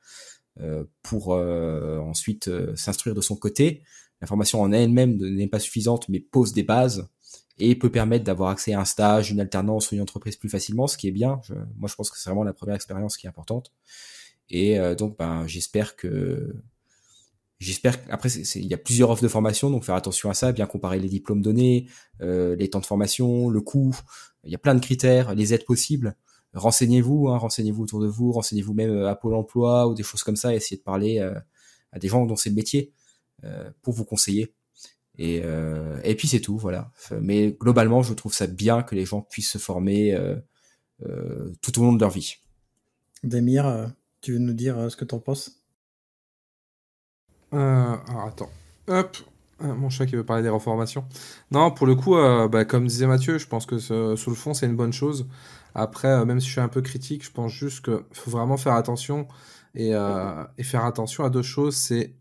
euh, 0.60 0.84
pour 1.02 1.28
ensuite 1.28 2.50
s'instruire 2.76 3.14
de 3.14 3.20
son 3.20 3.36
côté. 3.36 3.82
La 4.20 4.26
formation 4.26 4.62
en 4.62 4.72
elle-même 4.72 5.16
n'est 5.16 5.48
pas 5.48 5.58
suffisante, 5.58 6.08
mais 6.08 6.20
pose 6.20 6.52
des 6.52 6.62
bases 6.62 7.08
et 7.58 7.74
peut 7.74 7.90
permettre 7.90 8.24
d'avoir 8.24 8.50
accès 8.50 8.72
à 8.72 8.80
un 8.80 8.84
stage, 8.84 9.30
une 9.30 9.40
alternance 9.40 9.90
ou 9.90 9.94
une 9.94 10.00
entreprise 10.00 10.36
plus 10.36 10.48
facilement, 10.48 10.86
ce 10.86 10.96
qui 10.96 11.08
est 11.08 11.12
bien. 11.12 11.40
moi, 11.76 11.88
je 11.88 11.94
pense 11.94 12.10
que 12.10 12.18
c'est 12.18 12.30
vraiment 12.30 12.44
la 12.44 12.52
première 12.52 12.74
expérience 12.74 13.16
qui 13.16 13.26
est 13.26 13.30
importante. 13.30 13.72
Et 14.52 14.78
euh, 14.78 14.94
donc, 14.94 15.18
ben, 15.18 15.46
j'espère 15.46 15.96
que 15.96 16.54
j'espère 17.58 17.96
après 18.10 18.28
il 18.28 18.66
y 18.66 18.74
a 18.74 18.78
plusieurs 18.78 19.10
offres 19.10 19.22
de 19.22 19.28
formation, 19.28 19.70
donc 19.70 19.84
faire 19.84 19.94
attention 19.94 20.30
à 20.30 20.34
ça, 20.34 20.52
bien 20.52 20.66
comparer 20.66 20.98
les 20.98 21.08
diplômes 21.08 21.42
donnés, 21.42 21.88
euh, 22.20 22.56
les 22.56 22.68
temps 22.68 22.80
de 22.80 22.86
formation, 22.86 23.48
le 23.48 23.60
coût. 23.60 23.96
Il 24.44 24.50
y 24.50 24.54
a 24.54 24.58
plein 24.58 24.74
de 24.74 24.80
critères, 24.80 25.34
les 25.34 25.54
aides 25.54 25.64
possibles. 25.64 26.16
Renseignez-vous, 26.54 27.28
hein, 27.28 27.38
renseignez-vous 27.38 27.84
autour 27.84 28.00
de 28.00 28.08
vous, 28.08 28.32
renseignez-vous 28.32 28.74
même 28.74 28.90
euh, 28.90 29.08
à 29.08 29.14
Pôle 29.14 29.34
Emploi 29.34 29.88
ou 29.88 29.94
des 29.94 30.02
choses 30.02 30.22
comme 30.22 30.36
ça. 30.36 30.54
Essayez 30.54 30.76
de 30.78 30.82
parler 30.82 31.18
à 31.92 31.98
des 31.98 32.08
gens 32.08 32.26
dont 32.26 32.36
c'est 32.36 32.50
le 32.50 32.56
métier 32.56 32.92
pour 33.82 33.94
vous 33.94 34.04
conseiller. 34.04 34.54
Et, 35.18 35.42
euh, 35.44 36.00
et 36.04 36.14
puis 36.14 36.28
c'est 36.28 36.40
tout, 36.40 36.56
voilà. 36.56 36.90
Mais 37.20 37.52
globalement, 37.52 38.02
je 38.02 38.14
trouve 38.14 38.32
ça 38.32 38.46
bien 38.46 38.82
que 38.82 38.94
les 38.94 39.04
gens 39.04 39.22
puissent 39.22 39.50
se 39.50 39.58
former 39.58 40.14
euh, 40.14 40.36
euh, 41.06 41.52
tout 41.60 41.78
au 41.80 41.84
long 41.84 41.92
de 41.92 42.00
leur 42.00 42.10
vie. 42.10 42.36
Damir, 43.22 43.92
tu 44.20 44.32
veux 44.32 44.38
nous 44.38 44.54
dire 44.54 44.90
ce 44.90 44.96
que 44.96 45.04
tu 45.04 45.14
en 45.14 45.20
penses 45.20 45.62
Alors 47.52 48.26
attends, 48.26 48.50
hop, 48.88 49.16
mon 49.60 49.90
chat 49.90 50.06
qui 50.06 50.16
veut 50.16 50.24
parler 50.24 50.42
des 50.42 50.48
reformations. 50.48 51.04
Non, 51.50 51.70
pour 51.70 51.86
le 51.86 51.94
coup, 51.94 52.14
bah, 52.14 52.64
comme 52.64 52.86
disait 52.86 53.06
Mathieu, 53.06 53.38
je 53.38 53.46
pense 53.46 53.66
que 53.66 53.78
ce, 53.78 54.16
sur 54.16 54.30
le 54.30 54.36
fond, 54.36 54.54
c'est 54.54 54.66
une 54.66 54.76
bonne 54.76 54.92
chose. 54.92 55.28
Après, 55.74 56.24
même 56.24 56.40
si 56.40 56.46
je 56.46 56.52
suis 56.52 56.60
un 56.60 56.68
peu 56.68 56.82
critique, 56.82 57.24
je 57.24 57.30
pense 57.30 57.52
juste 57.52 57.84
qu'il 57.84 58.02
faut 58.12 58.30
vraiment 58.30 58.56
faire 58.56 58.74
attention 58.74 59.28
et, 59.74 59.90
et 59.90 60.62
faire 60.64 60.84
attention 60.84 61.24
à 61.24 61.30
deux 61.30 61.42
choses. 61.42 61.76
C'est 61.76 62.14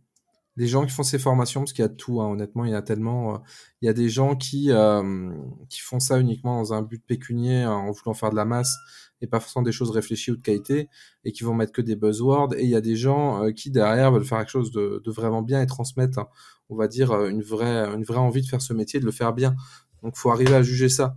les 0.57 0.67
gens 0.67 0.85
qui 0.85 0.91
font 0.91 1.03
ces 1.03 1.19
formations, 1.19 1.61
parce 1.61 1.73
qu'il 1.73 1.83
y 1.83 1.85
a 1.85 1.89
tout, 1.89 2.21
hein, 2.21 2.27
honnêtement, 2.27 2.65
il 2.65 2.71
y 2.71 2.75
a 2.75 2.81
tellement. 2.81 3.35
Euh, 3.35 3.37
il 3.81 3.85
y 3.85 3.89
a 3.89 3.93
des 3.93 4.09
gens 4.09 4.35
qui, 4.35 4.71
euh, 4.71 5.31
qui 5.69 5.79
font 5.79 5.99
ça 5.99 6.19
uniquement 6.19 6.57
dans 6.57 6.73
un 6.73 6.81
but 6.81 7.03
pécunier, 7.05 7.65
en 7.65 7.91
voulant 7.91 8.13
faire 8.13 8.31
de 8.31 8.35
la 8.35 8.45
masse, 8.45 8.75
et 9.21 9.27
pas 9.27 9.39
forcément 9.39 9.63
des 9.63 9.71
choses 9.71 9.91
réfléchies 9.91 10.31
ou 10.31 10.35
de 10.35 10.41
qualité, 10.41 10.89
et 11.23 11.31
qui 11.31 11.43
vont 11.43 11.53
mettre 11.53 11.71
que 11.71 11.81
des 11.81 11.95
buzzwords. 11.95 12.53
Et 12.57 12.63
il 12.63 12.69
y 12.69 12.75
a 12.75 12.81
des 12.81 12.95
gens 12.95 13.43
euh, 13.43 13.51
qui, 13.51 13.71
derrière, 13.71 14.11
veulent 14.11 14.25
faire 14.25 14.39
quelque 14.39 14.49
chose 14.49 14.71
de, 14.71 15.01
vraiment 15.07 15.41
bien 15.41 15.61
et 15.61 15.67
transmettre, 15.67 16.19
hein, 16.19 16.27
on 16.69 16.75
va 16.75 16.87
dire, 16.87 17.13
une 17.25 17.41
vraie, 17.41 17.87
une 17.95 18.03
vraie 18.03 18.19
envie 18.19 18.41
de 18.41 18.47
faire 18.47 18.61
ce 18.61 18.73
métier, 18.73 18.99
de 18.99 19.05
le 19.05 19.11
faire 19.11 19.33
bien. 19.33 19.55
Donc, 20.03 20.17
faut 20.17 20.31
arriver 20.31 20.55
à 20.55 20.63
juger 20.63 20.89
ça. 20.89 21.15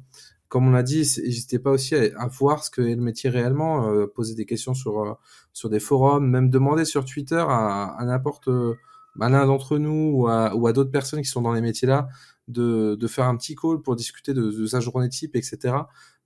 Comme 0.49 0.69
on 0.69 0.71
l'a 0.71 0.83
dit, 0.85 0.99
n'hésitez 0.99 1.59
pas 1.59 1.71
aussi 1.71 1.97
à, 1.97 2.29
voir 2.29 2.63
ce 2.63 2.71
que 2.71 2.83
est 2.83 2.95
le 2.95 3.03
métier 3.03 3.31
réellement, 3.31 3.91
poser 4.15 4.35
des 4.35 4.47
questions 4.47 4.75
sur, 4.75 5.19
sur 5.53 5.69
des 5.71 5.81
forums, 5.81 6.29
même 6.29 6.51
demander 6.51 6.85
sur 6.85 7.05
Twitter 7.05 7.45
à 7.49 7.99
n'importe 8.03 8.49
à 9.21 9.29
l'un 9.29 9.47
d'entre 9.47 9.79
nous 9.79 10.13
ou 10.15 10.29
à, 10.29 10.73
d'autres 10.73 10.91
personnes 10.91 11.23
qui 11.23 11.29
sont 11.29 11.43
dans 11.43 11.53
les 11.53 11.61
métiers-là 11.61 12.09
de, 12.49 12.97
de 12.99 13.07
faire 13.07 13.27
un 13.27 13.37
petit 13.37 13.55
call 13.55 13.81
pour 13.81 13.97
discuter 13.97 14.35
de, 14.35 14.51
de 14.51 14.67
sa 14.67 14.81
journée 14.81 15.09
type, 15.09 15.37
etc. 15.37 15.77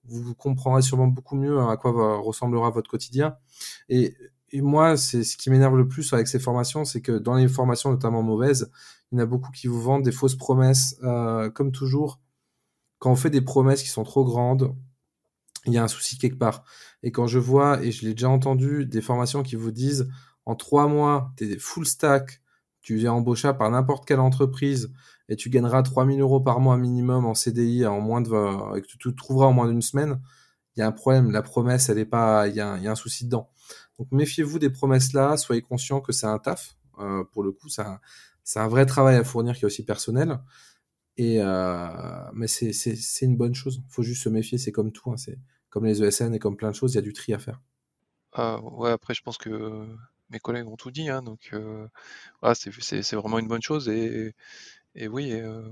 Vous 0.05 0.35
comprendrez 0.35 0.83
sûrement 0.83 1.07
beaucoup 1.07 1.37
mieux 1.37 1.61
à 1.61 1.77
quoi 1.77 1.93
va, 1.93 2.17
ressemblera 2.17 2.71
votre 2.71 2.91
quotidien. 2.91 3.37
Et, 3.89 4.15
et 4.51 4.63
moi, 4.63 4.97
c'est 4.97 5.25
ce 5.25 5.37
qui 5.37 5.51
m'énerve 5.51 5.77
le 5.77 5.87
plus 5.87 6.13
avec 6.13 6.27
ces 6.27 6.39
formations, 6.39 6.85
c'est 6.85 7.03
que 7.03 7.13
dans 7.13 7.35
les 7.35 7.49
formations 7.49 7.91
notamment 7.91 8.23
mauvaises, 8.23 8.71
il 9.11 9.19
y 9.19 9.21
en 9.21 9.25
a 9.25 9.27
beaucoup 9.27 9.53
qui 9.53 9.67
vous 9.67 9.81
vendent 9.81 10.05
des 10.05 10.13
fausses 10.13 10.37
promesses. 10.37 10.97
Euh, 11.03 11.51
comme 11.51 11.73
toujours, 11.73 12.21
quand 12.99 13.11
on 13.11 13.17
fait 13.17 13.31
des 13.31 13.43
promesses 13.43 13.83
qui 13.83 13.89
sont 13.89 14.05
trop 14.05 14.25
grandes, 14.25 14.75
il 15.67 15.73
y 15.73 15.79
a 15.79 15.85
un 15.85 15.89
souci 15.89 16.19
quelque 16.19 16.39
part. 16.39 16.65
Et 17.03 17.13
quand 17.13 17.27
je 17.27 17.39
vois, 17.39 17.83
et 17.83 17.93
je 17.93 18.07
l'ai 18.07 18.15
déjà 18.15 18.31
entendu, 18.31 18.87
des 18.87 19.03
formations 19.03 19.43
qui 19.43 19.57
vous 19.57 19.71
disent 19.71 20.09
en 20.47 20.55
trois 20.55 20.89
mois, 20.89 21.33
tu 21.37 21.53
es 21.53 21.59
full 21.59 21.87
stack, 21.87 22.41
tu 22.81 22.97
viens 22.97 23.13
embaucher 23.13 23.53
par 23.59 23.71
n'importe 23.71 24.07
quelle 24.07 24.21
entreprise 24.21 24.93
et 25.29 25.37
tu 25.37 25.51
gagneras 25.51 25.83
3000 25.83 26.21
euros 26.21 26.41
par 26.41 26.61
mois 26.61 26.77
minimum 26.77 27.27
en 27.27 27.35
CDI 27.35 27.87
en 27.87 28.01
moins 28.01 28.21
de, 28.21 28.77
et 28.77 28.81
que 28.81 28.87
tu 28.87 28.99
te 28.99 29.09
trouveras 29.11 29.47
en 29.47 29.53
moins 29.53 29.69
d'une 29.69 29.83
semaine, 29.83 30.21
il 30.77 30.81
y 30.81 30.83
a 30.83 30.87
un 30.87 30.93
problème. 30.93 31.31
La 31.31 31.43
promesse, 31.43 31.89
elle 31.89 31.99
est 31.99 32.07
pas, 32.07 32.49
il 32.49 32.55
y, 32.55 32.61
a 32.61 32.73
un, 32.73 32.95
souci 32.95 33.25
dedans. 33.25 33.51
Donc 33.99 34.09
méfiez-vous 34.13 34.59
des 34.59 34.71
promesses 34.71 35.13
là, 35.13 35.37
soyez 35.37 35.61
conscient 35.61 36.01
que 36.01 36.13
c'est 36.13 36.27
un 36.27 36.39
taf. 36.39 36.77
Euh, 37.01 37.25
pour 37.33 37.43
le 37.43 37.53
coup, 37.53 37.69
c'est 37.69 37.83
un, 37.83 38.69
vrai 38.69 38.87
travail 38.87 39.17
à 39.17 39.25
fournir 39.25 39.57
qui 39.57 39.65
est 39.65 39.67
aussi 39.67 39.85
personnel. 39.85 40.39
Et 41.17 41.43
euh, 41.43 41.89
mais 42.33 42.47
c'est, 42.47 42.73
une 43.23 43.37
bonne 43.37 43.55
chose. 43.55 43.83
Faut 43.89 44.03
juste 44.03 44.23
se 44.23 44.29
méfier. 44.29 44.57
C'est 44.57 44.73
comme 44.73 44.93
tout. 44.93 45.11
Hein. 45.11 45.17
C'est 45.17 45.39
comme 45.69 45.85
les 45.85 46.03
ESN 46.03 46.33
et 46.33 46.39
comme 46.39 46.57
plein 46.57 46.71
de 46.71 46.77
choses. 46.77 46.93
Il 46.93 46.97
y 46.97 46.99
a 46.99 47.03
du 47.03 47.13
tri 47.13 47.35
à 47.35 47.39
faire. 47.39 47.61
Ah, 48.33 48.61
ouais, 48.63 48.91
après, 48.91 49.15
je 49.15 49.23
pense 49.23 49.37
que 49.37 49.85
mes 50.31 50.39
collègues 50.41 50.69
ont 50.69 50.77
tout 50.77 50.91
dit. 50.91 51.09
Hein, 51.09 51.23
donc, 51.23 51.51
euh, 51.53 51.87
voilà, 52.41 52.55
c'est, 52.55 53.15
vraiment 53.15 53.39
une 53.39 53.49
bonne 53.49 53.63
chose. 53.63 53.89
Et, 53.89 54.35
et 54.95 55.09
oui, 55.09 55.33
euh, 55.33 55.63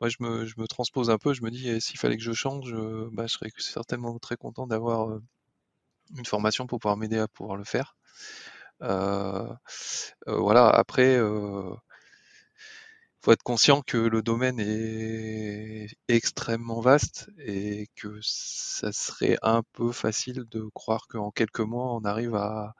moi, 0.00 0.08
je 0.10 0.16
me, 0.20 0.46
je 0.46 0.54
me 0.58 0.66
transpose 0.66 1.10
un 1.10 1.18
peu. 1.18 1.34
Je 1.34 1.42
me 1.42 1.50
dis, 1.50 1.68
eh, 1.68 1.80
s'il 1.80 1.98
fallait 1.98 2.16
que 2.16 2.22
je 2.22 2.32
change, 2.32 2.72
euh, 2.74 3.08
bah, 3.12 3.26
je 3.26 3.34
serais 3.34 3.50
certainement 3.58 4.18
très 4.18 4.36
content 4.36 4.66
d'avoir 4.66 5.20
une 6.16 6.26
formation 6.26 6.66
pour 6.66 6.80
pouvoir 6.80 6.96
m'aider 6.96 7.18
à 7.18 7.28
pouvoir 7.28 7.56
le 7.56 7.64
faire. 7.64 7.96
Euh, 8.82 9.52
euh, 10.28 10.36
voilà, 10.38 10.68
après, 10.68 11.16
euh, 11.16 11.74
faut 13.20 13.32
être 13.32 13.42
conscient 13.42 13.82
que 13.82 13.96
le 13.96 14.22
domaine 14.22 14.60
est 14.60 15.88
extrêmement 16.08 16.80
vaste 16.80 17.30
et 17.38 17.88
que 17.96 18.18
ça 18.22 18.92
serait 18.92 19.38
un 19.42 19.62
peu 19.72 19.92
facile 19.92 20.44
de 20.50 20.62
croire 20.74 21.06
qu'en 21.08 21.30
quelques 21.30 21.60
mois, 21.60 21.94
on 21.94 22.04
arrive 22.04 22.34
à, 22.36 22.74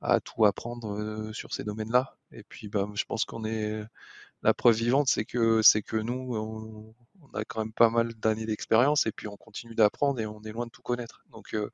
à 0.00 0.20
tout 0.20 0.44
apprendre 0.44 1.32
sur 1.32 1.52
ces 1.52 1.64
domaines-là. 1.64 2.16
Et 2.32 2.42
puis, 2.44 2.68
bah, 2.68 2.88
je 2.94 3.04
pense 3.04 3.24
qu'on 3.24 3.44
est 3.44 3.82
la 4.42 4.54
preuve 4.54 4.76
vivante, 4.76 5.08
c'est 5.08 5.24
que 5.24 5.62
c'est 5.62 5.82
que 5.82 5.96
nous, 5.96 6.34
on, 6.36 6.94
on 7.22 7.34
a 7.34 7.44
quand 7.44 7.60
même 7.60 7.72
pas 7.72 7.90
mal 7.90 8.14
d'années 8.14 8.46
d'expérience 8.46 9.06
et 9.06 9.12
puis 9.12 9.28
on 9.28 9.36
continue 9.36 9.74
d'apprendre 9.74 10.20
et 10.20 10.26
on 10.26 10.42
est 10.42 10.52
loin 10.52 10.66
de 10.66 10.70
tout 10.70 10.82
connaître. 10.82 11.24
Donc, 11.30 11.54
euh, 11.54 11.70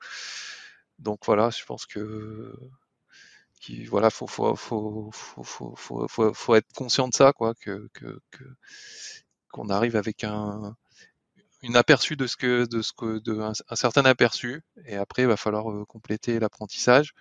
donc 0.98 1.20
voilà, 1.26 1.50
je 1.50 1.64
pense 1.64 1.86
que 1.86 2.54
qui 3.60 3.84
voilà, 3.84 4.10
faut 4.10 4.26
faut 4.26 4.54
faut 4.56 5.10
faut 5.12 5.76
faut 6.34 6.54
être 6.54 6.72
conscient 6.74 7.08
de 7.08 7.14
ça, 7.14 7.32
quoi, 7.32 7.54
que 7.54 7.88
qu'on 9.50 9.68
arrive 9.70 9.96
avec 9.96 10.24
un 10.24 10.76
une 11.62 11.76
aperçu 11.76 12.16
de 12.16 12.26
ce 12.26 12.36
que 12.36 12.66
de 12.66 12.82
ce 12.82 12.92
que 12.92 13.18
de 13.18 13.40
un, 13.40 13.76
certain 13.76 14.04
aperçu 14.04 14.62
et 14.84 14.96
après 14.96 15.22
il 15.22 15.28
va 15.28 15.36
falloir 15.36 15.86
compléter 15.86 16.38
l'apprentissage 16.38 17.14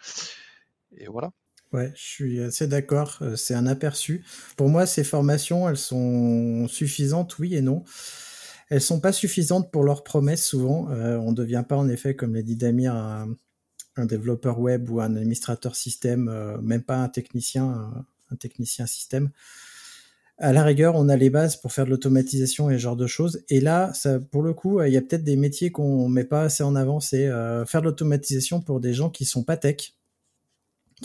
et 0.98 1.08
voilà. 1.08 1.32
Ouais, 1.76 1.92
je 1.96 2.02
suis 2.02 2.42
assez 2.42 2.68
d'accord. 2.68 3.18
euh, 3.22 3.36
C'est 3.36 3.54
un 3.54 3.68
aperçu. 3.68 4.24
Pour 4.56 4.70
moi, 4.70 4.86
ces 4.86 5.04
formations, 5.04 5.68
elles 5.68 5.78
sont 5.78 6.68
suffisantes, 6.70 7.38
oui 7.40 7.56
et 7.56 7.62
non. 7.62 7.84
Elles 8.70 8.82
sont 8.82 9.00
pas 9.02 9.12
suffisantes 9.12 9.72
pour 9.72 9.84
leurs 9.84 10.04
promesses 10.04 10.46
souvent. 10.46 10.90
Euh, 10.92 11.18
on 11.18 11.32
ne 11.32 11.36
devient 11.36 11.64
pas 11.68 11.76
en 11.76 11.90
effet, 11.90 12.16
comme 12.16 12.34
l'a 12.34 12.42
dit 12.42 12.56
Damir, 12.56 12.96
un, 12.96 13.36
développeur 14.06 14.60
web 14.60 14.90
ou 14.90 15.02
un 15.02 15.16
administrateur 15.16 15.76
système, 15.76 16.30
euh, 16.30 16.58
même 16.62 16.82
pas 16.82 16.98
un 16.98 17.10
technicien, 17.10 17.92
un, 18.32 18.36
technicien 18.38 18.86
système. 18.88 19.32
À 20.38 20.54
la 20.54 20.64
rigueur, 20.64 20.96
on 20.96 21.10
a 21.10 21.16
les 21.16 21.30
bases 21.30 21.58
pour 21.58 21.74
faire 21.74 21.86
de 21.86 21.92
l'automatisation 21.92 22.70
et 22.70 22.76
ce 22.76 22.80
genre 22.80 22.98
de 22.98 23.08
choses. 23.08 23.44
Et 23.50 23.60
là, 23.62 23.94
pour 24.32 24.44
le 24.44 24.54
coup, 24.54 24.82
il 24.82 24.94
y 24.94 24.98
a 24.98 25.02
peut-être 25.02 25.24
des 25.24 25.38
métiers 25.38 25.72
qu'on 25.72 26.10
met 26.10 26.26
pas 26.26 26.44
assez 26.44 26.64
en 26.64 26.76
avant. 26.76 27.00
C'est 27.00 27.28
faire 27.66 27.82
de 27.82 27.86
l'automatisation 27.86 28.60
pour 28.60 28.82
des 28.82 28.94
gens 28.94 29.10
qui 29.10 29.24
sont 29.24 29.44
pas 29.44 29.56
tech. 29.56 29.96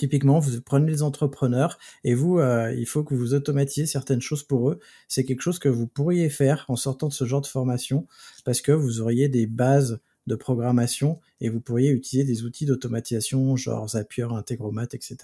Typiquement, 0.00 0.38
vous 0.38 0.62
prenez 0.62 0.90
les 0.90 1.02
entrepreneurs 1.02 1.78
et 2.04 2.14
vous, 2.14 2.38
euh, 2.38 2.74
il 2.74 2.86
faut 2.86 3.04
que 3.04 3.14
vous 3.14 3.34
automatisiez 3.34 3.84
certaines 3.84 4.22
choses 4.22 4.42
pour 4.42 4.70
eux. 4.70 4.78
C'est 5.08 5.26
quelque 5.26 5.42
chose 5.42 5.58
que 5.58 5.68
vous 5.68 5.86
pourriez 5.86 6.30
faire 6.30 6.64
en 6.68 6.76
sortant 6.76 7.08
de 7.08 7.12
ce 7.12 7.26
genre 7.26 7.42
de 7.42 7.46
formation 7.46 8.06
parce 8.46 8.62
que 8.62 8.72
vous 8.72 9.02
auriez 9.02 9.28
des 9.28 9.46
bases 9.46 10.00
de 10.26 10.34
programmation 10.36 11.20
et 11.42 11.50
vous 11.50 11.60
pourriez 11.60 11.90
utiliser 11.90 12.26
des 12.26 12.44
outils 12.44 12.64
d'automatisation 12.64 13.56
genre 13.56 13.90
Zapier, 13.90 14.28
Integromat, 14.30 14.84
etc. 14.84 15.18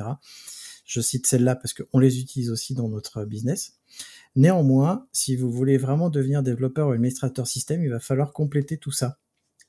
Je 0.85 1.01
cite 1.01 1.27
celles-là 1.27 1.57
parce 1.57 1.72
qu'on 1.72 1.99
les 1.99 2.20
utilise 2.20 2.51
aussi 2.51 2.74
dans 2.74 2.91
notre 2.91 3.24
business. 3.24 3.79
Néanmoins, 4.35 5.07
si 5.11 5.37
vous 5.37 5.51
voulez 5.51 5.79
vraiment 5.79 6.11
devenir 6.11 6.43
développeur 6.43 6.89
ou 6.89 6.91
administrateur 6.91 7.47
système, 7.47 7.83
il 7.83 7.89
va 7.89 7.99
falloir 7.99 8.35
compléter 8.35 8.77
tout 8.77 8.93
ça. 8.93 9.16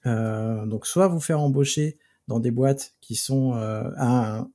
Euh, 0.06 0.66
donc 0.66 0.86
soit 0.86 1.08
vous 1.08 1.22
faire 1.22 1.40
embaucher 1.40 1.98
dans 2.28 2.42
des 2.42 2.52
boîtes 2.52 2.96
qui 3.00 3.16
sont 3.16 3.54
euh, 3.54 3.90
à, 3.96 4.40
un, 4.40 4.52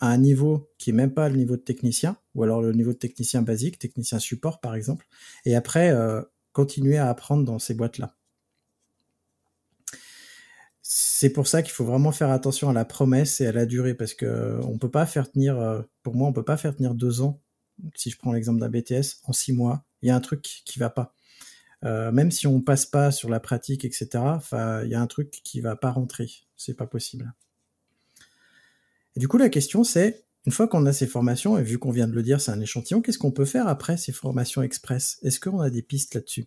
à 0.00 0.08
un 0.08 0.18
niveau 0.18 0.70
qui 0.78 0.90
est 0.90 0.92
même 0.92 1.12
pas 1.12 1.28
le 1.28 1.36
niveau 1.36 1.56
de 1.56 1.62
technicien, 1.62 2.16
ou 2.34 2.42
alors 2.42 2.62
le 2.62 2.72
niveau 2.72 2.92
de 2.92 2.98
technicien 2.98 3.42
basique, 3.42 3.78
technicien 3.78 4.18
support 4.18 4.60
par 4.60 4.74
exemple, 4.74 5.06
et 5.44 5.56
après 5.56 5.90
euh, 5.90 6.22
continuer 6.52 6.98
à 6.98 7.08
apprendre 7.08 7.44
dans 7.44 7.58
ces 7.58 7.74
boîtes-là. 7.74 8.14
C'est 10.82 11.30
pour 11.30 11.46
ça 11.46 11.62
qu'il 11.62 11.72
faut 11.72 11.84
vraiment 11.84 12.12
faire 12.12 12.30
attention 12.30 12.70
à 12.70 12.72
la 12.72 12.84
promesse 12.84 13.40
et 13.40 13.46
à 13.46 13.52
la 13.52 13.66
durée, 13.66 13.94
parce 13.94 14.14
que 14.14 14.58
on 14.62 14.78
peut 14.78 14.90
pas 14.90 15.04
faire 15.04 15.30
tenir, 15.30 15.58
euh, 15.58 15.82
pour 16.02 16.14
moi, 16.14 16.28
on 16.28 16.32
peut 16.32 16.44
pas 16.44 16.56
faire 16.56 16.74
tenir 16.74 16.94
deux 16.94 17.20
ans. 17.20 17.40
Si 17.94 18.10
je 18.10 18.18
prends 18.18 18.32
l'exemple 18.32 18.60
d'un 18.60 18.70
BTS, 18.70 19.20
en 19.24 19.32
six 19.32 19.52
mois, 19.52 19.84
il 20.02 20.08
y 20.08 20.10
a 20.10 20.16
un 20.16 20.20
truc 20.20 20.62
qui 20.64 20.78
va 20.78 20.90
pas. 20.90 21.14
Euh, 21.84 22.10
même 22.10 22.30
si 22.30 22.46
on 22.46 22.60
passe 22.60 22.86
pas 22.86 23.10
sur 23.12 23.28
la 23.28 23.40
pratique, 23.40 23.84
etc. 23.84 24.08
Il 24.52 24.88
y 24.90 24.94
a 24.94 25.00
un 25.00 25.06
truc 25.06 25.30
qui 25.30 25.60
va 25.60 25.76
pas 25.76 25.90
rentrer. 25.90 26.30
C'est 26.56 26.74
pas 26.74 26.86
possible. 26.86 27.32
Du 29.18 29.26
coup, 29.26 29.36
la 29.36 29.48
question 29.48 29.82
c'est, 29.82 30.24
une 30.46 30.52
fois 30.52 30.68
qu'on 30.68 30.86
a 30.86 30.92
ces 30.92 31.08
formations, 31.08 31.58
et 31.58 31.64
vu 31.64 31.78
qu'on 31.80 31.90
vient 31.90 32.06
de 32.06 32.12
le 32.12 32.22
dire, 32.22 32.40
c'est 32.40 32.52
un 32.52 32.60
échantillon, 32.60 33.02
qu'est-ce 33.02 33.18
qu'on 33.18 33.32
peut 33.32 33.44
faire 33.44 33.66
après 33.66 33.96
ces 33.96 34.12
formations 34.12 34.62
express? 34.62 35.18
Est-ce 35.22 35.40
qu'on 35.40 35.58
a 35.58 35.70
des 35.70 35.82
pistes 35.82 36.14
là-dessus? 36.14 36.46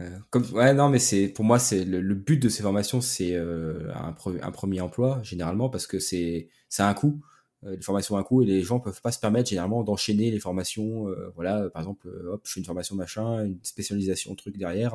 Euh, 0.00 0.16
comme, 0.30 0.44
ouais, 0.52 0.72
non, 0.72 0.88
mais 0.88 1.00
c'est 1.00 1.26
pour 1.26 1.44
moi, 1.44 1.58
c'est 1.58 1.84
le, 1.84 2.14
but 2.14 2.40
de 2.40 2.48
ces 2.48 2.62
formations, 2.62 3.00
c'est 3.00 3.34
euh, 3.34 3.92
un, 3.92 4.12
pre- 4.12 4.40
un 4.40 4.52
premier 4.52 4.80
emploi 4.80 5.20
généralement 5.24 5.68
parce 5.68 5.88
que 5.88 5.98
c'est 5.98 6.48
ça 6.68 6.88
un 6.88 6.94
coût. 6.94 7.20
Euh, 7.64 7.74
les 7.74 7.82
formations 7.82 8.14
ont 8.14 8.18
un 8.18 8.22
coût 8.22 8.42
et 8.42 8.46
les 8.46 8.62
gens 8.62 8.78
peuvent 8.78 9.02
pas 9.02 9.10
se 9.10 9.18
permettre 9.18 9.50
généralement 9.50 9.82
d'enchaîner 9.82 10.30
les 10.30 10.38
formations. 10.38 11.08
voilà, 11.34 11.68
par 11.70 11.82
exemple, 11.82 12.08
hop, 12.08 12.42
je 12.46 12.52
fais 12.52 12.60
une 12.60 12.66
formation 12.66 12.94
machin, 12.94 13.44
une 13.44 13.58
spécialisation 13.64 14.36
truc 14.36 14.56
derrière. 14.56 14.94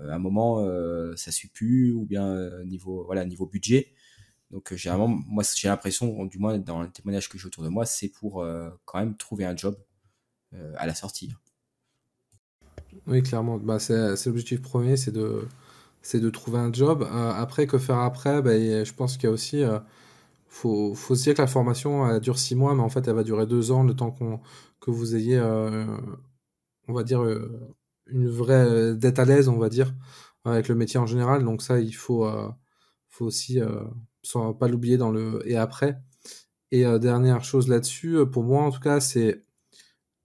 À 0.00 0.14
un 0.14 0.18
moment, 0.18 0.66
ça 1.14 1.30
suit 1.30 1.48
plus 1.48 1.92
ou 1.92 2.04
bien 2.04 2.64
niveau 2.64 3.04
voilà 3.04 3.24
niveau 3.24 3.46
budget. 3.46 3.92
Donc 4.50 4.72
euh, 4.72 4.76
généralement, 4.76 5.08
moi, 5.08 5.44
j'ai 5.54 5.68
l'impression, 5.68 6.24
du 6.24 6.38
moins 6.38 6.58
dans 6.58 6.82
les 6.82 6.90
témoignages 6.90 7.28
que 7.28 7.38
j'ai 7.38 7.46
autour 7.46 7.64
de 7.64 7.68
moi, 7.68 7.84
c'est 7.84 8.08
pour 8.08 8.42
euh, 8.42 8.70
quand 8.86 8.98
même 8.98 9.16
trouver 9.16 9.44
un 9.44 9.56
job 9.56 9.76
euh, 10.54 10.72
à 10.76 10.86
la 10.86 10.94
sortie. 10.94 11.34
Oui, 13.06 13.22
clairement. 13.22 13.58
Bah, 13.58 13.78
c'est 13.78 14.14
l'objectif 14.26 14.62
premier, 14.62 14.96
c'est 14.96 15.12
de, 15.12 15.46
c'est 16.00 16.20
de 16.20 16.30
trouver 16.30 16.58
un 16.58 16.72
job. 16.72 17.06
Après, 17.12 17.66
que 17.66 17.78
faire 17.78 17.98
après? 17.98 18.40
Bah, 18.42 18.52
je 18.52 18.92
pense 18.94 19.16
qu'il 19.16 19.24
y 19.24 19.26
a 19.26 19.32
aussi, 19.32 19.62
euh, 19.62 19.78
faut, 20.46 20.94
faut 20.94 21.14
se 21.14 21.24
dire 21.24 21.34
que 21.34 21.42
la 21.42 21.46
formation, 21.46 22.08
elle 22.08 22.20
dure 22.20 22.38
six 22.38 22.54
mois, 22.54 22.74
mais 22.74 22.82
en 22.82 22.88
fait, 22.88 23.06
elle 23.06 23.14
va 23.14 23.24
durer 23.24 23.46
deux 23.46 23.70
ans, 23.70 23.82
le 23.82 23.94
temps 23.94 24.16
que 24.80 24.90
vous 24.90 25.14
ayez, 25.14 25.38
on 26.88 26.92
va 26.94 27.04
dire, 27.04 27.22
une 28.06 28.28
vraie, 28.28 28.96
d'être 28.96 29.18
à 29.18 29.26
l'aise, 29.26 29.48
on 29.48 29.58
va 29.58 29.68
dire, 29.68 29.94
avec 30.44 30.68
le 30.68 30.74
métier 30.74 30.98
en 30.98 31.06
général. 31.06 31.44
Donc 31.44 31.60
ça, 31.60 31.78
il 31.80 31.92
faut, 31.92 32.26
faut 33.08 33.26
aussi, 33.26 33.60
sans 34.28 34.54
pas 34.54 34.68
l'oublier 34.68 34.96
dans 34.98 35.10
le 35.10 35.42
et 35.46 35.56
après. 35.56 36.00
Et 36.72 36.86
euh, 36.86 36.98
dernière 36.98 37.44
chose 37.44 37.68
là-dessus, 37.68 38.16
euh, 38.18 38.26
pour 38.26 38.44
moi 38.44 38.62
en 38.64 38.70
tout 38.70 38.80
cas, 38.80 39.00
c'est 39.00 39.44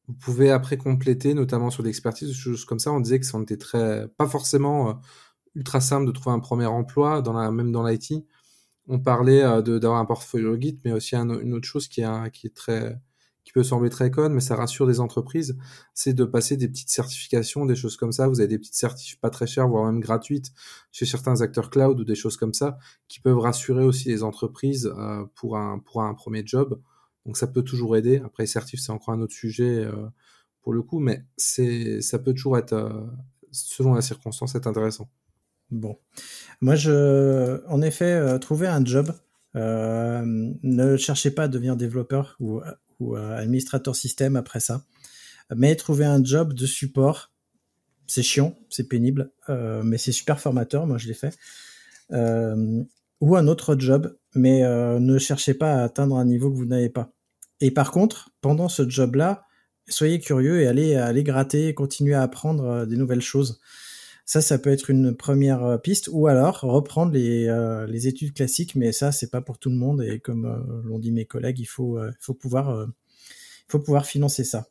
vous 0.07 0.15
pouvez 0.15 0.51
après 0.51 0.77
compléter, 0.77 1.33
notamment 1.33 1.69
sur 1.71 1.83
l'expertise, 1.83 2.29
des 2.29 2.33
choses 2.35 2.65
comme 2.65 2.79
ça. 2.79 2.91
On 2.91 2.99
disait 2.99 3.19
que 3.19 3.25
ça 3.25 3.39
était 3.41 3.57
très, 3.57 4.07
pas 4.17 4.27
forcément 4.27 4.89
euh, 4.89 4.93
ultra 5.55 5.81
simple 5.81 6.07
de 6.07 6.11
trouver 6.11 6.35
un 6.35 6.39
premier 6.39 6.65
emploi, 6.67 7.21
dans 7.21 7.33
la, 7.33 7.51
même 7.51 7.71
dans 7.71 7.85
l'IT. 7.87 8.25
On 8.87 8.99
parlait 8.99 9.41
d'avoir 9.63 9.99
un 9.99 10.05
portfolio 10.05 10.59
Git, 10.59 10.79
mais 10.85 10.91
aussi 10.93 11.15
un- 11.15 11.39
une 11.39 11.53
autre 11.53 11.67
chose 11.67 11.87
qui 11.87 12.01
est, 12.01 12.31
qui 12.33 12.47
est 12.47 12.55
très, 12.55 12.99
qui 13.43 13.51
peut 13.51 13.63
sembler 13.63 13.89
très 13.89 14.09
conne, 14.09 14.33
mais 14.33 14.39
ça 14.39 14.55
rassure 14.55 14.87
des 14.87 14.99
entreprises, 14.99 15.57
c'est 15.93 16.13
de 16.13 16.23
passer 16.23 16.55
des 16.55 16.67
petites 16.67 16.89
certifications, 16.89 17.65
des 17.65 17.75
choses 17.75 17.97
comme 17.97 18.11
ça. 18.11 18.27
Vous 18.27 18.39
avez 18.39 18.47
des 18.47 18.57
petites 18.57 18.75
certifs 18.75 19.19
pas 19.19 19.29
très 19.29 19.47
chères, 19.47 19.67
voire 19.67 19.85
même 19.85 19.99
gratuites, 19.99 20.51
chez 20.91 21.05
certains 21.05 21.41
acteurs 21.41 21.69
cloud 21.69 21.99
ou 21.99 22.03
des 22.05 22.15
choses 22.15 22.37
comme 22.37 22.53
ça, 22.53 22.77
qui 23.07 23.19
peuvent 23.19 23.39
rassurer 23.39 23.83
aussi 23.83 24.09
les 24.09 24.23
entreprises 24.23 24.91
euh, 24.97 25.25
pour 25.35 25.57
un 25.57 25.79
pour 25.79 26.03
un 26.03 26.13
premier 26.13 26.43
job. 26.45 26.79
Donc 27.25 27.37
ça 27.37 27.47
peut 27.47 27.63
toujours 27.63 27.97
aider. 27.97 28.21
Après, 28.25 28.43
les 28.43 28.47
certifs, 28.47 28.79
c'est 28.79 28.91
encore 28.91 29.13
un 29.13 29.21
autre 29.21 29.33
sujet 29.33 29.85
euh, 29.85 30.07
pour 30.61 30.73
le 30.73 30.81
coup, 30.81 30.99
mais 30.99 31.25
c'est 31.35 32.01
ça 32.01 32.19
peut 32.19 32.33
toujours 32.33 32.57
être, 32.57 32.73
euh, 32.73 33.05
selon 33.51 33.93
la 33.93 34.01
circonstance, 34.01 34.55
être 34.55 34.67
intéressant. 34.67 35.09
Bon. 35.69 35.97
Moi, 36.61 36.75
je, 36.75 37.65
en 37.67 37.81
effet, 37.81 38.39
trouver 38.39 38.67
un 38.67 38.85
job, 38.85 39.11
ne 39.55 40.97
cherchez 40.97 41.31
pas 41.31 41.43
à 41.43 41.47
devenir 41.47 41.75
développeur 41.75 42.35
ou, 42.39 42.61
euh, 43.11 43.37
administrateur 43.37 43.95
système 43.95 44.35
après 44.35 44.59
ça, 44.59 44.85
mais 45.55 45.75
trouver 45.75 46.05
un 46.05 46.23
job 46.23 46.53
de 46.53 46.65
support, 46.65 47.31
c'est 48.07 48.23
chiant, 48.23 48.57
c'est 48.69 48.87
pénible, 48.87 49.31
euh, 49.49 49.83
mais 49.83 49.97
c'est 49.97 50.11
super 50.11 50.39
formateur, 50.39 50.87
moi 50.87 50.97
je 50.97 51.07
l'ai 51.07 51.13
fait. 51.13 51.35
Euh, 52.11 52.83
ou 53.21 53.35
un 53.35 53.47
autre 53.47 53.75
job, 53.79 54.17
mais 54.35 54.63
ne 54.99 55.17
cherchez 55.17 55.53
pas 55.53 55.75
à 55.75 55.83
atteindre 55.83 56.17
un 56.17 56.25
niveau 56.25 56.51
que 56.51 56.57
vous 56.57 56.65
n'avez 56.65 56.89
pas. 56.89 57.13
Et 57.61 57.71
par 57.71 57.91
contre, 57.91 58.31
pendant 58.41 58.67
ce 58.67 58.89
job-là, 58.89 59.45
soyez 59.87 60.19
curieux 60.19 60.59
et 60.59 60.67
allez, 60.67 60.95
allez 60.95 61.23
gratter, 61.23 61.73
continuer 61.73 62.15
à 62.15 62.21
apprendre 62.21 62.85
des 62.85 62.97
nouvelles 62.97 63.21
choses. 63.21 63.61
Ça, 64.25 64.41
ça 64.41 64.57
peut 64.57 64.71
être 64.71 64.89
une 64.89 65.15
première 65.15 65.63
euh, 65.63 65.77
piste, 65.77 66.09
ou 66.11 66.27
alors 66.27 66.61
reprendre 66.61 67.11
les, 67.11 67.47
euh, 67.47 67.85
les 67.87 68.07
études 68.07 68.33
classiques, 68.33 68.75
mais 68.75 68.93
ça, 68.93 69.11
c'est 69.11 69.29
pas 69.29 69.41
pour 69.41 69.59
tout 69.59 69.69
le 69.69 69.75
monde. 69.75 70.01
Et 70.01 70.19
comme 70.19 70.45
euh, 70.45 70.81
l'ont 70.83 70.99
dit 70.99 71.11
mes 71.11 71.25
collègues, 71.25 71.59
il 71.59 71.65
faut, 71.65 71.99
faut 72.19 72.33
pouvoir, 72.33 72.87
faut 73.67 73.79
pouvoir 73.79 74.05
financer 74.05 74.43
ça. 74.43 74.67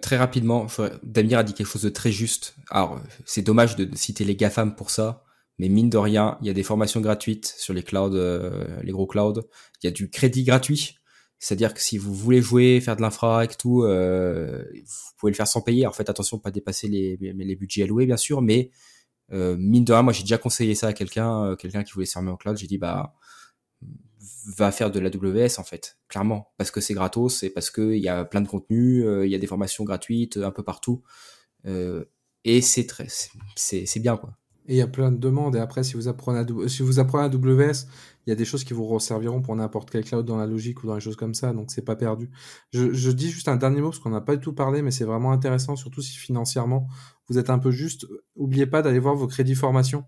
très 0.00 0.16
rapidement, 0.16 0.66
Damir 1.02 1.38
a 1.38 1.44
dit 1.44 1.52
quelque 1.52 1.66
chose 1.66 1.82
de 1.82 1.88
très 1.88 2.12
juste. 2.12 2.54
Alors, 2.70 3.00
c'est 3.24 3.42
dommage 3.42 3.76
de 3.76 3.88
citer 3.96 4.24
les 4.24 4.36
GAFAM 4.36 4.76
pour 4.76 4.90
ça, 4.90 5.24
mais 5.58 5.68
mine 5.68 5.90
de 5.90 5.98
rien, 5.98 6.38
il 6.40 6.46
y 6.46 6.50
a 6.50 6.54
des 6.54 6.62
formations 6.62 7.00
gratuites 7.00 7.54
sur 7.58 7.74
les 7.74 7.82
clouds, 7.82 8.16
les 8.82 8.92
gros 8.92 9.06
clouds. 9.06 9.42
Il 9.82 9.86
y 9.86 9.88
a 9.88 9.92
du 9.92 10.10
crédit 10.10 10.44
gratuit. 10.44 10.96
C'est-à-dire 11.38 11.74
que 11.74 11.80
si 11.80 11.98
vous 11.98 12.14
voulez 12.14 12.40
jouer, 12.40 12.80
faire 12.80 12.96
de 12.96 13.02
l'infra 13.02 13.44
et 13.44 13.48
tout, 13.48 13.82
euh, 13.82 14.64
vous 14.72 15.12
pouvez 15.18 15.32
le 15.32 15.36
faire 15.36 15.46
sans 15.46 15.60
payer. 15.60 15.86
En 15.86 15.92
fait, 15.92 16.08
attention, 16.08 16.38
pas 16.38 16.50
dépasser 16.50 16.88
les, 16.88 17.16
les 17.16 17.56
budgets 17.56 17.82
alloués, 17.82 18.06
bien 18.06 18.16
sûr, 18.16 18.40
mais 18.40 18.70
euh, 19.32 19.56
mine 19.58 19.84
de 19.84 19.92
rien, 19.92 20.02
moi 20.02 20.12
j'ai 20.12 20.22
déjà 20.22 20.38
conseillé 20.38 20.74
ça 20.74 20.88
à 20.88 20.92
quelqu'un, 20.92 21.44
euh, 21.44 21.56
quelqu'un 21.56 21.82
qui 21.82 21.92
voulait 21.92 22.06
se 22.06 22.12
fermer 22.12 22.30
en 22.30 22.36
cloud. 22.36 22.56
J'ai 22.56 22.68
dit 22.68 22.78
bah 22.78 23.14
va 24.56 24.72
faire 24.72 24.90
de 24.90 25.00
la 25.00 25.10
WS 25.10 25.58
en 25.58 25.64
fait, 25.64 25.98
clairement, 26.08 26.52
parce 26.56 26.70
que 26.70 26.80
c'est 26.80 26.94
gratos 26.94 27.42
et 27.42 27.50
parce 27.50 27.70
que 27.70 27.94
il 27.94 28.02
y 28.02 28.08
a 28.08 28.24
plein 28.24 28.40
de 28.40 28.48
contenus, 28.48 29.04
il 29.24 29.30
y 29.30 29.34
a 29.34 29.38
des 29.38 29.46
formations 29.46 29.84
gratuites 29.84 30.36
un 30.36 30.52
peu 30.52 30.62
partout, 30.62 31.02
et 31.64 32.60
c'est 32.60 32.86
très, 32.86 33.08
c'est 33.56 34.00
bien 34.00 34.16
quoi. 34.16 34.36
Et 34.68 34.74
il 34.74 34.78
y 34.78 34.82
a 34.82 34.86
plein 34.86 35.12
de 35.12 35.16
demandes. 35.16 35.56
Et 35.56 35.60
après, 35.60 35.84
si 35.84 35.94
vous 35.94 36.08
apprenez 36.08 36.40
à, 36.40 36.68
si 36.68 36.82
vous 36.82 36.98
apprenez 36.98 37.24
AWS, 37.24 37.86
il 38.26 38.30
y 38.30 38.32
a 38.32 38.36
des 38.36 38.44
choses 38.44 38.64
qui 38.64 38.74
vous 38.74 38.84
resserviront 38.86 39.40
pour 39.40 39.54
n'importe 39.54 39.90
quel 39.90 40.04
cloud 40.04 40.26
dans 40.26 40.36
la 40.36 40.46
logique 40.46 40.82
ou 40.82 40.88
dans 40.88 40.96
les 40.96 41.00
choses 41.00 41.16
comme 41.16 41.34
ça. 41.34 41.52
Donc, 41.52 41.70
c'est 41.70 41.84
pas 41.84 41.94
perdu. 41.94 42.28
Je, 42.72 43.10
dis 43.12 43.30
juste 43.30 43.48
un 43.48 43.56
dernier 43.56 43.80
mot 43.80 43.90
parce 43.90 44.00
qu'on 44.00 44.10
n'a 44.10 44.20
pas 44.20 44.34
du 44.34 44.42
tout 44.42 44.52
parlé, 44.52 44.82
mais 44.82 44.90
c'est 44.90 45.04
vraiment 45.04 45.30
intéressant, 45.30 45.76
surtout 45.76 46.02
si 46.02 46.16
financièrement 46.16 46.88
vous 47.28 47.38
êtes 47.38 47.50
un 47.50 47.58
peu 47.58 47.70
juste. 47.70 48.06
Oubliez 48.34 48.66
pas 48.66 48.82
d'aller 48.82 48.98
voir 48.98 49.14
vos 49.14 49.28
crédits 49.28 49.54
formation. 49.54 50.04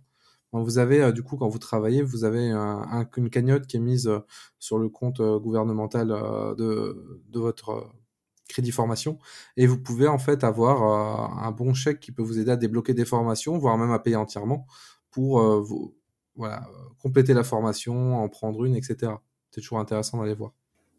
Vous 0.52 0.78
avez, 0.78 1.02
euh, 1.02 1.12
du 1.12 1.22
coup, 1.22 1.36
quand 1.36 1.48
vous 1.48 1.58
travaillez, 1.58 2.02
vous 2.02 2.24
avez 2.24 2.50
un, 2.50 3.06
une 3.16 3.30
cagnotte 3.30 3.66
qui 3.66 3.76
est 3.76 3.80
mise 3.80 4.08
euh, 4.08 4.20
sur 4.58 4.78
le 4.78 4.88
compte 4.88 5.20
euh, 5.20 5.38
gouvernemental 5.38 6.08
de, 6.08 7.22
de 7.28 7.38
votre 7.38 7.92
crédit 8.48 8.70
formation 8.70 9.18
et 9.58 9.66
vous 9.66 9.78
pouvez 9.78 10.08
en 10.08 10.18
fait 10.18 10.42
avoir 10.42 10.82
un 11.44 11.50
bon 11.50 11.74
chèque 11.74 12.00
qui 12.00 12.12
peut 12.12 12.22
vous 12.22 12.38
aider 12.38 12.50
à 12.50 12.56
débloquer 12.56 12.94
des 12.94 13.04
formations, 13.04 13.58
voire 13.58 13.76
même 13.76 13.90
à 13.90 13.98
payer 13.98 14.16
entièrement 14.16 14.66
pour 15.10 15.42
vous, 15.60 15.97
voilà, 16.38 16.66
compléter 17.02 17.34
la 17.34 17.44
formation, 17.44 18.16
en 18.16 18.28
prendre 18.30 18.64
une, 18.64 18.74
etc. 18.74 19.12
C'est 19.50 19.60
toujours 19.60 19.78
intéressant 19.78 20.20
d'aller 20.20 20.34
voir. 20.34 20.54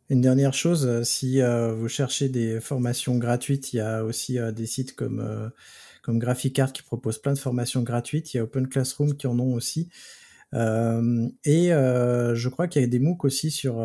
Une 0.10 0.22
dernière 0.22 0.54
chose, 0.54 0.86
euh, 0.86 1.04
si 1.04 1.42
vous 1.42 1.88
cherchez 1.88 2.30
des 2.30 2.60
formations 2.60 3.18
gratuites, 3.18 3.74
il 3.74 3.78
y 3.78 3.82
a 3.82 4.04
aussi 4.04 4.38
des 4.54 4.66
sites 4.68 4.96
comme, 4.96 5.52
comme 6.04 6.20
GraphiCart 6.20 6.72
qui 6.72 6.84
proposent 6.84 7.20
plein 7.20 7.34
de 7.34 7.40
formations 7.40 7.82
gratuites. 7.82 8.34
Il 8.34 8.38
y 8.38 8.40
a 8.40 8.44
Open 8.44 8.68
Classroom 8.68 9.16
qui 9.16 9.26
en 9.26 9.40
ont 9.40 9.54
aussi. 9.56 9.90
et 10.54 11.70
je 11.70 12.50
crois 12.50 12.68
qu'il 12.68 12.82
y 12.84 12.86
a 12.86 12.88
des 12.88 13.00
MOOC 13.00 13.26
aussi 13.26 13.50
sur, 13.50 13.82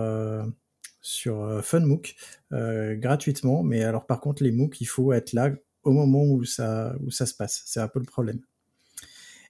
sur 1.05 1.43
euh, 1.43 1.63
FunMOOC 1.63 2.17
euh, 2.53 2.97
gratuitement. 2.97 3.63
Mais 3.63 3.85
alors 3.85 4.07
par 4.07 4.21
contre, 4.21 4.43
les 4.43 4.51
MOOC, 4.51 4.81
il 4.81 4.87
faut 4.87 5.13
être 5.13 5.33
là 5.33 5.51
au 5.85 5.93
moment 5.93 6.25
où 6.25 6.45
ça, 6.45 6.97
où 7.01 7.11
ça 7.11 7.27
se 7.27 7.35
passe. 7.35 7.63
C'est 7.67 7.81
un 7.81 7.89
peu 7.89 8.01
le 8.01 8.07
problème. 8.07 8.41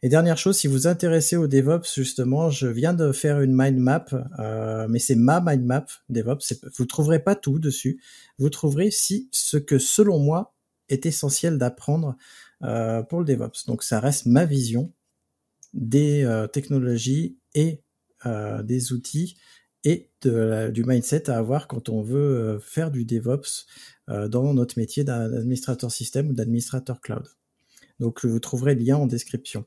Et 0.04 0.10
dernière 0.10 0.36
chose, 0.36 0.58
si 0.58 0.66
vous 0.66 0.86
intéressez 0.86 1.34
au 1.34 1.46
DevOps, 1.46 1.94
justement, 1.94 2.50
je 2.50 2.66
viens 2.66 2.92
de 2.92 3.10
faire 3.10 3.40
une 3.40 3.54
mind 3.56 3.78
map, 3.78 4.04
euh, 4.38 4.86
mais 4.86 4.98
c'est 4.98 5.14
ma 5.14 5.40
mind 5.40 5.64
map 5.64 5.86
DevOps. 6.10 6.52
Vous 6.76 6.84
trouverez 6.84 7.20
pas 7.20 7.34
tout 7.34 7.58
dessus. 7.58 8.02
Vous 8.36 8.50
trouverez 8.50 8.90
si 8.90 9.30
ce 9.32 9.56
que, 9.56 9.78
selon 9.78 10.18
moi, 10.18 10.54
est 10.90 11.06
essentiel 11.06 11.56
d'apprendre 11.56 12.18
euh, 12.64 13.02
pour 13.02 13.20
le 13.20 13.24
DevOps. 13.24 13.64
Donc, 13.66 13.82
ça 13.82 13.98
reste 13.98 14.26
ma 14.26 14.44
vision 14.44 14.92
des 15.72 16.22
euh, 16.22 16.48
technologies 16.48 17.38
et 17.54 17.82
euh, 18.26 18.62
des 18.62 18.92
outils 18.92 19.38
et 19.84 20.10
du 20.22 20.84
mindset 20.84 21.30
à 21.30 21.38
avoir 21.38 21.66
quand 21.66 21.88
on 21.88 22.02
veut 22.02 22.18
euh, 22.18 22.58
faire 22.58 22.90
du 22.90 23.06
DevOps 23.06 23.64
euh, 24.10 24.28
dans 24.28 24.52
notre 24.52 24.78
métier 24.78 25.02
d'administrateur 25.02 25.90
système 25.90 26.28
ou 26.28 26.34
d'administrateur 26.34 27.00
cloud. 27.00 27.26
Donc 28.00 28.26
vous 28.26 28.38
trouverez 28.38 28.74
le 28.74 28.82
lien 28.82 28.98
en 28.98 29.06
description. 29.06 29.64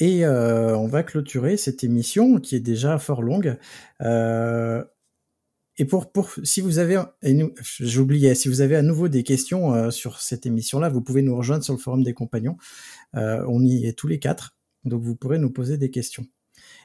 Et 0.00 0.24
euh, 0.24 0.76
on 0.76 0.88
va 0.88 1.02
clôturer 1.02 1.56
cette 1.56 1.84
émission 1.84 2.40
qui 2.40 2.56
est 2.56 2.60
déjà 2.60 2.98
fort 2.98 3.22
longue. 3.22 3.56
et 5.76 5.84
pour, 5.84 6.10
pour 6.10 6.30
si 6.42 6.60
vous 6.60 6.78
avez, 6.78 7.00
j'oubliais, 7.78 8.34
si 8.34 8.48
vous 8.48 8.60
avez 8.60 8.76
à 8.76 8.82
nouveau 8.82 9.08
des 9.08 9.22
questions 9.22 9.90
sur 9.90 10.20
cette 10.20 10.46
émission-là, 10.46 10.88
vous 10.88 11.02
pouvez 11.02 11.22
nous 11.22 11.36
rejoindre 11.36 11.64
sur 11.64 11.74
le 11.74 11.78
forum 11.78 12.02
des 12.02 12.14
compagnons. 12.14 12.56
on 13.14 13.62
y 13.64 13.86
est 13.86 13.92
tous 13.98 14.08
les 14.08 14.18
quatre, 14.18 14.56
donc 14.84 15.02
vous 15.02 15.16
pourrez 15.16 15.38
nous 15.38 15.50
poser 15.50 15.78
des 15.78 15.90
questions. 15.90 16.26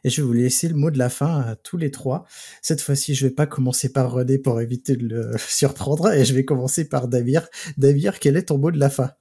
Et 0.03 0.09
je 0.09 0.21
vais 0.21 0.27
vous 0.27 0.33
laisser 0.33 0.67
le 0.67 0.75
mot 0.75 0.91
de 0.91 0.97
la 0.97 1.09
fin 1.09 1.41
à 1.41 1.55
tous 1.55 1.77
les 1.77 1.91
trois. 1.91 2.25
Cette 2.61 2.81
fois-ci, 2.81 3.15
je 3.15 3.27
vais 3.27 3.33
pas 3.33 3.47
commencer 3.47 3.91
par 3.91 4.11
René 4.11 4.37
pour 4.37 4.61
éviter 4.61 4.95
de 4.95 5.07
le 5.07 5.37
surprendre 5.49 6.11
et 6.11 6.25
je 6.25 6.33
vais 6.33 6.45
commencer 6.45 6.87
par 6.87 7.07
Davir. 7.07 7.47
Davir, 7.77 8.19
quel 8.19 8.37
est 8.37 8.43
ton 8.43 8.57
mot 8.57 8.71
de 8.71 8.79
la 8.79 8.89
fin? 8.89 9.11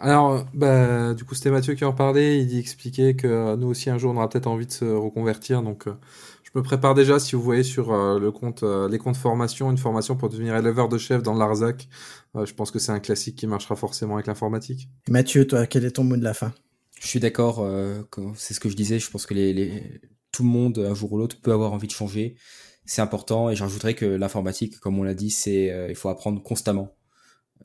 Alors, 0.00 0.44
bah, 0.54 1.14
du 1.14 1.24
coup, 1.24 1.34
c'était 1.34 1.50
Mathieu 1.50 1.74
qui 1.74 1.84
en 1.84 1.92
parlait. 1.92 2.42
Il 2.42 2.58
expliquait 2.58 3.14
que 3.14 3.56
nous 3.56 3.68
aussi, 3.68 3.90
un 3.90 3.98
jour, 3.98 4.12
on 4.12 4.16
aura 4.16 4.28
peut-être 4.28 4.46
envie 4.46 4.66
de 4.66 4.72
se 4.72 4.84
reconvertir. 4.84 5.62
Donc, 5.62 5.86
euh, 5.86 5.94
je 6.42 6.50
me 6.54 6.62
prépare 6.62 6.94
déjà, 6.94 7.20
si 7.20 7.36
vous 7.36 7.42
voyez 7.42 7.62
sur 7.62 7.92
euh, 7.92 8.18
le 8.18 8.32
compte, 8.32 8.62
euh, 8.62 8.88
les 8.88 8.98
comptes 8.98 9.16
formation, 9.16 9.70
une 9.70 9.78
formation 9.78 10.16
pour 10.16 10.28
devenir 10.28 10.56
éleveur 10.56 10.88
de 10.88 10.98
chef 10.98 11.22
dans 11.22 11.34
l'Arzac. 11.34 11.88
je 12.34 12.52
pense 12.54 12.70
que 12.70 12.78
c'est 12.78 12.92
un 12.92 13.00
classique 13.00 13.36
qui 13.36 13.46
marchera 13.46 13.76
forcément 13.76 14.14
avec 14.14 14.26
l'informatique. 14.26 14.88
Mathieu, 15.08 15.46
toi, 15.46 15.66
quel 15.66 15.84
est 15.84 15.92
ton 15.92 16.04
mot 16.04 16.16
de 16.16 16.24
la 16.24 16.34
fin? 16.34 16.52
Je 17.00 17.06
suis 17.06 17.20
d'accord, 17.20 17.60
euh, 17.60 18.02
c'est 18.34 18.52
ce 18.52 18.60
que 18.60 18.68
je 18.68 18.76
disais, 18.76 18.98
je 18.98 19.10
pense 19.10 19.24
que 19.24 19.32
les, 19.32 20.00
tout 20.32 20.42
le 20.42 20.50
monde, 20.50 20.78
un 20.78 20.94
jour 20.94 21.12
ou 21.12 21.18
l'autre, 21.18 21.40
peut 21.40 21.50
avoir 21.50 21.72
envie 21.72 21.86
de 21.86 21.92
changer. 21.92 22.36
C'est 22.84 23.00
important 23.00 23.48
et 23.48 23.56
j'ajouterais 23.56 23.94
que 23.94 24.04
l'informatique, 24.04 24.78
comme 24.80 24.98
on 24.98 25.02
l'a 25.02 25.14
dit, 25.14 25.30
c'est 25.30 25.70
euh, 25.70 25.88
il 25.88 25.94
faut 25.94 26.10
apprendre 26.10 26.42
constamment. 26.42 26.94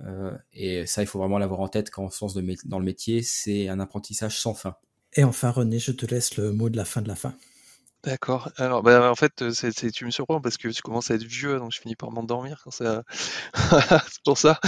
Euh, 0.01 0.31
et 0.53 0.85
ça, 0.85 1.01
il 1.01 1.07
faut 1.07 1.19
vraiment 1.19 1.38
l'avoir 1.38 1.61
en 1.61 1.67
tête 1.67 1.89
quand 1.89 2.03
on 2.03 2.09
se 2.09 2.23
lance 2.23 2.35
dans 2.65 2.80
le 2.80 2.85
métier, 2.85 3.22
c'est 3.22 3.69
un 3.69 3.80
apprentissage 3.80 4.39
sans 4.39 4.53
fin. 4.53 4.76
Et 5.13 5.23
enfin, 5.23 5.49
René, 5.49 5.80
je 5.80 5.91
te 5.91 6.05
laisse 6.05 6.38
le 6.38 6.51
mot 6.51 6.69
de 6.69 6.77
la 6.77 6.85
fin 6.85 7.01
de 7.01 7.07
la 7.07 7.15
fin. 7.15 7.34
D'accord. 8.05 8.51
Alors, 8.57 8.84
bah, 8.84 9.09
en 9.09 9.15
fait, 9.15 9.51
c'est, 9.51 9.91
tu 9.91 10.05
me 10.05 10.11
surprends 10.11 10.39
parce 10.39 10.57
que 10.57 10.67
tu 10.67 10.81
commences 10.84 11.09
à 11.09 11.15
être 11.15 11.23
vieux, 11.23 11.57
donc 11.57 11.72
je 11.72 11.80
finis 11.80 11.95
par 11.95 12.11
m'endormir 12.11 12.61
quand 12.63 12.69
ça. 12.69 13.03
c'est 13.53 14.23
pour 14.23 14.38
ça. 14.38 14.59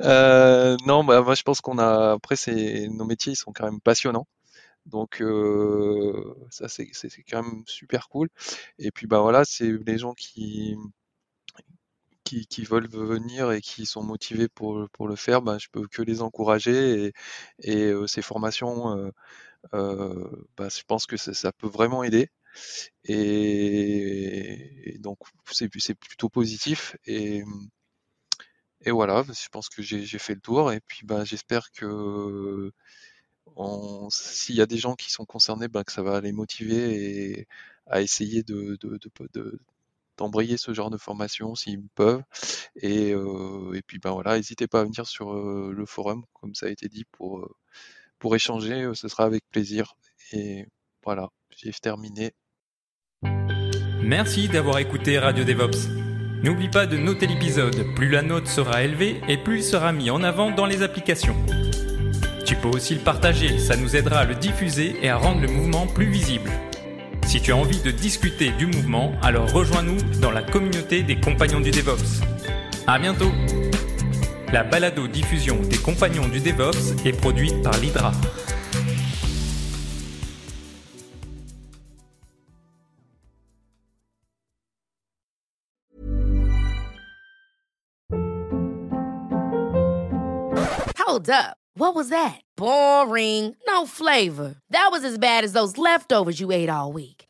Euh, 0.00 0.76
non, 0.86 1.04
bah, 1.04 1.20
moi, 1.20 1.34
je 1.34 1.42
pense 1.42 1.60
qu'on 1.60 1.78
a. 1.78 2.12
Après, 2.12 2.36
c'est 2.36 2.88
nos 2.88 3.04
métiers, 3.04 3.34
ils 3.34 3.36
sont 3.36 3.52
quand 3.52 3.64
même 3.64 3.80
passionnants. 3.80 4.26
Donc, 4.86 5.20
euh, 5.20 6.34
ça, 6.50 6.68
c'est, 6.68 6.88
c'est, 6.92 7.10
quand 7.28 7.42
même 7.42 7.64
super 7.66 8.08
cool. 8.08 8.28
Et 8.78 8.90
puis, 8.90 9.06
bah 9.06 9.20
voilà, 9.20 9.44
c'est 9.44 9.72
les 9.86 9.98
gens 9.98 10.14
qui. 10.14 10.76
Qui, 12.26 12.46
qui, 12.46 12.64
veulent 12.64 12.88
venir 12.88 13.52
et 13.52 13.60
qui 13.60 13.86
sont 13.86 14.02
motivés 14.02 14.48
pour, 14.48 14.88
pour 14.90 15.08
le 15.08 15.16
faire, 15.16 15.42
bah, 15.42 15.58
je 15.58 15.68
peux 15.70 15.86
que 15.86 16.02
les 16.02 16.22
encourager 16.22 17.06
et, 17.06 17.12
et 17.62 17.84
euh, 17.86 18.06
ces 18.06 18.22
formations, 18.22 19.12
bah, 19.72 20.68
je 20.68 20.82
pense 20.86 21.06
que 21.06 21.16
ça, 21.16 21.34
ça 21.34 21.52
peut 21.52 21.68
vraiment 21.68 22.02
aider. 22.04 22.30
Et, 23.04 24.98
donc 25.00 25.18
c'est 25.52 25.68
plutôt 25.94 26.28
positif 26.28 26.96
et, 27.06 27.44
et 28.82 28.90
voilà, 28.90 29.24
je 29.24 29.48
pense 29.50 29.68
que 29.68 29.82
j'ai 29.82 30.18
fait 30.18 30.34
le 30.34 30.40
tour 30.40 30.72
et 30.72 30.80
puis 30.80 31.00
bah, 31.04 31.24
j'espère 31.24 31.70
que 31.72 32.72
s'il 34.10 34.56
y 34.56 34.60
a 34.60 34.66
des 34.66 34.78
gens 34.78 34.94
qui 34.94 35.10
sont 35.10 35.24
concernés, 35.24 35.68
bah, 35.68 35.84
que 35.84 35.92
ça 35.92 36.02
va 36.02 36.20
les 36.20 36.32
motiver 36.32 37.40
et 37.40 37.48
à 37.86 38.02
essayer 38.02 38.42
de, 38.42 38.78
d'embrayer 40.18 40.56
ce 40.56 40.72
genre 40.72 40.90
de 40.90 40.96
formation 40.96 41.54
s'ils 41.54 41.86
peuvent. 41.94 42.22
Et, 42.76 43.12
euh, 43.12 43.74
et 43.74 43.82
puis 43.82 43.98
ben 43.98 44.12
voilà, 44.12 44.36
n'hésitez 44.36 44.66
pas 44.66 44.80
à 44.80 44.84
venir 44.84 45.06
sur 45.06 45.32
euh, 45.32 45.72
le 45.76 45.86
forum, 45.86 46.24
comme 46.34 46.54
ça 46.54 46.66
a 46.66 46.68
été 46.70 46.88
dit, 46.88 47.04
pour, 47.12 47.38
euh, 47.38 47.48
pour 48.18 48.34
échanger, 48.34 48.90
ce 48.94 49.08
sera 49.08 49.24
avec 49.24 49.44
plaisir. 49.50 49.94
Et 50.32 50.66
voilà, 51.04 51.30
j'ai 51.50 51.72
terminé. 51.72 52.32
Merci 54.02 54.48
d'avoir 54.48 54.78
écouté 54.78 55.18
Radio 55.18 55.44
DevOps. 55.44 55.88
N'oublie 56.42 56.68
pas 56.68 56.86
de 56.86 56.96
noter 56.96 57.26
l'épisode, 57.26 57.94
plus 57.94 58.10
la 58.10 58.22
note 58.22 58.46
sera 58.46 58.84
élevée 58.84 59.20
et 59.26 59.38
plus 59.38 59.58
il 59.58 59.64
sera 59.64 59.92
mis 59.92 60.10
en 60.10 60.22
avant 60.22 60.50
dans 60.50 60.66
les 60.66 60.82
applications. 60.82 61.36
Tu 62.44 62.54
peux 62.54 62.68
aussi 62.68 62.94
le 62.94 63.00
partager, 63.00 63.58
ça 63.58 63.76
nous 63.76 63.96
aidera 63.96 64.20
à 64.20 64.24
le 64.24 64.34
diffuser 64.34 64.94
et 65.02 65.08
à 65.08 65.16
rendre 65.16 65.40
le 65.40 65.48
mouvement 65.48 65.86
plus 65.86 66.06
visible. 66.06 66.52
Si 67.26 67.40
tu 67.40 67.52
as 67.52 67.56
envie 67.56 67.80
de 67.80 67.90
discuter 67.90 68.50
du 68.52 68.66
mouvement, 68.66 69.12
alors 69.20 69.50
rejoins-nous 69.52 70.00
dans 70.20 70.30
la 70.30 70.42
communauté 70.42 71.02
des 71.02 71.20
Compagnons 71.20 71.58
du 71.58 71.72
DevOps. 71.72 72.22
À 72.86 73.00
bientôt 73.00 73.32
La 74.52 74.62
balado-diffusion 74.62 75.60
des 75.62 75.76
Compagnons 75.76 76.28
du 76.28 76.38
DevOps 76.38 76.94
est 77.04 77.12
produite 77.12 77.60
par 77.64 77.76
l'Hydra. 77.78 78.12
Hold 90.96 91.28
up! 91.28 91.56
What 91.78 91.94
was 91.94 92.08
that? 92.08 92.40
Boring! 92.56 93.54
No 93.66 93.84
flavor! 93.84 94.54
That 94.70 94.88
was 94.92 95.04
as 95.04 95.18
bad 95.18 95.44
as 95.44 95.52
those 95.52 95.76
leftovers 95.76 96.40
you 96.40 96.52
ate 96.52 96.70
all 96.70 96.92
week. 96.92 97.15